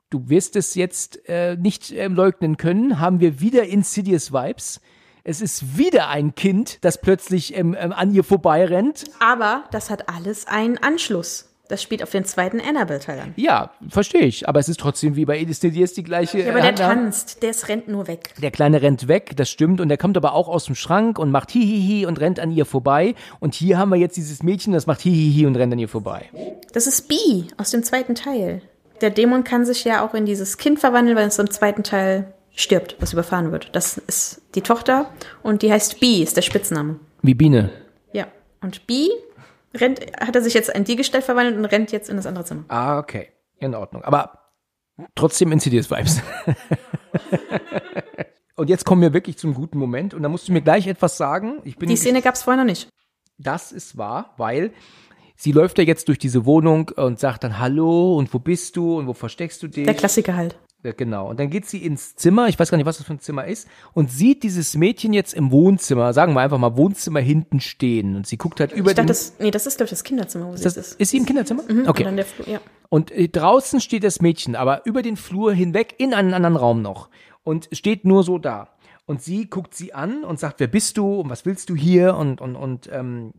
du 0.09 0.31
wirst 0.31 0.57
es 0.57 0.75
jetzt 0.75 1.29
äh, 1.29 1.57
nicht 1.57 1.91
ähm, 1.93 2.15
leugnen 2.15 2.57
können, 2.57 3.01
haben 3.01 3.21
wir 3.21 3.41
wieder 3.41 3.65
Insidious 3.65 4.33
Vibes. 4.33 4.81
Es 5.27 5.41
ist 5.41 5.79
wieder 5.79 6.11
ein 6.11 6.35
Kind, 6.35 6.85
das 6.85 7.01
plötzlich 7.01 7.57
ähm, 7.57 7.75
ähm, 7.79 7.93
an 7.93 8.13
ihr 8.13 8.25
vorbeirennt. 8.25 9.05
Aber 9.21 9.65
das 9.71 9.89
hat 9.89 10.11
alles 10.11 10.47
einen 10.47 10.77
Anschluss. 10.77 11.49
Das 11.69 11.83
spielt 11.83 12.03
auf 12.03 12.11
den 12.11 12.27
zweiten 12.27 12.61
Annabelle-Teil 12.61 13.19
an. 13.19 13.33
Ja, 13.37 13.71
verstehe 13.89 14.27
ich. 14.27 14.47
Aber 14.47 14.61
es 14.61 14.69
ist 14.69 14.79
trotzdem 14.79 15.17
wie 15.17 15.25
bei 15.25 15.39
Insidious 15.39 15.95
die 15.95 16.03
gleiche. 16.03 16.41
Ja, 16.41 16.51
aber 16.51 16.61
der 16.61 16.73
äh, 16.73 16.75
tanzt, 16.75 17.43
der 17.43 17.55
rennt 17.67 17.89
nur 17.89 18.07
weg. 18.07 18.35
Der 18.43 18.51
Kleine 18.51 18.83
rennt 18.83 19.09
weg, 19.09 19.33
das 19.35 19.49
stimmt, 19.49 19.81
und 19.81 19.89
der 19.89 19.97
kommt 19.97 20.19
aber 20.19 20.35
auch 20.35 20.47
aus 20.47 20.67
dem 20.67 20.75
Schrank 20.75 21.19
und 21.19 21.31
macht 21.31 21.53
Hihihi 21.53 22.05
und 22.05 22.21
rennt 22.21 22.39
an 22.39 22.51
ihr 22.51 22.67
vorbei. 22.67 23.15
Und 23.41 23.55
hier 23.55 23.79
haben 23.79 23.89
wir 23.89 23.97
jetzt 23.97 24.19
dieses 24.19 24.43
Mädchen, 24.43 24.75
das 24.75 24.87
macht 24.87 25.01
Hihihi 25.01 25.47
und 25.47 25.57
rennt 25.57 25.73
an 25.73 25.79
ihr 25.79 25.89
vorbei. 25.89 26.29
Das 26.75 26.87
ist 26.87 27.09
Bee 27.09 27.47
aus 27.57 27.71
dem 27.71 27.83
zweiten 27.83 28.15
Teil. 28.15 28.61
Der 29.01 29.09
Dämon 29.09 29.43
kann 29.43 29.65
sich 29.65 29.85
ja 29.85 30.07
auch 30.07 30.13
in 30.13 30.27
dieses 30.27 30.59
Kind 30.59 30.81
verwandeln, 30.81 31.17
weil 31.17 31.29
es 31.29 31.39
im 31.39 31.51
zweiten 31.51 31.83
Teil 31.83 32.35
stirbt, 32.55 32.97
was 33.01 33.13
überfahren 33.13 33.53
wird. 33.53 33.75
Das 33.75 33.99
ist 33.99 34.43
die 34.55 34.63
Tochter 34.63 35.11
und 35.43 35.63
die 35.63 35.71
heißt 35.71 36.01
Bee, 36.01 36.23
ist 36.23 36.37
der 36.37 36.43
Spitzname. 36.43 37.01
Wie 37.23 37.35
Biene. 37.35 37.71
Ja. 38.13 38.27
Und 38.61 38.87
Bee 38.87 39.09
rennt, 39.75 40.01
hat 40.21 40.35
er 40.35 40.43
sich 40.43 40.55
jetzt 40.55 40.71
in 40.71 40.85
die 40.85 40.97
Gestalt 40.97 41.25
verwandelt 41.25 41.57
und 41.57 41.65
rennt 41.65 41.93
jetzt 41.93 42.09
in 42.09 42.17
das 42.17 42.27
andere 42.27 42.45
Zimmer. 42.45 42.65
Ah, 42.69 42.99
okay. 42.99 43.29
In 43.59 43.75
Ordnung. 43.75 44.03
Aber 44.05 44.53
trotzdem 45.15 45.53
Insidious 45.53 45.91
Vibes. 45.91 46.21
und 48.57 48.69
jetzt 48.69 48.85
kommen 48.85 49.03
wir 49.03 49.13
wirklich 49.13 49.39
zum 49.39 49.55
guten 49.55 49.79
Moment. 49.79 50.15
Und 50.15 50.23
da 50.23 50.29
musst 50.29 50.49
du 50.49 50.53
mir 50.53 50.63
gleich 50.63 50.87
etwas 50.87 51.17
sagen. 51.17 51.61
Ich 51.65 51.77
bin 51.77 51.89
Die 51.89 51.97
Szene 51.97 52.23
gab 52.23 52.35
es 52.35 52.43
vorher 52.43 52.63
noch 52.63 52.71
nicht. 52.71 52.89
Das 53.39 53.73
ist 53.73 53.97
wahr, 53.97 54.35
weil 54.37 54.73
sie 55.37 55.53
läuft 55.53 55.79
ja 55.79 55.85
jetzt 55.85 56.09
durch 56.09 56.19
diese 56.19 56.47
Wohnung 56.47 56.91
und 56.95 57.19
sagt 57.19 57.43
dann 57.43 57.59
Hallo 57.59 58.17
und 58.17 58.33
wo 58.33 58.39
bist 58.39 58.77
du 58.77 58.99
und 58.99 59.09
wo 59.09 59.13
versteckst 59.13 59.63
du 59.63 59.69
dich? 59.69 59.85
Der 59.85 59.95
Klassiker 59.95 60.37
halt. 60.37 60.57
Ja, 60.85 60.93
genau. 60.93 61.31
Und 61.31 61.41
dann 61.41 61.49
geht 61.49 61.65
sie 61.65 61.79
ins 61.79 62.15
Zimmer, 62.15 62.47
ich 62.49 62.59
weiß 62.59 62.71
gar 62.71 62.77
nicht, 62.77 62.85
was 62.87 62.99
das 62.99 63.07
für 63.07 63.15
ein 63.15 63.19
Zimmer 63.21 63.47
ist, 63.47 63.67
und 63.95 64.11
sieht 64.11 64.43
dieses 64.43 64.77
Mädchen 64.77 65.15
jetzt 65.15 65.33
im 65.33 65.51
Wohnzimmer, 65.51 66.13
sagen 66.13 66.35
wir 66.35 66.43
einfach 66.43 66.59
mal 66.59 66.77
Wohnzimmer 66.77 67.21
hinten 67.21 67.59
stehen. 67.61 68.17
Und 68.17 68.27
sie 68.27 68.37
guckt 68.37 68.61
halt 68.61 68.73
über 68.73 68.91
Ich 68.91 68.95
dachte, 68.95 69.07
den. 69.07 69.09
das, 69.09 69.33
nee, 69.39 69.51
das 69.51 69.67
ist, 69.67 69.79
glaube 69.79 69.87
ich, 69.87 69.91
das 69.91 70.05
Kinderzimmer, 70.05 70.47
wo 70.49 70.57
sie 70.57 70.63
das, 70.65 70.77
ist. 70.77 71.01
ist 71.01 71.11
sie 71.11 71.17
im 71.17 71.25
Kinderzimmer? 71.25 71.63
Und 71.69 71.89
Okay. 71.89 72.05
dann 72.05 72.17
der 72.17 72.27
Flur, 72.27 72.47
ja. 72.47 72.61
Und 72.91 73.11
äh, 73.11 73.29
draußen 73.29 73.81
steht 73.81 74.05
das 74.05 74.21
Mädchen, 74.21 74.55
aber 74.57 74.85
über 74.85 75.01
den 75.01 75.17
Flur 75.17 75.55
hinweg 75.55 75.95
in 75.97 76.13
einen 76.13 76.35
anderen 76.35 76.57
Raum 76.57 76.83
noch. 76.83 77.09
Und 77.45 77.69
steht 77.73 78.05
nur 78.05 78.23
so 78.23 78.37
da. 78.39 78.69
Und 79.07 79.23
sie 79.23 79.47
guckt 79.49 79.75
sie 79.75 79.95
an 79.95 80.23
und 80.23 80.39
sagt, 80.39 80.61
wer 80.61 80.67
bist 80.67 80.99
du 80.99 81.21
und 81.21 81.31
was 81.31 81.47
willst 81.47 81.71
du 81.71 81.75
hier 81.77 82.15
und, 82.17 82.41
und, 82.43 82.57
und 82.57 82.91
ähm, 82.93 83.33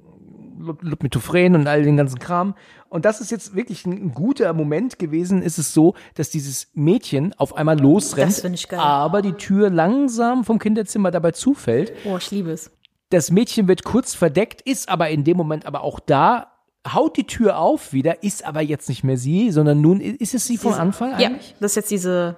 Lupmitophren 0.81 1.55
und 1.55 1.67
all 1.67 1.83
den 1.83 1.97
ganzen 1.97 2.19
Kram. 2.19 2.55
Und 2.89 3.05
das 3.05 3.21
ist 3.21 3.31
jetzt 3.31 3.55
wirklich 3.55 3.85
ein, 3.85 4.13
guter 4.13 4.53
Moment 4.53 4.99
gewesen. 4.99 5.41
Ist 5.41 5.57
es 5.57 5.73
so, 5.73 5.95
dass 6.15 6.29
dieses 6.29 6.67
Mädchen 6.73 7.33
auf 7.37 7.55
einmal 7.55 7.79
losrennt, 7.79 8.31
Das 8.31 8.41
finde 8.41 8.55
ich 8.55 8.67
geil. 8.69 8.79
aber 8.79 9.21
die 9.21 9.33
Tür 9.33 9.69
langsam 9.69 10.43
vom 10.45 10.59
Kinderzimmer 10.59 11.11
dabei 11.11 11.31
zufällt. 11.31 11.91
Oh, 12.05 12.17
ich 12.17 12.31
liebe 12.31 12.51
es. 12.51 12.71
Das 13.09 13.31
Mädchen 13.31 13.67
wird 13.67 13.83
kurz 13.83 14.13
verdeckt, 14.15 14.61
ist 14.61 14.89
aber 14.89 15.09
in 15.09 15.23
dem 15.23 15.37
Moment 15.37 15.65
aber 15.65 15.81
auch 15.83 15.99
da, 15.99 16.51
haut 16.91 17.17
die 17.17 17.25
Tür 17.27 17.57
auf 17.59 17.93
wieder, 17.93 18.23
ist 18.23 18.45
aber 18.45 18.61
jetzt 18.61 18.89
nicht 18.89 19.03
mehr 19.03 19.17
sie, 19.17 19.51
sondern 19.51 19.81
nun 19.81 19.99
ist 20.01 20.33
es 20.35 20.45
sie 20.45 20.57
von 20.57 20.73
Anfang 20.73 21.19
Ja, 21.19 21.27
eigentlich? 21.29 21.55
das 21.59 21.71
ist 21.71 21.75
jetzt 21.75 21.91
diese 21.91 22.37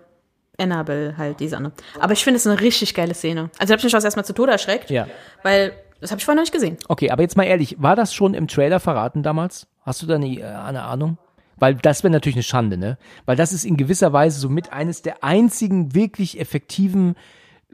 Annabelle 0.57 1.17
halt, 1.17 1.39
diese 1.39 1.57
andere. 1.57 1.73
Aber 1.99 2.13
ich 2.13 2.23
finde 2.23 2.37
es 2.37 2.47
eine 2.47 2.59
richtig 2.59 2.93
geile 2.95 3.13
Szene. 3.13 3.49
Also 3.59 3.71
habe 3.73 3.79
ich 3.79 3.83
mich 3.83 3.95
auch 3.95 4.03
erstmal 4.03 4.25
zu 4.25 4.33
Tode 4.33 4.51
erschreckt, 4.51 4.89
Ja. 4.89 5.07
weil 5.43 5.73
das 6.01 6.11
habe 6.11 6.19
ich 6.19 6.25
vorher 6.25 6.35
noch 6.35 6.43
nicht 6.43 6.53
gesehen. 6.53 6.77
Okay, 6.87 7.09
aber 7.11 7.21
jetzt 7.23 7.37
mal 7.37 7.43
ehrlich, 7.43 7.75
war 7.79 7.95
das 7.95 8.13
schon 8.13 8.33
im 8.33 8.47
Trailer 8.47 8.79
verraten 8.79 9.23
damals? 9.23 9.67
Hast 9.83 10.01
du 10.01 10.05
da 10.05 10.15
eine, 10.15 10.27
äh, 10.27 10.43
eine 10.43 10.83
Ahnung? 10.83 11.17
Weil 11.59 11.73
das 11.75 12.03
wäre 12.03 12.11
natürlich 12.11 12.35
eine 12.35 12.43
Schande, 12.43 12.77
ne? 12.77 12.97
Weil 13.25 13.35
das 13.35 13.51
ist 13.51 13.65
in 13.65 13.77
gewisser 13.77 14.13
Weise 14.13 14.39
somit 14.39 14.71
eines 14.71 15.01
der 15.01 15.23
einzigen 15.23 15.95
wirklich 15.95 16.39
effektiven 16.39 17.15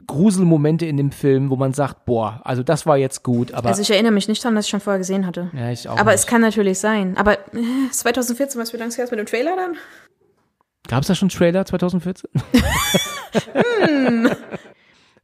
Gruselmomente 0.06 0.86
in 0.86 0.96
dem 0.96 1.12
Film, 1.12 1.50
wo 1.50 1.56
man 1.56 1.72
sagt, 1.72 2.04
boah, 2.04 2.40
also 2.44 2.62
das 2.62 2.84
war 2.86 2.96
jetzt 2.96 3.22
gut, 3.22 3.52
aber 3.52 3.68
Also 3.68 3.80
ich 3.82 3.90
erinnere 3.90 4.12
mich 4.12 4.26
nicht 4.28 4.42
daran, 4.42 4.54
dass 4.56 4.64
ich 4.66 4.70
schon 4.70 4.80
vorher 4.80 4.98
gesehen 4.98 5.26
hatte. 5.26 5.50
ja, 5.54 5.70
ich 5.70 5.88
auch 5.88 5.96
Aber 5.98 6.10
nicht. 6.12 6.20
es 6.20 6.26
kann 6.26 6.40
natürlich 6.40 6.78
sein. 6.78 7.16
Aber 7.16 7.34
äh, 7.54 7.90
2014, 7.90 8.60
was 8.60 8.70
für 8.70 8.76
lange 8.76 8.92
her 8.94 9.04
ist 9.04 9.10
mit 9.10 9.20
dem 9.20 9.26
Trailer 9.26 9.54
dann? 9.56 9.76
Gab 10.88 11.02
es 11.02 11.06
da 11.08 11.14
schon 11.14 11.28
Trailer 11.30 11.64
2014? 11.64 12.28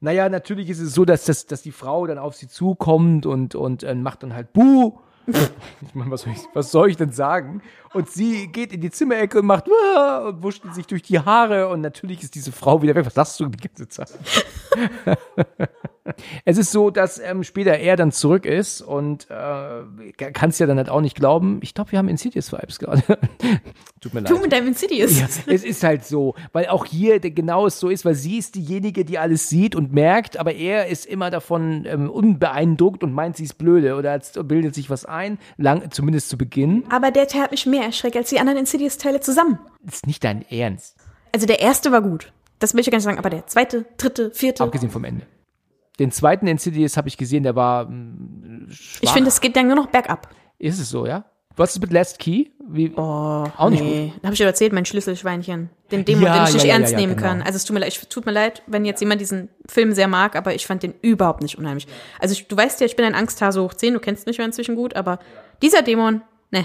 Naja, 0.00 0.28
natürlich 0.28 0.70
ist 0.70 0.80
es 0.80 0.94
so, 0.94 1.04
dass, 1.04 1.26
das, 1.26 1.46
dass 1.46 1.62
die 1.62 1.72
Frau 1.72 2.06
dann 2.06 2.18
auf 2.18 2.34
sie 2.34 2.48
zukommt 2.48 3.26
und, 3.26 3.54
und 3.54 3.82
äh, 3.82 3.94
macht 3.94 4.22
dann 4.22 4.34
halt 4.34 4.52
Buh. 4.52 4.98
Ich 5.82 5.94
meine, 5.94 6.10
was 6.10 6.22
soll, 6.22 6.32
ich, 6.32 6.40
was 6.54 6.70
soll 6.70 6.90
ich 6.90 6.96
denn 6.96 7.12
sagen? 7.12 7.62
Und 7.92 8.10
sie 8.10 8.48
geht 8.48 8.72
in 8.72 8.80
die 8.80 8.90
Zimmerecke 8.90 9.40
und 9.40 9.46
macht 9.46 9.66
Wah! 9.68 10.28
und 10.28 10.42
wurscht 10.42 10.62
sich 10.72 10.86
durch 10.86 11.02
die 11.02 11.18
Haare 11.18 11.68
und 11.68 11.80
natürlich 11.80 12.22
ist 12.22 12.34
diese 12.34 12.52
Frau 12.52 12.82
wieder 12.82 12.94
weg. 12.94 13.06
Was 13.06 13.14
sagst 13.14 13.40
du 13.40 13.46
die 13.46 13.68
ganze 13.68 13.88
Zeit? 13.88 14.18
Es 16.44 16.58
ist 16.58 16.72
so, 16.72 16.90
dass 16.90 17.18
ähm, 17.18 17.44
später 17.44 17.72
er 17.72 17.96
dann 17.96 18.12
zurück 18.12 18.46
ist 18.46 18.80
und 18.82 19.28
äh, 19.30 20.12
kannst 20.32 20.60
ja 20.60 20.66
dann 20.66 20.76
halt 20.76 20.88
auch 20.88 21.00
nicht 21.00 21.16
glauben. 21.16 21.60
Ich 21.62 21.74
glaube, 21.74 21.92
wir 21.92 21.98
haben 21.98 22.08
Insidious-Vibes 22.08 22.78
gerade. 22.78 23.02
Tut 24.00 24.14
mir 24.14 24.20
leid. 24.20 24.30
Du 24.30 24.38
mit 24.38 24.52
deinem 24.52 24.68
Insidious. 24.68 25.20
Ja, 25.20 25.28
es 25.46 25.64
ist 25.64 25.84
halt 25.84 26.04
so, 26.04 26.34
weil 26.52 26.68
auch 26.68 26.84
hier 26.84 27.20
genau 27.20 27.66
es 27.66 27.78
so 27.78 27.88
ist, 27.88 28.04
weil 28.04 28.14
sie 28.14 28.38
ist 28.38 28.54
diejenige, 28.54 29.04
die 29.04 29.18
alles 29.18 29.48
sieht 29.48 29.74
und 29.74 29.92
merkt, 29.92 30.38
aber 30.38 30.54
er 30.54 30.86
ist 30.86 31.06
immer 31.06 31.30
davon 31.30 31.84
ähm, 31.86 32.10
unbeeindruckt 32.10 33.02
und 33.04 33.12
meint, 33.12 33.36
sie 33.36 33.44
ist 33.44 33.54
blöde 33.54 33.96
oder 33.96 34.18
bildet 34.44 34.74
sich 34.74 34.90
was 34.90 35.04
ein, 35.04 35.38
lang, 35.56 35.90
zumindest 35.90 36.28
zu 36.28 36.38
Beginn. 36.38 36.84
Aber 36.90 37.10
der 37.10 37.28
Teil 37.28 37.42
hat 37.42 37.50
mich 37.50 37.66
mehr 37.66 37.84
erschreckt 37.84 38.16
als 38.16 38.30
die 38.30 38.38
anderen 38.38 38.58
Insidious-Teile 38.60 39.20
zusammen. 39.20 39.58
Ist 39.86 40.06
nicht 40.06 40.24
dein 40.24 40.42
Ernst, 40.50 40.96
Also 41.32 41.46
der 41.46 41.60
erste 41.60 41.92
war 41.92 42.02
gut. 42.02 42.32
Das 42.58 42.74
will 42.74 42.80
ich 42.80 42.90
gar 42.90 42.98
nicht 42.98 43.04
sagen, 43.04 43.18
aber 43.18 43.30
der 43.30 43.46
zweite, 43.46 43.86
dritte, 43.96 44.30
vierte. 44.32 44.62
abgesehen 44.62 44.90
vom 44.90 45.04
Ende. 45.04 45.26
Den 46.00 46.10
zweiten 46.10 46.48
Insidious 46.48 46.96
habe 46.96 47.06
ich 47.08 47.16
gesehen, 47.16 47.44
der 47.44 47.54
war 47.54 47.84
mm, 47.84 48.66
schwach. 48.70 48.98
ich 49.02 49.10
finde, 49.10 49.28
es 49.28 49.40
geht 49.40 49.54
dann 49.54 49.66
nur 49.68 49.76
noch 49.76 49.86
bergab. 49.86 50.28
Ist 50.58 50.80
es 50.80 50.90
so, 50.90 51.06
ja? 51.06 51.24
Was 51.56 51.72
ist 51.74 51.80
mit 51.80 51.92
Last 51.92 52.18
Key? 52.18 52.46
Wie, 52.66 52.92
Oh, 52.96 53.00
auch 53.56 53.70
nicht 53.70 53.80
gut. 53.82 53.88
nee. 53.90 54.12
Habe 54.22 54.32
ich 54.32 54.38
dir 54.38 54.46
erzählt, 54.46 54.72
mein 54.72 54.84
Schlüsselschweinchen. 54.86 55.68
Den 55.90 56.04
Dämon, 56.04 56.22
Ja, 56.24 56.36
den 56.36 56.44
ich 56.48 56.54
nicht 56.54 56.62
ja, 56.64 56.68
ja, 56.70 56.74
ernst 56.78 56.92
ja, 56.92 56.98
nehmen 56.98 57.16
genau. 57.16 57.28
kann. 57.28 57.42
Also 57.42 57.56
es 57.56 57.64
tut 57.64 57.74
mir 57.74 57.80
leid, 57.80 57.88
ich, 57.88 58.08
tut 58.08 58.24
mir 58.24 58.32
leid, 58.32 58.62
wenn 58.66 58.84
jetzt 58.84 59.00
jemand 59.00 59.20
diesen 59.20 59.48
Film 59.68 59.92
sehr 59.92 60.08
mag, 60.08 60.36
aber 60.36 60.54
ich 60.54 60.66
fand 60.66 60.82
den 60.82 60.94
überhaupt 61.02 61.42
nicht 61.42 61.58
unheimlich. 61.58 61.86
Also 62.18 62.32
ich, 62.32 62.48
du 62.48 62.56
weißt 62.56 62.80
ja, 62.80 62.86
ich 62.86 62.96
bin 62.96 63.04
ein 63.04 63.14
Angsthase 63.14 63.62
hoch 63.62 63.74
10, 63.74 63.94
du 63.94 64.00
kennst 64.00 64.26
mich 64.26 64.38
ja 64.38 64.44
inzwischen 64.44 64.76
gut, 64.76 64.96
aber 64.96 65.18
dieser 65.60 65.82
Dämon, 65.82 66.22
ne. 66.50 66.64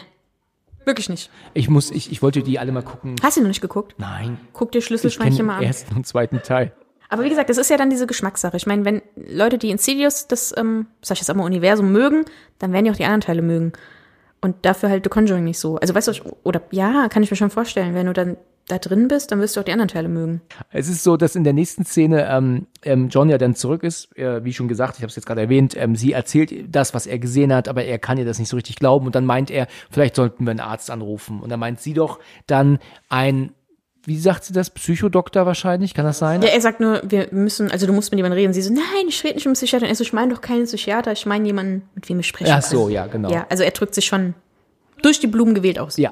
Wirklich 0.85 1.09
nicht. 1.09 1.31
ich 1.55 1.67
muss, 1.67 1.89
ich, 1.89 2.11
ich 2.11 2.21
wollte 2.21 2.43
die 2.43 2.59
alle 2.59 2.71
mal 2.71 2.83
gucken. 2.83 3.15
Hast 3.23 3.37
du 3.37 3.41
noch 3.41 3.47
nicht 3.47 3.61
geguckt? 3.61 3.95
Nein, 3.97 4.37
Guck 4.53 4.71
dir 4.71 4.81
Schlüsselschweinchen 4.81 5.45
mal 5.47 5.57
an. 5.57 5.63
ersten 5.63 5.95
und 5.95 6.05
zweiten 6.05 6.41
Teil. 6.43 6.73
Aber 7.15 7.23
wie 7.23 7.29
gesagt, 7.29 7.49
das 7.49 7.57
ist 7.57 7.69
ja 7.69 7.77
dann 7.77 7.89
diese 7.89 8.07
Geschmackssache. 8.07 8.57
Ich 8.57 8.67
meine, 8.67 8.83
wenn 8.83 9.01
Leute, 9.15 9.57
die 9.57 9.69
Insidious, 9.69 10.27
das, 10.27 10.53
ähm, 10.57 10.87
sag 11.01 11.15
ich 11.15 11.21
jetzt 11.25 11.31
auch 11.31 11.41
Universum 11.41 11.89
mögen, 11.89 12.25
dann 12.59 12.73
werden 12.73 12.83
die 12.83 12.91
auch 12.91 12.97
die 12.97 13.05
anderen 13.05 13.21
Teile 13.21 13.41
mögen. 13.41 13.71
Und 14.41 14.65
dafür 14.65 14.89
halt 14.89 15.05
The 15.05 15.09
Conjuring 15.09 15.45
nicht 15.45 15.57
so. 15.57 15.77
Also 15.77 15.95
weißt 15.95 16.09
du, 16.09 16.37
oder 16.43 16.61
ja, 16.71 17.07
kann 17.07 17.23
ich 17.23 17.31
mir 17.31 17.37
schon 17.37 17.51
vorstellen, 17.51 17.95
wenn 17.95 18.07
du 18.07 18.11
dann 18.11 18.35
da 18.67 18.79
drin 18.79 19.07
bist, 19.07 19.31
dann 19.31 19.39
wirst 19.39 19.55
du 19.55 19.61
auch 19.61 19.63
die 19.63 19.71
anderen 19.71 19.87
Teile 19.87 20.09
mögen. 20.09 20.41
Es 20.71 20.89
ist 20.89 21.05
so, 21.05 21.15
dass 21.15 21.37
in 21.37 21.45
der 21.45 21.53
nächsten 21.53 21.85
Szene 21.85 22.27
ähm, 22.29 22.67
ähm, 22.83 23.07
John 23.07 23.29
ja 23.29 23.37
dann 23.37 23.55
zurück 23.55 23.83
ist, 23.83 24.13
äh, 24.17 24.43
wie 24.43 24.51
schon 24.51 24.67
gesagt, 24.67 24.95
ich 24.97 25.03
habe 25.03 25.09
es 25.09 25.15
jetzt 25.15 25.25
gerade 25.25 25.39
erwähnt, 25.39 25.73
ähm, 25.77 25.95
sie 25.95 26.11
erzählt 26.11 26.53
das, 26.67 26.93
was 26.93 27.07
er 27.07 27.17
gesehen 27.17 27.53
hat, 27.53 27.69
aber 27.69 27.85
er 27.85 27.97
kann 27.97 28.17
ihr 28.17 28.25
das 28.25 28.39
nicht 28.39 28.49
so 28.49 28.57
richtig 28.57 28.75
glauben 28.75 29.05
und 29.05 29.15
dann 29.15 29.25
meint 29.25 29.51
er, 29.51 29.67
vielleicht 29.89 30.17
sollten 30.17 30.43
wir 30.43 30.51
einen 30.51 30.59
Arzt 30.59 30.91
anrufen 30.91 31.39
und 31.39 31.49
dann 31.49 31.61
meint 31.61 31.79
sie 31.79 31.93
doch 31.93 32.19
dann 32.45 32.79
ein, 33.07 33.53
wie 34.05 34.17
sagt 34.17 34.45
sie 34.45 34.53
das, 34.53 34.69
Psychodoktor 34.69 35.45
wahrscheinlich, 35.45 35.93
kann 35.93 36.05
das 36.05 36.19
sein? 36.19 36.41
Ja, 36.41 36.49
er 36.49 36.61
sagt 36.61 36.79
nur, 36.79 37.01
wir 37.05 37.27
müssen, 37.31 37.71
also 37.71 37.87
du 37.87 37.93
musst 37.93 38.11
mit 38.11 38.19
jemandem 38.19 38.37
reden. 38.37 38.53
Sie 38.53 38.61
so, 38.61 38.71
nein, 38.71 38.83
ich 39.07 39.23
rede 39.23 39.35
nicht 39.35 39.45
mit 39.45 39.47
einem 39.47 39.53
Psychiater. 39.55 39.87
Er 39.87 39.95
so, 39.95 40.03
ich 40.03 40.13
meine 40.13 40.33
doch 40.33 40.41
keinen 40.41 40.65
Psychiater, 40.65 41.11
ich 41.11 41.25
meine 41.25 41.45
jemanden, 41.45 41.89
mit 41.95 42.07
wem 42.07 42.19
ich 42.19 42.27
sprechen 42.27 42.53
Ach 42.55 42.61
so, 42.61 42.83
kann. 42.83 42.91
ja, 42.91 43.07
genau. 43.07 43.31
Ja, 43.31 43.47
also 43.49 43.63
er 43.63 43.71
drückt 43.71 43.95
sich 43.95 44.05
schon 44.05 44.35
durch 45.01 45.19
die 45.19 45.27
Blumen 45.27 45.55
gewählt 45.55 45.79
aus. 45.79 45.97
Ja. 45.97 46.11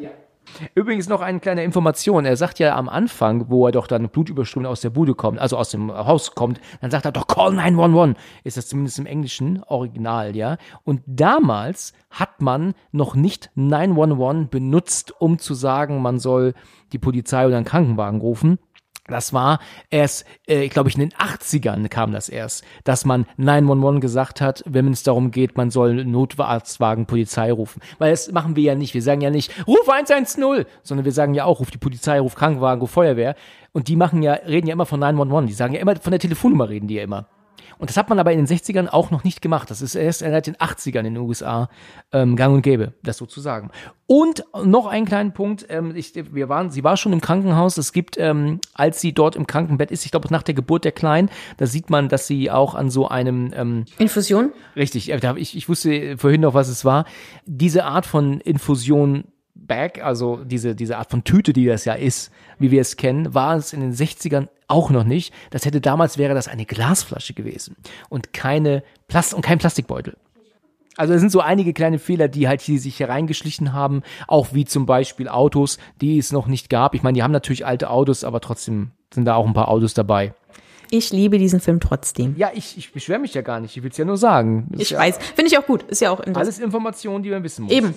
Übrigens 0.76 1.08
noch 1.08 1.22
eine 1.22 1.40
kleine 1.40 1.64
Information. 1.64 2.26
Er 2.26 2.38
sagt 2.38 2.60
ja 2.60 2.76
am 2.76 2.90
Anfang, 2.90 3.50
wo 3.50 3.66
er 3.66 3.72
doch 3.72 3.88
dann 3.88 4.10
blutüberströmt 4.10 4.66
aus 4.66 4.82
der 4.82 4.90
Bude 4.90 5.16
kommt, 5.16 5.40
also 5.40 5.58
aus 5.58 5.70
dem 5.70 5.92
Haus 5.92 6.36
kommt, 6.36 6.60
dann 6.82 6.92
sagt 6.92 7.06
er 7.06 7.12
doch 7.12 7.28
Call 7.28 7.54
911. 7.54 8.18
Ist 8.44 8.58
das 8.58 8.68
zumindest 8.68 9.00
im 9.00 9.06
englischen 9.06 9.64
Original, 9.64 10.36
ja? 10.36 10.58
Und 10.84 11.02
damals 11.06 11.94
hat 12.10 12.42
man 12.42 12.74
noch 12.92 13.16
nicht 13.16 13.52
911 13.56 14.50
benutzt, 14.50 15.14
um 15.20 15.40
zu 15.40 15.54
sagen, 15.54 16.02
man 16.02 16.20
soll 16.20 16.54
die 16.92 17.00
Polizei 17.00 17.46
oder 17.48 17.58
einen 17.58 17.66
Krankenwagen 17.66 18.22
rufen. 18.22 18.60
Das 19.08 19.34
war 19.34 19.60
erst, 19.90 20.26
äh, 20.48 20.70
glaube 20.70 20.90
in 20.96 21.02
den 21.02 21.12
80ern 21.12 21.90
kam 21.90 22.14
das 22.14 22.30
erst, 22.30 22.64
dass 22.86 23.04
man 23.04 23.26
911 23.36 24.00
gesagt 24.00 24.40
hat, 24.40 24.64
wenn 24.66 24.88
es 24.94 25.04
darum 25.04 25.32
geht, 25.32 25.58
man 25.58 25.72
soll 25.72 26.06
Notarztwagen, 26.06 27.06
Polizei 27.06 27.52
rufen. 27.52 27.82
Weil 27.98 28.12
das 28.12 28.32
machen 28.32 28.56
wir 28.56 28.64
ja 28.64 28.76
nicht. 28.76 28.94
Wir 28.94 29.02
sagen 29.02 29.20
ja 29.20 29.30
nicht, 29.30 29.52
ruf 29.68 29.90
110, 29.90 30.66
sondern 30.84 31.04
wir 31.04 31.12
sagen 31.12 31.34
ja 31.34 31.44
auch, 31.44 31.60
ruf 31.60 31.70
die 31.70 31.78
Polizei, 31.78 32.20
ruf 32.20 32.36
Krankenwagen, 32.36 32.80
ruf 32.80 32.92
Feuerwehr. 32.92 33.36
Und 33.74 33.90
die 33.90 33.98
machen 33.98 34.24
ja, 34.24 34.34
reden 34.34 34.68
ja 34.68 34.74
immer 34.74 34.86
von 34.86 35.02
911. 35.02 35.48
Die 35.48 35.54
sagen 35.54 35.74
ja 35.74 35.82
immer, 35.82 35.98
von 35.98 36.12
der 36.12 36.20
Telefonnummer 36.20 36.70
reden 36.70 36.88
die 36.88 36.96
ja 36.96 37.04
immer. 37.04 37.28
Und 37.84 37.90
das 37.90 37.98
hat 37.98 38.08
man 38.08 38.18
aber 38.18 38.32
in 38.32 38.38
den 38.38 38.48
60ern 38.48 38.88
auch 38.88 39.12
noch 39.12 39.26
nicht 39.26 39.42
gemacht. 39.42 39.70
Das 39.70 39.82
ist 39.82 39.96
erst 39.96 40.20
seit 40.22 40.48
den 40.48 40.56
80ern 40.56 41.00
in 41.00 41.16
den 41.16 41.18
USA 41.18 41.68
ähm, 42.14 42.38
gang 42.38 42.56
und 42.56 42.62
gäbe, 42.62 42.94
das 43.04 43.18
so 43.18 43.26
zu 43.26 43.42
sagen. 43.42 43.72
Und 44.08 44.46
noch 44.64 44.88
einen 44.88 45.06
kleinen 45.06 45.34
Punkt, 45.34 45.66
ähm, 45.68 45.94
ich, 45.94 46.14
wir 46.16 46.48
waren, 46.48 46.72
sie 46.72 46.86
war 46.86 46.96
schon 46.96 47.12
im 47.12 47.20
Krankenhaus. 47.20 47.78
Es 47.78 47.92
gibt, 47.92 48.16
ähm, 48.18 48.62
als 48.74 49.02
sie 49.02 49.12
dort 49.12 49.36
im 49.36 49.48
Krankenbett 49.48 49.92
ist, 49.92 50.06
ich 50.06 50.12
glaube 50.12 50.30
nach 50.32 50.44
der 50.44 50.54
Geburt 50.54 50.86
der 50.86 50.94
Kleinen, 50.94 51.30
da 51.58 51.68
sieht 51.68 51.90
man, 51.90 52.08
dass 52.08 52.26
sie 52.26 52.50
auch 52.50 52.74
an 52.74 52.90
so 52.90 53.10
einem 53.10 53.52
ähm, 53.54 53.84
Infusion? 53.98 54.54
Richtig, 54.78 55.10
ich, 55.10 55.58
ich 55.58 55.68
wusste 55.68 56.18
vorhin 56.18 56.40
noch, 56.40 56.54
was 56.54 56.70
es 56.70 56.86
war. 56.86 57.04
Diese 57.46 57.84
Art 57.84 58.06
von 58.06 58.40
Infusion 58.40 59.26
Bag, 59.68 60.04
also 60.04 60.44
diese, 60.44 60.76
diese 60.76 60.98
Art 60.98 61.10
von 61.10 61.24
Tüte, 61.24 61.54
die 61.54 61.66
das 61.66 61.86
ja 61.86 61.94
ist, 61.94 62.32
wie 62.60 62.72
wir 62.72 62.82
es 62.82 62.98
kennen, 62.98 63.34
war 63.34 63.56
es 63.56 63.74
in 63.74 63.82
den 63.82 63.94
60ern 63.94 64.48
auch 64.68 64.90
noch 64.90 65.04
nicht. 65.04 65.34
Das 65.52 65.66
hätte 65.66 65.82
damals 65.82 66.18
wäre 66.18 66.34
das 66.34 66.48
eine 66.48 66.66
Glasflasche 66.66 67.34
gewesen 67.34 67.76
und 68.10 68.34
keine 68.34 68.84
Plast 69.08 69.34
und 69.34 69.42
kein 69.42 69.58
Plastikbeutel. 69.58 70.16
Also 70.96 71.14
es 71.14 71.22
sind 71.22 71.32
so 71.32 71.40
einige 71.40 71.74
kleine 71.74 71.98
Fehler, 71.98 72.28
die 72.28 72.48
halt 72.48 72.62
hier 72.62 72.80
sich 72.80 73.00
hereingeschlichen 73.00 73.74
haben, 73.74 74.04
auch 74.28 74.54
wie 74.54 74.66
zum 74.66 74.86
Beispiel 74.86 75.28
Autos, 75.28 75.80
die 76.02 76.20
es 76.20 76.32
noch 76.32 76.46
nicht 76.48 76.70
gab. 76.70 76.94
Ich 76.94 77.02
meine, 77.02 77.16
die 77.16 77.24
haben 77.24 77.32
natürlich 77.32 77.66
alte 77.66 77.90
Autos, 77.90 78.24
aber 78.24 78.42
trotzdem 78.42 78.92
sind 79.12 79.26
da 79.26 79.36
auch 79.36 79.48
ein 79.48 79.54
paar 79.54 79.70
Autos 79.70 79.94
dabei. 79.96 80.34
Ich 80.92 81.12
liebe 81.12 81.40
diesen 81.40 81.60
Film 81.60 81.80
trotzdem. 81.80 82.36
Ja, 82.38 82.52
ich, 82.54 82.78
ich 82.78 82.92
beschwere 82.92 83.18
mich 83.18 83.34
ja 83.34 83.42
gar 83.42 83.60
nicht. 83.60 83.76
Ich 83.76 83.82
will 83.82 83.90
es 83.90 83.98
ja 83.98 84.06
nur 84.06 84.18
sagen. 84.18 84.68
Das 84.70 84.82
Ich 84.82 84.90
ja 84.92 85.00
weiß. 85.00 85.18
Finde 85.18 85.48
ich 85.48 85.58
auch 85.58 85.66
gut. 85.66 85.82
Ist 85.84 86.02
ja 86.02 86.12
auch 86.12 86.20
interessant. 86.20 86.38
Alles 86.38 86.60
Informationen, 86.60 87.24
die 87.24 87.32
man 87.32 87.44
wissen 87.44 87.64
muss. 87.64 87.74
Eben. 87.74 87.96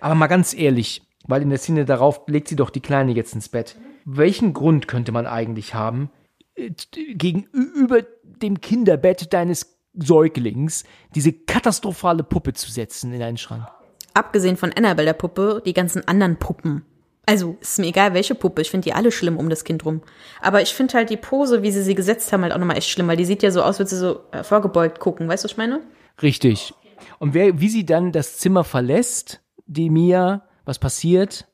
Aber 0.00 0.14
mal 0.14 0.26
ganz 0.26 0.54
ehrlich, 0.54 1.02
weil 1.26 1.42
in 1.42 1.50
der 1.50 1.58
Szene 1.58 1.84
darauf 1.84 2.22
legt 2.26 2.48
sie 2.48 2.56
doch 2.56 2.70
die 2.70 2.80
Kleine 2.80 3.12
jetzt 3.12 3.34
ins 3.34 3.48
Bett. 3.48 3.76
Welchen 4.04 4.52
Grund 4.52 4.88
könnte 4.88 5.12
man 5.12 5.26
eigentlich 5.26 5.74
haben, 5.74 6.10
äh, 6.54 6.70
gegenüber 7.14 8.02
dem 8.22 8.60
Kinderbett 8.60 9.32
deines 9.32 9.78
Säuglings 9.94 10.84
diese 11.14 11.32
katastrophale 11.32 12.24
Puppe 12.24 12.54
zu 12.54 12.70
setzen 12.70 13.12
in 13.12 13.22
einen 13.22 13.36
Schrank? 13.36 13.66
Abgesehen 14.14 14.56
von 14.56 14.72
Annabelle, 14.72 15.06
der 15.06 15.12
Puppe, 15.14 15.62
die 15.64 15.72
ganzen 15.72 16.06
anderen 16.06 16.36
Puppen. 16.38 16.84
Also, 17.24 17.56
ist 17.60 17.78
mir 17.78 17.86
egal, 17.86 18.14
welche 18.14 18.34
Puppe. 18.34 18.62
Ich 18.62 18.70
finde 18.70 18.84
die 18.84 18.94
alle 18.94 19.12
schlimm 19.12 19.36
um 19.36 19.48
das 19.48 19.64
Kind 19.64 19.84
rum. 19.84 20.02
Aber 20.40 20.60
ich 20.60 20.74
finde 20.74 20.94
halt 20.94 21.08
die 21.08 21.16
Pose, 21.16 21.62
wie 21.62 21.70
sie 21.70 21.82
sie 21.82 21.94
gesetzt 21.94 22.32
haben, 22.32 22.42
halt 22.42 22.52
auch 22.52 22.58
nochmal 22.58 22.76
echt 22.76 22.90
schlimm, 22.90 23.06
weil 23.06 23.16
die 23.16 23.24
sieht 23.24 23.42
ja 23.42 23.52
so 23.52 23.62
aus, 23.62 23.78
als 23.78 23.78
würde 23.78 23.90
sie 23.90 23.98
so 23.98 24.20
äh, 24.32 24.42
vorgebeugt 24.42 24.98
gucken. 24.98 25.28
Weißt 25.28 25.44
du, 25.44 25.46
was 25.46 25.52
ich 25.52 25.56
meine? 25.56 25.80
Richtig. 26.20 26.74
Und 27.18 27.34
wer, 27.34 27.60
wie 27.60 27.68
sie 27.68 27.86
dann 27.86 28.10
das 28.12 28.38
Zimmer 28.38 28.64
verlässt, 28.64 29.40
die 29.72 29.90
Mia, 29.90 30.46
was 30.64 30.78
passiert? 30.78 31.46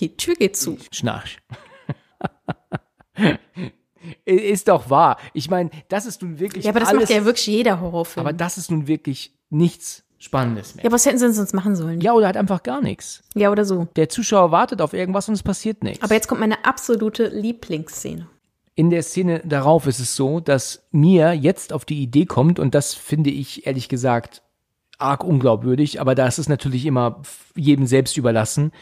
Die 0.00 0.16
Tür 0.16 0.34
geht 0.34 0.56
zu. 0.56 0.78
Schnarch. 0.92 1.38
ist 4.24 4.68
doch 4.68 4.88
wahr. 4.90 5.18
Ich 5.34 5.50
meine, 5.50 5.70
das 5.88 6.06
ist 6.06 6.22
nun 6.22 6.38
wirklich 6.38 6.64
Ja, 6.64 6.70
aber 6.70 6.80
das 6.80 6.88
alles, 6.88 7.02
macht 7.02 7.10
ja 7.10 7.24
wirklich 7.24 7.46
jeder 7.46 7.80
Horrorfilm. 7.80 8.26
aber 8.26 8.32
das 8.32 8.56
ist 8.58 8.70
nun 8.70 8.86
wirklich 8.86 9.38
nichts 9.50 10.04
Spannendes 10.18 10.74
mehr. 10.74 10.84
ja, 10.84 10.92
was 10.92 11.06
hätten 11.06 11.18
sie 11.18 11.32
sonst 11.32 11.54
machen 11.54 11.76
sollen? 11.76 12.00
Ja, 12.00 12.12
oder 12.12 12.26
halt 12.26 12.36
einfach 12.36 12.62
gar 12.62 12.80
nichts. 12.82 13.22
Ja, 13.34 13.50
oder 13.50 13.64
so. 13.64 13.88
Der 13.96 14.08
Zuschauer 14.08 14.50
wartet 14.50 14.82
auf 14.82 14.92
irgendwas 14.92 15.28
und 15.28 15.34
es 15.34 15.42
passiert 15.42 15.82
nichts. 15.82 16.02
Aber 16.04 16.14
jetzt 16.14 16.28
kommt 16.28 16.40
meine 16.40 16.64
absolute 16.64 17.28
Lieblingsszene. 17.28 18.28
in 18.74 18.90
der 18.90 19.02
Szene 19.02 19.40
darauf 19.44 19.86
ist 19.86 19.98
es 19.98 20.16
so, 20.16 20.40
dass 20.40 20.86
mir 20.90 21.32
jetzt 21.34 21.72
auf 21.72 21.84
die 21.84 22.02
Idee 22.02 22.26
kommt, 22.26 22.58
und 22.58 22.74
das 22.74 22.94
finde 22.94 23.30
ich 23.30 23.66
ehrlich 23.66 23.88
gesagt 23.88 24.42
arg 25.00 25.24
unglaubwürdig, 25.24 26.00
aber 26.00 26.14
das 26.14 26.38
ist 26.38 26.48
natürlich 26.48 26.86
immer 26.86 27.22
jedem 27.54 27.86
selbst 27.86 28.16
überlassen, 28.16 28.72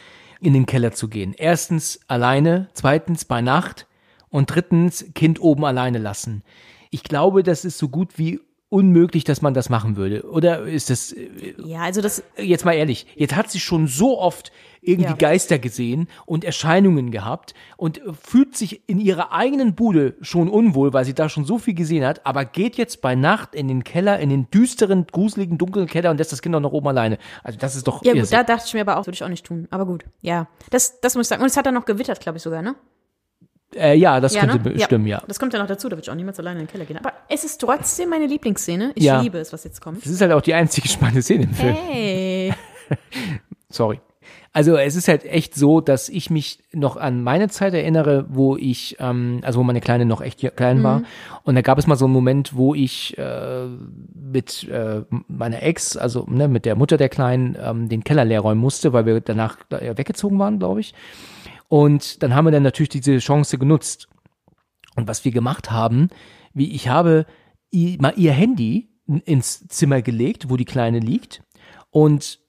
in 0.41 0.55
den 0.55 0.67
Keller 0.67 0.93
zu 0.93 1.09
gehen. 1.09 1.35
Erstens 1.37 2.01
alleine, 2.09 2.69
zweitens 2.73 3.25
bei 3.25 3.41
Nacht 3.41 3.87
und 4.29 4.55
drittens 4.55 5.07
Kind 5.15 5.41
oben 5.41 5.65
alleine 5.65 5.99
lassen. 5.99 6.43
Ich 6.91 7.03
glaube, 7.03 7.43
das 7.43 7.65
ist 7.65 7.79
so 7.79 7.89
gut 7.89 8.19
wie 8.19 8.41
unmöglich, 8.69 9.25
dass 9.25 9.43
man 9.43 9.55
das 9.55 9.71
machen 9.71 9.97
würde. 9.97 10.29
Oder 10.29 10.63
ist 10.63 10.91
das, 10.91 11.13
äh, 11.13 11.55
Ja, 11.65 11.81
also 11.81 12.01
das, 12.01 12.23
jetzt 12.37 12.65
mal 12.65 12.75
ehrlich, 12.75 13.07
jetzt 13.17 13.35
hat 13.35 13.51
sie 13.51 13.61
schon 13.61 13.87
so 13.87 14.19
oft 14.19 14.53
irgendwie 14.89 15.11
Ja. 15.11 15.17
Geister 15.17 15.59
gesehen 15.59 16.09
und 16.27 16.43
Erscheinungen 16.45 17.11
gehabt 17.11 17.55
und 17.77 18.01
fühlt 18.21 18.57
sich 18.57 18.89
in 18.89 18.99
ihrer 18.99 19.33
eigenen 19.33 19.75
Bude 19.75 20.17
schon 20.21 20.49
unwohl, 20.49 20.93
weil 20.93 21.05
sie 21.05 21.15
da 21.15 21.29
schon 21.29 21.45
so 21.45 21.59
viel 21.59 21.75
gesehen 21.75 22.05
hat, 22.05 22.25
aber 22.27 22.45
geht 22.45 22.77
jetzt 22.77 23.01
bei 23.03 23.15
Nacht 23.15 23.55
in 23.55 23.69
den 23.69 23.85
Keller, 23.85 24.19
in 24.19 24.31
den 24.31 24.51
düsteren, 24.51 25.07
gruseligen, 25.07 25.59
dunklen 25.59 25.87
Keller 25.87 26.11
und 26.11 26.17
lässt 26.17 26.33
das 26.33 26.43
Kind 26.43 26.55
auch 26.57 26.61
noch 26.61 26.73
oben 26.73 26.89
alleine. 26.89 27.19
Also 27.45 27.59
das 27.59 27.77
ist 27.77 27.87
doch 27.87 28.05
ja 28.05 28.15
gut, 28.15 28.33
da 28.33 28.43
dachte 28.43 28.65
ich 28.67 28.75
mir 28.75 28.81
aber 28.81 28.97
auch, 28.97 29.07
würde 29.07 29.15
ich 29.15 29.23
auch 29.23 29.29
nicht 29.29 29.47
tun. 29.47 29.69
Aber 29.71 29.87
gut, 29.87 30.05
ja. 30.23 30.49
Das, 30.71 31.01
das 31.01 31.15
muss 31.15 31.27
ich 31.27 31.29
sagen. 31.29 31.43
Und 31.43 31.49
es 31.49 31.57
hat 31.57 31.67
dann 31.67 31.75
noch 31.75 31.85
gewittert, 31.85 32.21
glaube 32.21 32.39
ich 32.39 32.43
sogar, 32.43 32.63
ne? 32.63 32.75
äh, 33.75 33.95
ja, 33.95 34.19
das 34.21 34.35
ja, 34.35 34.47
könnte 34.47 34.71
ne? 34.71 34.81
stimmen, 34.81 35.07
ja. 35.07 35.23
Das 35.29 35.39
kommt 35.39 35.53
ja 35.53 35.59
noch 35.59 35.67
dazu, 35.67 35.89
da 35.89 35.97
würde 35.97 36.03
ich 36.03 36.11
auch 36.11 36.15
niemals 36.15 36.39
alleine 36.39 36.61
in 36.61 36.67
den 36.67 36.73
Keller 36.73 36.87
gehen. 36.87 36.97
Aber 36.99 37.13
es 37.29 37.45
ist 37.45 37.61
trotzdem 37.61 38.09
meine 38.09 38.27
Lieblingsszene. 38.27 38.93
Ich 38.95 39.05
Ja. 39.05 39.21
liebe 39.21 39.39
es, 39.39 39.53
was 39.53 39.65
jetzt 39.65 39.81
kommt. 39.81 40.05
Das 40.05 40.11
ist 40.11 40.21
halt 40.21 40.33
auch 40.33 40.41
die 40.41 40.55
einzige 40.55 40.89
spannende 40.89 41.23
Szene 41.23 41.45
im 41.45 41.53
Film. 41.55 41.75
Hey. 41.75 42.55
Sorry. 43.69 44.01
Also 44.59 44.77
es 44.77 44.97
ist 44.97 45.07
halt 45.07 45.25
echt 45.25 45.55
so, 45.55 45.81
dass 45.81 46.09
ich 46.09 46.31
mich 46.31 46.65
noch 46.73 46.97
an 46.97 47.23
meine 47.23 47.47
Zeit 47.49 47.75
erinnere, 47.75 48.27
wo 48.29 48.57
ich, 48.57 48.97
ähm, 48.99 49.39
also 49.43 49.61
wo 49.61 49.63
meine 49.63 49.81
Kleine 49.81 50.05
noch 50.05 50.21
echt 50.21 50.41
klein 50.57 50.83
war. 50.83 51.03
Und 51.45 51.55
da 51.55 51.63
gab 51.63 51.79
es 51.79 51.87
mal 51.87 51.95
so 51.95 52.07
einen 52.07 52.15
Moment, 52.15 52.57
wo 52.57 52.75
ich 52.75 53.17
äh, 53.19 53.67
mit 54.17 54.65
äh, 54.69 55.03
meiner 55.29 55.63
Ex, 55.63 55.97
also 55.97 56.27
ne, 56.29 56.49
mit 56.49 56.65
der 56.65 56.75
Mutter 56.75 56.97
der 56.97 57.09
Kleinen, 57.09 57.57
ähm, 57.63 57.89
den 57.89 58.03
Keller 58.03 58.25
leer 58.25 58.41
räumen 58.41 58.61
musste, 58.61 58.93
weil 58.93 59.07
wir 59.07 59.21
danach 59.21 59.59
äh, 59.71 59.97
weggezogen 59.97 60.41
waren, 60.41 60.59
glaube 60.59 60.81
ich. 60.81 60.93
Und 61.69 62.25
dann 62.25 62.35
haben 62.35 62.45
wir 62.47 62.51
dann 62.51 62.65
natürlich 62.65 62.89
diese 62.89 63.19
Chance 63.19 63.59
genutzt. 63.59 64.09
Und 64.97 65.07
was 65.07 65.25
wir 65.25 65.31
gemacht 65.31 65.71
haben, 65.71 66.09
wie 66.53 66.73
ich 66.75 66.89
habe 66.89 67.27
i- 67.73 67.97
mal 68.01 68.15
ihr 68.17 68.33
Handy 68.33 68.89
ins 69.25 69.69
Zimmer 69.69 70.03
gelegt, 70.03 70.51
wo 70.51 70.57
die 70.57 70.65
Kleine 70.65 70.99
liegt 70.99 71.45
und 71.91 72.41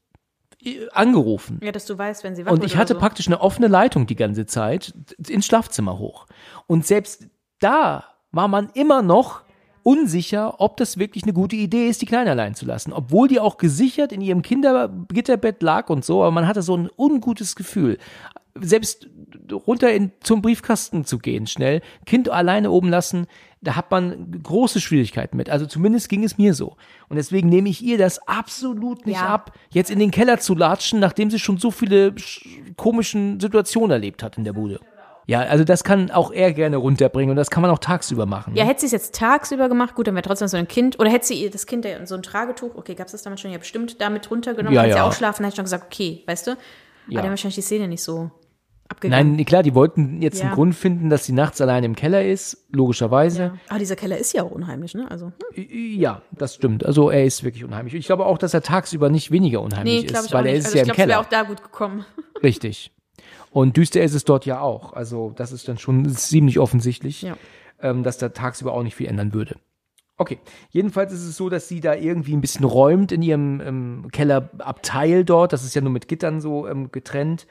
angerufen. 0.92 1.60
Ja, 1.64 1.72
dass 1.72 1.86
du 1.86 1.98
weißt, 1.98 2.24
wenn 2.24 2.36
sie 2.36 2.46
wach 2.46 2.52
Und 2.52 2.64
ich 2.64 2.76
hatte 2.76 2.94
so. 2.94 3.00
praktisch 3.00 3.28
eine 3.28 3.40
offene 3.40 3.68
Leitung 3.68 4.08
die 4.08 4.16
ganze 4.16 4.46
Zeit 4.46 4.94
ins 5.28 5.46
Schlafzimmer 5.46 5.98
hoch. 5.98 6.26
Und 6.68 6.86
selbst 6.86 7.28
da 7.60 8.04
war 8.32 8.48
man 8.48 8.70
immer 8.74 9.02
noch 9.02 9.42
unsicher, 9.84 10.60
ob 10.62 10.78
das 10.78 10.98
wirklich 10.98 11.24
eine 11.24 11.34
gute 11.34 11.56
Idee 11.56 11.88
ist, 11.88 12.02
die 12.02 12.06
Kleine 12.06 12.32
allein 12.32 12.56
zu 12.56 12.66
lassen. 12.66 12.94
Obwohl 12.94 13.28
die 13.28 13.40
auch 13.40 13.58
gesichert 13.58 14.12
in 14.12 14.22
ihrem 14.22 14.42
Kindergitterbett 14.42 15.62
lag 15.62 15.90
und 15.90 16.04
so, 16.06 16.22
aber 16.22 16.32
man 16.32 16.48
hatte 16.48 16.62
so 16.62 16.76
ein 16.78 16.90
ungutes 16.98 17.56
Gefühl. 17.56 17.98
Selbst 18.60 19.08
runter 19.52 19.92
in, 19.94 20.12
zum 20.22 20.42
Briefkasten 20.42 21.06
zu 21.06 21.18
gehen, 21.20 21.48
schnell, 21.48 21.82
Kind 22.06 22.30
alleine 22.30 22.72
oben 22.72 22.90
lassen, 22.90 23.28
da 23.62 23.76
hat 23.76 23.92
man 23.92 24.42
große 24.44 24.80
Schwierigkeiten 24.82 25.38
mit. 25.38 25.50
Also 25.50 25.66
zumindest 25.66 26.10
ging 26.10 26.24
es 26.24 26.38
mir 26.38 26.54
so. 26.54 26.76
Und 27.10 27.18
deswegen 27.18 27.50
nehme 27.50 27.70
ich 27.70 27.82
ihr 27.84 27.98
das 27.98 28.26
absolut 28.28 29.06
nicht 29.06 29.20
Ja. 29.20 29.28
ab, 29.28 29.54
jetzt 29.70 29.92
in 29.92 30.00
den 30.00 30.12
Keller 30.12 30.40
zu 30.40 30.56
latschen, 30.56 31.00
nachdem 31.00 31.30
sie 31.30 31.40
schon 31.40 31.58
so 31.58 31.70
viele 31.72 32.10
sch- 32.12 32.76
komischen 32.76 33.40
Situationen 33.40 33.92
erlebt 33.92 34.24
hat 34.24 34.38
in 34.38 34.44
der 34.46 34.54
Bude. 34.54 34.80
Ja, 35.30 35.42
also 35.42 35.64
das 35.64 35.84
kann 35.84 36.10
auch 36.10 36.32
er 36.32 36.54
gerne 36.54 36.78
runterbringen 36.78 37.30
und 37.30 37.36
das 37.36 37.52
kann 37.52 37.62
man 37.62 37.70
auch 37.70 37.78
tagsüber 37.78 38.26
machen. 38.26 38.56
Ja, 38.56 38.66
hätte 38.66 38.80
sie 38.82 38.86
es 38.88 38.92
jetzt 38.92 39.14
tagsüber 39.16 39.70
gemacht, 39.70 39.94
gut, 39.94 40.08
dann 40.08 40.16
wäre 40.16 40.24
trotzdem 40.24 40.48
so 40.48 40.58
ein 40.58 40.68
Kind. 40.68 41.00
Oder 41.00 41.12
hätte 41.12 41.28
sie 41.28 41.36
ihr 41.36 41.52
das 41.52 41.68
Kind 41.68 41.86
ja 41.86 41.98
in 41.98 42.08
so 42.08 42.16
ein 42.16 42.24
Tragetuch, 42.24 42.74
okay, 42.76 42.96
gab 42.96 43.06
es 43.06 43.12
das 43.12 43.22
damals 43.22 43.42
schon, 43.42 43.52
ja 43.52 43.60
bestimmt, 43.60 44.02
damit 44.02 44.32
runtergenommen, 44.32 44.74
Ja, 44.74 44.82
kann 44.82 44.92
sie 44.92 44.98
ja. 44.98 45.04
auch 45.08 45.14
schlafen, 45.14 45.44
dann 45.44 45.52
hätte 45.52 45.54
ich 45.54 45.58
schon 45.58 45.66
gesagt, 45.66 45.86
okay, 45.86 46.24
weißt 46.26 46.48
du? 46.48 46.52
Aber 46.54 46.60
Ja. 47.10 47.22
dann 47.22 47.30
wahrscheinlich 47.30 47.56
die 47.56 47.62
Szene 47.62 47.88
nicht 47.88 48.02
so 48.02 48.32
abgegangen. 48.88 49.36
Nein, 49.36 49.46
klar, 49.46 49.62
die 49.62 49.76
wollten 49.76 50.20
jetzt 50.24 50.42
einen 50.42 50.50
Ja. 50.50 50.56
Grund 50.56 50.74
finden, 50.74 51.12
dass 51.12 51.26
sie 51.26 51.34
nachts 51.34 51.62
allein 51.62 51.84
im 51.84 51.96
Keller 51.96 52.26
ist, 52.26 52.66
logischerweise. 52.72 53.54
Aber 53.70 53.78
dieser 53.78 53.96
Keller 53.96 54.18
ist 54.18 54.34
ja 54.34 54.42
auch 54.42 54.50
unheimlich, 54.52 54.96
ne? 54.96 55.06
Also, 55.12 55.32
hm. 55.54 55.68
Ja, 56.00 56.24
das 56.32 56.56
stimmt. 56.56 56.84
Also 56.84 57.12
er 57.12 57.24
ist 57.24 57.44
wirklich 57.44 57.64
unheimlich. 57.64 57.94
Ich 57.94 58.08
glaube 58.08 58.26
auch, 58.26 58.40
dass 58.40 58.56
er 58.56 58.64
tagsüber 58.64 59.10
nicht 59.10 59.30
weniger 59.30 59.62
unheimlich 59.62 60.02
nee, 60.02 60.08
glaube 60.08 60.22
ist, 60.22 60.26
ich 60.26 60.34
weil 60.34 60.48
er 60.48 60.54
ist 60.56 60.66
Also 60.66 60.78
ja 60.78 60.84
ich 60.84 60.90
im 60.90 60.96
glaube, 60.96 61.02
es 61.04 61.08
wäre 61.08 61.24
Keller. 61.24 61.28
auch 61.28 61.30
da 61.30 61.44
gut 61.44 61.62
gekommen. 61.62 62.04
Richtig. 62.42 62.92
Und 63.52 63.78
düster 63.78 64.02
ist 64.04 64.14
es 64.14 64.24
dort 64.26 64.46
ja 64.46 64.62
auch. 64.62 64.94
Also 64.94 65.32
das 65.36 65.52
ist 65.52 65.68
dann 65.68 65.78
schon 65.78 66.08
ziemlich 66.10 66.60
offensichtlich, 66.60 67.24
Ja. 67.24 67.36
ähm, 67.82 68.04
dass 68.04 68.18
da 68.18 68.30
tagsüber 68.30 68.74
auch 68.74 68.84
nicht 68.84 68.96
viel 68.96 69.08
ändern 69.08 69.34
würde. 69.34 69.56
Okay, 70.18 70.38
jedenfalls 70.70 71.14
ist 71.14 71.24
es 71.26 71.38
so, 71.38 71.48
dass 71.50 71.68
sie 71.70 71.80
da 71.80 71.94
irgendwie 71.96 72.34
ein 72.36 72.42
bisschen 72.42 72.66
räumt 72.66 73.12
in 73.14 73.22
ihrem 73.22 73.62
ähm, 73.62 74.08
Kellerabteil 74.12 75.24
dort. 75.24 75.54
Das 75.54 75.64
ist 75.64 75.74
ja 75.76 75.82
nur 75.82 75.92
mit 75.92 76.08
Gittern 76.10 76.42
so 76.42 76.68
ähm, 76.68 76.92
getrennt. 76.92 77.48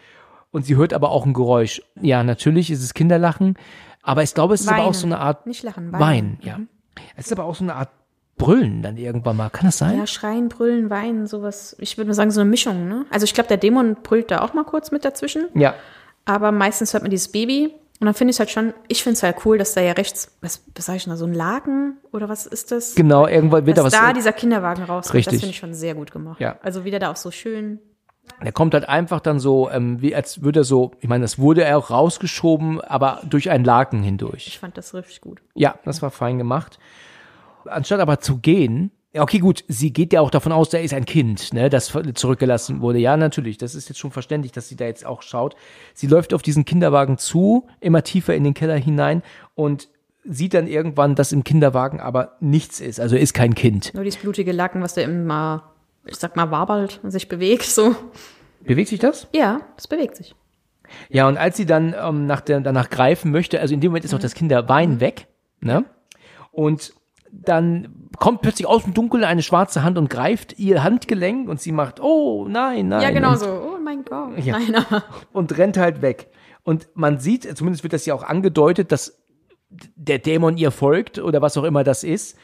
Und 0.50 0.64
sie 0.66 0.76
hört 0.76 0.92
aber 0.92 1.10
auch 1.10 1.24
ein 1.26 1.32
Geräusch. 1.34 1.82
Ja, 2.00 2.22
natürlich 2.22 2.70
ist 2.70 2.82
es 2.82 2.94
Kinderlachen, 2.94 3.56
aber 4.02 4.22
ich 4.22 4.34
glaube, 4.34 4.54
es 4.54 4.62
ist 4.62 4.68
aber 4.68 4.78
auch 4.82 4.86
Weinen. 4.86 4.94
so 4.94 5.06
eine 5.06 5.18
Art 5.18 5.46
Nicht 5.46 5.62
lachen, 5.62 5.92
Wein, 5.92 6.00
weinen. 6.00 6.38
ja. 6.42 6.60
Es 7.16 7.26
ist 7.26 7.32
aber 7.32 7.44
auch 7.44 7.54
so 7.54 7.64
eine 7.64 7.74
Art 7.74 7.90
Brüllen 8.38 8.82
dann 8.82 8.96
irgendwann 8.96 9.36
mal. 9.36 9.50
Kann 9.50 9.66
das 9.66 9.78
sein? 9.78 9.98
Ja, 9.98 10.06
schreien, 10.06 10.48
brüllen, 10.48 10.90
weinen, 10.90 11.26
sowas. 11.26 11.76
Ich 11.80 11.98
würde 11.98 12.08
mal 12.08 12.14
sagen, 12.14 12.30
so 12.30 12.40
eine 12.40 12.48
Mischung, 12.48 12.88
ne? 12.88 13.04
Also 13.10 13.24
ich 13.24 13.34
glaube, 13.34 13.48
der 13.48 13.56
Dämon 13.56 13.96
brüllt 14.02 14.30
da 14.30 14.40
auch 14.40 14.54
mal 14.54 14.64
kurz 14.64 14.90
mit 14.90 15.04
dazwischen. 15.04 15.48
Ja. 15.54 15.74
Aber 16.24 16.52
meistens 16.52 16.92
hört 16.92 17.02
man 17.02 17.10
dieses 17.10 17.28
Baby. 17.28 17.74
Und 18.00 18.04
dann 18.06 18.14
finde 18.14 18.30
ich 18.30 18.36
es 18.36 18.38
halt 18.38 18.50
schon, 18.50 18.74
ich 18.86 19.02
finde 19.02 19.14
es 19.14 19.22
halt 19.24 19.44
cool, 19.44 19.58
dass 19.58 19.74
da 19.74 19.80
ja 19.80 19.92
rechts, 19.92 20.36
was, 20.40 20.62
was 20.76 20.86
sag 20.86 20.96
ich 20.96 21.04
denn 21.04 21.10
da, 21.10 21.16
so 21.16 21.24
ein 21.24 21.34
Laken 21.34 21.96
oder 22.12 22.28
was 22.28 22.46
ist 22.46 22.70
das? 22.70 22.94
Genau, 22.94 23.26
irgendwann 23.26 23.66
wird 23.66 23.76
da 23.76 23.82
dass 23.82 23.92
was. 23.92 24.00
da 24.00 24.12
dieser 24.12 24.32
Kinderwagen 24.32 24.84
rauskommt. 24.84 25.16
Richtig. 25.16 25.34
Das 25.34 25.40
finde 25.40 25.50
ich 25.50 25.58
schon 25.58 25.74
sehr 25.74 25.96
gut 25.96 26.12
gemacht. 26.12 26.40
Ja. 26.40 26.58
Also 26.62 26.84
wieder 26.84 27.00
da 27.00 27.10
auch 27.10 27.16
so 27.16 27.32
schön. 27.32 27.80
Der 28.44 28.52
kommt 28.52 28.74
halt 28.74 28.88
einfach 28.88 29.18
dann 29.18 29.40
so, 29.40 29.68
ähm, 29.70 30.00
wie 30.00 30.14
als 30.14 30.42
würde 30.42 30.60
er 30.60 30.64
so, 30.64 30.92
ich 31.00 31.08
meine, 31.08 31.22
das 31.22 31.38
wurde 31.38 31.64
er 31.64 31.76
auch 31.76 31.90
rausgeschoben, 31.90 32.80
aber 32.80 33.20
durch 33.28 33.50
einen 33.50 33.64
Laken 33.64 34.02
hindurch. 34.02 34.46
Ich 34.46 34.58
fand 34.60 34.76
das 34.78 34.94
richtig 34.94 35.20
gut. 35.20 35.40
Ja, 35.54 35.76
das 35.84 36.00
war 36.00 36.10
fein 36.10 36.38
gemacht. 36.38 36.78
Anstatt 37.68 38.00
aber 38.00 38.20
zu 38.20 38.38
gehen, 38.38 38.90
ja, 39.12 39.22
okay, 39.22 39.38
gut, 39.38 39.64
sie 39.68 39.92
geht 39.92 40.12
ja 40.12 40.20
auch 40.20 40.30
davon 40.30 40.52
aus, 40.52 40.68
da 40.68 40.78
ist 40.78 40.92
ein 40.92 41.06
Kind, 41.06 41.54
ne, 41.54 41.70
das 41.70 41.92
zurückgelassen 42.14 42.80
wurde. 42.82 42.98
Ja, 42.98 43.16
natürlich, 43.16 43.56
das 43.56 43.74
ist 43.74 43.88
jetzt 43.88 43.98
schon 43.98 44.10
verständlich, 44.10 44.52
dass 44.52 44.68
sie 44.68 44.76
da 44.76 44.84
jetzt 44.84 45.06
auch 45.06 45.22
schaut. 45.22 45.56
Sie 45.94 46.06
läuft 46.06 46.34
auf 46.34 46.42
diesen 46.42 46.64
Kinderwagen 46.66 47.16
zu, 47.16 47.66
immer 47.80 48.02
tiefer 48.04 48.34
in 48.34 48.44
den 48.44 48.54
Keller 48.54 48.76
hinein 48.76 49.22
und 49.54 49.88
sieht 50.24 50.52
dann 50.52 50.66
irgendwann, 50.66 51.14
dass 51.14 51.32
im 51.32 51.42
Kinderwagen 51.42 52.00
aber 52.00 52.36
nichts 52.40 52.80
ist, 52.80 53.00
also 53.00 53.16
ist 53.16 53.32
kein 53.32 53.54
Kind. 53.54 53.94
Nur 53.94 54.04
dieses 54.04 54.20
blutige 54.20 54.52
Laken, 54.52 54.82
was 54.82 54.92
da 54.92 55.00
immer, 55.00 55.72
ich 56.04 56.16
sag 56.16 56.36
mal, 56.36 56.50
wabert 56.50 57.00
und 57.02 57.10
sich 57.10 57.28
bewegt, 57.28 57.64
so. 57.64 57.96
Bewegt 58.60 58.90
sich 58.90 58.98
das? 58.98 59.26
Ja, 59.32 59.62
das 59.76 59.88
bewegt 59.88 60.16
sich. 60.16 60.34
Ja, 61.08 61.28
und 61.28 61.38
als 61.38 61.56
sie 61.56 61.66
dann 61.66 61.94
ähm, 61.98 62.26
nach 62.26 62.42
der, 62.42 62.60
danach 62.60 62.90
greifen 62.90 63.30
möchte, 63.30 63.60
also 63.60 63.72
in 63.72 63.80
dem 63.80 63.90
Moment 63.90 64.04
ist 64.04 64.14
auch 64.14 64.18
das 64.18 64.34
Kinderwein 64.34 65.00
weg, 65.00 65.28
ne? 65.60 65.84
Und 66.50 66.92
dann 67.32 68.08
kommt 68.18 68.42
plötzlich 68.42 68.66
aus 68.66 68.84
dem 68.84 68.94
Dunkeln 68.94 69.24
eine 69.24 69.42
schwarze 69.42 69.82
Hand 69.82 69.98
und 69.98 70.10
greift 70.10 70.58
ihr 70.58 70.82
Handgelenk 70.82 71.48
und 71.48 71.60
sie 71.60 71.72
macht, 71.72 72.00
oh 72.00 72.46
nein, 72.48 72.88
nein. 72.88 73.02
Ja, 73.02 73.10
genau 73.10 73.32
und, 73.32 73.38
so. 73.38 73.46
Oh 73.46 73.78
mein 73.82 74.04
Gott. 74.04 74.38
Ja. 74.44 74.58
Nein, 74.58 74.84
und 75.32 75.56
rennt 75.56 75.76
halt 75.76 76.02
weg. 76.02 76.30
Und 76.64 76.88
man 76.94 77.18
sieht, 77.18 77.56
zumindest 77.56 77.82
wird 77.82 77.92
das 77.92 78.06
ja 78.06 78.14
auch 78.14 78.22
angedeutet, 78.22 78.92
dass 78.92 79.18
der 79.70 80.18
Dämon 80.18 80.56
ihr 80.56 80.70
folgt 80.70 81.18
oder 81.18 81.42
was 81.42 81.56
auch 81.56 81.64
immer 81.64 81.84
das 81.84 82.04
ist. 82.04 82.36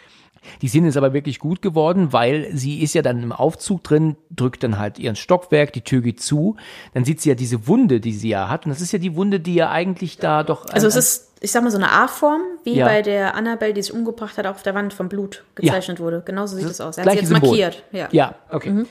Die 0.63 0.69
Szene 0.69 0.89
ist 0.89 0.97
aber 0.97 1.13
wirklich 1.13 1.39
gut 1.39 1.63
geworden, 1.63 2.13
weil 2.13 2.49
sie 2.55 2.83
ist 2.83 2.95
ja 2.95 3.03
dann 3.03 3.23
im 3.23 3.33
Aufzug 3.33 3.83
drin, 3.85 4.17
drückt 4.31 4.63
dann 4.63 4.79
halt 4.79 4.99
ihren 4.99 5.17
Stockwerk, 5.17 5.73
die 5.73 5.81
Tür 5.83 6.01
geht 6.01 6.21
zu, 6.21 6.57
dann 6.93 7.05
sieht 7.05 7.21
sie 7.21 7.29
ja 7.31 7.35
diese 7.35 7.67
Wunde, 7.67 8.01
die 8.01 8.13
sie 8.13 8.29
ja 8.29 8.49
hat. 8.49 8.67
Und 8.67 8.71
das 8.71 8.81
ist 8.81 8.93
ja 8.93 8.99
die 8.99 9.17
Wunde, 9.17 9.41
die 9.41 9.55
ja 9.55 9.71
eigentlich 9.71 10.19
da 10.19 10.43
doch. 10.43 10.67
Also 10.67 10.87
es 10.87 10.97
ist, 10.97 11.33
ich 11.41 11.51
sag 11.53 11.63
mal, 11.63 11.71
so 11.71 11.77
eine 11.79 11.91
A-Form, 11.93 12.41
wie 12.65 12.75
Ja. 12.75 12.87
bei 12.87 13.03
der 13.03 13.35
Annabelle, 13.35 13.75
die 13.75 13.83
sich 13.83 13.93
umgebracht 13.93 14.39
hat, 14.39 14.47
auf 14.47 14.63
der 14.63 14.75
Wand 14.75 14.93
vom 14.95 15.09
Blut 15.09 15.45
gezeichnet 15.55 16.01
wurde. 16.01 16.23
Genauso 16.25 16.57
sieht 16.57 16.67
es 16.67 16.81
aus. 16.81 16.97
Er 16.99 17.05
hat 17.05 17.13
sie 17.13 17.19
jetzt 17.19 17.29
Symbol. 17.29 17.49
markiert. 17.51 17.83
Ja. 17.93 18.09
Ja, 18.13 18.35
okay. 18.51 18.85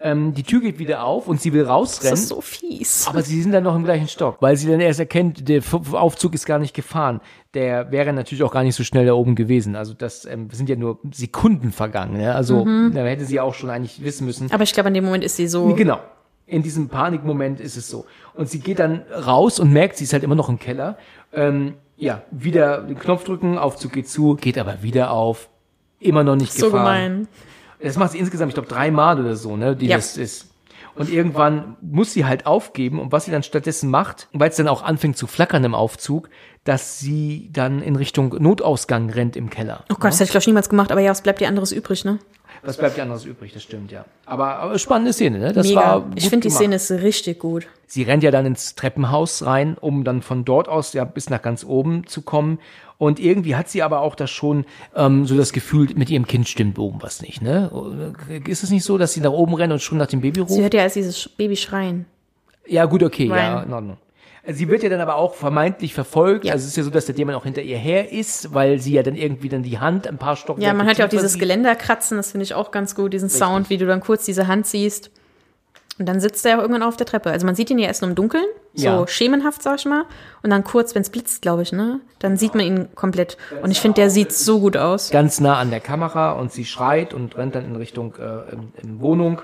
Ähm, 0.00 0.32
die 0.32 0.44
Tür 0.44 0.60
geht 0.60 0.78
wieder 0.78 1.02
auf 1.02 1.26
und 1.26 1.40
sie 1.40 1.52
will 1.52 1.64
rausrennen. 1.64 2.12
Das 2.12 2.20
ist 2.20 2.28
so 2.28 2.40
fies. 2.40 3.06
Aber 3.08 3.22
sie 3.22 3.42
sind 3.42 3.50
dann 3.52 3.64
noch 3.64 3.74
im 3.74 3.82
gleichen 3.84 4.06
Stock, 4.06 4.36
weil 4.40 4.56
sie 4.56 4.68
dann 4.70 4.78
erst 4.80 5.00
erkennt, 5.00 5.48
der 5.48 5.60
Aufzug 5.92 6.34
ist 6.34 6.46
gar 6.46 6.60
nicht 6.60 6.72
gefahren. 6.72 7.20
Der 7.54 7.90
wäre 7.90 8.12
natürlich 8.12 8.44
auch 8.44 8.52
gar 8.52 8.62
nicht 8.62 8.76
so 8.76 8.84
schnell 8.84 9.06
da 9.06 9.14
oben 9.14 9.34
gewesen. 9.34 9.74
Also 9.74 9.94
das 9.94 10.24
ähm, 10.24 10.50
sind 10.52 10.68
ja 10.68 10.76
nur 10.76 11.00
Sekunden 11.12 11.72
vergangen. 11.72 12.16
Ne? 12.18 12.32
Also 12.32 12.64
da 12.64 13.00
hätte 13.04 13.24
sie 13.24 13.40
auch 13.40 13.54
schon 13.54 13.70
eigentlich 13.70 14.04
wissen 14.04 14.24
müssen. 14.24 14.52
Aber 14.52 14.62
ich 14.62 14.72
glaube, 14.72 14.88
in 14.88 14.94
dem 14.94 15.04
Moment 15.04 15.24
ist 15.24 15.34
sie 15.36 15.48
so. 15.48 15.74
Genau. 15.74 15.98
In 16.46 16.62
diesem 16.62 16.88
Panikmoment 16.88 17.58
ist 17.58 17.76
es 17.76 17.90
so. 17.90 18.06
Und 18.34 18.48
sie 18.48 18.60
geht 18.60 18.78
dann 18.78 19.02
raus 19.26 19.58
und 19.58 19.72
merkt, 19.72 19.96
sie 19.96 20.04
ist 20.04 20.12
halt 20.12 20.22
immer 20.22 20.36
noch 20.36 20.48
im 20.48 20.58
Keller. 20.60 20.96
Ähm, 21.32 21.74
Ja, 21.96 22.22
wieder 22.30 22.82
den 22.82 22.96
Knopf 22.98 23.24
drücken, 23.24 23.58
Aufzug 23.58 23.92
geht 23.92 24.08
zu, 24.08 24.36
geht 24.36 24.56
aber 24.56 24.82
wieder 24.84 25.10
auf. 25.10 25.48
Immer 25.98 26.22
noch 26.22 26.36
nicht 26.36 26.52
So 26.52 26.66
gefahren. 26.66 26.84
gemein. 26.84 27.28
Das 27.80 27.96
macht 27.96 28.12
sie 28.12 28.18
insgesamt, 28.18 28.50
ich 28.50 28.54
glaube, 28.54 28.68
dreimal 28.68 29.20
oder 29.20 29.36
so, 29.36 29.56
ne, 29.56 29.76
die 29.76 29.86
Ja. 29.86 29.96
das 29.96 30.16
ist. 30.16 30.46
Und 30.94 31.10
irgendwann 31.10 31.76
muss 31.80 32.12
sie 32.12 32.24
halt 32.24 32.44
aufgeben 32.46 32.98
und 32.98 33.12
was 33.12 33.24
sie 33.24 33.30
dann 33.30 33.44
stattdessen 33.44 33.88
macht, 33.88 34.28
weil 34.32 34.50
es 34.50 34.56
dann 34.56 34.66
auch 34.66 34.82
anfängt 34.82 35.16
zu 35.16 35.28
flackern 35.28 35.62
im 35.62 35.74
Aufzug, 35.74 36.28
dass 36.68 36.98
sie 36.98 37.48
dann 37.50 37.80
in 37.80 37.96
Richtung 37.96 38.36
Notausgang 38.38 39.08
rennt 39.08 39.36
im 39.36 39.48
Keller. 39.48 39.84
Oh 39.88 39.94
Gott, 39.94 40.10
das 40.10 40.16
hätte 40.16 40.24
ich 40.24 40.30
glaube 40.32 40.42
ich 40.42 40.46
niemals 40.48 40.68
gemacht, 40.68 40.92
aber 40.92 41.00
ja, 41.00 41.10
was 41.10 41.22
bleibt 41.22 41.40
dir 41.40 41.48
anderes 41.48 41.72
übrig, 41.72 42.04
ne? 42.04 42.18
Was 42.62 42.76
bleibt 42.76 42.98
dir 42.98 43.04
anderes 43.04 43.24
übrig, 43.24 43.54
das 43.54 43.62
stimmt, 43.62 43.90
ja. 43.90 44.04
Aber, 44.26 44.56
aber 44.56 44.78
spannende 44.78 45.14
Szene, 45.14 45.38
ne? 45.38 45.54
Das 45.54 45.66
Mega. 45.66 45.80
war 45.80 46.00
gut 46.02 46.12
ich 46.16 46.28
finde 46.28 46.48
die. 46.48 46.54
Szene 46.54 46.76
ist 46.76 46.90
richtig 46.90 47.38
gut. 47.38 47.66
Sie 47.86 48.02
rennt 48.02 48.22
ja 48.22 48.30
dann 48.30 48.44
ins 48.44 48.74
Treppenhaus 48.74 49.46
rein, 49.46 49.78
um 49.80 50.04
dann 50.04 50.20
von 50.20 50.44
dort 50.44 50.68
aus 50.68 50.92
ja 50.92 51.04
bis 51.04 51.30
nach 51.30 51.40
ganz 51.40 51.64
oben 51.64 52.06
zu 52.06 52.20
kommen. 52.20 52.58
Und 52.98 53.18
irgendwie 53.18 53.56
hat 53.56 53.70
sie 53.70 53.82
aber 53.82 54.00
auch 54.00 54.14
da 54.14 54.26
schon 54.26 54.66
ähm, 54.94 55.24
so 55.24 55.38
das 55.38 55.54
Gefühl, 55.54 55.88
mit 55.94 56.10
ihrem 56.10 56.26
Kind 56.26 56.48
stimmt 56.48 56.78
oben 56.78 57.00
was 57.00 57.22
nicht, 57.22 57.40
ne? 57.40 58.12
Ist 58.46 58.62
es 58.62 58.70
nicht 58.70 58.84
so, 58.84 58.98
dass 58.98 59.14
sie 59.14 59.22
nach 59.22 59.32
oben 59.32 59.54
rennt 59.54 59.72
und 59.72 59.80
schon 59.80 59.96
nach 59.96 60.08
dem 60.08 60.20
Baby 60.20 60.40
ruft? 60.40 60.52
Sie 60.52 60.60
hört 60.60 60.74
ja 60.74 60.82
als 60.82 60.92
dieses 60.92 61.30
Baby 61.30 61.56
schreien. 61.56 62.04
Ja, 62.66 62.84
gut, 62.84 63.02
okay, 63.02 63.26
ja, 63.26 63.34
Ryan. 63.34 63.66
in 63.68 63.72
Ordnung. 63.72 63.96
Sie 64.50 64.68
wird 64.68 64.82
ja 64.82 64.88
dann 64.88 65.00
aber 65.00 65.16
auch 65.16 65.34
vermeintlich 65.34 65.94
verfolgt. 65.94 66.44
Ja. 66.44 66.52
Also 66.54 66.64
es 66.64 66.70
ist 66.70 66.76
ja 66.76 66.82
so, 66.82 66.90
dass 66.90 67.06
der 67.06 67.14
Dämon 67.14 67.34
auch 67.34 67.44
hinter 67.44 67.62
ihr 67.62 67.76
her 67.78 68.12
ist, 68.12 68.54
weil 68.54 68.78
sie 68.78 68.92
ja 68.92 69.02
dann 69.02 69.14
irgendwie 69.14 69.48
dann 69.48 69.62
die 69.62 69.78
Hand 69.78 70.06
ein 70.06 70.18
paar 70.18 70.36
Stockwerke 70.36 70.66
Ja, 70.66 70.74
man 70.74 70.86
hört 70.86 70.98
ja 70.98 71.04
auch 71.06 71.10
dieses. 71.10 71.38
Geländer 71.38 71.74
kratzen, 71.76 72.16
das 72.16 72.30
finde 72.32 72.44
ich 72.44 72.54
auch 72.54 72.70
ganz 72.70 72.94
gut, 72.94 73.12
diesen 73.12 73.28
Sound, 73.28 73.68
wie 73.70 73.76
du 73.76 73.86
dann 73.86 74.00
kurz 74.00 74.24
diese 74.24 74.46
Hand 74.46 74.66
siehst. 74.66 75.10
Und 75.98 76.06
dann 76.06 76.20
sitzt 76.20 76.46
er 76.46 76.52
ja 76.52 76.60
irgendwann 76.60 76.84
auf 76.84 76.96
der 76.96 77.06
Treppe. 77.06 77.30
Also 77.30 77.44
man 77.44 77.56
sieht 77.56 77.70
ihn 77.70 77.78
ja 77.78 77.88
erst 77.88 78.02
nur 78.02 78.08
im 78.08 78.14
Dunkeln, 78.14 78.44
so 78.72 78.84
Ja. 78.86 79.06
schemenhaft, 79.08 79.62
sag 79.64 79.80
ich 79.80 79.84
mal. 79.84 80.04
Und 80.44 80.50
dann 80.50 80.62
kurz, 80.62 80.94
wenn 80.94 81.02
es 81.02 81.10
blitzt, 81.10 81.42
glaube 81.42 81.62
ich, 81.62 81.72
ne? 81.72 82.00
Dann 82.20 82.36
sieht 82.36 82.54
man 82.54 82.64
ihn 82.64 82.88
komplett. 82.94 83.36
Und 83.62 83.72
ich 83.72 83.80
finde, 83.80 83.96
der 83.96 84.08
sieht 84.10 84.32
so 84.32 84.60
gut 84.60 84.76
aus. 84.76 85.10
Ganz 85.10 85.40
nah 85.40 85.58
an 85.58 85.70
der 85.70 85.80
Kamera 85.80 86.32
und 86.32 86.52
sie 86.52 86.64
schreit 86.64 87.12
und 87.14 87.36
rennt 87.36 87.56
dann 87.56 87.64
in 87.64 87.74
Richtung 87.74 88.14
äh, 88.16 88.52
in, 88.54 88.72
in 88.80 89.00
Wohnung. 89.00 89.42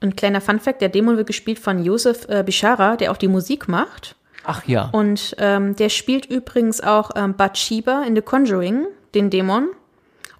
Und 0.00 0.16
kleiner 0.16 0.40
Funfact, 0.40 0.80
der 0.80 0.88
Dämon 0.90 1.16
wird 1.16 1.26
gespielt 1.26 1.58
von 1.58 1.82
Josef 1.84 2.26
äh, 2.28 2.42
Bishara, 2.44 2.96
der 2.96 3.10
auch 3.10 3.16
die 3.16 3.28
Musik 3.28 3.66
macht. 3.68 4.14
Ach 4.44 4.64
ja. 4.66 4.88
Und 4.92 5.34
ähm, 5.38 5.76
der 5.76 5.88
spielt 5.88 6.26
übrigens 6.26 6.80
auch 6.80 7.10
ähm, 7.16 7.34
Bathsheba 7.34 8.02
in 8.04 8.14
The 8.16 8.22
Conjuring, 8.22 8.86
den 9.14 9.30
Dämon. 9.30 9.68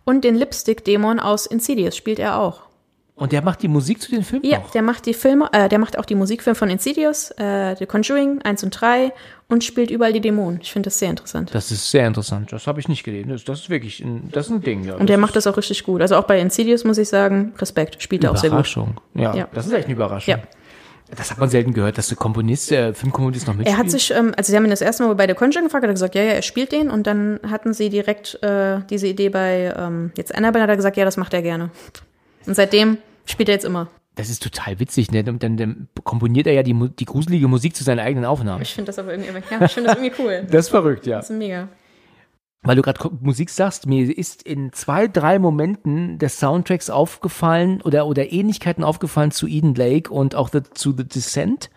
Und 0.04 0.24
den 0.24 0.34
Lipstick-Dämon 0.34 1.20
aus 1.20 1.46
Insidious 1.46 1.96
spielt 1.96 2.18
er 2.18 2.38
auch. 2.38 2.62
Und 3.14 3.32
der 3.32 3.42
macht 3.42 3.62
die 3.62 3.68
Musik 3.68 4.00
zu 4.00 4.10
den 4.10 4.24
Filmen 4.24 4.46
Ja, 4.46 4.60
auch. 4.60 4.70
der 4.70 4.80
macht 4.80 5.04
die 5.04 5.12
Filme, 5.12 5.50
äh, 5.52 5.68
der 5.68 5.78
macht 5.78 5.98
auch 5.98 6.06
die 6.06 6.14
Musikfilme 6.14 6.54
von 6.54 6.70
Insidious, 6.70 7.30
äh, 7.36 7.76
The 7.78 7.84
Conjuring 7.84 8.40
1 8.40 8.64
und 8.64 8.70
3 8.70 9.12
und 9.48 9.62
spielt 9.62 9.90
überall 9.90 10.14
die 10.14 10.22
Dämonen. 10.22 10.60
Ich 10.62 10.72
finde 10.72 10.86
das 10.86 10.98
sehr 10.98 11.10
interessant. 11.10 11.50
Das 11.54 11.70
ist 11.70 11.90
sehr 11.90 12.06
interessant. 12.06 12.50
Das 12.50 12.66
habe 12.66 12.80
ich 12.80 12.88
nicht 12.88 13.04
gelesen. 13.04 13.28
Das, 13.28 13.44
das 13.44 13.60
ist 13.60 13.68
wirklich 13.70 14.00
ein, 14.00 14.30
das 14.32 14.46
ist 14.46 14.52
ein 14.52 14.62
Ding. 14.62 14.84
Ja. 14.84 14.94
Und 14.94 15.10
der 15.10 15.18
macht 15.18 15.36
das 15.36 15.46
auch 15.46 15.58
richtig 15.58 15.84
gut. 15.84 16.00
Also 16.00 16.16
auch 16.16 16.24
bei 16.24 16.40
Insidious 16.40 16.84
muss 16.84 16.96
ich 16.96 17.10
sagen, 17.10 17.52
Respekt, 17.58 18.02
spielt 18.02 18.24
er 18.24 18.30
auch 18.32 18.36
sehr 18.38 18.48
gut. 18.48 18.54
Überraschung. 18.60 18.96
Ja, 19.14 19.34
Ja. 19.36 19.48
das 19.52 19.66
ist 19.66 19.72
echt 19.74 19.84
eine 19.84 19.94
Überraschung. 19.94 20.32
Ja. 20.36 20.40
Das 21.16 21.30
hat 21.30 21.38
man 21.38 21.48
selten 21.48 21.72
gehört, 21.74 21.98
dass 21.98 22.08
der 22.08 22.16
Komponist, 22.16 22.70
der 22.70 22.94
Filmkomponist 22.94 23.46
noch 23.46 23.54
Er 23.54 23.58
mitspielt. 23.58 23.78
hat 23.78 23.90
sich, 23.90 24.10
ähm, 24.12 24.32
also 24.36 24.50
sie 24.50 24.56
haben 24.56 24.64
ihn 24.64 24.70
das 24.70 24.80
erste 24.80 25.02
Mal 25.04 25.14
bei 25.14 25.26
The 25.26 25.34
Conjuring 25.34 25.64
gefragt, 25.64 25.82
hat 25.82 25.90
er 25.90 25.94
gesagt, 25.94 26.14
ja, 26.14 26.22
ja, 26.22 26.32
er 26.32 26.42
spielt 26.42 26.72
den 26.72 26.88
und 26.90 27.06
dann 27.06 27.40
hatten 27.48 27.74
sie 27.74 27.88
direkt 27.90 28.42
äh, 28.42 28.80
diese 28.88 29.06
Idee 29.08 29.28
bei 29.28 29.74
ähm, 29.76 30.12
jetzt 30.16 30.34
Annabelle, 30.34 30.62
hat 30.62 30.70
er 30.70 30.76
gesagt, 30.76 30.96
ja, 30.96 31.04
das 31.04 31.16
macht 31.16 31.34
er 31.34 31.42
gerne. 31.42 31.70
Und 32.46 32.54
seitdem 32.54 32.98
spielt 33.26 33.48
er 33.48 33.54
jetzt 33.56 33.64
immer. 33.64 33.88
Das 34.16 34.28
ist 34.28 34.42
total 34.42 34.78
witzig, 34.80 35.10
ne? 35.12 35.22
Dann, 35.24 35.38
dann 35.38 35.88
komponiert 36.04 36.46
er 36.46 36.52
ja 36.52 36.62
die, 36.62 36.74
die 36.98 37.04
gruselige 37.04 37.48
Musik 37.48 37.74
zu 37.74 37.84
seinen 37.84 38.00
eigenen 38.00 38.24
Aufnahmen. 38.24 38.60
Ich 38.62 38.74
finde 38.74 38.86
das 38.88 38.98
aber 38.98 39.12
irgendwie, 39.12 39.30
ja, 39.50 39.64
ich 39.64 39.72
finde 39.72 39.90
das 39.90 39.98
irgendwie 39.98 40.22
cool. 40.22 40.46
Das 40.50 40.66
ist 40.66 40.68
verrückt, 40.70 41.06
ja. 41.06 41.18
Das 41.18 41.30
ist 41.30 41.36
mega. 41.36 41.68
Weil 42.62 42.76
du 42.76 42.82
gerade 42.82 43.10
Musik 43.20 43.48
sagst, 43.48 43.86
mir 43.86 44.16
ist 44.16 44.42
in 44.42 44.72
zwei, 44.72 45.08
drei 45.08 45.38
Momenten 45.38 46.18
des 46.18 46.38
Soundtracks 46.38 46.90
aufgefallen 46.90 47.80
oder, 47.80 48.06
oder 48.06 48.32
Ähnlichkeiten 48.32 48.84
aufgefallen 48.84 49.30
zu 49.30 49.46
Eden 49.46 49.74
Lake 49.74 50.12
und 50.12 50.34
auch 50.34 50.50
the, 50.50 50.62
zu 50.74 50.94
The 50.94 51.04
Descent. 51.04 51.70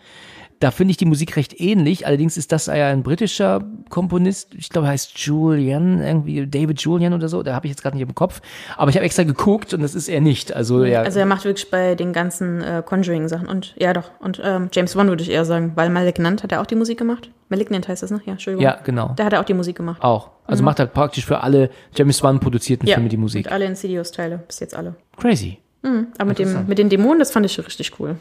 Da 0.64 0.70
finde 0.70 0.92
ich 0.92 0.96
die 0.96 1.04
Musik 1.04 1.36
recht 1.36 1.60
ähnlich. 1.60 2.06
Allerdings 2.06 2.38
ist 2.38 2.50
das 2.50 2.64
ja 2.66 2.88
ein 2.88 3.02
britischer 3.02 3.62
Komponist. 3.90 4.54
Ich 4.54 4.70
glaube, 4.70 4.86
er 4.86 4.92
heißt 4.92 5.18
Julian, 5.18 6.00
irgendwie 6.00 6.46
David 6.46 6.80
Julian 6.80 7.12
oder 7.12 7.28
so. 7.28 7.42
Da 7.42 7.54
habe 7.54 7.66
ich 7.66 7.70
jetzt 7.72 7.82
gerade 7.82 7.98
nicht 7.98 8.08
im 8.08 8.14
Kopf. 8.14 8.40
Aber 8.78 8.88
ich 8.88 8.96
habe 8.96 9.04
extra 9.04 9.24
geguckt 9.24 9.74
und 9.74 9.82
das 9.82 9.94
ist 9.94 10.08
er 10.08 10.22
nicht. 10.22 10.56
Also, 10.56 10.84
ja. 10.84 11.02
Also 11.02 11.18
er 11.18 11.26
macht 11.26 11.44
wirklich 11.44 11.70
bei 11.70 11.94
den 11.94 12.14
ganzen 12.14 12.62
äh, 12.62 12.82
Conjuring-Sachen 12.82 13.46
und 13.46 13.74
ja 13.78 13.92
doch. 13.92 14.10
Und 14.20 14.40
ähm, 14.42 14.70
James 14.72 14.96
Wan 14.96 15.08
würde 15.08 15.22
ich 15.22 15.30
eher 15.30 15.44
sagen, 15.44 15.72
weil 15.74 15.90
Malignant 15.90 16.42
hat 16.42 16.50
er 16.52 16.62
auch 16.62 16.66
die 16.66 16.76
Musik 16.76 16.96
gemacht. 16.98 17.28
Malignant 17.50 17.86
heißt 17.86 18.02
das, 18.02 18.10
ne? 18.10 18.22
Ja, 18.24 18.32
Entschuldigung. 18.32 18.64
ja, 18.64 18.78
genau. 18.82 19.12
Da 19.16 19.26
hat 19.26 19.34
er 19.34 19.40
auch 19.40 19.44
die 19.44 19.52
Musik 19.52 19.76
gemacht. 19.76 20.02
Auch. 20.02 20.30
Also 20.46 20.62
macht 20.64 20.78
er 20.78 20.86
praktisch 20.86 21.26
für 21.26 21.40
alle 21.42 21.68
James 21.94 22.22
Wan 22.22 22.40
produzierten 22.40 22.86
Mhm. 22.86 22.88
ja. 22.88 22.94
Filme 22.94 23.10
die 23.10 23.18
Musik. 23.18 23.44
Und 23.46 23.52
alle 23.52 23.66
Insidious-Teile, 23.66 24.38
bis 24.46 24.60
jetzt 24.60 24.74
alle. 24.74 24.94
Crazy. 25.18 25.58
Aber 25.82 26.24
mit, 26.30 26.38
dem, 26.38 26.66
mit 26.66 26.78
den 26.78 26.88
Dämonen, 26.88 27.18
das 27.18 27.30
fand 27.32 27.44
ich 27.44 27.58
richtig 27.58 27.92
cool. 28.00 28.16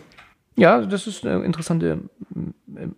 Ja, 0.55 0.81
das 0.81 1.07
ist 1.07 1.25
eine 1.25 1.43
interessante 1.43 2.09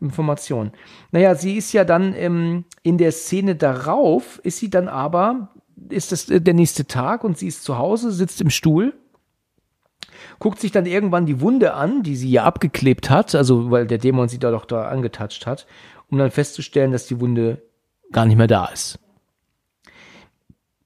Information. 0.01 0.71
Naja, 1.11 1.35
sie 1.35 1.57
ist 1.57 1.71
ja 1.73 1.85
dann 1.85 2.13
ähm, 2.15 2.65
in 2.83 2.97
der 2.97 3.11
Szene 3.11 3.55
darauf, 3.55 4.39
ist 4.43 4.57
sie 4.57 4.69
dann 4.69 4.87
aber, 4.87 5.49
ist 5.89 6.11
das 6.11 6.29
äh, 6.29 6.41
der 6.41 6.53
nächste 6.53 6.85
Tag 6.85 7.23
und 7.23 7.37
sie 7.37 7.47
ist 7.47 7.63
zu 7.63 7.77
Hause, 7.77 8.11
sitzt 8.11 8.41
im 8.41 8.49
Stuhl, 8.49 8.93
guckt 10.39 10.59
sich 10.59 10.71
dann 10.71 10.85
irgendwann 10.85 11.25
die 11.25 11.39
Wunde 11.39 11.73
an, 11.73 12.03
die 12.03 12.15
sie 12.15 12.29
ja 12.29 12.43
abgeklebt 12.43 13.09
hat, 13.09 13.35
also 13.35 13.71
weil 13.71 13.87
der 13.87 13.99
Dämon 13.99 14.27
sie 14.27 14.39
da 14.39 14.51
doch 14.51 14.65
da 14.65 14.89
angetatscht 14.89 15.45
hat, 15.45 15.65
um 16.09 16.17
dann 16.17 16.31
festzustellen, 16.31 16.91
dass 16.91 17.07
die 17.07 17.19
Wunde 17.21 17.61
gar 18.11 18.25
nicht 18.25 18.37
mehr 18.37 18.47
da 18.47 18.65
ist. 18.65 18.99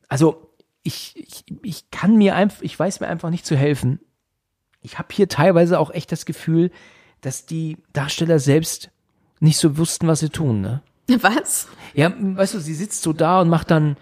Also 0.07 0.53
ich, 0.83 1.13
ich, 1.15 1.45
ich 1.61 1.91
kann 1.91 2.17
mir 2.17 2.35
einfach, 2.35 2.61
ich 2.61 2.77
weiß 2.77 2.99
mir 2.99 3.07
einfach 3.07 3.29
nicht 3.29 3.45
zu 3.45 3.55
helfen. 3.55 3.99
Ich 4.81 4.97
habe 4.97 5.09
hier 5.11 5.27
teilweise 5.27 5.79
auch 5.79 5.91
echt 5.91 6.11
das 6.11 6.25
Gefühl, 6.25 6.71
dass 7.21 7.45
die 7.45 7.77
Darsteller 7.93 8.39
selbst 8.39 8.89
nicht 9.39 9.57
so 9.57 9.77
wussten, 9.77 10.07
was 10.07 10.19
sie 10.19 10.29
tun, 10.29 10.61
ne? 10.61 10.81
Was? 11.21 11.67
Ja, 11.95 12.13
weißt 12.17 12.53
du, 12.53 12.59
sie 12.59 12.75
sitzt 12.75 13.01
so 13.01 13.13
da 13.13 13.41
und 13.41 13.49
macht 13.49 13.71
dann 13.71 13.97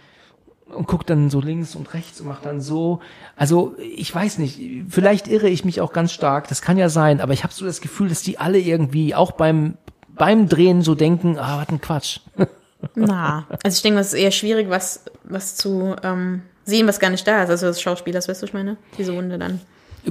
und 0.66 0.86
guckt 0.86 1.10
dann 1.10 1.30
so 1.30 1.40
links 1.40 1.76
und 1.76 1.94
rechts 1.94 2.20
und 2.20 2.28
macht 2.28 2.46
dann 2.46 2.60
so. 2.60 3.00
Also, 3.38 3.76
ich 3.80 4.14
weiß 4.14 4.40
nicht, 4.40 4.60
vielleicht 4.90 5.30
irre 5.30 5.48
ich 5.48 5.64
mich 5.64 5.80
auch 5.80 5.94
ganz 5.94 6.12
stark, 6.12 6.50
das 6.50 6.62
kann 6.62 6.78
ja 6.78 6.90
sein, 6.90 7.22
aber 7.22 7.32
ich 7.32 7.44
habe 7.44 7.54
so 7.54 7.66
das 7.66 7.80
Gefühl, 7.80 8.10
dass 8.10 8.22
die 8.22 8.38
alle 8.38 8.60
irgendwie 8.60 9.16
auch 9.16 9.32
beim 9.32 9.78
beim 10.18 10.50
Drehen 10.50 10.82
so 10.82 10.96
denken, 10.96 11.38
ah, 11.38 11.60
was 11.62 11.70
ein 11.70 11.82
Quatsch. 11.82 12.20
Na, 12.96 13.48
also 13.64 13.76
ich 13.76 13.82
denke, 13.82 14.00
es 14.00 14.08
ist 14.08 14.20
eher 14.20 14.32
schwierig, 14.32 14.70
was, 14.70 15.04
was 15.24 15.56
zu 15.56 15.96
ähm, 16.04 16.42
sehen, 16.66 16.88
was 16.88 17.00
gar 17.00 17.10
nicht 17.10 17.28
da 17.28 17.44
ist. 17.44 17.50
Also 17.50 17.68
das 17.68 17.82
Schauspielers, 17.82 18.28
weißt 18.28 18.42
du, 18.42 18.44
was 18.44 18.50
ich 18.50 18.54
meine? 18.54 18.78
Diese 18.98 19.16
Wunde 19.16 19.38
dann. 19.38 19.62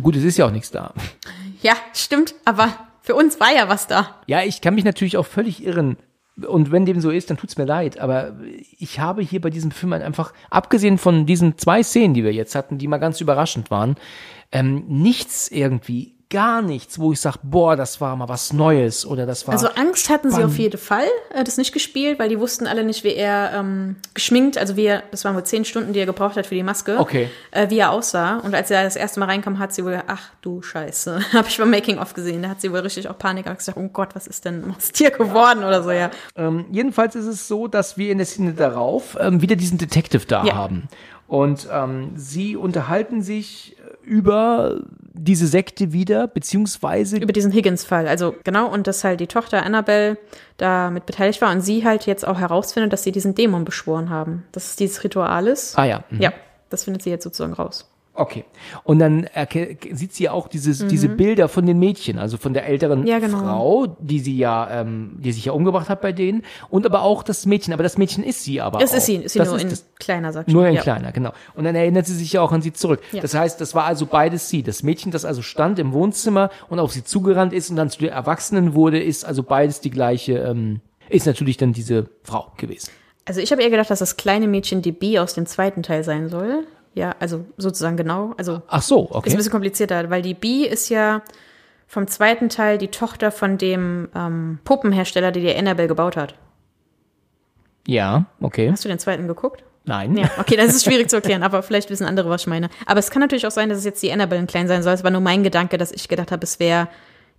Gut, 0.03 0.16
es 0.16 0.24
ist 0.24 0.36
ja 0.36 0.47
auch 0.47 0.51
nichts 0.51 0.70
da. 0.70 0.92
Ja, 1.62 1.74
stimmt, 1.92 2.34
aber 2.44 2.70
für 3.01 3.14
uns 3.14 3.40
war 3.40 3.55
ja 3.55 3.68
was 3.68 3.86
da. 3.86 4.16
Ja, 4.26 4.42
ich 4.42 4.61
kann 4.61 4.74
mich 4.74 4.84
natürlich 4.84 5.16
auch 5.16 5.26
völlig 5.26 5.64
irren. 5.64 5.97
Und 6.47 6.70
wenn 6.70 6.84
dem 6.84 7.01
so 7.01 7.11
ist, 7.11 7.30
dann 7.30 7.38
tut's 7.38 7.57
mir 7.57 7.64
leid. 7.64 7.99
Aber 7.99 8.36
ich 8.78 9.01
habe 9.01 9.22
hier 9.22 9.40
bei 9.40 9.49
diesem 9.49 9.70
Film 9.70 9.94
einfach, 9.94 10.32
abgesehen 10.51 10.99
von 10.99 11.24
diesen 11.24 11.57
zwei 11.57 11.82
Szenen, 11.82 12.12
die 12.12 12.24
wir 12.24 12.32
jetzt 12.32 12.55
hatten, 12.55 12.76
die 12.76 12.88
mal 12.88 12.99
ganz 12.99 13.20
überraschend 13.20 13.70
waren, 13.70 13.97
ähm, 14.53 14.84
nichts 14.86 15.49
irgendwie, 15.49 16.16
gar 16.29 16.61
nichts, 16.61 16.99
wo 16.99 17.12
ich 17.12 17.20
sage, 17.20 17.39
boah, 17.45 17.77
das 17.77 18.01
war 18.01 18.16
mal 18.16 18.29
was 18.29 18.53
Neues 18.53 19.07
oder 19.07 19.27
das 19.27 19.47
war. 19.47 19.53
Also 19.53 19.68
Angst 19.68 20.09
hatten 20.11 20.31
sie 20.33 20.43
auf 20.43 20.59
jeden 20.59 20.77
Fall, 20.79 21.07
äh, 21.33 21.45
das 21.45 21.57
nicht 21.57 21.72
gespielt, 21.72 22.18
weil 22.18 22.29
die 22.29 22.41
wussten 22.41 22.66
alle 22.66 22.83
nicht, 22.83 23.05
wie 23.05 23.14
er 23.14 23.53
ähm, 23.55 23.97
geschminkt, 24.12 24.59
also 24.59 24.77
wie 24.77 24.87
er, 24.87 25.05
das 25.12 25.24
waren 25.24 25.37
wohl 25.37 25.45
zehn 25.45 25.64
Stunden, 25.64 25.93
die 25.93 26.01
er 26.01 26.07
gebraucht 26.07 26.37
hat 26.37 26.47
für 26.47 26.57
die 26.57 26.64
Maske, 26.64 26.99
Okay. 26.99 27.31
äh, 27.53 27.70
wie 27.70 27.79
er 27.79 27.93
aussah. 27.93 28.39
Und 28.39 28.55
als 28.57 28.72
er 28.72 28.83
das 28.83 28.97
erste 28.97 29.20
Mal 29.20 29.27
reinkam, 29.27 29.61
hat 29.61 29.72
sie 29.72 29.85
wohl, 29.85 30.03
ach 30.09 30.31
du 30.43 30.62
Scheiße, 30.62 31.20
habe 31.33 31.49
ich 31.49 31.59
beim 31.59 31.70
Making-of 31.70 32.12
gesehen, 32.14 32.43
da 32.43 32.49
hat 32.49 32.61
sie 32.61 32.72
wohl 32.72 32.81
richtig 32.81 33.09
auch 33.09 33.16
Panik 33.18 33.45
gehabt, 33.45 33.61
gesagt, 33.61 33.79
oh 33.79 33.89
Gott, 33.89 34.16
was 34.16 34.27
ist 34.27 34.45
denn 34.45 34.74
aus 34.77 34.91
dir 34.91 35.12
geworden 35.12 35.61
oder 35.62 35.85
so, 35.85 35.93
ja. 35.93 36.11
Ähm, 36.35 36.64
jedenfalls 36.72 37.14
ist 37.14 37.27
es 37.27 37.47
so, 37.47 37.68
dass 37.68 37.97
wir 37.99 38.11
in 38.11 38.18
der 38.18 38.27
Szene 38.27 38.53
darauf 38.53 39.16
ähm, 39.20 39.43
wieder 39.43 39.55
diesen 39.55 39.79
Detective 39.79 40.27
da 40.27 40.45
Ja. 40.45 40.57
haben. 40.57 40.89
Und 41.29 41.68
ähm, 41.72 42.12
sie 42.14 42.57
unterhalten 42.57 43.20
sich 43.20 43.76
über 44.07 44.80
diese 45.12 45.46
Sekte 45.46 45.92
wieder, 45.92 46.28
beziehungsweise 46.28 47.16
über 47.18 47.32
diesen 47.32 47.52
Higgins-Fall. 47.52 48.07
Also 48.07 48.34
genau, 48.44 48.70
und 48.72 48.86
dass 48.86 49.02
halt 49.02 49.20
die 49.20 49.26
Tochter 49.26 49.64
Annabelle 49.64 50.18
da 50.57 50.90
mit 50.90 51.07
beteiligt 51.07 51.42
war 51.42 51.50
und 51.52 51.61
sie 51.61 51.84
halt 51.84 52.07
jetzt 52.07 52.26
auch 52.26 52.38
herausfindet, 52.38 52.92
dass 52.92 53.02
sie 53.02 53.12
diesen 53.12 53.34
Dämon 53.34 53.64
beschworen 53.64 54.09
haben. 54.09 54.44
Dass 54.52 54.68
es 54.68 54.76
dieses 54.76 55.02
Ritual 55.02 55.48
ist. 55.48 55.78
Ah 55.78 55.84
ja. 55.84 56.04
mhm. 56.11 56.20
Ja, 56.20 56.32
das 56.70 56.84
findet 56.84 57.02
sie 57.02 57.11
jetzt 57.11 57.24
sozusagen 57.24 57.52
raus. 57.52 57.90
Okay. 58.17 58.45
Und 58.85 58.99
dann 58.99 59.27
sieht 59.93 60.14
sie 60.14 60.29
auch 60.29 60.49
dieses, 60.49 60.87
diese 60.87 61.09
Bilder 61.09 61.49
von 61.49 61.67
den 61.67 61.79
Mädchen, 61.79 62.19
also 62.19 62.37
von 62.37 62.55
der 62.55 62.67
älteren 62.67 63.01
Mhm. 63.01 63.07
Ja, 63.07 63.19
genau. 63.19 63.39
Frau, 63.39 63.87
die 64.01 64.21
sie 64.21 64.37
ja, 64.37 64.69
ähm, 64.71 65.17
die 65.19 65.33
sich 65.33 65.45
ja 65.45 65.53
umgebracht 65.53 65.89
hat 65.89 66.01
bei 66.01 66.12
denen, 66.12 66.43
und 66.71 66.87
aber 66.87 67.03
auch 67.03 67.23
das 67.23 67.47
Mädchen. 67.47 67.75
Aber 67.75 67.83
das 67.83 67.99
Mädchen 67.99 68.25
ist 68.25 68.43
sie 68.43 68.61
aber 68.61 68.79
Das 68.79 68.93
auch. 68.93 68.97
ist 68.97 69.07
sie, 69.07 69.17
ist 69.17 69.33
sie 69.33 69.39
das 69.39 69.49
nur 69.49 69.57
ist 69.59 69.62
in 69.64 69.69
das, 69.71 69.87
kleiner, 69.99 70.33
sagt 70.33 70.49
nur 70.49 70.67
in 70.67 70.75
ja. 70.75 70.83
kleiner, 70.83 71.12
genau. 71.12 71.33
Und 71.55 71.64
dann 71.64 71.75
erinnert 71.75 72.07
sie 72.07 72.14
sich 72.14 72.33
ja 72.33 72.41
auch 72.43 72.53
an 72.53 72.62
sie 72.62 72.73
zurück. 72.73 73.01
Ja. 73.12 73.21
Das 73.21 73.35
heißt, 73.35 73.61
das 73.61 73.75
war 73.75 73.85
also 73.85 74.07
beides 74.07 74.49
sie. 74.49 74.62
Das 74.62 74.83
Mädchen, 74.83 75.12
das 75.12 75.25
also 75.25 75.43
stand 75.43 75.79
im 75.79 75.93
Wohnzimmer 75.93 76.51
und 76.69 76.79
auf 76.79 76.93
sie 76.93 77.05
zugerannt 77.05 77.53
ist 77.53 77.71
und 77.71 77.77
dann 77.77 77.91
zu 77.91 77.99
der 78.01 78.12
Erwachsenen 78.12 78.75
wurde, 78.75 79.03
ist 79.03 79.25
also 79.25 79.43
beides 79.43 79.81
die 79.81 79.91
gleiche, 79.91 80.39
ähm, 80.39 80.81
ist 81.09 81.27
natürlich 81.27 81.57
dann 81.57 81.73
diese 81.73 82.09
Frau 82.23 82.53
gewesen. 82.57 82.91
Also 83.27 83.41
ich 83.41 83.51
habe 83.51 83.62
eher 83.62 83.71
gedacht, 83.71 83.91
dass 83.91 83.99
das 83.99 84.17
kleine 84.17 84.47
Mädchen 84.47 84.83
die 84.83 84.93
B 84.93 85.19
aus 85.19 85.35
dem 85.35 85.47
zweiten 85.47 85.83
Teil 85.83 86.05
sein 86.05 86.29
soll. 86.29 86.67
Ja, 86.97 87.14
also 87.20 87.44
sozusagen 87.59 87.99
genau. 87.99 88.32
Also 88.38 88.62
Ach 88.68 88.80
so, 88.80 89.05
ist 89.05 89.11
ein 89.11 89.16
okay. 89.16 89.36
bisschen 89.36 89.53
komplizierter, 89.53 90.09
weil 90.09 90.22
die 90.22 90.32
B 90.32 90.64
ist 90.64 90.88
ja 90.88 91.20
vom 91.86 92.07
zweiten 92.07 92.49
Teil 92.49 92.78
die 92.78 92.88
Tochter 92.88 93.30
von 93.30 93.59
dem 93.59 94.09
ähm, 94.14 94.59
Puppenhersteller, 94.64 95.30
der 95.30 95.42
die 95.42 95.55
Annabelle 95.55 95.88
gebaut 95.88 96.16
hat. 96.16 96.34
Ja, 97.86 98.24
okay. 98.40 98.70
Hast 98.72 98.84
du 98.84 98.88
den 98.88 98.99
zweiten 98.99 99.28
geguckt? 99.28 99.62
Nein. 99.84 100.16
Ja, 100.16 100.30
okay, 100.38 100.57
das 100.57 100.74
ist 100.74 100.84
schwierig 100.84 101.11
zu 101.11 101.16
erklären, 101.16 101.42
aber 101.42 101.62
vielleicht 101.62 101.90
wissen 101.90 102.07
andere, 102.07 102.30
was 102.30 102.40
ich 102.40 102.47
meine. 102.47 102.70
Aber 102.86 102.99
es 102.99 103.11
kann 103.11 103.20
natürlich 103.20 103.47
auch 103.47 103.53
sein, 103.53 103.68
dass 103.68 103.78
es 103.78 103.84
jetzt 103.84 104.03
die 104.03 104.11
Annabelle 104.11 104.40
in 104.40 104.47
klein 104.47 104.66
sein 104.66 104.82
soll. 104.82 104.94
Es 104.94 105.05
war 105.05 105.11
nur 105.11 105.20
mein 105.20 105.44
Gedanke, 105.44 105.76
dass 105.76 105.92
ich 105.92 106.09
gedacht 106.09 106.32
habe, 106.32 106.44
es 106.44 106.59
wäre 106.59 106.88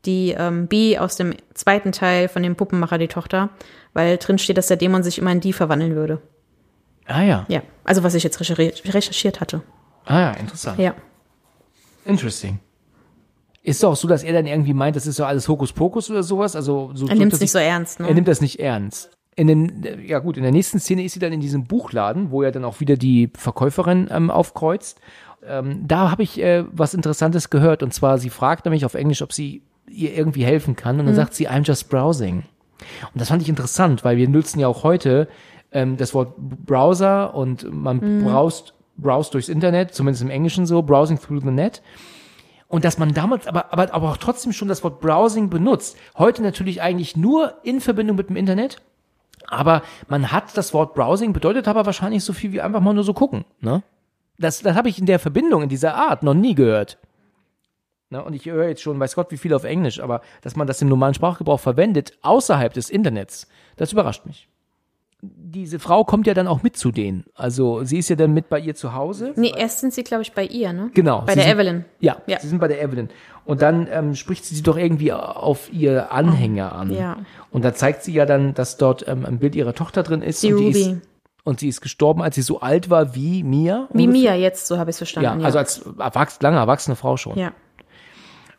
die 0.05 0.35
ähm, 0.37 0.67
B 0.67 0.99
aus 0.99 1.15
dem 1.15 1.33
zweiten 1.55 1.91
Teil 1.91 2.27
von 2.29 2.43
dem 2.43 2.55
Puppenmacher, 2.55 2.99
die 2.99 3.07
Tochter, 3.07 3.49
weil 3.93 4.17
drin 4.17 4.37
steht, 4.37 4.59
dass 4.59 4.67
der 4.67 4.77
Dämon 4.77 5.01
sich 5.01 5.17
immer 5.17 5.31
in 5.31 5.41
die 5.41 5.51
verwandeln 5.51 5.95
würde. 5.95 6.21
Ah 7.07 7.21
ja. 7.23 7.45
Ja, 7.47 7.61
also 7.83 8.03
was 8.03 8.13
ich 8.15 8.23
jetzt 8.23 8.39
recherchiert, 8.39 9.39
hatte. 9.41 9.61
Ah 10.05 10.19
ja, 10.19 10.31
interessant. 10.33 10.77
Ja. 10.79 10.93
Interesting. 12.05 12.59
Ist 13.63 13.83
doch 13.83 13.95
so, 13.95 14.07
dass 14.07 14.23
er 14.23 14.33
dann 14.33 14.45
irgendwie 14.47 14.73
meint, 14.73 14.95
das 14.95 15.07
ist 15.07 15.19
doch 15.19 15.27
alles 15.27 15.47
Hokuspokus 15.47 16.09
oder 16.09 16.23
sowas. 16.23 16.55
Also 16.55 16.91
so, 16.93 17.07
Er 17.07 17.15
nimmt 17.15 17.33
es 17.33 17.39
nicht 17.39 17.47
ich- 17.49 17.51
so 17.51 17.59
ernst, 17.59 17.99
ne? 17.99 18.07
Er 18.07 18.13
nimmt 18.13 18.27
das 18.27 18.39
nicht 18.41 18.59
ernst. 18.59 19.11
In 19.35 19.47
den, 19.47 19.83
ja 20.05 20.19
gut, 20.19 20.37
in 20.37 20.43
der 20.43 20.51
nächsten 20.51 20.79
Szene 20.79 21.03
ist 21.03 21.13
sie 21.13 21.19
dann 21.19 21.33
in 21.33 21.41
diesem 21.41 21.65
Buchladen, 21.65 22.31
wo 22.31 22.41
er 22.43 22.51
dann 22.51 22.65
auch 22.65 22.79
wieder 22.79 22.95
die 22.97 23.29
Verkäuferin 23.37 24.07
ähm, 24.09 24.31
aufkreuzt. 24.31 24.99
Ähm, 25.45 25.83
da 25.87 26.09
habe 26.09 26.23
ich 26.23 26.41
äh, 26.41 26.63
was 26.71 26.93
Interessantes 26.93 27.49
gehört 27.49 27.83
und 27.83 27.93
zwar, 27.93 28.17
sie 28.17 28.29
fragt 28.31 28.65
nämlich 28.65 28.83
auf 28.85 28.95
Englisch, 28.95 29.21
ob 29.21 29.33
sie 29.33 29.61
ihr 29.89 30.15
irgendwie 30.15 30.43
helfen 30.43 30.75
kann 30.75 30.95
und 30.99 31.03
Mhm. 31.03 31.07
dann 31.09 31.15
sagt 31.15 31.33
sie, 31.35 31.47
I'm 31.49 31.63
just 31.65 31.89
browsing. 31.89 32.43
Und 33.13 33.21
das 33.21 33.27
fand 33.27 33.41
ich 33.41 33.49
interessant, 33.49 34.03
weil 34.03 34.17
wir 34.17 34.27
nutzen 34.27 34.59
ja 34.59 34.67
auch 34.67 34.83
heute 34.83 35.27
ähm, 35.71 35.97
das 35.97 36.13
Wort 36.13 36.33
Browser 36.37 37.33
und 37.33 37.71
man 37.71 37.97
Mhm. 37.97 38.23
browst, 38.25 38.73
browst 38.97 39.33
durchs 39.33 39.49
Internet, 39.49 39.93
zumindest 39.93 40.23
im 40.23 40.29
Englischen 40.29 40.65
so, 40.65 40.81
browsing 40.81 41.19
through 41.19 41.41
the 41.41 41.51
net. 41.51 41.81
Und 42.67 42.83
dass 42.83 42.97
man 42.97 43.13
damals 43.13 43.47
aber, 43.47 43.71
aber, 43.71 43.93
aber 43.93 44.09
auch 44.11 44.17
trotzdem 44.17 44.51
schon 44.51 44.67
das 44.67 44.83
Wort 44.83 44.99
Browsing 44.99 45.49
benutzt. 45.49 45.95
Heute 46.17 46.41
natürlich 46.43 46.81
eigentlich 46.81 47.15
nur 47.15 47.53
in 47.63 47.79
Verbindung 47.79 48.17
mit 48.17 48.27
dem 48.29 48.35
Internet. 48.35 48.81
Aber 49.49 49.83
man 50.09 50.31
hat 50.33 50.57
das 50.57 50.73
Wort 50.73 50.93
Browsing, 50.93 51.31
bedeutet 51.31 51.67
aber 51.69 51.85
wahrscheinlich 51.85 52.23
so 52.25 52.33
viel 52.33 52.51
wie 52.51 52.59
einfach 52.59 52.81
mal 52.81 52.93
nur 52.93 53.05
so 53.05 53.13
gucken. 53.13 53.45
Ne? 53.61 53.83
Das, 54.37 54.61
das 54.61 54.75
habe 54.75 54.89
ich 54.89 54.99
in 54.99 55.05
der 55.05 55.19
Verbindung, 55.19 55.61
in 55.63 55.69
dieser 55.69 55.95
Art 55.95 56.23
noch 56.23 56.33
nie 56.33 56.55
gehört. 56.55 56.97
Ne? 58.09 58.21
Und 58.21 58.33
ich 58.33 58.45
höre 58.45 58.67
jetzt 58.67 58.81
schon, 58.81 58.99
weiß 58.99 59.15
Gott, 59.15 59.31
wie 59.31 59.37
viel 59.37 59.53
auf 59.53 59.63
Englisch, 59.63 60.01
aber 60.01 60.21
dass 60.41 60.57
man 60.57 60.67
das 60.67 60.81
im 60.81 60.89
normalen 60.89 61.13
Sprachgebrauch 61.13 61.59
verwendet, 61.61 62.17
außerhalb 62.21 62.73
des 62.73 62.89
Internets, 62.89 63.47
das 63.77 63.93
überrascht 63.93 64.25
mich. 64.25 64.49
Diese 65.21 65.79
Frau 65.79 66.03
kommt 66.03 66.27
ja 66.27 66.35
dann 66.35 66.47
auch 66.47 66.61
mit 66.61 66.77
zu 66.77 66.91
denen. 66.91 67.25
Also 67.33 67.83
sie 67.83 67.97
ist 67.97 68.07
ja 68.09 68.15
dann 68.15 68.33
mit 68.33 68.49
bei 68.49 68.59
ihr 68.59 68.75
zu 68.75 68.93
Hause. 68.93 69.33
Nee, 69.35 69.51
erst 69.57 69.79
sind 69.79 69.91
sie, 69.93 70.03
glaube 70.03 70.21
ich, 70.21 70.33
bei 70.33 70.45
ihr, 70.45 70.73
ne? 70.73 70.91
Genau. 70.93 71.21
Bei 71.25 71.33
der 71.33 71.43
sind- 71.43 71.53
Evelyn. 71.53 71.85
Ja, 71.99 72.17
Ja. 72.27 72.39
sie 72.39 72.47
sind 72.47 72.59
bei 72.59 72.67
der 72.67 72.81
Evelyn. 72.83 73.09
Und 73.43 73.61
dann 73.63 73.87
ähm, 73.91 74.13
spricht 74.13 74.45
sie 74.45 74.53
sie 74.55 74.61
doch 74.61 74.77
irgendwie 74.77 75.11
auf 75.13 75.73
ihr 75.73 76.11
Anhänger 76.11 76.73
an. 76.73 76.91
Ja. 76.91 77.17
Und 77.49 77.65
da 77.65 77.73
zeigt 77.73 78.03
sie 78.03 78.13
ja 78.13 78.25
dann, 78.27 78.53
dass 78.53 78.77
dort 78.77 79.07
ähm, 79.07 79.25
ein 79.25 79.39
Bild 79.39 79.55
ihrer 79.55 79.73
Tochter 79.73 80.03
drin 80.03 80.21
ist. 80.21 80.43
Die 80.43 80.53
und 80.53 80.63
Ruby. 80.65 80.81
ist, 80.81 80.95
und 81.43 81.59
sie 81.61 81.69
ist 81.69 81.81
gestorben, 81.81 82.21
als 82.21 82.35
sie 82.35 82.41
so 82.43 82.59
alt 82.59 82.89
war 82.91 83.15
wie 83.15 83.41
Mia. 83.43 83.87
Wie 83.93 84.03
ungefähr. 84.05 84.33
Mia 84.33 84.35
jetzt, 84.35 84.67
so 84.67 84.77
habe 84.77 84.89
ich 84.91 84.95
es 84.95 84.97
verstanden. 84.97 85.39
Ja, 85.39 85.45
also 85.45 85.57
als 85.57 85.81
erwachs 85.97 86.39
lange 86.41 86.57
erwachsene 86.57 86.95
Frau 86.95 87.17
schon. 87.17 87.37
ja. 87.37 87.53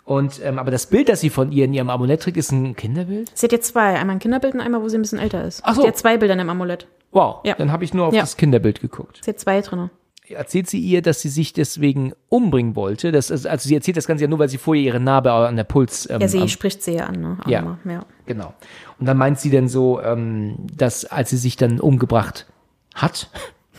Und 0.08 0.40
ähm, 0.42 0.58
aber 0.58 0.70
das 0.70 0.86
Bild, 0.86 1.08
das 1.10 1.20
sie 1.20 1.28
von 1.28 1.52
ihr 1.52 1.66
in 1.66 1.74
ihrem 1.74 1.90
Amulett 1.90 2.22
trägt, 2.22 2.38
ist 2.38 2.50
ein 2.50 2.74
Kinderbild. 2.74 3.30
Sie 3.34 3.44
hat 3.44 3.52
jetzt 3.52 3.68
zwei. 3.68 3.98
Einmal 3.98 4.16
ein 4.16 4.18
Kinderbild 4.20 4.54
und 4.54 4.60
einmal, 4.60 4.80
wo 4.82 4.88
sie 4.88 4.96
ein 4.96 5.02
bisschen 5.02 5.18
älter 5.18 5.44
ist. 5.44 5.60
Ach 5.64 5.74
so. 5.74 5.82
Sie 5.82 5.88
hat 5.88 5.98
zwei 5.98 6.16
Bilder 6.16 6.32
in 6.32 6.38
dem 6.38 6.48
Amulett. 6.48 6.86
Wow. 7.12 7.40
Ja. 7.44 7.54
Dann 7.56 7.70
habe 7.72 7.84
ich 7.84 7.92
nur 7.92 8.06
auf 8.06 8.14
Ja. 8.14 8.22
das 8.22 8.36
Kinderbild 8.38 8.80
geguckt. 8.80 9.20
Sie 9.22 9.30
hat 9.30 9.38
zwei 9.38 9.60
drin. 9.60 9.90
Erzählt 10.30 10.68
sie 10.68 10.78
ihr, 10.80 11.00
dass 11.02 11.20
sie 11.22 11.28
sich 11.30 11.52
deswegen 11.54 12.12
umbringen 12.30 12.74
wollte. 12.76 13.12
Das 13.12 13.30
ist, 13.30 13.46
also 13.46 13.66
sie 13.68 13.74
erzählt 13.74 13.96
das 13.98 14.06
Ganze 14.06 14.24
ja 14.24 14.28
nur, 14.28 14.38
weil 14.38 14.48
sie 14.48 14.58
vorher 14.58 14.82
ihre 14.84 15.00
Narbe 15.00 15.30
an 15.32 15.56
der 15.56 15.64
Puls. 15.64 16.08
Ähm, 16.10 16.20
Ja, 16.22 16.28
sie 16.28 16.40
am- 16.40 16.48
spricht 16.48 16.82
sie 16.82 16.92
ja 16.94 17.04
an, 17.06 17.20
ne? 17.20 17.38
Ja. 17.46 17.78
ja. 17.84 18.04
Genau. 18.26 18.52
Und 18.98 19.06
dann 19.06 19.16
meint 19.18 19.38
sie 19.40 19.50
dann 19.50 19.68
so, 19.68 20.00
ähm, 20.02 20.56
dass 20.74 21.04
als 21.04 21.30
sie 21.30 21.36
sich 21.38 21.56
dann 21.56 21.80
umgebracht 21.80 22.46
hat, 22.94 23.30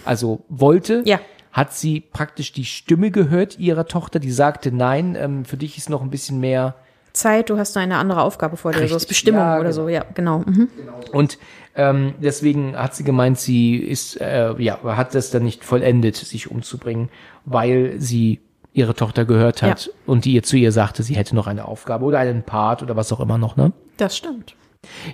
also 0.05 0.41
wollte, 0.49 1.01
Ja. 1.05 1.19
Hat 1.51 1.73
sie 1.73 1.99
praktisch 2.01 2.51
die 2.53 2.65
Stimme 2.65 3.11
gehört 3.11 3.57
ihrer 3.59 3.85
Tochter, 3.85 4.19
die 4.19 4.31
sagte, 4.31 4.71
nein, 4.71 5.15
ähm, 5.19 5.45
für 5.45 5.57
dich 5.57 5.77
ist 5.77 5.89
noch 5.89 6.01
ein 6.01 6.09
bisschen 6.09 6.39
mehr. 6.39 6.75
Zeit, 7.13 7.49
du 7.49 7.57
hast 7.57 7.75
noch 7.75 7.81
eine 7.81 7.97
andere 7.97 8.21
Aufgabe 8.21 8.55
vor 8.55 8.71
dir, 8.71 8.87
so 8.87 8.93
als 8.93 9.05
Bestimmung 9.07 9.41
Ja, 9.41 9.55
oder 9.55 9.63
genau. 9.69 9.73
so, 9.73 9.89
ja, 9.89 10.05
genau. 10.13 10.39
Mhm. 10.39 10.69
Und 11.11 11.39
ähm, 11.75 12.13
deswegen 12.21 12.77
hat 12.77 12.93
sie 12.95 13.03
gemeint, 13.03 13.39
sie 13.39 13.77
ist, 13.77 14.21
äh, 14.21 14.53
ja, 14.61 14.79
hat 14.83 15.15
das 15.15 15.31
dann 15.31 15.43
nicht 15.43 15.63
vollendet, 15.63 16.15
sich 16.15 16.51
umzubringen, 16.51 17.09
weil 17.45 17.95
sie 17.99 18.39
ihre 18.73 18.93
Tochter 18.93 19.25
gehört 19.25 19.63
hat 19.63 19.87
Ja. 19.87 19.91
und 20.05 20.25
die 20.25 20.33
ihr 20.33 20.43
zu 20.43 20.55
ihr 20.55 20.71
sagte, 20.71 21.01
sie 21.01 21.15
hätte 21.15 21.35
noch 21.35 21.47
eine 21.47 21.65
Aufgabe 21.67 22.05
oder 22.05 22.19
einen 22.19 22.43
Part 22.43 22.83
oder 22.83 22.95
was 22.95 23.11
auch 23.11 23.19
immer 23.19 23.39
noch, 23.39 23.57
ne? 23.57 23.73
Das 23.97 24.15
stimmt. 24.15 24.55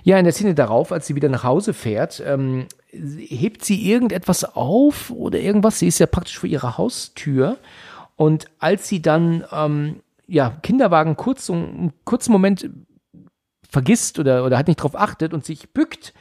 Ja, 0.04 0.18
in 0.18 0.24
der 0.24 0.32
Szene 0.34 0.54
darauf, 0.54 0.92
als 0.92 1.06
sie 1.06 1.16
wieder 1.16 1.28
nach 1.30 1.42
Hause 1.44 1.72
fährt, 1.72 2.22
ähm, 2.24 2.66
hebt 3.18 3.64
sie 3.64 3.90
irgendetwas 3.90 4.44
auf 4.44 5.10
oder 5.10 5.38
irgendwas. 5.40 5.78
Sie 5.78 5.86
ist 5.88 5.98
ja 5.98 6.06
praktisch 6.06 6.38
vor 6.38 6.48
ihrer 6.48 6.78
Haustür. 6.78 7.58
Und 8.16 8.46
als 8.58 8.88
sie 8.88 9.02
dann, 9.02 9.44
ähm, 9.52 10.00
ja, 10.26 10.50
Kinderwagen 10.62 11.16
kurz, 11.16 11.50
einen 11.50 11.92
kurzen 12.04 12.32
Moment 12.32 12.70
vergisst 13.68 14.18
oder, 14.18 14.44
oder 14.44 14.58
hat 14.58 14.68
nicht 14.68 14.82
drauf 14.82 14.96
achtet 14.96 15.34
und 15.34 15.44
sich 15.44 15.70
bückt, 15.70 16.14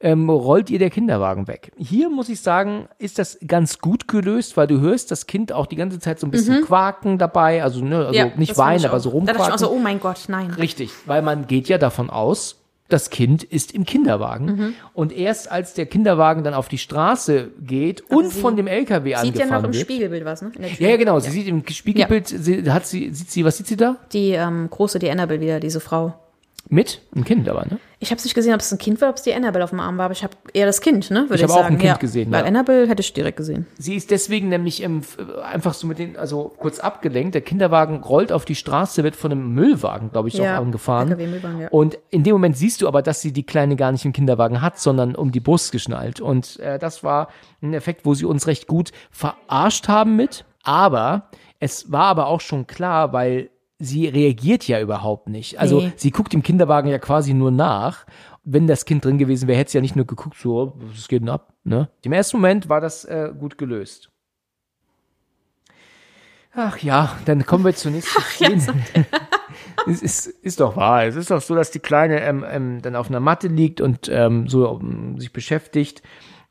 ähm, 0.00 0.30
rollt 0.30 0.70
ihr 0.70 0.78
der 0.78 0.90
Kinderwagen 0.90 1.48
weg. 1.48 1.72
Hier 1.76 2.08
muss 2.08 2.28
ich 2.28 2.40
sagen, 2.40 2.88
ist 2.98 3.18
das 3.18 3.38
ganz 3.46 3.80
gut 3.80 4.06
gelöst, 4.06 4.56
weil 4.56 4.66
du 4.66 4.80
hörst 4.80 5.10
das 5.10 5.26
Kind 5.26 5.52
auch 5.52 5.66
die 5.66 5.76
ganze 5.76 5.98
Zeit 5.98 6.20
so 6.20 6.26
ein 6.26 6.30
bisschen 6.30 6.64
quaken 6.64 7.18
dabei, 7.18 7.62
also, 7.64 7.84
ne, 7.84 8.06
also 8.06 8.12
ja, 8.12 8.26
nicht 8.36 8.56
weinen, 8.56 8.84
aber 8.84 9.00
so 9.00 9.10
Da 9.10 9.18
dachte 9.18 9.32
ich 9.32 9.38
rumquaken. 9.38 9.54
auch 9.54 9.58
so, 9.58 9.70
oh 9.70 9.78
mein 9.80 9.98
Gott, 9.98 10.24
nein. 10.28 10.50
Richtig, 10.50 10.92
weil 11.06 11.22
man 11.22 11.48
geht 11.48 11.68
ja 11.68 11.78
davon 11.78 12.10
aus, 12.10 12.60
das 12.88 13.10
Kind 13.10 13.44
ist 13.44 13.72
im 13.72 13.84
Kinderwagen. 13.84 14.46
Mhm. 14.46 14.74
Und 14.94 15.12
erst 15.12 15.50
als 15.50 15.74
der 15.74 15.86
Kinderwagen 15.86 16.42
dann 16.42 16.54
auf 16.54 16.68
die 16.68 16.78
Straße 16.78 17.50
geht 17.60 18.00
und 18.10 18.32
sie 18.32 18.40
von 18.40 18.56
dem 18.56 18.66
LKW 18.66 19.08
Sieht 19.08 19.14
ja 19.14 19.20
angefahren 19.20 19.50
noch 19.62 19.68
im 19.68 19.74
wird. 19.74 19.82
Spiegelbild 19.82 20.24
was, 20.24 20.42
ne? 20.42 20.52
Ja, 20.78 20.88
ja, 20.88 20.96
genau. 20.96 21.20
Sie 21.20 21.30
sieht 21.30 21.48
im 21.48 21.62
Spiegelbild, 21.68 22.28
sie, 22.28 22.70
hat 22.70 22.86
sie, 22.86 23.12
sieht 23.12 23.30
sie, 23.30 23.44
was 23.44 23.58
sieht 23.58 23.66
sie 23.66 23.76
da? 23.76 23.96
Die 24.12 24.32
ähm, 24.32 24.68
große, 24.70 24.98
die 24.98 25.10
Annabelle 25.10 25.40
wieder, 25.40 25.60
diese 25.60 25.80
Frau. 25.80 26.14
Mit? 26.70 27.00
Ein 27.16 27.24
Kind 27.24 27.48
aber, 27.48 27.64
ne? 27.64 27.78
Ich 27.98 28.10
habe 28.10 28.22
nicht 28.22 28.34
gesehen, 28.34 28.52
ob 28.54 28.60
es 28.60 28.70
ein 28.70 28.78
Kind 28.78 29.00
war, 29.00 29.08
ob 29.08 29.16
es 29.16 29.22
die 29.22 29.32
Annabelle 29.32 29.64
auf 29.64 29.70
dem 29.70 29.80
Arm 29.80 29.96
war, 29.98 30.04
aber 30.04 30.12
ich 30.12 30.22
habe 30.22 30.34
eher 30.52 30.66
das 30.66 30.80
Kind, 30.82 31.10
ne? 31.10 31.22
Würde 31.30 31.36
Ich 31.36 31.42
habe 31.42 31.54
auch 31.54 31.64
ein 31.64 31.78
Kind 31.78 31.82
ja. 31.84 31.96
gesehen, 31.96 32.30
Weil 32.30 32.42
ja. 32.42 32.46
Annabelle 32.46 32.86
hätte 32.86 33.00
ich 33.00 33.12
direkt 33.14 33.38
gesehen. 33.38 33.66
Sie 33.78 33.94
ist 33.94 34.10
deswegen 34.10 34.48
nämlich 34.50 34.82
ähm, 34.82 34.98
f- 34.98 35.16
einfach 35.42 35.72
so 35.74 35.86
mit 35.86 35.98
den, 35.98 36.16
also 36.16 36.52
kurz 36.58 36.78
abgelenkt. 36.78 37.34
Der 37.34 37.40
Kinderwagen 37.42 38.02
rollt 38.02 38.30
auf 38.32 38.44
die 38.44 38.54
Straße, 38.54 39.02
wird 39.02 39.16
von 39.16 39.32
einem 39.32 39.52
Müllwagen, 39.54 40.12
glaube 40.12 40.28
ich, 40.28 40.34
Ja, 40.34 40.56
auch 40.58 40.62
angefahren. 40.62 41.08
LKW-Müllwagen, 41.08 41.60
ja. 41.60 41.68
Und 41.70 41.98
in 42.10 42.22
dem 42.22 42.34
Moment 42.34 42.56
siehst 42.56 42.82
du 42.82 42.86
aber, 42.88 43.00
dass 43.02 43.20
sie 43.22 43.32
die 43.32 43.44
Kleine 43.46 43.74
gar 43.74 43.90
nicht 43.90 44.04
im 44.04 44.12
Kinderwagen 44.12 44.60
hat, 44.60 44.78
sondern 44.78 45.14
um 45.14 45.32
die 45.32 45.40
Brust 45.40 45.72
geschnallt. 45.72 46.20
Und 46.20 46.60
äh, 46.60 46.78
das 46.78 47.02
war 47.02 47.28
ein 47.62 47.72
Effekt, 47.74 48.04
wo 48.04 48.12
sie 48.14 48.26
uns 48.26 48.46
recht 48.46 48.66
gut 48.66 48.92
verarscht 49.10 49.88
haben 49.88 50.16
mit. 50.16 50.44
Aber 50.62 51.30
es 51.60 51.90
war 51.90 52.04
aber 52.04 52.26
auch 52.26 52.40
schon 52.42 52.66
klar, 52.66 53.12
weil 53.12 53.50
sie 53.78 54.08
reagiert 54.08 54.66
ja 54.66 54.80
überhaupt 54.80 55.28
nicht. 55.28 55.58
Also 55.60 55.80
Nee. 55.82 55.92
sie 55.96 56.10
guckt 56.10 56.32
dem 56.32 56.42
Kinderwagen 56.42 56.90
ja 56.90 56.98
quasi 56.98 57.34
nur 57.34 57.50
nach. 57.50 58.06
Wenn 58.44 58.66
das 58.66 58.84
Kind 58.86 59.04
drin 59.04 59.18
gewesen 59.18 59.46
wäre, 59.46 59.58
hätte 59.58 59.72
sie 59.72 59.78
ja 59.78 59.82
nicht 59.82 59.94
nur 59.96 60.06
geguckt, 60.06 60.36
so, 60.38 60.74
was 60.78 61.06
geht 61.08 61.20
denn 61.22 61.28
ab? 61.28 61.52
Ne? 61.64 61.88
Im 62.02 62.12
ersten 62.12 62.38
Moment 62.38 62.68
war 62.68 62.80
das 62.80 63.04
äh, 63.04 63.30
gut 63.38 63.58
gelöst. 63.58 64.10
Ach 66.54 66.78
ja, 66.78 67.16
dann 67.26 67.44
kommen 67.44 67.64
wir 67.64 67.74
zur 67.74 67.90
nächsten 67.92 68.20
Szene. 68.30 68.62
es 69.86 70.02
ist, 70.02 70.26
ist 70.26 70.60
doch 70.60 70.76
wahr. 70.76 71.04
Es 71.04 71.14
ist 71.14 71.30
doch 71.30 71.40
so, 71.42 71.54
dass 71.54 71.70
die 71.70 71.78
Kleine 71.78 72.20
ähm, 72.22 72.44
ähm, 72.48 72.82
dann 72.82 72.96
auf 72.96 73.08
einer 73.10 73.20
Matte 73.20 73.48
liegt 73.48 73.80
und 73.80 74.08
ähm, 74.08 74.48
so 74.48 74.80
ähm, 74.80 75.20
sich 75.20 75.32
beschäftigt 75.32 76.02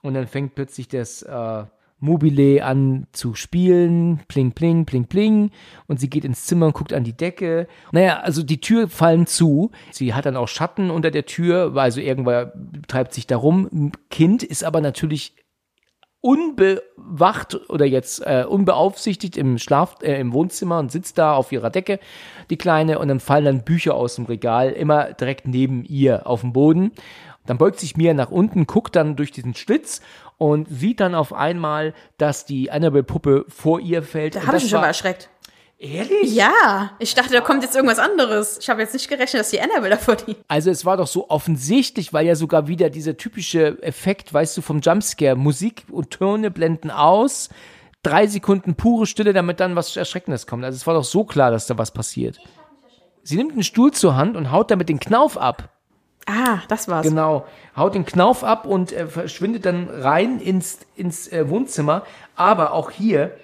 und 0.01 0.13
dann 0.13 0.27
fängt 0.27 0.55
plötzlich 0.55 0.87
das 0.87 1.23
äh, 1.23 1.63
Mobile 1.99 2.63
an 2.63 3.07
zu 3.11 3.33
spielen, 3.33 4.21
pling, 4.27 4.51
pling, 4.51 4.85
pling, 4.85 5.05
pling 5.05 5.51
und 5.87 5.99
sie 5.99 6.09
geht 6.09 6.25
ins 6.25 6.45
Zimmer 6.45 6.67
und 6.67 6.73
guckt 6.73 6.93
an 6.93 7.03
die 7.03 7.17
Decke. 7.17 7.67
Naja, 7.91 8.19
also 8.19 8.43
die 8.43 8.61
Tür 8.61 8.87
fallen 8.87 9.25
zu. 9.25 9.71
Sie 9.91 10.13
hat 10.13 10.25
dann 10.25 10.37
auch 10.37 10.47
Schatten 10.47 10.91
unter 10.91 11.09
der 11.09 11.25
Tür, 11.25 11.73
weil 11.73 11.85
also 11.85 12.01
irgendwer 12.01 12.53
treibt 12.87 13.13
sich 13.13 13.27
da 13.27 13.37
rum. 13.37 13.91
Kind 14.09 14.43
ist 14.43 14.63
aber 14.63 14.81
natürlich 14.81 15.35
unbewacht 16.19 17.69
oder 17.69 17.85
jetzt 17.85 18.19
äh, 18.25 18.43
unbeaufsichtigt 18.47 19.37
im 19.37 19.57
Schlaf 19.57 19.95
äh, 20.01 20.19
im 20.19 20.33
Wohnzimmer 20.33 20.79
und 20.79 20.91
sitzt 20.91 21.17
da 21.17 21.33
auf 21.33 21.51
ihrer 21.51 21.69
Decke 21.69 21.99
die 22.49 22.57
kleine 22.57 22.99
und 22.99 23.07
dann 23.07 23.19
fallen 23.19 23.45
dann 23.45 23.63
Bücher 23.63 23.93
aus 23.95 24.15
dem 24.15 24.25
Regal 24.25 24.71
immer 24.71 25.13
direkt 25.13 25.47
neben 25.47 25.85
ihr 25.85 26.27
auf 26.27 26.41
den 26.41 26.53
Boden. 26.53 26.91
Dann 27.47 27.57
beugt 27.57 27.79
sich 27.79 27.97
Mia 27.97 28.13
nach 28.13 28.29
unten, 28.29 28.67
guckt 28.67 28.95
dann 28.95 29.15
durch 29.15 29.31
diesen 29.31 29.55
Schlitz 29.55 30.01
und 30.37 30.67
sieht 30.69 30.99
dann 30.99 31.15
auf 31.15 31.33
einmal, 31.33 31.93
dass 32.17 32.45
die 32.45 32.69
Annabelle 32.69 33.03
Puppe 33.03 33.45
vor 33.47 33.79
ihr 33.79 34.03
fällt. 34.03 34.35
Da 34.35 34.45
habe 34.45 34.57
ich 34.57 34.63
mich 34.63 34.71
schon 34.71 34.81
mal 34.81 34.87
erschreckt. 34.87 35.29
Ehrlich? 35.79 36.33
Ja, 36.33 36.91
ich 36.97 37.13
dachte, 37.13 37.33
da 37.33 37.41
kommt 37.41 37.61
jetzt 37.61 37.75
irgendwas 37.75 37.99
anderes. 37.99 38.57
Ich 38.59 38.67
habe 38.67 38.81
jetzt 38.81 38.93
nicht 38.93 39.07
gerechnet, 39.09 39.41
dass 39.41 39.51
die 39.51 39.61
Annabelle 39.61 39.91
davor 39.91 40.15
die. 40.15 40.35
Also 40.47 40.71
es 40.71 40.85
war 40.85 40.97
doch 40.97 41.05
so 41.05 41.29
offensichtlich, 41.29 42.13
weil 42.13 42.25
ja 42.25 42.35
sogar 42.35 42.67
wieder 42.67 42.89
dieser 42.89 43.15
typische 43.15 43.81
Effekt, 43.83 44.33
weißt 44.33 44.57
du, 44.57 44.61
vom 44.61 44.79
Jumpscare, 44.79 45.35
Musik 45.35 45.83
und 45.91 46.09
Töne 46.09 46.49
blenden 46.49 46.89
aus, 46.89 47.49
drei 48.01 48.25
Sekunden 48.25 48.73
pure 48.73 49.05
Stille, 49.05 49.33
damit 49.33 49.59
dann 49.59 49.75
was 49.75 49.95
Erschreckendes 49.95 50.47
kommt. 50.47 50.63
Also 50.63 50.75
es 50.75 50.87
war 50.87 50.95
doch 50.95 51.03
so 51.03 51.25
klar, 51.25 51.51
dass 51.51 51.67
da 51.67 51.77
was 51.77 51.91
passiert. 51.91 52.39
Sie 53.21 53.35
nimmt 53.35 53.51
einen 53.51 53.63
Stuhl 53.63 53.91
zur 53.91 54.15
Hand 54.15 54.35
und 54.35 54.51
haut 54.51 54.71
damit 54.71 54.89
den 54.89 54.99
Knauf 54.99 55.37
ab. 55.37 55.76
Ah, 56.27 56.59
das 56.67 56.89
war's. 56.89 57.07
Genau, 57.07 57.45
haut 57.75 57.95
den 57.95 58.05
Knauf 58.05 58.43
ab 58.43 58.65
und 58.65 58.91
äh, 58.91 59.07
verschwindet 59.07 59.65
dann 59.65 59.89
rein 59.89 60.41
ins, 60.41 60.79
ins 60.97 61.31
äh, 61.31 61.49
Wohnzimmer. 61.49 62.03
Aber 62.35 62.73
auch 62.73 62.91
hier, 62.91 63.37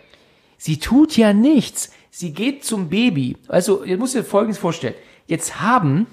sie 0.57 0.79
tut 0.79 1.15
ja 1.15 1.31
nichts. 1.31 1.91
Sie 2.11 2.33
geht 2.33 2.65
zum 2.65 2.89
Baby. 2.89 3.37
Also, 3.47 3.83
ihr 3.85 3.97
müsst 3.97 4.15
dir 4.15 4.23
Folgendes 4.25 4.59
vorstellen. 4.59 4.95
Jetzt 5.27 5.61
haben 5.61 6.07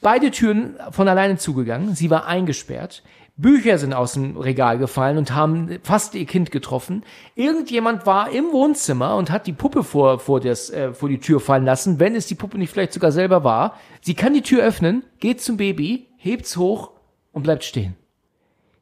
beide 0.00 0.30
Türen 0.30 0.76
von 0.92 1.08
alleine 1.08 1.38
zugegangen. 1.38 1.96
Sie 1.96 2.08
war 2.08 2.24
eingesperrt. 2.24 3.02
Bücher 3.40 3.78
sind 3.78 3.92
aus 3.92 4.12
dem 4.12 4.36
Regal 4.36 4.78
gefallen 4.78 5.16
und 5.16 5.34
haben 5.34 5.78
fast 5.82 6.14
ihr 6.14 6.26
Kind 6.26 6.50
getroffen. 6.50 7.04
Irgendjemand 7.34 8.06
war 8.06 8.30
im 8.30 8.52
Wohnzimmer 8.52 9.16
und 9.16 9.30
hat 9.30 9.46
die 9.46 9.52
Puppe 9.52 9.82
vor, 9.84 10.18
vor, 10.18 10.40
das, 10.40 10.70
äh, 10.70 10.92
vor 10.92 11.08
die 11.08 11.20
Tür 11.20 11.40
fallen 11.40 11.64
lassen, 11.64 12.00
wenn 12.00 12.14
es 12.14 12.26
die 12.26 12.34
Puppe 12.34 12.58
nicht 12.58 12.70
vielleicht 12.70 12.92
sogar 12.92 13.12
selber 13.12 13.44
war. 13.44 13.78
Sie 14.02 14.14
kann 14.14 14.34
die 14.34 14.42
Tür 14.42 14.62
öffnen, 14.62 15.04
geht 15.18 15.40
zum 15.40 15.56
Baby, 15.56 16.08
hebt's 16.16 16.56
hoch 16.56 16.90
und 17.32 17.42
bleibt 17.42 17.64
stehen. 17.64 17.96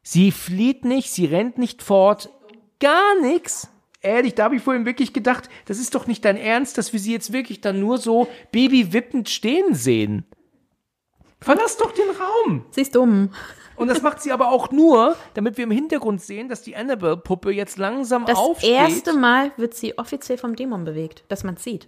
Sie 0.01 0.31
flieht 0.31 0.85
nicht, 0.85 1.11
sie 1.11 1.25
rennt 1.25 1.57
nicht 1.57 1.83
fort, 1.83 2.29
gar 2.79 3.19
nix. 3.21 3.69
Ehrlich, 4.01 4.35
da 4.35 4.45
habe 4.45 4.55
ich 4.55 4.61
vorhin 4.63 4.85
wirklich 4.85 5.13
gedacht, 5.13 5.49
das 5.65 5.77
ist 5.77 5.93
doch 5.93 6.07
nicht 6.07 6.23
dein 6.23 6.37
Ernst, 6.37 6.77
dass 6.77 6.93
wir 6.93 6.99
sie 6.99 7.11
jetzt 7.11 7.33
wirklich 7.33 7.61
dann 7.61 7.79
nur 7.79 7.97
so 7.97 8.27
babywippend 8.51 9.29
stehen 9.29 9.73
sehen. 9.73 10.25
Verlass 11.41 11.77
doch 11.77 11.91
den 11.91 12.09
Raum. 12.09 12.65
Sie 12.71 12.81
ist 12.81 12.95
dumm. 12.95 13.31
Und 13.79 13.87
das 13.87 14.01
macht 14.01 14.21
sie 14.21 14.31
aber 14.31 14.51
auch 14.51 14.71
nur, 14.71 15.15
damit 15.33 15.57
wir 15.57 15.63
im 15.63 15.71
Hintergrund 15.71 16.21
sehen, 16.21 16.49
dass 16.49 16.61
die 16.61 16.75
Annabelle-Puppe 16.75 17.51
jetzt 17.51 17.77
langsam 17.77 18.25
Das 18.25 18.37
aufsteht. 18.37 18.71
erste 18.71 19.13
Mal 19.13 19.51
wird 19.57 19.73
sie 19.73 19.97
offiziell 19.97 20.37
vom 20.37 20.55
Dämon 20.55 20.83
bewegt, 20.85 21.23
dass 21.29 21.43
man 21.43 21.57
sieht. 21.57 21.87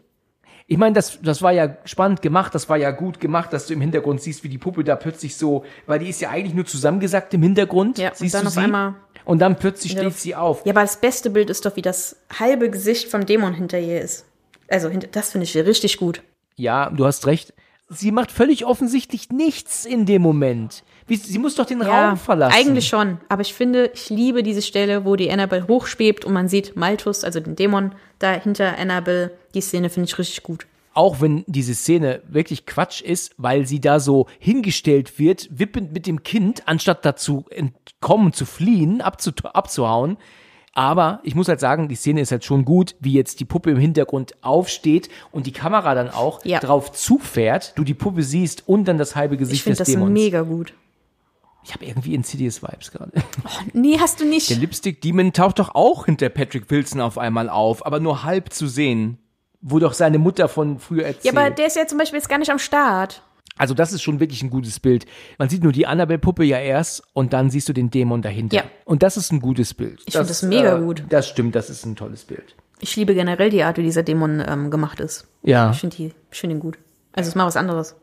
Ich 0.68 0.78
meine, 0.78 0.94
das, 0.94 1.20
das 1.22 1.42
war 1.42 1.52
ja 1.52 1.76
spannend 1.84 2.22
gemacht, 2.22 2.56
das 2.56 2.70
war 2.70 2.78
ja 2.78 2.92
gut 2.92 3.20
gemacht, 3.20 3.52
dass 3.52 3.68
du 3.68 3.74
im 3.74 3.82
Hintergrund 3.82 4.22
siehst, 4.22 4.44
wie 4.44 4.50
die 4.50 4.58
Puppe 4.58 4.84
da 4.86 4.96
plötzlich 4.96 5.36
so, 5.36 5.66
weil 5.86 6.00
die 6.00 6.08
ist 6.10 6.22
ja 6.22 6.30
eigentlich 6.30 6.54
nur 6.54 6.66
zusammengesackt 6.66 7.34
im 7.34 7.44
Hintergrund. 7.44 7.98
Ja, 7.98 8.10
und 8.10 8.18
siehst 8.18 8.36
dann 8.36 8.42
du 8.44 8.48
auf 8.48 8.54
sie? 8.54 8.60
einmal- 8.62 8.96
Und 9.26 9.40
dann 9.40 9.58
plötzlich 9.58 9.94
Ja, 9.94 10.00
steht 10.00 10.14
das- 10.14 10.22
sie 10.22 10.34
auf. 10.36 10.66
Ja, 10.66 10.72
aber 10.72 10.82
das 10.82 10.98
beste 10.98 11.30
Bild 11.30 11.50
ist 11.50 11.66
doch, 11.66 11.76
wie 11.76 11.82
das 11.82 12.16
halbe 12.40 12.70
Gesicht 12.70 13.10
vom 13.10 13.26
Dämon 13.26 13.54
hinter 13.54 13.80
ihr 13.80 14.00
ist. 14.02 14.26
Also, 14.70 14.90
das 15.12 15.32
finde 15.34 15.44
ich 15.44 15.58
richtig 15.58 15.98
gut. 15.98 16.24
Ja, 16.56 16.90
du 16.90 17.06
hast 17.06 17.28
recht. 17.28 17.54
Sie 17.90 18.12
macht 18.14 18.32
völlig 18.32 18.64
offensichtlich 18.66 19.30
nichts 19.32 19.84
in 19.84 20.06
dem 20.06 20.22
Moment. 20.22 20.84
Wie, 21.12 21.18
sie 21.18 21.40
muss 21.40 21.56
doch 21.56 21.66
den 21.66 21.82
Raum 21.82 22.16
verlassen. 22.16 22.56
Eigentlich 22.58 22.88
schon. 22.88 23.20
Aber 23.28 23.42
ich 23.42 23.54
finde, 23.54 23.92
ich 23.94 24.10
liebe 24.10 24.44
diese 24.44 24.62
Stelle, 24.62 25.04
wo 25.04 25.18
die 25.18 25.30
Annabelle 25.30 25.68
hochschwebt 25.68 26.24
und 26.24 26.32
man 26.32 26.48
sieht 26.48 26.78
Malthus, 26.78 27.26
also 27.26 27.42
den 27.42 27.58
Dämon, 27.58 27.94
da 28.20 28.32
hinter 28.32 28.78
Annabelle. 28.78 29.32
Die 29.54 29.60
Szene 29.62 29.90
finde 29.90 30.08
ich 30.08 30.18
richtig 30.18 30.42
gut. 30.42 30.68
Auch 30.94 31.20
wenn 31.20 31.44
diese 31.48 31.74
Szene 31.76 32.22
wirklich 32.30 32.66
Quatsch 32.66 33.02
ist, 33.02 33.34
weil 33.38 33.66
sie 33.66 33.82
da 33.82 34.00
so 34.00 34.28
hingestellt 34.40 35.20
wird, 35.20 35.50
wippend 35.52 35.92
mit 35.94 36.08
dem 36.08 36.24
Kind, 36.24 36.68
anstatt 36.68 37.04
dazu 37.06 37.46
entkommen, 37.50 38.32
zu 38.34 38.46
fliehen, 38.46 39.02
abzu 39.02 39.32
abzuhauen. 39.54 40.18
Aber 40.74 41.20
ich 41.24 41.36
muss 41.36 41.50
halt 41.50 41.60
sagen, 41.60 41.90
die 41.90 41.96
Szene 41.96 42.22
ist 42.22 42.32
halt 42.32 42.46
schon 42.46 42.64
gut, 42.64 42.96
wie 43.02 43.12
jetzt 43.14 43.42
die 43.42 43.46
Puppe 43.46 43.72
im 43.72 43.78
Hintergrund 43.78 44.36
aufsteht 44.42 45.10
und 45.32 45.46
die 45.46 45.52
Kamera 45.52 45.94
dann 45.96 46.10
auch 46.10 46.46
Ja. 46.46 46.60
drauf 46.60 46.94
zufährt, 46.94 47.74
du 47.78 47.84
die 47.84 47.94
Puppe 47.94 48.24
siehst 48.24 48.64
und 48.70 48.86
dann 48.86 48.98
das 48.98 49.16
halbe 49.18 49.36
Ich 49.36 49.40
Gesicht 49.40 49.64
finde 49.64 49.78
des 49.78 49.88
das 49.88 49.94
Dämons. 49.94 50.12
mega 50.12 50.42
gut. 50.44 50.74
Ich 51.64 51.74
habe 51.74 51.86
irgendwie 51.86 52.16
Insidious 52.16 52.64
Vibes 52.64 52.92
gerade. 52.92 53.12
Nee, 53.74 53.98
hast 54.00 54.20
du 54.20 54.24
Der 54.24 54.34
nicht. 54.34 54.50
Lipstick 54.50 55.02
Demon 55.02 55.32
taucht 55.34 55.60
doch 55.60 55.76
auch 55.76 56.06
hinter 56.06 56.30
Patrick 56.30 56.70
Wilson 56.72 57.02
auf 57.02 57.18
einmal 57.18 57.50
auf, 57.50 57.86
aber 57.86 58.00
nur 58.00 58.24
halb 58.24 58.52
zu 58.52 58.68
sehen. 58.68 59.18
Wo 59.64 59.78
doch 59.78 59.94
seine 59.94 60.18
Mutter 60.18 60.48
von 60.50 60.80
früher 60.80 61.06
erzählt. 61.06 61.36
Ja, 61.36 61.40
aber 61.40 61.52
der 61.52 61.68
ist 61.68 61.76
ja 61.76 61.86
zum 61.86 62.00
Beispiel 62.00 62.18
jetzt 62.18 62.30
gar 62.30 62.40
nicht 62.40 62.50
am 62.50 62.58
Start. 62.58 63.22
Also 63.58 63.76
das 63.76 63.94
ist 63.94 64.02
schon 64.02 64.20
wirklich 64.20 64.42
ein 64.42 64.50
gutes 64.50 64.80
Bild. 64.80 65.06
Man 65.38 65.50
sieht 65.50 65.62
nur 65.62 65.72
die 65.72 65.86
Annabelle-Puppe 65.86 66.44
ja 66.44 66.58
erst 66.58 67.04
und 67.14 67.32
dann 67.34 67.52
siehst 67.52 67.70
du 67.70 67.74
den 67.74 67.92
Dämon 67.92 68.24
dahinter. 68.24 68.56
Ja. 68.58 68.64
Und 68.86 69.04
das 69.04 69.18
ist 69.18 69.32
ein 69.32 69.40
gutes 69.40 69.76
Bild. 69.76 70.02
Ich 70.08 70.16
find 70.16 70.28
das 70.28 70.42
mega 70.42 70.78
gut. 70.80 71.04
Das 71.10 71.28
stimmt, 71.30 71.54
das 71.54 71.70
ist 71.70 71.86
ein 71.86 71.96
tolles 71.96 72.24
Bild. 72.26 72.56
Ich 72.80 72.96
liebe 72.96 73.14
generell 73.14 73.52
die 73.52 73.62
Art, 73.62 73.78
wie 73.78 73.84
dieser 73.84 74.02
Dämon 74.02 74.44
ähm, 74.48 74.72
gemacht 74.72 75.00
ist. 75.00 75.28
Ja. 75.44 75.70
Ich 75.70 75.78
finde 75.80 75.96
die- 75.96 76.14
ich 76.32 76.40
find 76.40 76.54
ihn 76.54 76.60
gut. 76.60 76.80
Also, 77.14 77.28
es 77.28 77.34
ist 77.34 77.36
mal 77.36 77.46
was 77.46 77.56
anderes. 77.58 77.96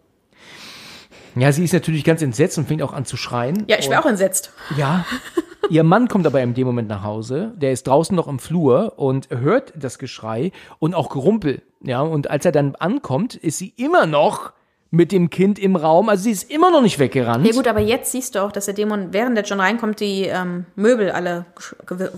Ja, 1.39 1.53
sie 1.53 1.65
ist 1.65 1.73
natürlich 1.73 2.05
ganz 2.05 2.23
entsetzt 2.23 2.59
und 2.59 2.67
fängt 2.67 2.83
auch 2.83 2.93
an 2.93 3.05
zu 3.05 3.17
schreien. 3.17 3.65
Ja, 3.69 3.77
ich 3.79 3.89
wäre 3.89 4.03
auch 4.03 4.07
entsetzt. 4.07 4.53
Ja. 4.77 5.05
Ihr 5.71 5.85
Mann 5.85 6.09
kommt 6.09 6.27
aber 6.27 6.41
in 6.41 6.55
dem 6.55 6.67
Moment 6.67 6.89
nach 6.89 7.03
Hause. 7.03 7.53
Der 7.57 7.73
ist 7.73 7.87
draußen 7.87 8.17
noch 8.17 8.27
im 8.27 8.39
Flur 8.39 8.95
und 8.97 9.29
hört 9.31 9.73
das 9.77 9.99
Geschrei 9.99 10.53
und 10.79 10.95
auch 10.95 11.11
Gerumpel. 11.11 11.63
Ja, 11.83 12.01
und 12.01 12.31
als 12.31 12.45
er 12.45 12.53
dann 12.53 12.75
ankommt, 12.75 13.35
ist 13.35 13.59
sie 13.59 13.75
immer 13.77 14.07
noch 14.07 14.53
mit 14.91 15.13
dem 15.13 15.29
Kind 15.29 15.59
im 15.59 15.77
Raum. 15.77 16.09
Also 16.09 16.25
sie 16.25 16.31
ist 16.31 16.51
immer 16.51 16.71
noch 16.71 16.81
nicht 16.81 16.99
weggerannt. 16.99 17.47
Ja 17.47 17.53
gut, 17.53 17.69
aber 17.69 17.81
jetzt 17.81 18.11
siehst 18.13 18.35
du 18.35 18.43
auch, 18.43 18.51
dass 18.53 18.65
der 18.65 18.75
Dämon, 18.75 19.09
während 19.13 19.37
der 19.37 19.45
John 19.45 19.61
reinkommt, 19.61 20.01
die 20.01 20.23
ähm, 20.23 20.65
Möbel 20.77 21.11
alle 21.11 21.45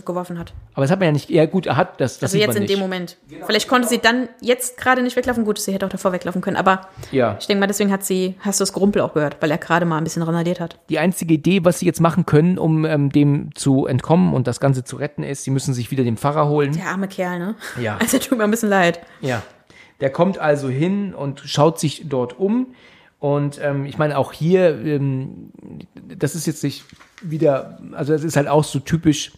geworfen 0.05 0.39
hat. 0.39 0.53
Aber 0.75 0.85
das 0.85 0.91
hat 0.93 1.01
man 1.01 1.07
ja 1.07 1.13
nicht. 1.13 1.29
Ja, 1.31 1.47
gut, 1.47 1.67
er 1.67 1.77
hat 1.77 2.01
das. 2.01 2.19
das 2.21 2.31
Also 2.31 2.39
jetzt 2.39 2.55
in 2.55 2.63
nicht. 2.63 2.73
dem 2.73 2.79
Moment. 2.81 3.17
Vielleicht 3.45 3.67
konnte 3.69 3.89
sie 3.89 3.99
dann 3.99 4.29
jetzt 4.41 4.77
gerade 4.77 5.03
nicht 5.03 5.17
weglaufen. 5.17 5.45
Gut, 5.45 5.59
sie 5.59 5.73
hätte 5.73 5.85
auch 5.85 5.91
davor 5.91 6.13
weglaufen 6.13 6.41
können. 6.43 6.57
Aber 6.57 6.83
Ja. 7.11 7.37
ich 7.41 7.47
denke 7.49 7.61
mal, 7.61 7.67
deswegen 7.67 7.91
hat 7.91 8.05
sie, 8.05 8.37
hast 8.41 8.61
du 8.61 8.63
das 8.63 8.73
Gerumpel 8.73 9.03
auch 9.03 9.15
gehört, 9.15 9.39
weil 9.41 9.51
er 9.51 9.59
gerade 9.59 9.85
mal 9.85 9.99
ein 9.99 10.05
bisschen 10.05 10.23
randaliert 10.23 10.61
hat. 10.61 10.79
Die 10.91 10.99
einzige 11.01 11.35
Idee, 11.35 11.65
was 11.65 11.81
sie 11.81 11.87
jetzt 11.87 12.01
machen 12.01 12.25
können, 12.25 12.57
um 12.57 12.85
ähm, 12.85 13.11
dem 13.11 13.51
zu 13.57 13.87
entkommen 13.87 14.33
und 14.33 14.47
das 14.47 14.61
Ganze 14.61 14.85
zu 14.85 14.95
retten, 14.97 15.25
ist, 15.25 15.43
sie 15.43 15.51
müssen 15.51 15.75
sich 15.75 15.91
wieder 15.91 16.05
den 16.05 16.17
Pfarrer 16.17 16.49
holen. 16.49 16.73
Der 16.73 16.87
arme 16.87 17.09
Kerl, 17.09 17.39
ne? 17.41 17.55
Ja. 17.81 17.99
Also 18.01 18.19
tut 18.19 18.39
mir 18.39 18.45
ein 18.45 18.51
bisschen 18.51 18.69
leid. 18.71 19.01
Ja. 19.21 19.43
Der 20.01 20.11
kommt 20.11 20.39
also 20.39 20.69
hin 20.69 21.15
und 21.15 21.41
schaut 21.45 21.79
sich 21.79 22.05
dort 22.09 22.39
um. 22.39 22.75
Und 23.19 23.61
ähm, 23.63 23.85
ich 23.85 23.99
meine, 23.99 24.17
auch 24.17 24.33
hier, 24.33 24.83
ähm, 24.85 25.51
das 25.95 26.35
ist 26.35 26.47
jetzt 26.47 26.65
nicht 26.65 26.85
wieder, 27.23 27.79
also 27.93 28.15
es 28.15 28.25
ist 28.25 28.37
halt 28.37 28.49
auch 28.49 28.65
so 28.65 28.79
typisch. 28.79 29.33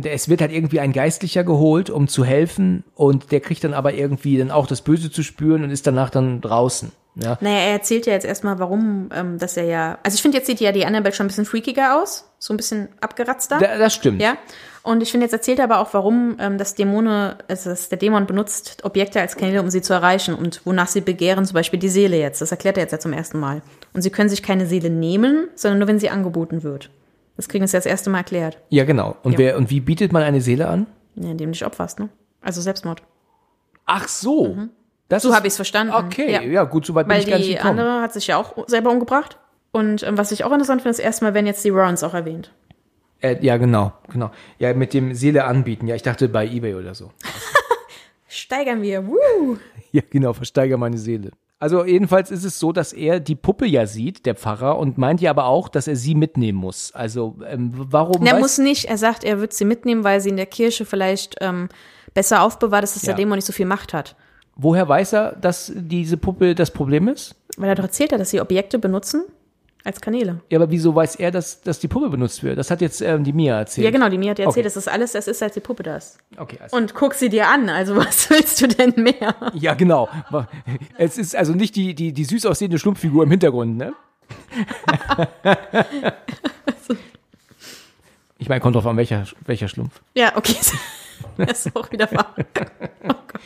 Es 0.00 0.28
wird 0.28 0.40
halt 0.40 0.52
irgendwie 0.52 0.78
ein 0.78 0.92
Geistlicher 0.92 1.42
geholt, 1.42 1.90
um 1.90 2.06
zu 2.06 2.24
helfen, 2.24 2.84
und 2.94 3.32
der 3.32 3.40
kriegt 3.40 3.64
dann 3.64 3.74
aber 3.74 3.94
irgendwie 3.94 4.38
dann 4.38 4.52
auch 4.52 4.68
das 4.68 4.82
Böse 4.82 5.10
zu 5.10 5.24
spüren 5.24 5.64
und 5.64 5.70
ist 5.70 5.88
danach 5.88 6.10
dann 6.10 6.40
draußen. 6.40 6.92
Ja. 7.16 7.36
Naja, 7.40 7.58
er 7.58 7.72
erzählt 7.72 8.06
ja 8.06 8.12
jetzt 8.12 8.24
erstmal, 8.24 8.60
warum, 8.60 9.08
ähm, 9.12 9.38
dass 9.38 9.56
er 9.56 9.64
ja. 9.64 9.98
Also 10.04 10.14
ich 10.14 10.22
finde, 10.22 10.38
jetzt 10.38 10.46
sieht 10.46 10.60
ja 10.60 10.70
die 10.70 10.86
Annabelle 10.86 11.12
schon 11.12 11.26
ein 11.26 11.28
bisschen 11.28 11.46
freakiger 11.46 12.00
aus. 12.00 12.30
So 12.38 12.54
ein 12.54 12.56
bisschen 12.56 12.90
abgeratzter. 13.00 13.58
Da, 13.58 13.76
das 13.76 13.92
stimmt. 13.92 14.22
Ja. 14.22 14.38
Und 14.82 15.02
ich 15.02 15.10
finde, 15.10 15.24
jetzt 15.26 15.32
erzählt 15.32 15.58
er 15.58 15.64
aber 15.64 15.80
auch, 15.80 15.92
warum 15.92 16.36
ähm, 16.38 16.56
das 16.58 16.74
Dämone, 16.74 17.38
also 17.48 17.74
der 17.90 17.98
Dämon 17.98 18.26
benutzt 18.26 18.84
Objekte 18.84 19.20
als 19.20 19.36
Kanäle, 19.36 19.60
um 19.60 19.70
sie 19.70 19.82
zu 19.82 19.92
erreichen 19.92 20.34
und 20.34 20.64
wonach 20.64 20.86
sie 20.88 21.00
begehren, 21.00 21.44
zum 21.44 21.54
Beispiel 21.54 21.78
die 21.78 21.88
Seele 21.88 22.16
jetzt. 22.18 22.40
Das 22.40 22.50
erklärt 22.50 22.76
er 22.78 22.84
jetzt 22.84 22.92
ja 22.92 22.98
zum 22.98 23.12
ersten 23.12 23.38
Mal. 23.38 23.62
Und 23.92 24.02
sie 24.02 24.10
können 24.10 24.28
sich 24.28 24.42
keine 24.42 24.66
Seele 24.66 24.88
nehmen, 24.90 25.48
sondern 25.54 25.78
nur, 25.80 25.88
wenn 25.88 25.98
sie 25.98 26.10
angeboten 26.10 26.62
wird. 26.62 26.90
Das 27.36 27.48
kriegen 27.48 27.64
jetzt 27.64 27.74
das 27.74 27.86
erste 27.86 28.08
Mal 28.10 28.18
erklärt. 28.18 28.58
Ja, 28.70 28.84
genau. 28.84 29.16
Und, 29.22 29.32
Ja. 29.32 29.38
wer, 29.38 29.56
und 29.58 29.70
wie 29.70 29.80
bietet 29.80 30.12
man 30.12 30.22
eine 30.22 30.40
Seele 30.40 30.68
an? 30.68 30.86
Ja, 31.16 31.30
indem 31.30 31.48
du 31.48 31.52
dich 31.52 31.64
opferst, 31.66 31.98
ne? 32.00 32.08
Also 32.40 32.60
Selbstmord. 32.60 33.02
Ach 33.84 34.08
so. 34.08 34.54
Mhm. 34.54 34.70
So 35.18 35.34
habe 35.34 35.46
ich 35.46 35.52
es 35.52 35.56
verstanden. 35.56 35.94
Okay, 35.94 36.30
ja, 36.32 36.42
Ja. 36.42 36.64
gut, 36.64 36.84
soweit 36.86 37.06
bin 37.06 37.14
Weil 37.14 37.22
ich 37.22 37.28
gar 37.28 37.38
nicht 37.38 37.48
die 37.48 37.54
gekommen. 37.54 37.78
andere 37.78 38.02
hat 38.02 38.12
sich 38.12 38.26
ja 38.26 38.36
auch 38.36 38.54
selber 38.68 38.90
umgebracht. 38.90 39.38
Und 39.72 40.02
ähm, 40.02 40.18
was 40.18 40.32
ich 40.32 40.44
auch 40.44 40.52
interessant 40.52 40.82
finde, 40.82 40.90
ist 40.90 40.98
erstmal, 40.98 41.34
wenn 41.34 41.46
jetzt 41.46 41.64
die 41.64 41.70
Rowans 41.70 42.02
auch 42.04 42.14
erwähnt. 42.14 42.52
Äh, 43.20 43.36
ja, 43.44 43.56
genau, 43.56 43.92
genau. 44.12 44.30
Ja, 44.58 44.72
mit 44.74 44.94
dem 44.94 45.14
Seele 45.14 45.44
anbieten. 45.44 45.86
Ja, 45.88 45.94
ich 45.94 46.02
dachte 46.02 46.28
bei 46.28 46.46
Ebay 46.46 46.74
oder 46.74 46.94
so. 46.94 47.10
Steigern 48.28 48.82
wir. 48.82 49.06
Woo! 49.06 49.56
Ja, 49.90 50.02
genau, 50.10 50.34
versteiger 50.34 50.76
meine 50.76 50.98
Seele. 50.98 51.30
Also 51.58 51.82
jedenfalls 51.86 52.30
ist 52.30 52.44
es 52.44 52.58
so, 52.58 52.72
dass 52.72 52.92
er 52.92 53.20
die 53.20 53.36
Puppe 53.36 53.64
ja 53.64 53.86
sieht, 53.86 54.26
der 54.26 54.34
Pfarrer, 54.34 54.78
und 54.78 54.98
meint 54.98 55.22
ja 55.22 55.30
aber 55.30 55.46
auch, 55.46 55.70
dass 55.70 55.88
er 55.88 55.96
sie 55.96 56.14
mitnehmen 56.14 56.58
muss. 56.58 56.92
Also 56.92 57.36
ähm, 57.48 57.72
warum? 57.74 58.26
Er 58.26 58.38
muss 58.38 58.58
nicht, 58.58 58.84
er 58.84 58.98
sagt, 58.98 59.24
er 59.24 59.40
wird 59.40 59.54
sie 59.54 59.64
mitnehmen, 59.64 60.04
weil 60.04 60.20
sie 60.20 60.28
in 60.28 60.36
der 60.36 60.44
Kirche 60.44 60.84
vielleicht 60.84 61.36
ähm, 61.40 61.70
besser 62.12 62.42
aufbewahrt 62.42 62.84
ist, 62.84 62.96
dass 62.96 63.02
Ja. 63.04 63.14
der 63.14 63.16
Dämon 63.16 63.36
nicht 63.38 63.46
so 63.46 63.54
viel 63.54 63.64
Macht 63.64 63.94
hat. 63.94 64.14
woher 64.56 64.86
weiß 64.86 65.14
er, 65.14 65.32
dass 65.36 65.72
diese 65.74 66.18
Puppe 66.18 66.54
das 66.54 66.70
Problem 66.70 67.08
ist? 67.08 67.34
Weil 67.56 67.70
er 67.70 67.76
doch 67.76 67.84
erzählt 67.84 68.12
hat, 68.12 68.20
dass 68.20 68.28
sie 68.28 68.42
Objekte 68.42 68.78
benutzen 68.78 69.24
als 69.88 70.00
Kanäle. 70.00 70.40
Ja, 70.50 70.58
aber 70.58 70.70
wieso 70.70 70.94
weiß 70.94 71.16
er, 71.16 71.30
dass, 71.30 71.60
dass 71.62 71.80
die 71.80 71.88
Puppe 71.88 72.10
benutzt 72.10 72.42
wird? 72.44 72.58
Das 72.58 72.70
hat 72.70 72.80
jetzt 72.80 73.00
ähm, 73.00 73.24
die 73.24 73.32
Mia 73.32 73.58
erzählt. 73.58 73.84
Ja, 73.86 73.90
genau, 73.90 74.08
die 74.08 74.18
Mia 74.18 74.30
hat 74.30 74.38
ja 74.38 74.44
erzählt, 74.44 74.66
Okay. 74.66 74.74
das 74.74 74.86
alles, 74.88 75.12
das 75.12 75.26
ist, 75.26 75.42
als 75.42 75.54
die 75.54 75.60
Puppe 75.60 75.82
da 75.82 75.96
ist. 75.96 76.18
Okay, 76.36 76.58
also, 76.60 76.76
Und 76.76 76.94
guck 76.94 77.14
sie 77.14 77.28
dir 77.28 77.48
an, 77.48 77.68
also 77.68 77.96
was 78.04 78.30
willst 78.30 78.60
du 78.60 78.68
denn 78.68 78.94
mehr? 78.96 79.34
ja, 79.54 79.74
genau. 79.74 80.08
Es 80.96 81.18
ist 81.18 81.34
also 81.34 81.52
nicht 81.54 81.74
die, 81.76 81.94
die, 81.94 82.12
die 82.12 82.24
süß 82.24 82.46
aussehende 82.46 82.78
Schlumpffigur 82.78 83.24
im 83.24 83.30
Hintergrund, 83.30 83.76
ne? 83.76 83.94
ich 88.38 88.48
meine, 88.48 88.60
kommt 88.60 88.76
drauf 88.76 88.86
an, 88.86 88.96
welcher, 88.96 89.24
welcher 89.46 89.68
Schlumpf. 89.68 90.00
Ja, 90.14 90.36
okay. 90.36 90.54
Das 91.36 91.66
ist 91.66 91.74
auch 91.76 91.90
wieder 91.90 92.10
wahr. 92.12 92.34
Oh 92.38 92.42
Gott. 92.54 93.40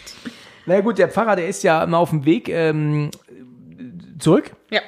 Na 0.66 0.80
gut, 0.80 0.98
der 0.98 1.08
Pfarrer, 1.08 1.36
der 1.36 1.48
ist 1.48 1.62
ja 1.62 1.82
immer 1.84 1.98
auf 1.98 2.10
dem 2.10 2.24
Weg 2.26 2.48
ähm, 2.50 3.10
zurück. 4.18 4.50
Ja. 4.70 4.80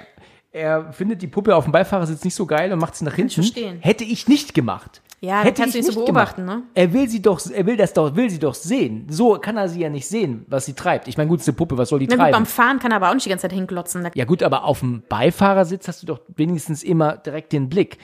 Er 0.55 0.93
findet 0.93 1.21
die 1.21 1.27
Puppe 1.27 1.57
auf 1.57 1.65
dem 1.65 1.73
Beifahrersitz 1.73 2.23
nicht 2.23 2.37
so 2.37 2.47
geil 2.47 2.73
und 2.73 2.79
macht 2.79 2.95
sie 2.95 3.05
nach 3.05 3.15
hinten. 3.15 3.33
verstehen. 3.35 3.79
Hätte 3.81 4.05
ich 4.05 4.29
nicht 4.29 4.55
gemacht. 4.55 5.03
Ja, 5.21 5.41
Hätte 5.43 5.63
kannst 5.63 5.75
du 5.75 5.79
ich 5.81 5.85
nicht 5.87 5.95
so 5.95 6.05
gemacht. 6.05 6.37
beobachten, 6.37 6.45
ne? 6.45 6.63
Er 6.75 6.93
will 6.93 7.09
sie 7.09 7.21
doch, 7.21 7.41
er 7.51 7.67
will 7.67 7.77
das 7.77 7.93
doch, 7.93 8.15
will 8.15 8.31
sie 8.31 8.39
doch 8.39 8.55
sehen. 8.55 9.07
So 9.09 9.33
kann 9.41 9.57
er 9.57 9.69
sie 9.69 9.81
ja 9.81 9.89
nicht 9.89 10.07
sehen, 10.07 10.45
was 10.49 10.67
sie 10.67 10.75
treibt. 10.75 11.09
Ich 11.09 11.17
meine, 11.17 11.29
gut, 11.29 11.41
es 11.41 11.45
ist 11.45 11.49
eine 11.49 11.57
Puppe, 11.57 11.77
was 11.77 11.89
soll 11.89 11.99
die 11.99 12.07
Na 12.07 12.15
gut, 12.15 12.21
treiben? 12.21 12.33
beim 12.33 12.47
Fahren 12.47 12.79
kann 12.79 12.93
er 12.93 12.99
aber 12.99 13.09
auch 13.11 13.15
nicht 13.15 13.27
die 13.27 13.31
ganze 13.31 13.43
Zeit 13.43 13.53
hinklotzen. 13.53 14.05
Da- 14.05 14.11
Ja 14.15 14.27
gut, 14.27 14.43
aber 14.45 14.63
auf 14.65 14.79
dem 14.81 15.03
Beifahrersitz 15.09 15.89
hast 15.89 16.03
du 16.03 16.07
doch 16.07 16.21
wenigstens 16.37 16.85
immer 16.85 17.17
direkt 17.17 17.53
den 17.53 17.69
Blick. 17.69 17.99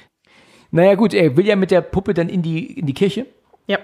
Naja 0.73 0.97
gut, 0.97 1.15
er 1.15 1.37
will 1.37 1.47
ja 1.47 1.55
mit 1.57 1.71
der 1.71 1.83
Puppe 1.83 2.15
dann 2.15 2.29
in 2.29 2.43
die, 2.43 2.79
in 2.79 2.87
die 2.87 2.95
Kirche. 2.95 3.27
Ja. 3.69 3.79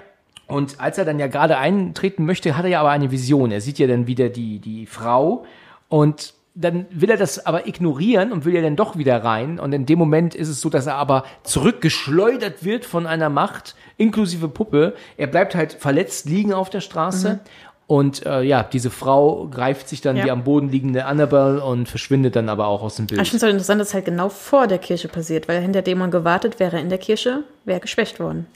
Und 0.49 0.81
als 0.81 0.99
er 0.99 1.05
dann 1.05 1.19
ja 1.21 1.29
gerade 1.29 1.59
eintreten 1.59 2.25
möchte, 2.25 2.57
hat 2.57 2.65
er 2.65 2.71
ja 2.71 2.81
aber 2.81 2.91
eine 2.91 3.11
Vision. 3.13 3.53
Er 3.53 3.61
sieht 3.61 3.79
ja 3.79 3.87
dann 3.87 4.07
wieder 4.09 4.29
die, 4.29 4.59
die 4.61 4.87
Frau 4.87 5.45
und 5.89 6.35
dann 6.59 6.87
will 6.91 7.11
er 7.11 7.19
das 7.19 7.45
aber 7.45 7.66
ignorieren 7.69 8.33
und 8.33 8.47
will 8.47 8.55
ja 8.55 8.62
dann 8.62 8.77
doch 8.77 8.97
wieder 8.97 9.23
rein. 9.23 9.61
Und 9.61 9.73
in 9.74 9.85
dem 9.85 9.99
Moment 9.99 10.35
ist 10.35 10.49
es 10.49 10.61
so, 10.62 10.70
dass 10.70 10.87
er 10.87 10.95
aber 10.95 11.24
zurückgeschleudert 11.45 12.65
wird 12.65 12.87
von 12.87 13.07
einer 13.07 13.28
Macht, 13.28 13.77
inklusive 13.99 14.49
Puppe. 14.49 14.95
Er 15.19 15.27
bleibt 15.27 15.55
halt 15.55 15.74
verletzt 15.74 16.27
liegen 16.27 16.55
auf 16.55 16.70
der 16.70 16.81
Straße. 16.81 17.41
Und 17.87 18.24
äh, 18.27 18.43
ja, 18.43 18.62
diese 18.65 18.91
Frau 18.91 19.47
greift 19.49 19.89
sich 19.89 20.01
dann 20.01 20.16
Ja. 20.16 20.24
die 20.24 20.31
am 20.31 20.43
Boden 20.45 20.70
liegende 20.70 21.05
Annabelle 21.05 21.62
und 21.62 21.89
verschwindet 21.89 22.35
dann 22.35 22.49
aber 22.49 22.66
auch 22.66 22.83
aus 22.83 22.97
dem 22.97 23.07
Bild. 23.07 23.20
Ich 23.20 23.28
finde 23.28 23.37
es 23.37 23.43
halt 23.43 23.53
interessant, 23.53 23.81
dass 23.81 23.89
es 23.89 23.95
halt 23.95 24.07
genau 24.07 24.28
vor 24.31 24.66
der 24.66 24.78
Kirche 24.78 25.09
passiert, 25.09 25.47
weil 25.49 25.61
hinter 25.61 25.83
Dämon 25.83 26.11
gewartet 26.11 26.59
wäre 26.59 26.81
in 26.81 26.89
der 26.89 26.99
Kirche, 26.99 27.45
wäre 27.65 27.78
geschwächt 27.81 28.19
worden. 28.19 28.47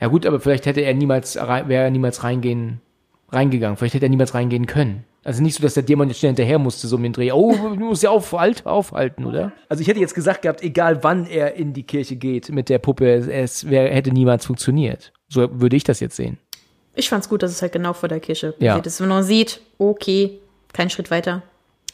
Ja 0.00 0.06
gut, 0.08 0.26
aber 0.26 0.38
vielleicht 0.38 0.66
hätte 0.66 0.82
er 0.82 0.94
niemals 0.94 1.34
wäre 1.34 1.84
er 1.84 1.90
niemals 1.90 2.22
reingehen 2.22 2.80
reingegangen. 3.30 3.76
Vielleicht 3.76 3.94
hätte 3.94 4.06
er 4.06 4.10
niemals 4.10 4.34
reingehen 4.34 4.66
können. 4.66 5.04
Also 5.28 5.42
nicht 5.42 5.56
so, 5.56 5.62
dass 5.62 5.74
der 5.74 5.82
Dämon 5.82 6.08
jetzt 6.08 6.20
schnell 6.20 6.30
hinterher 6.30 6.58
musste, 6.58 6.88
so 6.88 6.96
mit 6.96 7.04
dem 7.04 7.12
Dreh. 7.12 7.32
Oh, 7.32 7.52
du 7.52 7.74
musst 7.84 8.02
ja 8.02 8.08
auf, 8.08 8.32
halt, 8.32 8.64
aufhalten, 8.64 9.26
oder? 9.26 9.52
Also 9.68 9.82
ich 9.82 9.86
hätte 9.86 10.00
jetzt 10.00 10.14
gesagt 10.14 10.40
gehabt, 10.40 10.62
egal 10.62 11.04
wann 11.04 11.26
er 11.26 11.54
in 11.54 11.74
die 11.74 11.82
Kirche 11.82 12.16
geht 12.16 12.48
mit 12.48 12.70
der 12.70 12.78
Puppe, 12.78 13.12
es, 13.12 13.26
es 13.26 13.68
wär, 13.68 13.92
hätte 13.92 14.10
niemals 14.10 14.46
funktioniert. 14.46 15.12
So 15.28 15.46
würde 15.60 15.76
ich 15.76 15.84
das 15.84 16.00
jetzt 16.00 16.16
sehen. 16.16 16.38
Ich 16.94 17.10
fand's 17.10 17.28
gut, 17.28 17.42
dass 17.42 17.50
es 17.50 17.60
halt 17.60 17.72
genau 17.72 17.92
vor 17.92 18.08
der 18.08 18.20
Kirche 18.20 18.54
Ja. 18.58 18.72
passiert 18.72 18.86
ist. 18.86 19.02
Wenn 19.02 19.08
man 19.08 19.22
sieht, 19.22 19.60
okay, 19.76 20.38
kein 20.72 20.88
Schritt 20.88 21.10
weiter. 21.10 21.42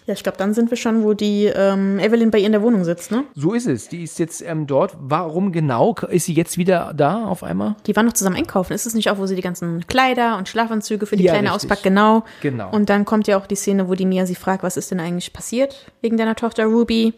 Ja, 0.06 0.12
ich 0.12 0.22
glaube, 0.22 0.36
dann 0.36 0.52
sind 0.52 0.70
wir 0.70 0.76
schon, 0.76 1.02
wo 1.02 1.14
die 1.14 1.46
ähm, 1.46 1.98
Evelyn 1.98 2.30
bei 2.30 2.38
ihr 2.38 2.44
in 2.46 2.52
der 2.52 2.60
Wohnung 2.60 2.84
sitzt, 2.84 3.10
ne? 3.10 3.24
So 3.34 3.54
ist 3.54 3.66
es. 3.66 3.88
Die 3.88 4.02
ist 4.02 4.18
jetzt 4.18 4.42
ähm, 4.42 4.66
dort. 4.66 4.94
Warum 5.00 5.50
genau 5.50 5.94
ist 6.10 6.26
sie 6.26 6.34
jetzt 6.34 6.58
wieder 6.58 6.92
da 6.94 7.24
auf 7.24 7.42
einmal? 7.42 7.76
Die 7.86 7.96
waren 7.96 8.04
noch 8.04 8.12
zusammen 8.12 8.36
einkaufen. 8.36 8.74
Ist 8.74 8.84
es 8.84 8.92
nicht 8.92 9.08
auch, 9.10 9.16
wo 9.16 9.24
sie 9.24 9.34
die 9.34 9.40
ganzen 9.40 9.86
Kleider 9.86 10.36
und 10.36 10.46
Schlafanzüge 10.46 11.06
für 11.06 11.16
die 11.16 11.24
Ja, 11.24 11.32
Kleine 11.32 11.48
richtig. 11.48 11.64
auspackt? 11.70 11.84
Genau. 11.84 12.22
Genau. 12.42 12.70
Und 12.70 12.90
dann 12.90 13.06
kommt 13.06 13.28
ja 13.28 13.38
auch 13.38 13.46
die 13.46 13.54
Szene, 13.56 13.88
wo 13.88 13.94
die 13.94 14.04
Mia 14.04 14.26
sie 14.26 14.34
fragt, 14.34 14.62
was 14.62 14.76
ist 14.76 14.90
denn 14.90 15.00
eigentlich 15.00 15.32
passiert 15.32 15.90
wegen 16.02 16.18
deiner 16.18 16.34
Tochter 16.36 16.66
Ruby? 16.66 17.06
Und 17.06 17.14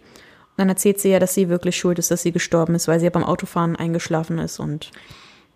dann 0.59 0.69
erzählt 0.69 1.01
sie 1.01 1.09
ja, 1.11 1.19
dass 1.19 1.35
sie 1.35 1.49
wirklich 1.49 1.77
schuld 1.77 1.99
ist, 1.99 2.13
dass 2.13 2.23
sie 2.23 2.31
gestorben 2.31 2.77
ist, 2.77 2.87
weil 2.87 3.01
sie 3.01 3.07
ja 3.07 3.11
beim 3.11 3.25
Autofahren 3.25 3.75
eingeschlafen 3.75 4.39
ist. 4.39 4.61
Und 4.61 4.93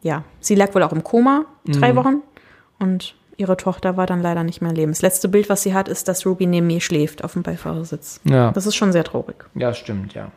ja, 0.03 0.25
sie 0.41 0.57
lag 0.57 0.75
wohl 0.75 0.83
auch 0.83 0.93
im 0.93 1.05
Koma, 1.05 1.45
drei 1.65 1.95
Wochen. 1.95 2.23
Und 2.81 3.15
ihre 3.41 3.57
Tochter 3.57 3.97
war 3.97 4.07
dann 4.07 4.23
leider 4.23 4.45
nicht 4.45 4.61
mehr 4.61 4.73
leben. 4.73 4.93
Das 4.93 5.03
letzte 5.03 5.29
Bild, 5.29 5.49
was 5.49 5.63
sie 5.63 5.75
hat, 5.75 5.89
ist, 5.89 6.07
dass 6.07 6.27
Ruby 6.27 6.47
neben 6.47 6.67
mir 6.67 6.81
schläft 6.81 7.25
auf 7.25 7.33
dem 7.33 7.43
Beifahrersitz. 7.43 8.21
Ja. 8.25 8.53
Das 8.53 8.67
ist 8.67 8.77
schon 8.77 8.93
sehr 8.93 9.05
traurig. 9.05 9.47
Ja, 9.55 9.75
stimmt, 9.75 10.15
ja. 10.15 10.31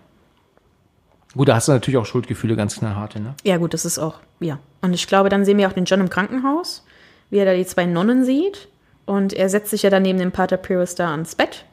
Gut, 1.35 1.49
da 1.49 1.55
hast 1.55 1.67
du 1.67 1.71
natürlich 1.71 1.97
auch 1.97 2.05
Schuldgefühle, 2.05 2.55
ganz 2.55 2.77
knallharte, 2.77 3.19
ne? 3.19 3.33
Ja, 3.43 3.57
gut, 3.57 3.73
das 3.73 3.85
ist 3.85 3.99
auch, 3.99 4.19
ja. 4.39 4.59
Und 4.81 4.93
ich 4.93 5.07
glaube, 5.07 5.29
dann 5.29 5.45
sehen 5.45 5.57
wir 5.57 5.67
auch 5.67 5.73
den 5.73 5.85
John 5.85 5.99
im 5.99 6.09
Krankenhaus, 6.09 6.85
wie 7.29 7.37
er 7.37 7.45
da 7.45 7.53
die 7.53 7.65
zwei 7.65 7.85
Nonnen 7.85 8.23
sieht. 8.23 8.69
Und 9.05 9.33
er 9.33 9.49
setzt 9.49 9.71
sich 9.71 9.83
ja 9.83 9.89
dann 9.89 10.03
neben 10.03 10.19
dem 10.19 10.31
Pater 10.31 10.57
Pyrrhus 10.57 10.95
da 10.95 11.11
ans 11.11 11.35
Bett. 11.35 11.65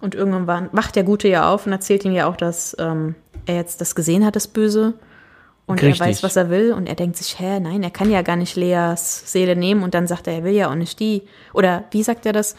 Und 0.00 0.14
irgendwann 0.14 0.68
wacht 0.72 0.96
der 0.96 1.04
Gute 1.04 1.28
ja 1.28 1.52
auf 1.52 1.66
und 1.66 1.72
erzählt 1.72 2.04
ihm 2.04 2.12
ja 2.12 2.28
auch, 2.28 2.36
dass 2.36 2.76
ähm, 2.78 3.14
er 3.46 3.56
jetzt 3.56 3.80
das 3.80 3.94
gesehen 3.94 4.24
hat, 4.24 4.36
das 4.36 4.46
Böse. 4.46 4.94
Und 5.68 5.82
Richtig. 5.82 6.00
er 6.00 6.06
weiß, 6.06 6.22
was 6.22 6.34
er 6.36 6.50
will. 6.50 6.72
Und 6.72 6.88
er 6.88 6.94
denkt 6.96 7.16
sich, 7.16 7.38
hä, 7.38 7.60
nein, 7.60 7.82
er 7.82 7.90
kann 7.90 8.10
ja 8.10 8.22
gar 8.22 8.36
nicht 8.36 8.56
Leas 8.56 9.30
Seele 9.30 9.54
nehmen. 9.54 9.82
Und 9.82 9.94
dann 9.94 10.06
sagt 10.06 10.26
er, 10.26 10.32
er 10.34 10.44
will 10.44 10.54
ja 10.54 10.70
auch 10.70 10.74
nicht 10.74 10.98
die. 10.98 11.22
Oder 11.54 11.84
wie 11.90 12.02
sagt 12.02 12.26
er 12.26 12.32
das? 12.32 12.56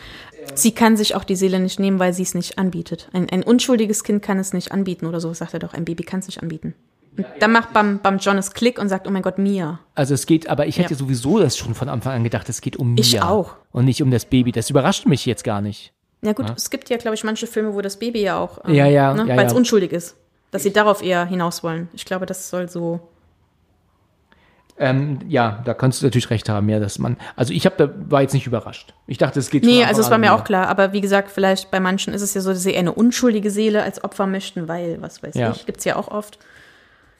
Sie 0.55 0.71
kann 0.71 0.95
sich 0.95 1.15
auch 1.15 1.23
die 1.23 1.35
Seele 1.35 1.59
nicht 1.59 1.79
nehmen, 1.79 1.99
weil 1.99 2.13
sie 2.13 2.23
es 2.23 2.33
nicht 2.35 2.57
anbietet. 2.57 3.09
Ein, 3.11 3.29
ein 3.29 3.43
unschuldiges 3.43 4.03
Kind 4.03 4.21
kann 4.21 4.39
es 4.39 4.53
nicht 4.53 4.71
anbieten 4.71 5.05
oder 5.05 5.19
so, 5.19 5.33
sagt 5.33 5.53
er 5.53 5.59
doch. 5.59 5.73
Ein 5.73 5.85
Baby 5.85 6.03
kann 6.03 6.19
es 6.21 6.27
nicht 6.27 6.41
anbieten. 6.41 6.75
Und 7.17 7.25
dann 7.39 7.51
macht 7.51 7.73
beim, 7.73 7.99
beim 7.99 8.19
John 8.19 8.37
es 8.37 8.53
Klick 8.53 8.79
und 8.79 8.87
sagt, 8.87 9.05
oh 9.07 9.11
mein 9.11 9.23
Gott, 9.23 9.37
Mia. 9.39 9.79
Also 9.95 10.13
es 10.13 10.25
geht, 10.25 10.47
aber 10.47 10.67
ich 10.67 10.77
hätte 10.77 10.93
Ja. 10.93 10.97
sowieso 10.99 11.39
das 11.39 11.57
schon 11.57 11.73
von 11.75 11.89
Anfang 11.89 12.13
an 12.13 12.23
gedacht, 12.23 12.47
es 12.47 12.61
geht 12.61 12.77
um 12.77 12.95
Ich 12.97 13.13
Mia. 13.13 13.27
auch. 13.27 13.55
Und 13.71 13.85
nicht 13.85 14.01
um 14.01 14.11
das 14.11 14.25
Baby. 14.25 14.51
Das 14.53 14.69
überrascht 14.69 15.05
mich 15.07 15.25
jetzt 15.25 15.43
gar 15.43 15.61
nicht. 15.61 15.91
Ja 16.21 16.33
gut, 16.33 16.45
es 16.55 16.69
gibt 16.69 16.89
ja, 16.89 16.97
glaube 16.97 17.15
ich, 17.15 17.23
manche 17.23 17.47
Filme, 17.47 17.73
wo 17.73 17.81
das 17.81 17.97
Baby 17.97 18.21
ja 18.21 18.37
auch, 18.37 18.59
ähm, 18.65 18.73
Ja, 18.75 18.85
ja, 18.85 19.13
ne, 19.13 19.25
ja, 19.27 19.35
weil 19.35 19.45
es 19.47 19.51
ja. 19.53 19.57
unschuldig 19.57 19.91
ist. 19.91 20.15
Dass 20.51 20.63
sie 20.63 20.73
darauf 20.73 21.03
eher 21.03 21.25
hinaus 21.25 21.63
wollen. 21.63 21.89
Ich 21.93 22.05
glaube, 22.05 22.25
das 22.25 22.49
soll 22.49 22.69
so. 22.69 22.99
Ähm, 24.81 25.19
ja, 25.27 25.61
da 25.65 25.73
kannst 25.73 26.01
du 26.01 26.05
natürlich 26.05 26.29
recht 26.29 26.47
haben, 26.47 26.69
ja, 26.69 26.79
dass 26.79 26.99
man. 26.99 27.17
Also 27.35 27.53
ich 27.53 27.65
habe 27.65 27.75
da 27.77 27.89
war 28.09 28.21
jetzt 28.21 28.33
nicht 28.33 28.47
überrascht. 28.47 28.93
Ich 29.07 29.17
dachte, 29.17 29.39
es 29.39 29.49
geht. 29.49 29.63
Nee, 29.63 29.83
also 29.83 29.99
es 30.01 30.09
war 30.09 30.17
mir 30.17 30.33
um 30.33 30.39
auch 30.39 30.45
klar. 30.45 30.67
Aber 30.69 30.93
wie 30.93 31.01
gesagt, 31.01 31.29
vielleicht 31.31 31.69
bei 31.69 31.81
manchen 31.81 32.13
ist 32.13 32.21
es 32.21 32.33
ja 32.33 32.39
so, 32.41 32.51
dass 32.53 32.63
sie 32.63 32.71
eher 32.71 32.79
eine 32.79 32.93
unschuldige 32.93 33.51
Seele 33.51 33.83
als 33.83 34.01
Opfer 34.03 34.25
möchten, 34.25 34.67
weil, 34.69 35.01
was 35.01 35.21
weiß 35.21 35.35
Ja. 35.35 35.51
ich, 35.51 35.65
gibt's 35.65 35.83
ja 35.83 35.97
auch 35.97 36.07
oft. 36.07 36.39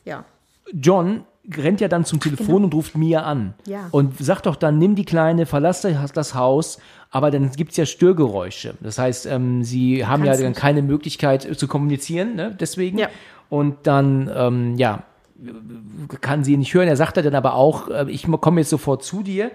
Ja. 0.06 0.24
John 0.74 1.26
rennt 1.56 1.82
ja 1.82 1.88
dann 1.88 2.06
zum 2.06 2.20
Telefon 2.20 2.64
und 2.64 2.74
ruft 2.74 2.96
Mia 2.96 3.22
an. 3.22 3.54
Ja. 3.66 3.88
Und 3.92 4.18
sagt 4.20 4.46
doch 4.46 4.56
dann, 4.56 4.78
nimm 4.78 4.96
die 4.96 5.06
Kleine, 5.06 5.46
verlass 5.46 5.82
das 5.82 6.36
Haus. 6.36 6.80
Aber 7.12 7.32
dann 7.32 7.52
gibt's 7.52 7.78
ja 7.78 7.86
Störgeräusche. 7.86 8.76
Das 8.82 9.00
heißt, 9.00 9.26
ähm, 9.26 9.64
sie 9.64 10.06
haben 10.06 10.24
ja 10.24 10.32
kannst 10.32 10.44
dann 10.44 10.50
nicht. 10.50 10.60
keine 10.60 10.82
Möglichkeit 10.82 11.46
äh, 11.46 11.58
zu 11.58 11.68
kommunizieren, 11.68 12.36
ne? 12.36 12.56
deswegen. 12.60 13.00
Ja. 13.00 13.10
Und 13.50 13.76
dann, 13.84 14.30
ähm, 14.34 14.76
ja, 14.78 15.04
kann 16.22 16.44
sie 16.44 16.58
nicht 16.58 16.74
hören. 16.74 16.88
Er 16.88 16.98
sagt 16.98 17.18
dann 17.18 17.34
aber 17.34 17.56
auch, 17.56 17.90
äh, 17.90 18.06
ich 18.10 18.28
komme 18.42 18.62
jetzt 18.62 18.70
sofort 18.70 19.04
zu 19.04 19.24
dir. 19.24 19.52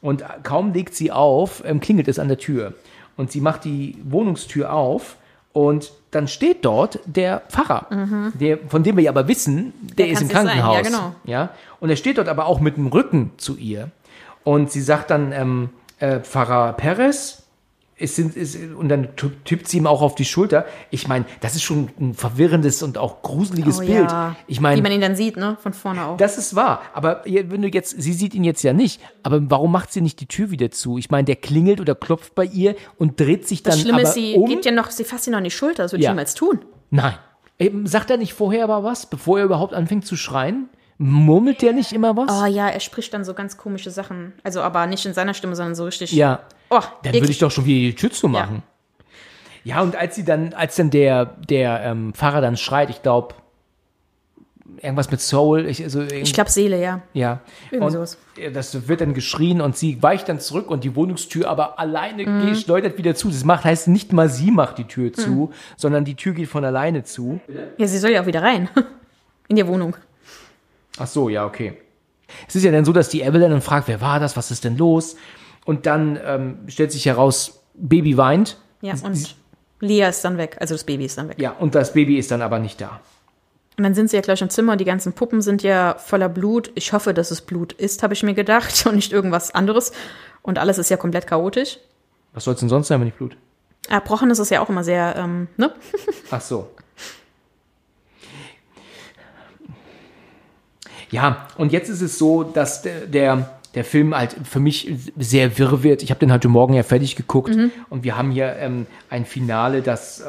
Und 0.00 0.22
kaum 0.42 0.72
legt 0.72 0.94
sie 0.94 1.10
auf, 1.10 1.62
ähm, 1.66 1.80
klingelt 1.80 2.08
es 2.08 2.18
an 2.18 2.28
der 2.28 2.38
Tür. 2.38 2.74
Und 3.16 3.32
sie 3.32 3.40
macht 3.40 3.64
die 3.64 3.96
Wohnungstür 4.04 4.72
auf 4.72 5.16
und 5.52 5.92
dann 6.10 6.26
steht 6.28 6.64
dort 6.64 7.00
der 7.04 7.42
Pfarrer, 7.48 8.30
der, 8.34 8.58
von 8.68 8.82
dem 8.82 8.96
wir 8.96 9.04
ja 9.04 9.10
aber 9.10 9.28
wissen, 9.28 9.72
der, 9.82 10.06
Der 10.06 10.12
ist 10.12 10.22
im 10.22 10.28
nicht 10.28 10.36
sein, 10.36 10.46
ja, 10.46 10.52
Krankenhaus. 10.54 10.82
genau. 10.86 11.14
Ja, 11.24 11.50
und 11.80 11.90
er 11.90 11.96
steht 11.96 12.18
dort 12.18 12.28
aber 12.28 12.46
auch 12.46 12.60
mit 12.60 12.76
dem 12.76 12.86
Rücken 12.86 13.32
zu 13.36 13.56
ihr. 13.56 13.90
Und 14.44 14.70
sie 14.70 14.80
sagt 14.80 15.10
dann, 15.10 15.32
ähm, 15.32 15.68
äh, 15.98 16.20
Pfarrer 16.20 16.72
Perez, 16.74 17.42
es 18.00 18.14
sind, 18.16 18.36
ist, 18.36 18.56
und 18.76 18.88
dann 18.88 19.08
tippt 19.44 19.68
sie 19.68 19.78
ihm 19.78 19.86
auch 19.86 20.02
auf 20.02 20.14
die 20.14 20.24
Schulter. 20.24 20.66
Ich 20.90 21.08
meine, 21.08 21.24
das 21.40 21.54
ist 21.56 21.62
schon 21.62 21.88
ein 22.00 22.14
verwirrendes 22.14 22.82
und 22.82 22.96
auch 22.98 23.22
gruseliges 23.22 23.78
Oh 23.78 23.84
Bild. 23.86 24.10
ja. 24.10 24.36
Ich 24.46 24.58
Wie 24.58 24.62
man 24.62 24.80
meine, 24.82 24.94
ihn 24.94 25.00
dann 25.00 25.16
sieht, 25.16 25.36
ne? 25.36 25.56
Von 25.60 25.72
vorne 25.72 26.04
auch. 26.06 26.16
das 26.16 26.38
ist 26.38 26.54
wahr. 26.54 26.82
Aber 26.94 27.22
wenn 27.24 27.62
du 27.62 27.68
jetzt, 27.68 28.00
sie 28.00 28.12
sieht 28.12 28.34
ihn 28.34 28.44
jetzt 28.44 28.62
ja 28.62 28.72
nicht. 28.72 29.00
Aber 29.22 29.40
warum 29.50 29.72
macht 29.72 29.92
sie 29.92 30.00
nicht 30.00 30.20
die 30.20 30.26
Tür 30.26 30.50
wieder 30.50 30.70
zu? 30.70 30.98
Ich 30.98 31.10
meine, 31.10 31.24
der 31.24 31.36
klingelt 31.36 31.80
oder 31.80 31.94
klopft 31.94 32.34
bei 32.34 32.44
ihr 32.44 32.76
und 32.98 33.18
dreht 33.20 33.46
sich 33.48 33.62
dann 33.62 33.72
das 33.72 33.80
Schlimme 33.80 33.98
aber 33.98 34.08
ist, 34.08 34.14
sie 34.14 34.34
um. 34.34 34.46
geht 34.48 34.64
ja 34.64 34.70
noch, 34.72 34.90
sie 34.90 35.04
fasst 35.04 35.26
ihn 35.26 35.32
noch 35.32 35.38
an 35.38 35.44
die 35.44 35.50
Schulter. 35.50 35.82
Das 35.84 35.92
würde 35.92 36.04
Ja. 36.04 36.10
ich 36.10 36.14
niemals 36.14 36.34
tun. 36.34 36.60
Nein. 36.90 37.14
Eben, 37.58 37.86
sagt 37.88 38.10
er 38.10 38.16
nicht 38.18 38.34
vorher 38.34 38.62
aber 38.64 38.84
was, 38.84 39.06
bevor 39.10 39.40
er 39.40 39.44
überhaupt 39.44 39.74
anfängt 39.74 40.06
zu 40.06 40.14
schreien? 40.16 40.68
Murmelt 40.98 41.62
der 41.62 41.72
nicht 41.72 41.92
immer 41.92 42.16
was? 42.16 42.28
Oh 42.42 42.46
ja, 42.46 42.68
er 42.68 42.80
spricht 42.80 43.14
dann 43.14 43.24
so 43.24 43.32
ganz 43.32 43.56
komische 43.56 43.90
Sachen. 43.90 44.32
Also 44.42 44.60
aber 44.62 44.86
nicht 44.86 45.06
in 45.06 45.14
seiner 45.14 45.32
Stimme, 45.34 45.54
sondern 45.54 45.74
so 45.76 45.84
richtig. 45.84 46.12
Ja. 46.12 46.40
Oh, 46.70 46.80
Dann 47.04 47.14
würde 47.14 47.30
ich 47.30 47.38
doch 47.38 47.50
schon 47.52 47.64
wieder 47.66 47.90
die 47.90 47.94
Tür 47.94 48.10
zumachen. 48.10 48.62
Ja. 49.64 49.80
und 49.82 49.96
als 49.96 50.16
sie 50.16 50.24
dann, 50.24 50.54
als 50.54 50.76
dann 50.76 50.90
der, 50.90 51.24
der 51.26 51.82
ähm, 51.84 52.14
Fahrer 52.14 52.40
dann 52.40 52.56
schreit, 52.56 52.90
ich 52.90 53.02
glaube, 53.02 53.34
irgendwas 54.82 55.10
mit 55.10 55.20
Soul, 55.20 55.66
ich, 55.66 55.82
also 55.82 56.02
Ich 56.02 56.32
glaube 56.32 56.50
Seele, 56.50 56.80
ja. 56.80 57.00
ja. 57.12 57.40
sowas. 57.72 58.18
äh, 58.36 58.50
das 58.50 58.88
wird 58.88 59.00
dann 59.00 59.14
geschrien 59.14 59.60
und 59.60 59.76
sie 59.76 60.02
weicht 60.02 60.28
dann 60.28 60.40
zurück 60.40 60.70
und 60.70 60.84
die 60.84 60.94
Wohnungstür 60.96 61.48
aber 61.48 61.78
alleine 61.78 62.26
Mhm. 62.26 62.46
geht, 62.46 62.58
schleudert 62.58 62.98
wieder 62.98 63.14
zu. 63.14 63.28
Das 63.28 63.44
macht, 63.44 63.64
heißt 63.64 63.88
nicht 63.88 64.12
mal 64.12 64.28
sie 64.28 64.50
macht 64.50 64.78
die 64.78 64.84
Tür 64.84 65.12
zu, 65.12 65.30
Mhm. 65.30 65.52
sondern 65.76 66.04
die 66.04 66.14
Tür 66.16 66.32
geht 66.32 66.48
von 66.48 66.64
alleine 66.64 67.04
zu. 67.04 67.40
Ja, 67.76 67.86
sie 67.86 67.98
soll 67.98 68.10
ja 68.10 68.22
auch 68.22 68.26
wieder 68.26 68.42
rein. 68.42 68.68
In 69.48 69.56
die 69.56 69.66
Wohnung. 69.66 69.96
Ach 70.98 71.06
so, 71.06 71.28
ja, 71.28 71.46
okay. 71.46 71.76
Es 72.46 72.54
ist 72.56 72.64
ja 72.64 72.72
dann 72.72 72.84
so, 72.84 72.92
dass 72.92 73.08
die 73.08 73.22
Evelyn 73.22 73.50
dann 73.50 73.62
fragt, 73.62 73.88
wer 73.88 74.00
war 74.00 74.20
das, 74.20 74.36
was 74.36 74.50
ist 74.50 74.64
denn 74.64 74.76
los? 74.76 75.16
Und 75.64 75.86
dann 75.86 76.18
ähm, 76.24 76.58
stellt 76.68 76.92
sich 76.92 77.06
heraus, 77.06 77.62
Baby 77.74 78.16
weint. 78.16 78.58
Ja, 78.80 78.94
und 79.02 79.36
Lia 79.80 80.08
ist 80.08 80.24
dann 80.24 80.38
weg. 80.38 80.56
Also 80.60 80.74
das 80.74 80.84
Baby 80.84 81.04
ist 81.04 81.18
dann 81.18 81.28
weg. 81.28 81.36
Ja, 81.40 81.52
und 81.52 81.74
das 81.74 81.92
Baby 81.92 82.18
ist 82.18 82.30
dann 82.30 82.42
aber 82.42 82.58
nicht 82.58 82.80
da. 82.80 83.00
Und 83.76 83.84
dann 83.84 83.94
sind 83.94 84.10
sie 84.10 84.16
ja 84.16 84.22
gleich 84.22 84.42
im 84.42 84.50
Zimmer. 84.50 84.76
Die 84.76 84.84
ganzen 84.84 85.12
Puppen 85.12 85.40
sind 85.40 85.62
ja 85.62 85.94
voller 85.94 86.28
Blut. 86.28 86.72
Ich 86.74 86.92
hoffe, 86.92 87.14
dass 87.14 87.30
es 87.30 87.40
Blut 87.42 87.72
ist, 87.72 88.02
habe 88.02 88.12
ich 88.12 88.22
mir 88.22 88.34
gedacht. 88.34 88.86
Und 88.88 88.96
nicht 88.96 89.12
irgendwas 89.12 89.54
anderes. 89.54 89.92
Und 90.42 90.58
alles 90.58 90.78
ist 90.78 90.90
ja 90.90 90.96
komplett 90.96 91.26
chaotisch. 91.26 91.78
Was 92.32 92.44
soll 92.44 92.54
es 92.54 92.60
denn 92.60 92.68
sonst 92.68 92.88
sein, 92.88 93.00
wenn 93.00 93.06
nicht 93.06 93.18
Blut? 93.18 93.36
Erbrochen 93.88 94.30
ist 94.30 94.38
es 94.38 94.50
ja 94.50 94.60
auch 94.60 94.68
immer 94.68 94.84
sehr, 94.84 95.14
ähm, 95.16 95.48
ne? 95.56 95.72
Ach 96.30 96.40
so. 96.40 96.68
Ja, 101.10 101.46
und 101.56 101.72
jetzt 101.72 101.88
ist 101.88 102.02
es 102.02 102.18
so, 102.18 102.42
dass 102.42 102.82
der, 102.82 103.06
der 103.06 103.50
der 103.74 103.84
Film 103.84 104.16
halt 104.16 104.34
für 104.44 104.60
mich 104.60 104.92
sehr 105.18 105.58
wirr 105.58 105.82
wird. 105.82 106.02
Ich 106.02 106.10
habe 106.10 106.18
den 106.20 106.32
heute 106.32 106.48
Morgen 106.48 106.72
ja 106.74 106.82
fertig 106.82 107.16
geguckt 107.16 107.54
und 107.90 108.02
wir 108.02 108.16
haben 108.16 108.30
hier 108.30 108.56
ähm, 108.56 108.86
ein 109.10 109.26
Finale, 109.26 109.82
das 109.82 110.20
äh, 110.20 110.24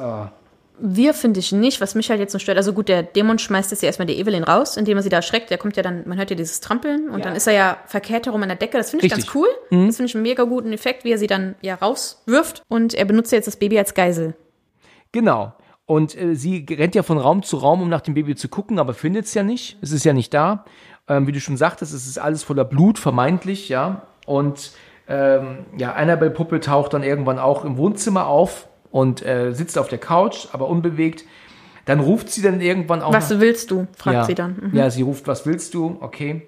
Wir 0.77 1.13
finde 1.13 1.39
ich 1.39 1.53
nicht, 1.53 1.79
was 1.79 1.95
mich 1.95 2.09
halt 2.09 2.19
jetzt 2.19 2.33
so 2.33 2.37
stört. 2.39 2.57
Also 2.57 2.73
gut, 2.73 2.89
der 2.89 3.01
Dämon 3.01 3.39
schmeißt 3.39 3.71
jetzt 3.71 3.81
ja 3.81 3.87
erstmal 3.87 4.07
die 4.07 4.19
Evelyn 4.19 4.43
raus, 4.43 4.75
indem 4.75 4.97
er 4.97 5.03
sie 5.03 5.09
da 5.09 5.17
erschreckt. 5.17 5.49
Der 5.51 5.57
kommt 5.57 5.77
ja 5.77 5.83
dann, 5.83 6.03
man 6.05 6.17
hört 6.17 6.29
ja 6.29 6.35
dieses 6.35 6.59
Trampeln 6.59 7.09
und 7.09 7.19
Ja. 7.19 7.25
dann 7.25 7.35
ist 7.35 7.47
er 7.47 7.53
ja 7.53 7.77
verkehrt 7.87 8.25
herum 8.25 8.43
an 8.43 8.49
der 8.49 8.57
Decke. 8.57 8.77
Das 8.77 8.89
finde 8.89 9.05
ich 9.05 9.11
Richtig. 9.13 9.33
ganz 9.33 9.35
cool. 9.35 9.47
Das 9.87 9.95
finde 9.95 10.09
ich 10.09 10.15
einen 10.15 10.23
mega 10.23 10.43
guten 10.43 10.73
Effekt, 10.73 11.05
wie 11.05 11.11
er 11.13 11.17
sie 11.17 11.27
dann 11.27 11.55
ja 11.61 11.75
rauswirft. 11.75 12.61
Und 12.67 12.93
er 12.93 13.05
benutzt 13.05 13.31
ja 13.31 13.37
jetzt 13.37 13.47
das 13.47 13.55
Baby 13.55 13.79
als 13.79 13.93
Geisel. 13.93 14.35
Genau. 15.11 15.53
Und 15.89 16.15
äh, 16.15 16.35
sie 16.35 16.67
rennt 16.69 16.93
ja 16.93 17.01
von 17.01 17.17
Raum 17.17 17.41
zu 17.41 17.57
Raum, 17.57 17.81
um 17.81 17.89
nach 17.89 18.01
dem 18.01 18.13
Baby 18.13 18.35
zu 18.35 18.47
gucken, 18.47 18.77
aber 18.77 18.93
findet 18.93 19.25
es 19.25 19.33
ja 19.33 19.41
nicht. 19.41 19.79
Es 19.81 19.91
ist 19.91 20.05
ja 20.05 20.13
nicht 20.13 20.31
da. 20.35 20.63
Ähm, 21.07 21.25
wie 21.25 21.31
du 21.31 21.39
schon 21.39 21.57
sagtest, 21.57 21.95
es 21.95 22.05
ist 22.05 22.19
alles 22.19 22.43
voller 22.43 22.63
Blut, 22.63 22.99
vermeintlich, 22.99 23.69
ja. 23.69 24.03
Und 24.27 24.73
ähm, 25.07 25.65
ja, 25.79 25.93
Annabelle-Puppe 25.93 26.59
taucht 26.59 26.93
dann 26.93 27.01
irgendwann 27.01 27.39
auch 27.39 27.65
im 27.65 27.77
Wohnzimmer 27.77 28.27
auf 28.27 28.67
und 28.91 29.25
äh, 29.25 29.51
sitzt 29.51 29.79
auf 29.79 29.87
der 29.87 29.97
Couch, 29.97 30.49
aber 30.51 30.67
unbewegt. 30.67 31.25
Dann 31.85 32.01
ruft 32.01 32.29
sie 32.29 32.43
dann 32.43 32.61
irgendwann 32.61 33.01
auch. 33.01 33.11
Was 33.11 33.31
nach, 33.31 33.39
willst 33.39 33.71
du? 33.71 33.87
fragt 33.97 34.13
ja, 34.13 34.23
sie 34.25 34.35
dann. 34.35 34.69
Mhm. 34.69 34.77
Ja, 34.77 34.91
sie 34.91 35.01
ruft, 35.01 35.25
was 35.25 35.47
willst 35.47 35.73
du? 35.73 35.97
Okay. 36.01 36.47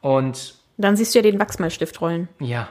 Und 0.00 0.56
Dann 0.76 0.96
siehst 0.96 1.14
du 1.14 1.20
ja 1.20 1.22
den 1.22 1.38
Wachsmalstift 1.38 2.00
rollen. 2.00 2.28
ja, 2.40 2.66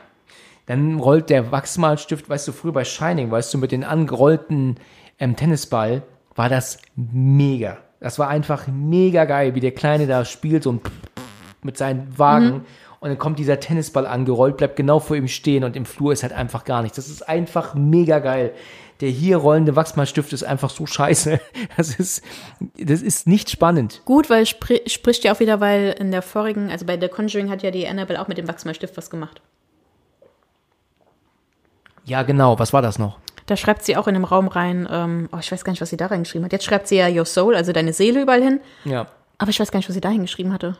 dann 0.66 1.00
rollt 1.00 1.30
der 1.30 1.54
Wachsmalstift, 1.54 2.30
weißt 2.30 2.50
du, 2.50 2.52
früher 2.52 2.74
bei 2.74 2.84
Shining, 2.84 3.32
weißt 3.32 3.54
du, 3.54 3.58
mit 3.58 3.72
den 3.72 3.86
angerollten 3.86 4.76
ähm, 5.20 5.36
Tennisball, 5.36 6.04
war 6.36 6.50
das 6.50 6.80
mega. 6.96 7.78
Das 8.00 8.18
war 8.18 8.30
einfach 8.30 8.68
mega 8.68 9.26
geil, 9.26 9.56
wie 9.56 9.60
der 9.60 9.74
Kleine 9.74 10.08
da 10.08 10.24
spielt 10.26 10.66
und 10.66 10.82
mit 11.62 11.78
seinen 11.78 12.18
Wagen. 12.18 12.66
Und 13.02 13.10
dann 13.10 13.18
kommt 13.18 13.40
dieser 13.40 13.60
Tennisball 13.60 14.06
angerollt, 14.06 14.58
bleibt 14.58 14.76
genau 14.76 15.00
vor 15.00 15.16
ihm 15.16 15.28
stehen 15.28 15.64
und 15.64 15.76
im 15.76 15.86
Flur 15.86 16.12
ist 16.12 16.24
halt 16.24 16.34
einfach 16.34 16.66
gar 16.66 16.82
nichts. 16.82 16.98
Das 16.98 17.08
ist 17.08 17.28
einfach 17.28 17.74
mega 17.74 18.20
geil. 18.20 18.54
Der 19.00 19.10
hier 19.10 19.38
rollende 19.38 19.78
Wachsmalstift 19.78 20.34
ist 20.34 20.44
einfach 20.44 20.70
so 20.70 20.86
scheiße. 20.86 21.40
Das 21.78 21.96
ist, 21.96 22.22
das 22.78 23.02
ist 23.02 23.28
nicht 23.28 23.50
spannend. 23.50 24.02
Gut, 24.04 24.30
weil 24.30 24.46
spri 24.46 24.82
spricht 24.88 25.24
ja 25.24 25.34
auch 25.34 25.40
wieder, 25.40 25.62
weil 25.62 25.96
in 25.98 26.12
der 26.12 26.22
vorigen, 26.22 26.70
also 26.70 26.86
bei 26.86 27.00
The 27.00 27.08
Conjuring 27.08 27.50
hat 27.50 27.64
ja 27.64 27.72
die 27.72 27.88
Annabelle 27.88 28.22
auch 28.22 28.28
mit 28.28 28.38
dem 28.38 28.48
Wachsmalstift 28.50 28.98
was 28.98 29.10
gemacht. 29.10 29.42
Ja, 32.04 32.24
genau. 32.24 32.60
Was 32.60 32.74
war 32.74 32.82
das 32.82 33.00
noch? 33.00 33.20
Da 33.50 33.58
schreibt 33.58 33.84
sie 33.84 33.98
auch 33.98 34.08
in 34.08 34.14
dem 34.14 34.26
Raum 34.26 34.48
rein, 34.48 34.88
ähm, 34.92 35.28
oh, 35.32 35.38
ich 35.40 35.52
weiß 35.52 35.64
gar 35.64 35.72
nicht, 35.72 35.82
was 35.82 35.90
sie 35.90 35.98
da 35.98 36.06
reingeschrieben 36.06 36.46
hat. 36.46 36.52
Jetzt 36.52 36.66
schreibt 36.66 36.88
sie 36.88 36.98
ja 36.98 37.10
Your 37.10 37.26
Soul, 37.26 37.56
also 37.56 37.72
deine 37.72 37.94
Seele 37.94 38.22
überall 38.22 38.44
hin. 38.44 38.60
Ja. 38.86 39.08
Aber 39.40 39.50
ich 39.50 39.60
weiß 39.60 39.72
gar 39.72 39.80
nicht, 39.80 39.90
was 39.90 39.96
sie 39.96 40.02
da 40.02 40.10
hingeschrieben 40.10 40.54
hatte. 40.54 40.78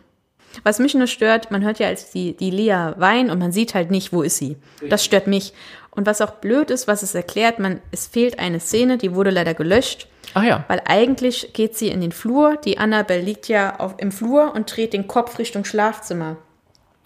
Was 0.62 0.78
mich 0.78 0.94
nur 0.94 1.08
stört, 1.08 1.50
man 1.50 1.64
hört 1.64 1.80
ja 1.80 1.88
als 1.88 2.12
die, 2.12 2.38
die 2.38 2.52
Lea 2.52 2.94
weinen 2.98 3.32
und 3.32 3.40
man 3.40 3.52
sieht 3.52 3.74
halt 3.74 3.90
nicht, 3.90 4.14
wo 4.14 4.22
ist 4.22 4.38
sie. 4.38 4.56
Das 4.88 5.04
stört 5.04 5.26
mich. 5.26 5.54
Und 5.90 6.06
was 6.06 6.22
auch 6.22 6.32
blöd 6.34 6.70
ist, 6.70 6.88
was 6.88 7.02
es 7.02 7.16
erklärt, 7.16 7.58
man, 7.58 7.82
es 7.90 8.06
fehlt 8.06 8.38
eine 8.38 8.60
Szene, 8.60 9.00
die 9.00 9.16
wurde 9.16 9.32
leider 9.32 9.56
gelöscht, 9.56 10.08
Ach 10.36 10.44
ja. 10.44 10.64
weil 10.68 10.84
eigentlich 10.86 11.54
geht 11.54 11.76
sie 11.76 11.88
in 11.88 12.02
den 12.02 12.12
Flur. 12.12 12.58
Die 12.58 12.78
Annabelle 12.78 13.22
liegt 13.22 13.48
ja 13.48 13.80
auf, 13.80 13.96
im 13.98 14.12
Flur 14.12 14.54
und 14.54 14.76
dreht 14.76 14.94
den 14.94 15.08
Kopf 15.08 15.40
Richtung 15.40 15.66
Schlafzimmer. 15.66 16.38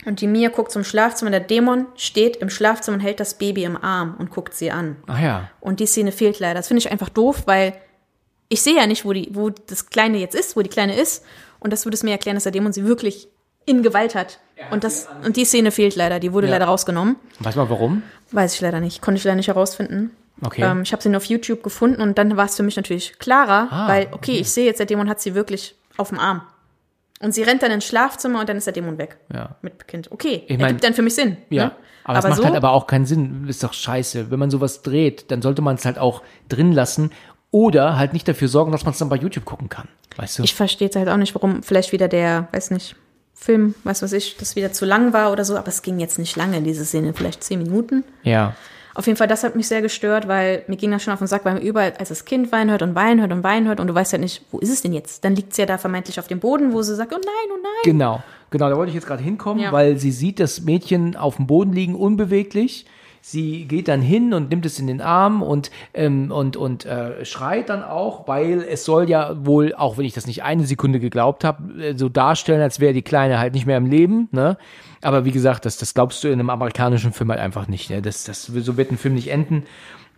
Und 0.06 0.22
die 0.22 0.28
Mia 0.28 0.50
guckt 0.50 0.72
zum 0.72 0.84
Schlafzimmer. 0.84 1.32
Der 1.32 1.40
Dämon 1.40 1.86
steht 1.96 2.38
im 2.38 2.50
Schlafzimmer 2.50 2.96
und 2.98 3.02
hält 3.02 3.20
das 3.20 3.36
Baby 3.36 3.64
im 3.64 3.78
Arm 3.82 4.16
und 4.20 4.30
guckt 4.32 4.54
sie 4.54 4.72
an. 4.72 4.98
Ach 5.08 5.20
ja. 5.20 5.50
Und 5.60 5.80
die 5.80 5.86
Szene 5.86 6.12
fehlt 6.12 6.40
leider. 6.40 6.56
Das 6.56 6.68
finde 6.68 6.80
ich 6.80 6.92
einfach 6.92 7.10
doof, 7.10 7.44
weil 7.46 7.74
ich 8.50 8.62
sehe 8.62 8.76
ja 8.76 8.86
nicht, 8.88 9.06
wo, 9.06 9.14
die, 9.14 9.30
wo 9.34 9.50
das 9.50 9.90
Kleine 9.90 10.18
jetzt 10.18 10.36
ist, 10.36 10.56
wo 10.56 10.62
die 10.62 10.70
Kleine 10.70 10.96
ist. 11.00 11.24
Und 11.60 11.72
das 11.74 11.86
würde 11.86 11.96
es 11.96 12.04
mir 12.04 12.12
erklären, 12.12 12.36
dass 12.36 12.44
der 12.44 12.52
Dämon 12.52 12.74
sie 12.74 12.86
wirklich 12.86 13.28
in 13.66 13.82
Gewalt 13.84 14.14
hat. 14.16 14.40
Und, 14.72 14.84
das, 14.84 15.08
und 15.26 15.38
die 15.38 15.46
Szene 15.46 15.72
fehlt 15.72 15.96
leider. 15.96 16.20
Die 16.20 16.34
wurde 16.34 16.48
Ja. 16.48 16.54
leider 16.54 16.66
rausgenommen. 16.66 17.16
Weiß 17.40 17.56
mal 17.56 17.70
warum? 17.70 18.04
Weiß 18.32 18.54
ich 18.56 18.62
leider 18.62 18.80
nicht. 18.82 19.02
Konnte 19.02 19.18
ich 19.20 19.24
leider 19.24 19.36
nicht 19.38 19.48
herausfinden. 19.48 20.12
Okay. 20.42 20.64
Ähm, 20.64 20.82
ich 20.82 20.92
habe 20.92 21.02
sie 21.02 21.10
nur 21.10 21.18
auf 21.18 21.26
YouTube 21.26 21.64
gefunden 21.64 22.02
und 22.02 22.18
dann 22.18 22.36
war 22.36 22.46
es 22.46 22.56
für 22.58 22.64
mich 22.64 22.76
natürlich 22.76 23.18
klarer, 23.20 23.68
Ah, 23.72 23.88
weil, 23.88 24.08
okay, 24.12 24.34
ich 24.34 24.50
sehe 24.52 24.66
jetzt, 24.66 24.80
der 24.80 24.86
Dämon 24.86 25.08
hat 25.08 25.22
sie 25.22 25.36
wirklich 25.36 25.76
auf 25.96 26.10
dem 26.10 26.20
Arm. 26.20 26.42
Und 27.22 27.34
sie 27.34 27.44
rennt 27.44 27.64
dann 27.64 27.72
ins 27.72 27.85
Schlafzimmer 27.85 28.41
und 28.41 28.49
dann 28.49 28.57
ist 28.57 28.65
der 28.68 28.73
Dämon 28.73 28.98
weg. 28.98 29.18
Ja. 29.34 29.56
Mit 29.61 29.88
Kind. 29.88 30.11
Okay, 30.11 30.44
Ich 30.48 30.57
mein- 30.57 30.61
ergibt 30.68 30.84
dann 30.84 30.94
für 30.94 31.02
mich 31.02 31.15
Sinn. 31.15 31.38
Ja. 31.49 31.65
Ne? 31.65 31.72
Aber, 32.06 32.19
es 32.19 32.26
macht 32.27 32.44
halt 32.44 32.56
aber 32.56 32.72
auch 32.72 32.85
keinen 32.85 33.06
Sinn. 33.06 33.45
Ist 33.48 33.64
doch 33.64 33.72
scheiße. 33.73 34.30
Wenn 34.30 34.40
man 34.40 34.52
sowas 34.52 34.81
dreht, 34.81 35.31
dann 35.31 35.41
sollte 35.41 35.61
man 35.61 35.76
es 35.76 35.85
halt 35.85 35.98
auch 35.98 36.22
drin 36.49 36.73
lassen 36.73 37.11
oder 37.49 37.95
halt 37.98 38.11
nicht 38.11 38.27
dafür 38.27 38.49
sorgen, 38.49 38.73
dass 38.73 38.84
man 38.84 38.91
es 38.91 38.98
dann 38.98 39.07
bei 39.07 39.15
YouTube 39.15 39.45
gucken 39.45 39.69
kann. 39.69 39.88
Weißt 40.18 40.40
du? 40.40 40.44
Ich 40.44 40.53
verstehe 40.53 40.88
jetzt 40.88 40.95
halt 40.98 41.07
auch 41.07 41.15
nicht, 41.18 41.34
warum 41.34 41.64
vielleicht 41.64 41.94
wieder 41.94 42.10
der, 42.10 42.49
weiß 42.52 42.72
nicht, 42.72 42.95
Film, 43.35 43.73
weiß 43.85 44.02
was 44.02 44.11
ich, 44.11 44.35
das 44.38 44.56
wieder 44.56 44.73
zu 44.73 44.85
lang 44.85 45.14
war 45.14 45.31
oder 45.31 45.45
so, 45.45 45.56
aber 45.57 45.68
es 45.69 45.81
ging 45.81 45.99
jetzt 45.99 46.19
nicht 46.19 46.35
lange 46.35 46.57
in 46.57 46.64
diese 46.65 46.84
Szene, 46.85 47.14
vielleicht 47.14 47.44
zehn 47.44 47.60
Minuten. 47.64 48.03
ja. 48.23 48.53
Auf 48.95 49.07
jeden 49.07 49.18
Fall, 49.18 49.28
das 49.28 49.44
hat 49.44 49.56
mich 49.56 49.68
sehr 49.68 49.82
gestört, 49.82 50.28
weil 50.28 50.64
mir 50.68 50.76
ging 50.78 50.91
das 50.91 51.02
schon 51.03 51.14
auf 51.14 51.20
den 51.20 51.28
Sack, 51.28 51.45
weil 51.45 51.53
man 51.56 51.64
überall, 51.64 51.94
als 51.98 52.10
das 52.10 52.26
Kind 52.26 52.52
weinen 52.52 52.70
hört 52.70 52.82
und 52.84 52.94
weinen 52.95 53.22
hört 53.22 53.32
und 53.32 53.44
weinen 53.44 53.68
hört 53.68 53.80
und 53.80 53.88
du 53.88 53.95
weißt 53.95 54.14
halt 54.14 54.22
nicht, 54.22 54.44
wo 54.52 54.60
ist 54.60 54.70
es 54.72 54.82
denn 54.84 54.94
jetzt? 54.94 55.26
Dann 55.26 55.36
liegt 55.36 55.52
es 55.52 55.57
ja 55.57 55.65
da 55.65 55.78
vermeintlich 55.80 56.20
auf 56.20 56.28
dem 56.28 56.40
Boden, 56.40 56.74
wo 56.74 56.82
sie 56.84 56.95
sagt, 56.95 57.11
oh 57.14 57.18
nein, 57.24 57.52
oh 57.52 57.60
nein. 57.61 57.72
Genau. 57.84 58.22
Genau, 58.52 58.70
da 58.70 58.78
wollte 58.78 58.90
ich 58.90 58.95
jetzt 58.95 59.07
gerade 59.07 59.24
hinkommen, 59.24 59.64
Ja. 59.64 59.72
weil 59.72 59.98
sie 59.98 60.11
sieht 60.11 60.40
das 60.40 60.61
Mädchen 60.61 61.15
auf 61.15 61.38
dem 61.38 61.48
Boden 61.48 61.74
liegen, 61.74 61.95
unbeweglich. 61.95 62.86
Sie 63.26 63.64
geht 63.70 63.88
dann 63.88 64.02
hin 64.02 64.34
und 64.34 64.50
nimmt 64.50 64.66
es 64.66 64.80
in 64.80 64.88
den 64.88 65.00
Arm 65.00 65.41
und, 65.44 65.72
ähm, 65.94 66.30
und, 66.30 66.58
und 66.58 66.86
äh, 66.86 67.24
schreit 67.24 67.70
dann 67.70 67.82
auch, 67.82 68.28
weil 68.28 68.62
es 68.70 68.84
soll 68.84 69.10
ja 69.10 69.45
wohl, 69.45 69.74
auch 69.76 69.98
wenn 69.98 70.04
ich 70.04 70.12
das 70.12 70.28
nicht 70.28 70.44
eine 70.44 70.66
Sekunde 70.66 71.00
geglaubt 71.00 71.45
habe, 71.45 71.82
äh, 71.82 71.98
so 71.98 72.10
darstellen, 72.10 72.62
als 72.62 72.82
wäre 72.82 72.91
die 72.91 73.02
Kleine 73.02 73.40
halt 73.40 73.54
nicht 73.54 73.66
mehr 73.66 73.78
im 73.78 73.86
Leben. 73.86 74.28
Ne? 74.34 74.58
Aber 75.02 75.24
wie 75.24 75.32
gesagt, 75.32 75.64
das, 75.64 75.78
das 75.78 75.94
glaubst 75.94 76.22
du 76.26 76.28
in 76.28 76.34
einem 76.34 76.50
amerikanischen 76.50 77.14
Film 77.14 77.30
halt 77.30 77.40
einfach 77.40 77.70
nicht. 77.70 77.90
Ne? 77.90 78.02
Das, 78.02 78.26
das, 78.26 78.44
so 78.44 78.76
wird 78.76 78.91
ein 78.91 78.98
Film 78.98 79.14
nicht 79.14 79.30
enden. 79.30 79.64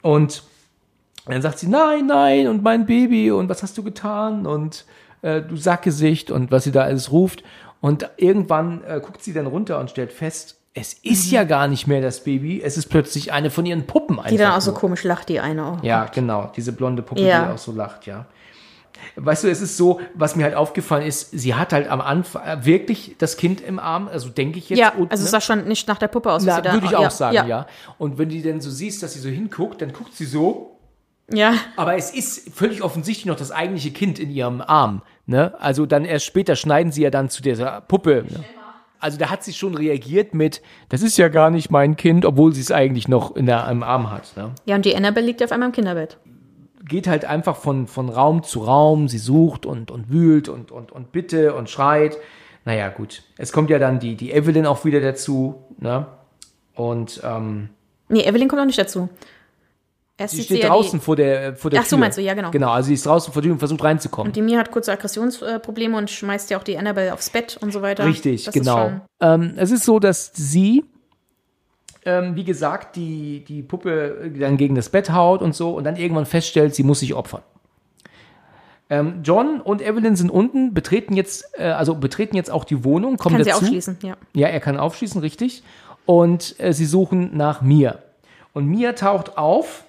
Und 0.02 0.42
dann 1.28 1.44
sagt 1.44 1.60
sie, 1.60 1.68
nein, 1.68 2.08
nein, 2.08 2.48
und 2.48 2.64
mein 2.64 2.88
Baby, 2.88 3.30
und 3.30 3.50
was 3.50 3.62
hast 3.62 3.78
du 3.78 3.84
getan? 3.84 4.48
Und 4.48 4.84
äh, 5.22 5.44
du 5.44 5.58
Sackgesicht 5.58 6.32
und 6.32 6.50
was 6.50 6.64
sie 6.64 6.72
da 6.72 6.82
alles 6.82 7.12
ruft. 7.12 7.44
Und 7.82 8.10
irgendwann 8.18 8.84
äh, 8.84 9.00
guckt 9.00 9.22
sie 9.22 9.34
dann 9.34 9.46
runter 9.46 9.80
und 9.80 9.92
stellt 9.92 10.12
fest, 10.12 10.58
es 10.78 10.94
ist 10.94 11.32
ja 11.32 11.46
gar 11.46 11.70
nicht 11.70 11.88
mehr 11.88 12.02
das 12.02 12.24
Baby, 12.26 12.62
es 12.62 12.78
ist 12.78 12.88
plötzlich 12.88 13.32
eine 13.32 13.50
von 13.50 13.66
ihren 13.66 13.88
Puppen 13.88 14.18
einfach. 14.20 14.30
Die 14.30 14.38
dann 14.38 14.52
auch 14.52 14.62
so 14.62 14.72
nur. 14.72 14.80
komisch 14.80 15.04
lacht, 15.04 15.30
die 15.30 15.40
eine 15.40 15.66
auch. 15.66 15.84
Ja, 15.84 16.06
genau, 16.14 16.52
diese 16.54 16.74
blonde 16.74 17.02
Puppe, 17.02 17.22
Ja. 17.22 17.46
die 17.46 17.54
auch 17.54 17.58
so 17.58 17.72
lacht, 17.72 18.06
ja. 18.06 18.26
Weißt 19.16 19.46
du, 19.46 19.50
es 19.50 19.62
ist 19.62 19.78
so, 19.78 20.02
was 20.16 20.36
mir 20.36 20.44
halt 20.44 20.56
aufgefallen 20.56 21.06
ist, 21.06 21.32
sie 21.32 21.56
hat 21.56 21.72
halt 21.72 21.90
am 21.90 22.02
Anfang 22.02 22.66
wirklich 22.66 23.16
das 23.18 23.38
Kind 23.38 23.62
im 23.62 23.80
Arm, 23.80 24.10
also 24.10 24.30
denke 24.30 24.58
ich 24.60 24.70
jetzt. 24.70 24.80
Ja, 24.80 24.90
und, 24.94 25.12
also 25.12 25.22
ne? 25.22 25.26
es 25.26 25.32
sah 25.32 25.40
schon 25.40 25.66
nicht 25.66 25.88
nach 25.88 25.98
der 25.98 26.10
Puppe 26.10 26.32
aus. 26.32 26.44
Na, 26.44 26.58
sie 26.58 26.62
da, 26.64 26.74
würde 26.74 26.86
ich 26.88 26.92
ja, 26.92 27.00
auch 27.00 27.12
sagen, 27.12 27.36
ja. 27.36 27.46
ja. 27.46 27.68
Und 27.98 28.18
wenn 28.18 28.28
du 28.30 28.42
dann 28.42 28.60
so 28.60 28.70
siehst, 28.70 29.02
dass 29.02 29.14
sie 29.14 29.20
so 29.20 29.30
hinguckt, 29.30 29.82
dann 29.82 29.94
guckt 29.94 30.14
sie 30.14 30.26
so, 30.26 30.78
Ja, 31.32 31.54
aber 31.78 31.96
es 31.96 32.12
ist 32.12 32.54
völlig 32.54 32.84
offensichtlich 32.84 33.26
noch 33.28 33.38
das 33.38 33.52
eigentliche 33.52 33.92
Kind 33.92 34.20
in 34.20 34.30
ihrem 34.30 34.60
Arm. 34.62 35.04
Ne? 35.26 35.54
Also 35.60 35.86
dann 35.86 36.04
erst 36.04 36.26
später 36.26 36.56
schneiden 36.58 36.92
sie 36.92 37.04
ja 37.04 37.10
dann 37.10 37.30
zu 37.30 37.42
dieser 37.42 37.82
Puppe. 37.82 38.26
Ne? 38.30 38.44
Also 39.00 39.18
da 39.18 39.30
hat 39.30 39.44
sie 39.44 39.54
schon 39.54 39.76
reagiert 39.76 40.34
mit, 40.34 40.62
das 40.90 41.02
ist 41.02 41.18
ja 41.18 41.28
gar 41.28 41.50
nicht 41.50 41.70
mein 41.70 41.96
Kind, 41.96 42.26
obwohl 42.26 42.54
sie 42.54 42.62
es 42.62 42.72
eigentlich 42.72 43.08
noch 43.08 43.36
in 43.36 43.46
der, 43.46 43.68
im 43.70 43.84
Arm 43.84 44.12
hat. 44.12 44.36
Ne? 44.36 44.52
ja, 44.66 44.76
und 44.76 44.86
die 44.86 44.96
Annabelle 44.96 45.26
liegt 45.26 45.44
auf 45.44 45.52
einmal 45.52 45.70
im 45.70 45.74
Kinderbett. 45.74 46.18
Geht 46.88 47.08
halt 47.08 47.26
einfach 47.26 47.56
von, 47.56 47.88
von 47.88 48.10
Raum 48.10 48.44
zu 48.44 48.60
Raum, 48.60 49.08
sie 49.08 49.18
sucht 49.18 49.66
und, 49.66 49.92
und 49.92 50.10
wühlt 50.12 50.50
und, 50.50 50.72
und, 50.72 50.92
und 50.92 51.12
bitte 51.12 51.56
und 51.56 51.70
schreit. 51.70 52.18
Naja, 52.64 52.90
gut. 52.90 53.24
Es 53.38 53.52
kommt 53.52 53.70
ja 53.70 53.80
dann 53.80 54.00
die, 54.00 54.16
die 54.16 54.32
Evelyn 54.32 54.66
auch 54.66 54.86
wieder 54.86 55.02
dazu. 55.02 55.64
Ne? 55.80 56.06
Und 56.74 57.22
ähm, 57.24 57.70
Nee, 58.08 58.24
Evelyn 58.24 58.48
kommt 58.48 58.60
noch 58.60 58.68
nicht 58.68 58.78
dazu. 58.78 59.10
Erst 60.18 60.36
sie 60.36 60.44
steht 60.44 60.64
ja 60.64 60.70
draußen 60.70 61.02
vor 61.02 61.18
der, 61.18 61.56
vor 61.58 61.70
der 61.70 61.82
Ach 61.82 61.84
so, 61.86 61.90
Tür. 61.98 62.00
meinst 62.00 62.18
du, 62.18 62.22
ja, 62.22 62.34
genau. 62.34 62.50
Genau, 62.52 62.72
also 62.72 62.88
sie 62.88 62.94
ist 62.94 63.06
draußen 63.06 63.34
vor 63.34 63.42
der 63.42 63.48
Tür 63.48 63.54
und 63.54 63.60
versucht 63.60 63.84
reinzukommen. 63.84 64.32
Die, 64.32 64.40
die 64.40 64.46
Mia 64.46 64.58
hat 64.60 64.72
kurze 64.72 64.94
Aggressionsprobleme 64.94 65.98
und 65.98 66.10
schmeißt 66.10 66.50
ja 66.52 66.58
auch 66.58 66.64
die 66.64 66.78
Annabelle 66.78 67.14
aufs 67.14 67.30
Bett 67.30 67.58
und 67.62 67.74
so 67.74 67.82
weiter. 67.82 68.06
Richtig, 68.06 68.46
Das 68.46 68.56
ist 68.56 68.62
genau. 68.62 68.78
schon- 68.78 69.02
Ähm, 69.20 69.54
es 69.58 69.72
ist 69.72 69.84
so, 69.84 70.00
dass 70.00 70.32
sie, 70.34 70.86
ähm, 72.06 72.36
wie 72.38 72.46
gesagt, 72.46 72.96
die, 72.96 73.44
die 73.46 73.62
Puppe 73.62 74.32
dann 74.40 74.56
gegen 74.56 74.76
das 74.76 74.88
Bett 74.90 75.12
haut 75.12 75.42
und 75.42 75.54
so 75.54 75.72
und 75.76 75.84
dann 75.84 75.98
irgendwann 75.98 76.26
feststellt, 76.26 76.76
sie 76.76 76.84
muss 76.84 77.02
sich 77.02 77.14
opfern. 77.14 77.42
Ähm, 78.90 79.22
John 79.24 79.62
und 79.62 79.82
Evelyn 79.82 80.16
sind 80.16 80.30
unten, 80.30 80.74
betreten 80.74 81.16
jetzt, 81.16 81.46
äh, 81.58 81.64
also 81.66 81.96
betreten 81.96 82.36
jetzt 82.36 82.52
auch 82.52 82.64
die 82.64 82.84
Wohnung, 82.84 83.18
kommen 83.18 83.36
Kann 83.38 83.44
sie 83.44 83.50
dazu. 83.50 83.64
aufschließen, 83.66 83.98
ja. 84.04 84.16
Ja, 84.34 84.48
er 84.48 84.60
kann 84.60 84.78
aufschließen, 84.78 85.20
richtig. 85.22 85.64
Und 86.06 86.56
äh, 86.60 86.72
sie 86.72 86.86
suchen 86.86 87.36
nach 87.36 87.62
Mia. 87.62 87.98
Und 88.54 88.68
Mia 88.68 88.94
taucht 88.94 89.38
auf 89.40 89.85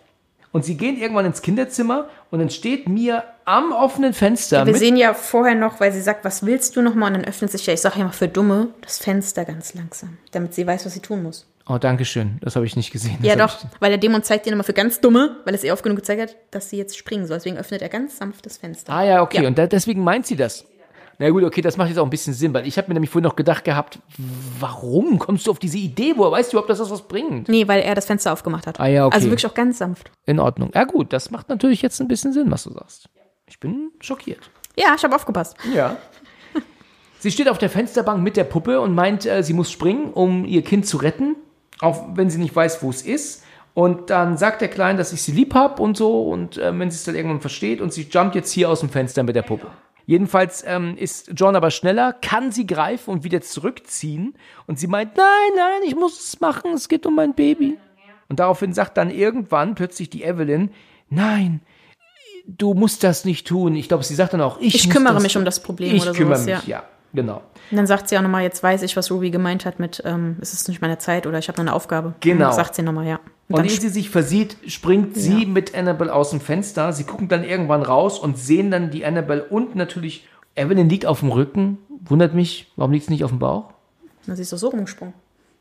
und 0.57 0.65
sie 0.65 0.77
gehen 0.77 0.97
irgendwann 0.99 1.27
ins 1.27 1.43
Kinderzimmer 1.43 2.09
und 2.31 2.39
dann 2.41 2.51
steht 2.51 2.89
Mia 2.89 3.23
am 3.45 3.73
offenen 3.73 4.13
Fenster. 4.15 4.65
Wir 4.67 4.73
mit- 4.73 4.81
sehen 4.81 4.97
ja 4.97 5.13
vorher 5.15 5.55
noch, 5.55 5.79
weil 5.81 5.93
sie 5.93 6.01
sagt, 6.01 6.25
was 6.25 6.45
willst 6.45 6.75
du 6.77 6.83
nochmal? 6.83 7.09
Und 7.13 7.19
dann 7.21 7.25
öffnet 7.25 7.51
sich 7.53 7.67
ja, 7.67 7.75
ich 7.75 7.81
sage 7.81 7.99
ja 7.99 8.05
mal 8.07 8.13
für 8.13 8.27
Dumme, 8.29 8.69
das 8.81 8.99
Fenster 8.99 9.45
ganz 9.45 9.75
langsam, 9.75 10.17
damit 10.33 10.55
sie 10.55 10.67
weiß, 10.67 10.87
was 10.87 10.95
sie 10.95 11.01
tun 11.01 11.23
muss. 11.23 11.47
oh, 11.69 11.79
danke 11.79 12.05
schön. 12.05 12.39
Das 12.41 12.57
habe 12.57 12.65
ich 12.67 12.75
nicht 12.77 12.91
gesehen. 12.91 13.17
Das 13.21 13.27
Ja, 13.29 13.37
doch, 13.37 13.59
Ich, 13.63 13.67
weil 13.81 13.91
der 13.91 13.99
Dämon 13.99 14.23
zeigt 14.23 14.47
ihr 14.47 14.53
nochmal 14.53 14.65
für 14.65 14.73
ganz 14.73 15.01
Dumme, 15.01 15.37
weil 15.45 15.55
es 15.55 15.63
ihr 15.63 15.73
oft 15.73 15.83
genug 15.83 15.97
gezeigt 15.99 16.23
hat, 16.23 16.37
dass 16.51 16.71
sie 16.71 16.77
jetzt 16.79 16.97
springen 16.97 17.27
soll. 17.27 17.37
Deswegen 17.37 17.59
öffnet 17.59 17.83
er 17.83 17.89
ganz 17.89 18.17
sanft 18.19 18.47
das 18.47 18.57
Fenster. 18.57 18.93
ah 18.93 19.05
ja, 19.05 19.23
okay. 19.23 19.43
Ja. 19.43 19.49
Und 19.49 19.59
da, 19.59 19.67
deswegen 19.67 20.03
meint 20.03 20.27
sie 20.27 20.37
das. 20.37 20.65
Na 21.19 21.31
gut, 21.31 21.45
okay, 21.45 21.63
das 21.63 21.77
macht 21.77 21.89
jetzt 21.89 21.99
auch 21.99 22.05
ein 22.05 22.11
bisschen 22.11 22.35
Sinn, 22.35 22.53
weil 22.53 22.67
ich 22.67 22.77
habe 22.77 22.89
mir 22.89 22.95
nämlich 22.95 23.11
vorhin 23.11 23.25
noch 23.25 23.37
gedacht 23.37 23.65
gehabt, 23.65 23.99
warum 24.61 25.19
kommst 25.19 25.47
du 25.47 25.51
auf 25.51 25.59
diese 25.59 25.79
Idee? 25.79 26.13
Woher 26.17 26.33
weißt 26.33 26.53
du 26.53 26.57
überhaupt, 26.57 26.69
dass 26.69 26.79
das 26.79 26.91
was 26.91 27.03
bringt? 27.03 27.49
Nee, 27.49 27.67
weil 27.67 27.81
er 27.81 27.95
das 27.95 28.05
Fenster 28.05 28.33
aufgemacht 28.33 28.67
hat. 28.67 28.79
Ah 28.79 28.87
ja, 28.87 29.07
okay. 29.07 29.15
Also 29.15 29.31
wirklich 29.31 29.47
auch 29.47 29.55
ganz 29.55 29.79
sanft. 29.79 30.11
In 30.27 30.39
Ordnung. 30.39 30.71
Ja 30.75 30.85
gut, 30.85 31.13
das 31.13 31.31
macht 31.31 31.49
natürlich 31.49 31.81
jetzt 31.81 32.01
ein 32.01 32.09
bisschen 32.09 32.33
Sinn, 32.33 32.51
was 32.51 32.65
du 32.65 32.73
sagst. 32.73 33.09
Ich 33.47 33.59
bin 33.59 33.93
schockiert. 34.01 34.51
Ja, 34.77 34.95
ich 34.95 35.03
habe 35.05 35.15
aufgepasst. 35.15 35.57
Ja. 35.75 35.97
sie 37.19 37.31
steht 37.31 37.49
auf 37.49 37.59
der 37.59 37.71
Fensterbank 37.71 38.23
mit 38.23 38.37
der 38.37 38.45
Puppe 38.45 38.81
und 38.81 38.95
meint, 38.95 39.25
äh, 39.25 39.43
sie 39.43 39.55
muss 39.55 39.71
springen, 39.71 40.13
um 40.13 40.45
ihr 40.45 40.63
Kind 40.63 40.87
zu 40.87 40.99
retten, 40.99 41.37
auch 41.81 42.09
wenn 42.15 42.29
sie 42.29 42.39
nicht 42.39 42.55
weiß, 42.55 42.83
wo 42.83 42.91
es 42.91 43.03
ist. 43.03 43.43
Und 43.73 44.11
dann 44.11 44.37
sagt 44.37 44.61
der 44.61 44.69
Kleine, 44.69 44.99
dass 44.99 45.13
ich 45.13 45.23
sie 45.23 45.33
lieb 45.33 45.55
hab 45.55 45.81
und 45.81 45.97
so. 45.97 46.29
Und 46.29 46.59
äh, 46.59 46.79
wenn 46.79 46.91
sie 46.91 46.97
es 46.97 47.05
dann 47.05 47.15
irgendwann 47.15 47.41
versteht 47.41 47.81
und 47.81 47.93
sie 47.93 48.03
jumpt 48.11 48.35
jetzt 48.35 48.53
hier 48.53 48.69
aus 48.69 48.81
dem 48.81 48.91
Fenster 48.91 49.23
mit 49.23 49.37
der 49.37 49.43
Puppe. 49.43 49.69
Jedenfalls 50.07 50.65
ähm, 50.67 50.97
ist 50.97 51.33
John 51.35 51.57
aber 51.57 51.73
schneller, 51.73 52.13
kann 52.13 52.53
sie 52.53 52.67
greifen 52.67 53.11
und 53.11 53.25
wieder 53.25 53.41
zurückziehen. 53.41 54.35
Und 54.67 54.79
sie 54.79 54.87
meint, 54.87 55.17
nein, 55.17 55.27
nein, 55.57 55.83
ich 55.85 55.97
muss 55.97 56.19
es 56.21 56.41
machen, 56.41 56.73
es 56.73 56.89
geht 56.89 57.07
um 57.07 57.17
mein 57.17 57.35
Baby. 57.35 57.77
Und 58.29 58.39
daraufhin 58.39 58.73
sagt 58.73 58.97
dann 58.97 59.11
irgendwann 59.11 59.75
plötzlich 59.75 60.09
die 60.09 60.23
Evelyn, 60.23 60.71
nein, 61.11 61.61
du 62.47 62.75
musst 62.75 63.03
das 63.03 63.25
nicht 63.25 63.47
tun. 63.47 63.75
Ich 63.75 63.89
glaube, 63.89 64.05
sie 64.05 64.15
sagt 64.15 64.33
dann 64.33 64.41
auch, 64.41 64.61
ich 64.61 64.75
Ich 64.77 64.91
kümmere 64.91 65.21
mich 65.21 65.37
um 65.37 65.45
das 65.45 65.61
Problem 65.61 65.97
Ich 65.97 66.03
oder 66.03 66.13
kümmere 66.13 66.39
sowas, 66.39 66.47
mich, 66.61 66.69
ja. 66.69 66.79
ja. 66.79 66.85
genau. 67.13 67.43
Und 67.71 67.77
dann 67.77 67.87
sagt 67.87 68.09
sie 68.09 68.17
auch 68.17 68.23
nochmal, 68.23 68.43
jetzt 68.43 68.63
weiß 68.63 68.83
ich, 68.83 68.97
was 68.97 69.11
Ruby 69.11 69.31
gemeint 69.31 69.67
hat 69.67 69.81
mit, 69.81 70.03
ähm, 70.05 70.37
es 70.41 70.53
ist 70.53 70.69
nicht 70.69 70.81
meine 70.81 70.99
Zeit 70.99 71.27
oder 71.27 71.39
ich 71.39 71.49
habe 71.49 71.59
noch 71.59 71.65
eine 71.65 71.73
Aufgabe. 71.73 72.15
Genau. 72.21 72.49
Und 72.49 72.55
sagt 72.55 72.77
sie 72.77 72.83
nochmal, 72.83 73.07
ja. 73.07 73.21
Und 73.49 73.65
ehe 73.65 73.71
sie 73.71 73.89
sich 73.91 74.11
versieht, 74.11 74.57
springt 74.67 75.17
sie 75.17 75.47
mit 75.47 75.75
Annabelle 75.77 76.13
aus 76.13 76.31
dem 76.31 76.41
Fenster. 76.41 76.93
Sie 76.93 77.05
gucken 77.05 77.29
dann 77.29 77.45
irgendwann 77.45 77.83
raus 77.83 78.19
und 78.19 78.37
sehen 78.39 78.71
dann 78.73 78.91
die 78.91 79.05
Annabelle 79.05 79.45
und 79.45 79.77
natürlich 79.77 80.27
Evelyn 80.57 80.89
liegt 80.89 81.07
auf 81.07 81.21
dem 81.21 81.31
Rücken. 81.31 81.79
Wundert 82.05 82.35
mich, 82.35 82.73
warum 82.77 82.93
liegt 82.93 83.07
sie 83.07 83.13
nicht 83.13 83.23
auf 83.25 83.31
dem 83.31 83.39
Bauch? 83.39 83.71
Na, 84.27 84.35
sie 84.35 84.43
ist 84.43 84.53
doch 84.53 84.59
so 84.59 84.69
rumgesprungen. 84.69 85.15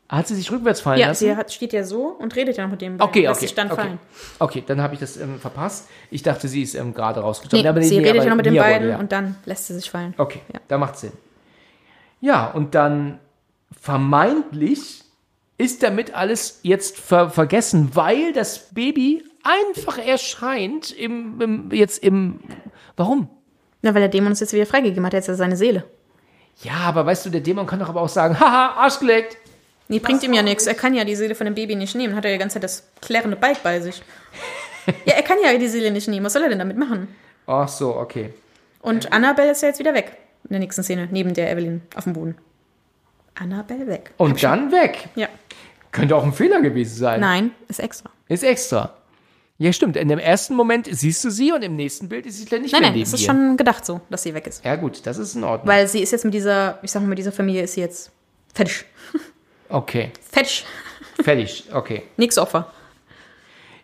Hat 0.08 0.28
sie 0.28 0.36
sich 0.36 0.50
rückwärts 0.52 0.80
fallen 0.80 1.00
Ja, 1.00 1.08
lassen? 1.08 1.24
sie 1.24 1.36
hat, 1.36 1.52
steht 1.52 1.72
ja 1.72 1.82
so 1.82 2.06
und 2.06 2.34
redet 2.36 2.56
ja 2.56 2.64
noch 2.64 2.70
mit 2.70 2.80
dem. 2.80 3.00
Okay, 3.00 3.26
lässt 3.26 3.42
okay. 3.42 3.52
dann 3.56 3.70
okay. 3.72 3.80
fallen. 3.80 3.98
okay, 4.38 4.62
dann 4.64 4.80
habe 4.80 4.94
ich 4.94 5.00
das 5.00 5.16
ähm, 5.16 5.40
verpasst. 5.40 5.88
Ich 6.10 6.22
dachte, 6.22 6.46
sie 6.46 6.62
ist 6.62 6.74
ähm, 6.76 6.94
gerade 6.94 7.20
rausgestanden. 7.20 7.64
Nee, 7.64 7.68
Aber 7.68 7.82
sie 7.82 7.98
redet 7.98 8.22
ja 8.22 8.30
noch 8.30 8.36
mit 8.36 8.46
den 8.46 8.54
beiden 8.54 8.90
ja. 8.90 8.98
und 8.98 9.10
dann 9.10 9.36
lässt 9.46 9.66
sie 9.66 9.74
sich 9.74 9.90
fallen. 9.90 10.14
Okay, 10.16 10.40
Ja. 10.52 10.60
da 10.68 10.78
macht 10.78 10.96
Sinn. 10.98 11.12
Ja, 12.20 12.50
und 12.50 12.74
dann 12.76 13.18
vermeintlich 13.80 15.02
ist 15.58 15.82
damit 15.82 16.14
alles 16.14 16.60
jetzt 16.62 16.98
ver 16.98 17.30
vergessen, 17.30 17.90
weil 17.94 18.32
das 18.32 18.74
Baby 18.74 19.24
einfach 19.42 19.98
erscheint 19.98 20.90
im, 20.90 21.40
im 21.40 21.72
jetzt 21.72 22.02
im 22.02 22.40
Warum? 22.96 23.28
Na, 23.82 23.94
weil 23.94 24.00
der 24.00 24.08
Dämon 24.08 24.30
uns 24.30 24.40
jetzt 24.40 24.52
wieder 24.52 24.66
freigegeben 24.66 25.04
hat, 25.04 25.12
jetzt 25.12 25.28
ja 25.28 25.34
seine 25.34 25.56
Seele. 25.56 25.84
Ja, 26.62 26.74
aber 26.86 27.04
weißt 27.04 27.26
du, 27.26 27.30
der 27.30 27.42
Dämon 27.42 27.66
kann 27.66 27.78
doch 27.78 27.88
aber 27.88 28.00
auch 28.00 28.08
sagen, 28.08 28.40
haha, 28.40 28.80
Arsch 28.80 28.98
geleckt. 28.98 29.36
Nee, 29.88 30.00
bringt 30.00 30.22
ihm 30.22 30.32
ja 30.32 30.42
nichts. 30.42 30.66
Er 30.66 30.74
kann 30.74 30.94
ja 30.94 31.04
die 31.04 31.14
Seele 31.14 31.34
von 31.34 31.44
dem 31.44 31.54
Baby 31.54 31.76
nicht 31.76 31.94
nehmen. 31.94 32.16
Hat 32.16 32.24
er 32.24 32.32
die 32.32 32.38
ganze 32.38 32.54
Zeit 32.54 32.64
das 32.64 32.88
klärende 33.00 33.36
Bike 33.36 33.62
bei 33.62 33.80
sich. 33.80 34.02
ja, 35.04 35.14
er 35.14 35.22
kann 35.22 35.38
ja 35.42 35.56
die 35.56 35.68
Seele 35.68 35.90
nicht 35.90 36.08
nehmen. 36.08 36.26
Was 36.26 36.32
soll 36.32 36.42
er 36.42 36.48
denn 36.48 36.58
damit 36.58 36.76
machen? 36.76 37.08
Ach 37.46 37.68
so, 37.68 37.94
okay. 37.94 38.32
Und 38.80 39.12
Annabelle 39.12 39.52
ist 39.52 39.62
ja 39.62 39.68
jetzt 39.68 39.78
wieder 39.78 39.94
weg. 39.94 40.16
In 40.44 40.50
der 40.50 40.60
nächsten 40.60 40.82
Szene, 40.82 41.08
neben 41.10 41.34
der 41.34 41.50
Evelyn 41.52 41.82
auf 41.94 42.04
dem 42.04 42.14
Boden. 42.14 42.36
Annabelle 43.38 43.86
weg. 43.86 44.12
Und 44.16 44.42
dann 44.42 44.72
weg. 44.72 45.08
Ja. 45.14 45.28
Könnte 45.92 46.16
auch 46.16 46.24
ein 46.24 46.32
Fehler 46.32 46.60
gewesen 46.60 46.96
sein. 46.96 47.20
Nein, 47.20 47.50
ist 47.68 47.80
extra. 47.80 48.10
Ist 48.28 48.42
extra. 48.44 48.94
Ja, 49.58 49.72
stimmt. 49.72 49.96
In 49.96 50.08
dem 50.08 50.18
ersten 50.18 50.54
Moment 50.54 50.86
siehst 50.90 51.24
du 51.24 51.30
sie 51.30 51.50
und 51.52 51.62
im 51.62 51.76
nächsten 51.76 52.08
Bild 52.08 52.26
ist 52.26 52.38
sie 52.38 52.44
dann 52.44 52.60
nicht 52.62 52.72
Nein, 52.72 52.82
mehr 52.82 52.90
nein, 52.90 52.98
neben 52.98 53.06
es 53.08 53.14
ist 53.14 53.24
schon 53.24 53.56
gedacht 53.56 53.86
so, 53.86 54.02
dass 54.10 54.22
sie 54.22 54.34
weg 54.34 54.46
ist. 54.46 54.62
ja 54.64 54.76
gut, 54.76 55.00
das 55.06 55.16
ist 55.16 55.34
in 55.34 55.44
Ordnung. 55.44 55.66
Weil 55.66 55.88
sie 55.88 56.00
ist 56.02 56.10
jetzt 56.10 56.24
mit 56.26 56.34
dieser, 56.34 56.78
ich 56.82 56.90
sag 56.90 57.00
mal, 57.00 57.08
mit 57.08 57.18
dieser 57.18 57.32
Familie 57.32 57.62
ist 57.62 57.72
sie 57.74 57.80
jetzt 57.80 58.10
fertig. 58.52 58.84
okay, 59.70 60.10
Fertig. 60.30 60.66
fertig. 61.22 61.64
Okay. 61.72 62.02
Nix 62.18 62.36
Opfer. 62.36 62.70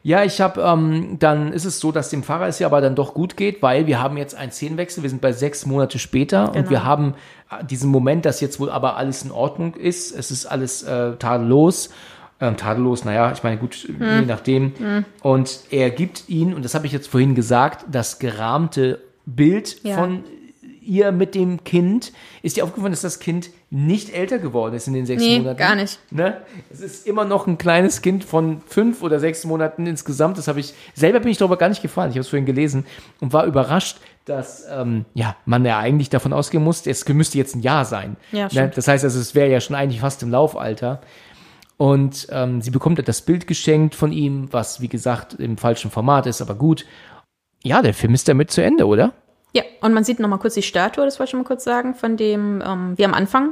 Ja, 0.05 0.25
ich 0.25 0.41
habe, 0.41 0.61
ähm, 0.63 1.19
dann 1.21 1.53
ist 1.53 1.65
es 1.65 1.79
so, 1.79 1.93
dass 1.93 2.11
dem 2.11 2.25
Pfarrer 2.25 2.49
es 2.49 2.59
ja 2.59 2.67
aber 2.67 2.81
dann 2.81 2.97
doch 2.97 3.15
gut 3.15 3.37
geht, 3.37 3.63
weil 3.63 3.87
wir 3.87 4.03
haben 4.03 4.17
jetzt 4.17 4.35
einen 4.35 4.51
Szenenwechsel, 4.51 5.05
wir 5.05 5.11
sind 5.11 5.23
bei 5.23 5.33
sechs 5.33 5.65
Monate 5.65 6.01
später 6.01 6.47
und 6.49 6.55
Genau. 6.55 6.71
wir 6.71 6.85
haben 6.85 7.15
äh, 7.51 7.65
diesen 7.65 7.89
Moment, 7.91 8.25
dass 8.25 8.41
jetzt 8.41 8.59
wohl 8.59 8.69
aber 8.71 8.97
alles 8.97 9.23
in 9.23 9.31
Ordnung 9.31 9.75
ist. 9.75 10.11
Es 10.11 10.31
ist 10.33 10.47
alles 10.47 10.83
äh, 10.83 11.15
tadellos. 11.17 11.91
Ähm, 12.41 12.57
tadellos, 12.57 13.05
naja, 13.05 13.31
ich 13.31 13.45
meine, 13.45 13.59
gut, 13.59 13.77
Hm. 13.87 14.21
je 14.21 14.27
nachdem. 14.27 14.73
Und 15.23 15.61
er 15.71 15.91
gibt 15.91 16.29
ihn, 16.29 16.53
und 16.55 16.65
das 16.65 16.75
habe 16.75 16.87
ich 16.87 16.93
jetzt 16.93 17.07
vorhin 17.07 17.37
gesagt, 17.37 17.85
das 17.89 18.19
gerahmte 18.19 19.01
Bild 19.25 19.85
Ja. 19.85 19.95
von 19.95 20.25
ihr 20.85 21.13
mit 21.13 21.37
dem 21.37 21.63
Kind. 21.63 22.13
Ist 22.43 22.57
dir 22.57 22.65
aufgefallen, 22.65 22.91
dass 22.93 23.03
das 23.03 23.21
Kind 23.21 23.51
nicht 23.75 24.11
älter 24.11 24.39
geworden 24.39 24.75
ist 24.75 24.87
in 24.87 24.93
den 24.93 25.07
sechs 25.07 25.23
Nee, 25.23 25.39
Monaten? 25.39 25.57
gar 25.57 25.75
nicht. 25.75 25.99
Ne? 26.11 26.43
Es 26.71 26.81
ist 26.81 27.07
immer 27.07 27.25
noch 27.25 27.47
ein 27.47 27.57
kleines 27.57 28.03
Kind 28.03 28.23
von 28.23 28.61
fünf 28.67 29.03
oder 29.03 29.19
sechs 29.19 29.47
Monaten 29.47 29.87
insgesamt. 29.87 30.37
Das 30.37 30.47
habe 30.47 30.61
ich, 30.61 30.75
selber 30.93 31.21
bin 31.21 31.31
ich 31.31 31.39
darüber 31.39 31.57
gar 31.57 31.71
nicht 31.71 31.81
gefahren. 31.81 32.11
Ich 32.11 32.17
habe 32.17 32.21
es 32.21 32.29
vorhin 32.29 32.45
gelesen 32.45 32.85
und 33.21 33.33
war 33.33 33.47
überrascht, 33.47 33.97
dass 34.27 34.67
ähm, 34.71 35.07
ja, 35.15 35.37
man 35.47 35.65
ja 35.65 35.79
eigentlich 35.79 36.11
davon 36.11 36.35
ausgehen 36.35 36.63
muss, 36.63 36.87
es 36.87 37.09
müsste 37.09 37.39
jetzt 37.39 37.57
ein 37.57 37.63
Jahr 37.63 37.87
sein. 37.87 38.19
Ja, 38.31 38.49
ne? 38.53 38.71
Das 38.75 38.89
heißt 38.89 39.05
also, 39.05 39.19
es 39.19 39.35
wäre 39.35 39.51
ja 39.51 39.61
schon 39.63 39.75
eigentlich 39.75 40.03
fast 40.03 40.23
im 40.23 40.31
Laufalter. 40.31 41.01
Und 41.79 42.29
ähm, 42.31 42.61
sie 42.61 42.71
bekommt 42.71 43.09
das 43.09 43.23
Bild 43.23 43.47
geschenkt 43.47 43.95
von 43.95 44.13
ihm, 44.13 44.49
was 44.53 44.83
wie 44.83 44.89
gesagt 44.89 45.33
im 45.35 45.57
falschen 45.57 45.91
Format 45.91 46.27
ist, 46.27 46.43
aber 46.43 46.57
gut. 46.57 46.85
Ja, 47.65 47.81
der 47.81 47.95
Film 47.95 48.13
ist 48.13 48.29
damit 48.29 48.51
zu 48.51 48.63
Ende, 48.63 48.87
oder? 48.87 49.15
Ja, 49.53 49.63
und 49.81 49.93
man 49.93 50.05
sieht 50.05 50.19
noch 50.19 50.29
mal 50.29 50.39
kurz 50.39 50.55
die 50.55 50.63
Statue, 50.63 51.05
das 51.05 51.19
wollte 51.19 51.31
ich 51.31 51.35
mal 51.35 51.45
kurz 51.45 51.65
sagen, 51.65 51.95
von 51.95 52.17
dem, 52.17 52.63
ähm, 52.67 52.95
wie 52.97 53.05
am 53.05 53.15
Anfang, 53.15 53.51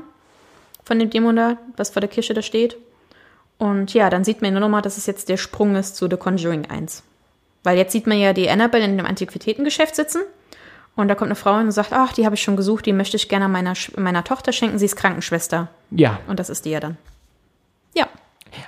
von 0.85 0.99
dem 0.99 1.11
Dämon 1.11 1.37
da, 1.37 1.59
was 1.77 1.91
vor 1.91 2.01
der 2.01 2.09
Kirche 2.09 2.35
da 2.35 2.43
steht. 2.43 2.77
Und 3.59 3.93
ja, 3.93 4.09
dann 4.09 4.25
sieht 4.25 4.41
man 4.41 4.53
nur 4.53 4.61
noch 4.61 4.71
mal, 4.71 4.81
dass 4.81 4.97
es 4.97 5.05
jetzt 5.05 5.29
der 5.29 5.37
Sprung 5.37 5.77
ist 5.77 5.97
zu 5.97 6.09
The 6.09 6.17
Conjuring 6.17 6.71
1. 6.71 7.03
Weil 7.63 7.77
jetzt 7.77 7.93
sieht 7.93 8.07
man 8.07 8.19
ja 8.19 8.33
die 8.33 8.49
Annabelle 8.49 8.87
in 8.87 8.97
dem 8.97 9.05
Antiquitätengeschäft 9.05 9.95
sitzen. 9.95 10.23
Und 10.97 11.09
da 11.09 11.15
kommt 11.15 11.29
eine 11.29 11.37
Frau 11.37 11.57
hin 11.59 11.67
und 11.67 11.73
sagt, 11.73 11.93
ach, 11.93 12.15
die 12.15 12.25
habe 12.25 12.35
ich 12.35 12.43
schon 12.43 12.57
gesucht, 12.57 12.87
die 12.87 12.95
möchte 12.95 13.19
ich 13.19 13.29
gerne 13.29 13.49
meiner, 13.49 13.75
meiner 13.97 14.25
Tochter 14.25 14.53
schenken, 14.53 14.79
sie 14.79 14.87
ist 14.87 14.97
Krankenschwester. 14.97 15.69
Ja. 15.91 16.21
Und 16.27 16.41
das 16.41 16.49
ist 16.49 16.65
die 16.65 16.71
ja 16.71 16.81
dann. 16.81 16.97
Ja, 17.95 18.09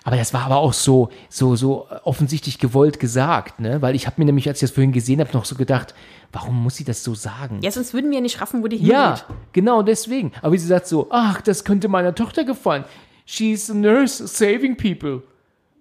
Aber 0.04 0.16
das 0.16 0.32
war 0.34 0.42
aber 0.42 0.56
auch 0.56 0.72
so, 0.72 1.10
so, 1.28 1.56
so 1.56 1.86
offensichtlich 2.04 2.58
gewollt 2.58 3.00
gesagt, 3.00 3.60
ne? 3.60 3.82
Weil 3.82 3.94
ich 3.94 4.06
habe 4.06 4.16
mir 4.18 4.24
nämlich, 4.26 4.48
als 4.48 4.58
ich 4.58 4.68
das 4.68 4.74
vorhin 4.74 4.92
gesehen 4.92 5.20
habe, 5.20 5.30
noch 5.32 5.44
so 5.44 5.54
gedacht, 5.54 5.94
warum 6.32 6.62
muss 6.62 6.76
sie 6.76 6.84
das 6.84 7.04
so 7.04 7.14
sagen? 7.14 7.60
ja, 7.62 7.70
sonst 7.70 7.94
würden 7.94 8.10
wir 8.10 8.18
ja 8.18 8.22
nicht 8.22 8.40
raffen, 8.40 8.62
wo 8.62 8.68
die 8.68 8.76
hingeht. 8.76 8.92
Ja, 8.92 9.20
genau 9.52 9.82
deswegen. 9.82 10.32
Aber 10.42 10.56
sie 10.56 10.66
sagt 10.66 10.86
so, 10.86 11.08
ach, 11.10 11.40
das 11.40 11.64
könnte 11.64 11.88
meiner 11.88 12.14
Tochter 12.14 12.44
gefallen. 12.44 12.84
She's 13.26 13.70
a 13.70 13.74
nurse 13.74 14.26
saving 14.26 14.76
people. 14.76 15.22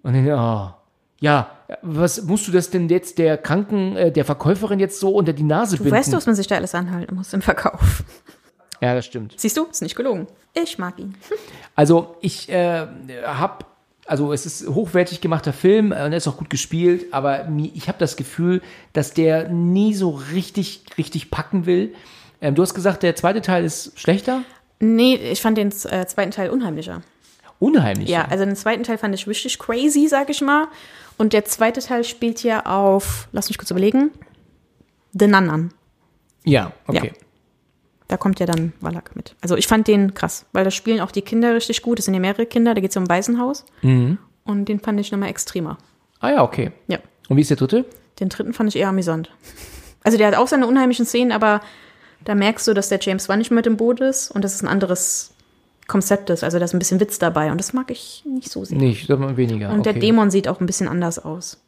Und 0.02 0.14
dann, 0.14 0.28
oh, 0.30 0.74
ja, 1.20 1.50
was 1.82 2.22
musst 2.24 2.48
du 2.48 2.52
das 2.52 2.70
denn 2.70 2.88
jetzt 2.88 3.18
der 3.18 3.38
Kranken, 3.38 3.96
äh, 3.96 4.10
der 4.12 4.24
Verkäuferin 4.24 4.80
jetzt 4.80 4.98
so 5.00 5.10
unter 5.10 5.32
die 5.32 5.42
Nase 5.44 5.76
Du 5.76 5.84
binden? 5.84 5.96
weißt, 5.98 6.12
was 6.12 6.26
man 6.26 6.34
sich 6.34 6.46
da 6.48 6.56
alles 6.56 6.74
anhalten 6.74 7.14
muss 7.14 7.32
im 7.32 7.42
Verkauf. 7.42 8.02
Ja, 8.80 8.94
das 8.94 9.06
stimmt. 9.06 9.34
Siehst 9.36 9.56
du, 9.56 9.66
ist 9.66 9.80
nicht 9.82 9.94
gelogen. 9.94 10.26
Ich 10.54 10.76
mag 10.78 10.98
ihn. 10.98 11.14
Also 11.76 12.16
ich 12.20 12.48
äh, 12.48 12.84
habe, 13.24 13.64
also 14.12 14.32
es 14.32 14.44
ist 14.44 14.68
hochwertig 14.68 15.22
gemachter 15.22 15.54
Film 15.54 15.90
äh, 15.90 16.04
und 16.04 16.12
er 16.12 16.18
ist 16.18 16.28
auch 16.28 16.36
gut 16.36 16.50
gespielt, 16.50 17.06
aber 17.12 17.48
ich 17.74 17.88
habe 17.88 17.98
das 17.98 18.16
Gefühl, 18.16 18.60
dass 18.92 19.14
der 19.14 19.48
nie 19.48 19.94
so 19.94 20.10
richtig, 20.10 20.84
richtig 20.98 21.30
packen 21.30 21.64
will. 21.64 21.94
Ähm, 22.42 22.54
du 22.54 22.60
hast 22.60 22.74
gesagt, 22.74 23.02
der 23.02 23.16
zweite 23.16 23.40
Teil 23.40 23.64
ist 23.64 23.98
schlechter, 23.98 24.42
Nee, 24.84 25.14
ich 25.14 25.40
fand 25.40 25.56
den 25.56 25.68
äh, 25.68 26.06
zweiten 26.06 26.32
Teil 26.32 26.50
unheimlicher. 26.50 27.02
unheimlich. 27.60 28.08
Ja, 28.08 28.26
also 28.28 28.44
den 28.44 28.56
zweiten 28.56 28.82
Teil 28.82 28.98
fand 28.98 29.14
ich 29.14 29.28
richtig 29.28 29.60
crazy, 29.60 30.08
sag 30.08 30.28
ich 30.28 30.40
mal. 30.40 30.66
Und 31.16 31.32
der 31.32 31.44
zweite 31.44 31.80
Teil 31.80 32.02
spielt 32.02 32.42
ja 32.42 32.66
auf, 32.66 33.28
lass 33.30 33.48
mich 33.48 33.58
kurz 33.58 33.70
überlegen, 33.70 34.10
The 35.12 35.28
Nun 35.28 35.48
an. 35.48 35.72
ja 36.44 36.72
okay. 36.88 37.12
Da 38.12 38.18
kommt 38.18 38.40
ja 38.40 38.44
dann 38.44 38.74
Wallach 38.82 39.14
mit. 39.14 39.36
Also 39.40 39.56
ich 39.56 39.66
fand 39.66 39.88
den 39.88 40.12
krass, 40.12 40.44
weil 40.52 40.64
da 40.64 40.70
spielen 40.70 41.00
auch 41.00 41.10
die 41.10 41.22
Kinder 41.22 41.54
richtig 41.54 41.80
gut. 41.80 41.98
Es 41.98 42.04
sind 42.04 42.12
ja 42.12 42.20
mehrere 42.20 42.44
Kinder, 42.44 42.74
da 42.74 42.82
geht 42.82 42.90
es 42.90 42.96
um 42.98 43.04
ein 43.04 43.08
Waisenhaus. 43.08 43.64
Mhm. 43.80 44.18
Und 44.44 44.66
den 44.66 44.80
fand 44.80 45.00
ich 45.00 45.10
nochmal 45.10 45.30
extremer. 45.30 45.78
Ah 46.20 46.28
ja, 46.28 46.42
okay. 46.42 46.72
Ja. 46.88 46.98
Und 47.30 47.38
wie 47.38 47.40
ist 47.40 47.48
der 47.48 47.56
dritte? 47.56 47.86
Den 48.20 48.28
dritten 48.28 48.52
fand 48.52 48.68
ich 48.68 48.78
eher 48.78 48.90
amüsant. 48.90 49.30
Also 50.04 50.18
der 50.18 50.26
hat 50.26 50.34
auch 50.34 50.46
seine 50.46 50.66
unheimlichen 50.66 51.06
Szenen, 51.06 51.32
aber 51.32 51.62
da 52.26 52.34
merkst 52.34 52.68
du, 52.68 52.74
dass 52.74 52.90
der 52.90 52.98
James 53.00 53.30
Wan 53.30 53.38
nicht 53.38 53.50
mehr 53.50 53.56
mit 53.60 53.66
im 53.66 53.78
Boot 53.78 54.00
ist 54.00 54.30
und 54.30 54.44
dass 54.44 54.56
es 54.56 54.62
ein 54.62 54.68
anderes 54.68 55.32
Konzept 55.86 56.28
ist. 56.28 56.44
Also 56.44 56.58
da 56.58 56.66
ist 56.66 56.74
ein 56.74 56.78
bisschen 56.80 57.00
Witz 57.00 57.18
dabei 57.18 57.50
und 57.50 57.56
das 57.56 57.72
mag 57.72 57.90
ich 57.90 58.24
nicht 58.26 58.52
so 58.52 58.62
sehr. 58.62 58.76
Nicht, 58.76 59.06
sondern 59.06 59.38
weniger. 59.38 59.70
Und 59.70 59.80
okay. 59.80 59.94
der 59.94 60.02
Dämon 60.02 60.30
sieht 60.30 60.48
auch 60.48 60.60
ein 60.60 60.66
bisschen 60.66 60.86
anders 60.86 61.18
aus. 61.18 61.62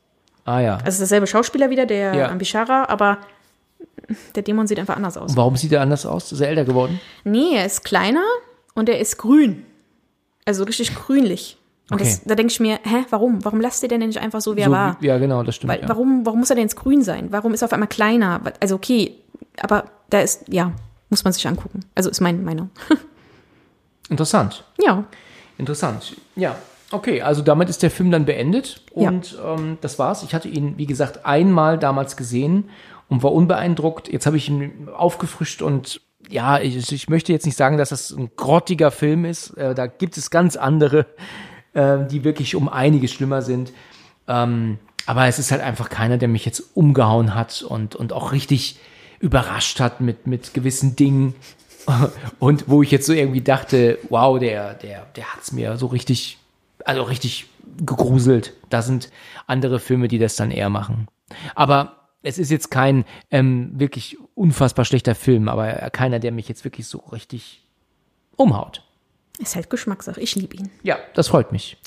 Ah 0.44 0.60
ja. 0.60 0.74
Also 0.74 0.88
es 0.88 0.94
ist 0.94 1.00
derselbe 1.00 1.26
Schauspieler 1.26 1.70
wieder, 1.70 1.86
der 1.86 2.14
Ja. 2.14 2.28
Ambishara, 2.28 2.84
aber 2.90 3.16
der 4.34 4.42
Dämon 4.42 4.66
sieht 4.66 4.78
einfach 4.78 4.96
anders 4.96 5.16
aus. 5.16 5.30
Und 5.30 5.36
warum 5.36 5.56
sieht 5.56 5.72
er 5.72 5.80
anders 5.80 6.04
aus? 6.06 6.32
Ist 6.32 6.40
er 6.40 6.48
älter 6.48 6.64
geworden? 6.64 7.00
Nee, 7.24 7.54
er 7.56 7.66
ist 7.66 7.84
kleiner 7.84 8.22
und 8.74 8.88
er 8.88 8.98
ist 8.98 9.16
grün. 9.18 9.64
Also 10.44 10.64
richtig 10.64 10.94
grünlich. 10.94 11.56
Und 11.90 11.96
Okay. 12.00 12.04
das, 12.04 12.24
da 12.24 12.34
denke 12.34 12.50
ich 12.52 12.60
mir, 12.60 12.78
hä, 12.82 13.04
warum? 13.10 13.44
Warum 13.44 13.60
lasst 13.60 13.82
ihr 13.82 13.88
den 13.88 14.00
denn 14.00 14.08
nicht 14.08 14.20
einfach 14.20 14.40
so, 14.40 14.56
wie 14.56 14.60
er 14.60 14.66
so, 14.66 14.72
war? 14.72 14.96
Ja, 15.00 15.18
genau, 15.18 15.42
das 15.42 15.56
stimmt. 15.56 15.72
Weil, 15.72 15.82
ja. 15.82 15.88
warum, 15.88 16.24
warum 16.24 16.38
muss 16.40 16.50
er 16.50 16.56
denn 16.56 16.64
jetzt 16.64 16.76
grün 16.76 17.02
sein? 17.02 17.28
Warum 17.30 17.52
ist 17.52 17.62
er 17.62 17.66
auf 17.66 17.72
einmal 17.72 17.88
kleiner? 17.88 18.40
Also 18.60 18.74
okay, 18.76 19.14
aber 19.60 19.84
da 20.10 20.20
ist, 20.20 20.44
ja, 20.48 20.72
Muss 21.10 21.22
man 21.24 21.32
sich 21.32 21.46
angucken. 21.46 21.80
Also 21.94 22.08
ist 22.10 22.20
mein 22.20 22.42
Meinung. 22.44 22.70
Interessant. 24.08 24.64
ja. 24.84 25.04
Interessant. 25.56 26.16
Ja. 26.34 26.56
Okay, 26.90 27.22
also 27.22 27.40
damit 27.42 27.68
ist 27.70 27.82
der 27.82 27.90
Film 27.90 28.10
dann 28.10 28.24
beendet 28.24 28.82
Ja. 28.94 29.08
und 29.08 29.38
ähm, 29.44 29.78
das 29.80 29.98
war's. 29.98 30.22
Ich 30.24 30.34
hatte 30.34 30.48
ihn, 30.48 30.76
wie 30.78 30.86
gesagt, 30.86 31.24
einmal 31.24 31.78
damals 31.78 32.16
gesehen 32.16 32.68
und 33.14 33.22
war 33.22 33.32
unbeeindruckt. 33.32 34.12
Jetzt 34.12 34.26
habe 34.26 34.36
ich 34.36 34.48
ihn 34.48 34.88
aufgefrischt 34.94 35.62
und 35.62 36.00
ja, 36.28 36.58
ich, 36.58 36.90
ich 36.92 37.08
möchte 37.08 37.32
jetzt 37.32 37.46
nicht 37.46 37.56
sagen, 37.56 37.76
dass 37.76 37.90
das 37.90 38.10
ein 38.10 38.30
grottiger 38.36 38.90
Film 38.90 39.24
ist. 39.24 39.50
Äh, 39.56 39.74
da 39.74 39.86
gibt 39.86 40.16
es 40.16 40.30
ganz 40.30 40.56
andere, 40.56 41.06
äh, 41.74 41.98
die 42.06 42.24
wirklich 42.24 42.54
um 42.54 42.68
einiges 42.68 43.12
schlimmer 43.12 43.42
sind. 43.42 43.72
Ähm, 44.26 44.78
aber 45.06 45.26
es 45.26 45.38
ist 45.38 45.52
halt 45.52 45.60
einfach 45.60 45.90
keiner, 45.90 46.16
der 46.16 46.28
mich 46.28 46.44
jetzt 46.44 46.62
umgehauen 46.74 47.34
hat 47.34 47.62
und, 47.62 47.94
und 47.94 48.12
auch 48.12 48.32
richtig 48.32 48.78
überrascht 49.20 49.80
hat 49.80 50.00
mit, 50.00 50.26
mit 50.26 50.54
gewissen 50.54 50.96
Dingen. 50.96 51.34
Und 52.38 52.64
wo 52.66 52.82
ich 52.82 52.90
jetzt 52.90 53.04
so 53.04 53.12
irgendwie 53.12 53.42
dachte, 53.42 53.98
wow, 54.08 54.38
der, 54.38 54.72
der, 54.72 55.04
der 55.16 55.34
hat's 55.34 55.52
mir 55.52 55.76
so 55.76 55.86
richtig, 55.86 56.38
also 56.86 57.02
richtig 57.02 57.46
gegruselt. 57.76 58.54
Da 58.70 58.80
sind 58.80 59.10
andere 59.46 59.78
Filme, 59.80 60.08
die 60.08 60.18
das 60.18 60.34
dann 60.34 60.50
eher 60.50 60.70
machen. 60.70 61.08
Aber 61.54 62.03
es 62.24 62.38
ist 62.38 62.50
jetzt 62.50 62.70
kein 62.70 63.04
ähm, 63.30 63.72
wirklich 63.74 64.16
unfassbar 64.34 64.84
schlechter 64.84 65.14
Film, 65.14 65.48
aber 65.48 65.72
keiner, 65.90 66.18
der 66.18 66.32
mich 66.32 66.48
jetzt 66.48 66.64
wirklich 66.64 66.86
so 66.88 66.98
richtig 66.98 67.64
umhaut. 68.36 68.82
Ist 69.38 69.56
halt 69.56 69.70
Geschmackssache. 69.70 70.20
Ich 70.20 70.34
liebe 70.34 70.56
ihn. 70.56 70.70
Ja, 70.82 70.98
das 71.14 71.28
freut 71.28 71.52
mich. 71.52 71.76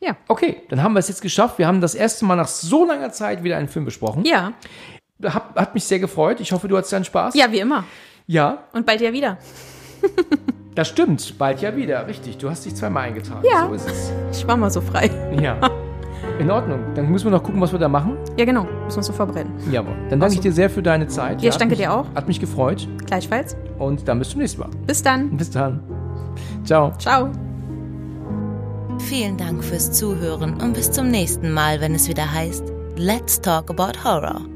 Ja. 0.00 0.18
Okay, 0.28 0.60
dann 0.68 0.82
haben 0.82 0.92
wir 0.92 0.98
es 0.98 1.08
jetzt 1.08 1.22
geschafft. 1.22 1.56
Wir 1.56 1.66
haben 1.66 1.80
das 1.80 1.94
erste 1.94 2.26
Mal 2.26 2.36
nach 2.36 2.46
so 2.46 2.84
langer 2.84 3.10
Zeit 3.10 3.42
wieder 3.42 3.56
einen 3.56 3.68
Film 3.68 3.86
besprochen. 3.86 4.22
Ja. 4.26 4.52
Hat, 5.22 5.54
hat 5.54 5.72
mich 5.72 5.84
sehr 5.84 5.98
gefreut. 5.98 6.40
Ich 6.40 6.52
hoffe, 6.52 6.68
du 6.68 6.76
hattest 6.76 6.92
deinen 6.92 7.06
Spaß. 7.06 7.34
Ja, 7.34 7.50
wie 7.50 7.60
immer. 7.60 7.84
Ja, 8.26 8.64
Und 8.74 8.84
bald 8.84 9.00
ja 9.00 9.14
wieder. 9.14 9.38
das 10.74 10.88
stimmt. 10.88 11.38
Bald 11.38 11.62
ja 11.62 11.74
wieder. 11.74 12.06
Richtig. 12.06 12.36
Du 12.36 12.50
hast 12.50 12.66
dich 12.66 12.74
zweimal 12.74 13.04
eingetragen. 13.04 13.46
Ja. 13.50 13.66
So 13.66 13.72
ist 13.72 13.88
es. 13.88 14.12
Ich 14.38 14.46
war 14.46 14.58
mal 14.58 14.70
so 14.70 14.82
frei. 14.82 15.10
Ja. 15.40 15.58
In 16.38 16.50
Ordnung. 16.50 16.80
Dann 16.94 17.10
müssen 17.10 17.26
wir 17.26 17.30
noch 17.30 17.42
gucken, 17.42 17.60
was 17.60 17.72
wir 17.72 17.78
da 17.78 17.88
machen. 17.88 18.16
Ja, 18.36 18.44
genau. 18.44 18.62
Müssen 18.64 18.90
wir 18.90 18.96
uns 18.96 19.06
so 19.06 19.12
vorbereiten. 19.12 19.52
Jawohl. 19.70 19.94
Dann 20.10 20.20
danke 20.20 20.34
ich 20.34 20.40
dir 20.40 20.52
sehr 20.52 20.68
für 20.68 20.82
deine 20.82 21.06
Zeit. 21.06 21.40
Ja, 21.42 21.50
ich 21.50 21.56
danke 21.56 21.76
mich, 21.76 21.84
dir 21.84 21.92
auch. 21.92 22.06
Hat 22.14 22.26
mich 22.26 22.40
gefreut. 22.40 22.88
Gleichfalls. 23.06 23.56
Und 23.78 24.08
dann 24.08 24.18
bis 24.18 24.30
zum 24.30 24.40
nächsten 24.40 24.60
Mal. 24.60 24.70
Bis 24.86 25.02
dann. 25.02 25.36
Bis 25.36 25.50
dann. 25.50 25.80
Ciao. 26.64 26.92
Ciao. 26.98 27.30
Vielen 28.98 29.36
Dank 29.36 29.62
fürs 29.62 29.92
Zuhören 29.92 30.54
und 30.60 30.74
bis 30.74 30.90
zum 30.90 31.10
nächsten 31.10 31.52
Mal, 31.52 31.80
wenn 31.80 31.94
es 31.94 32.08
wieder 32.08 32.32
heißt 32.32 32.64
Let's 32.96 33.40
Talk 33.40 33.70
About 33.70 34.04
Horror. 34.04 34.53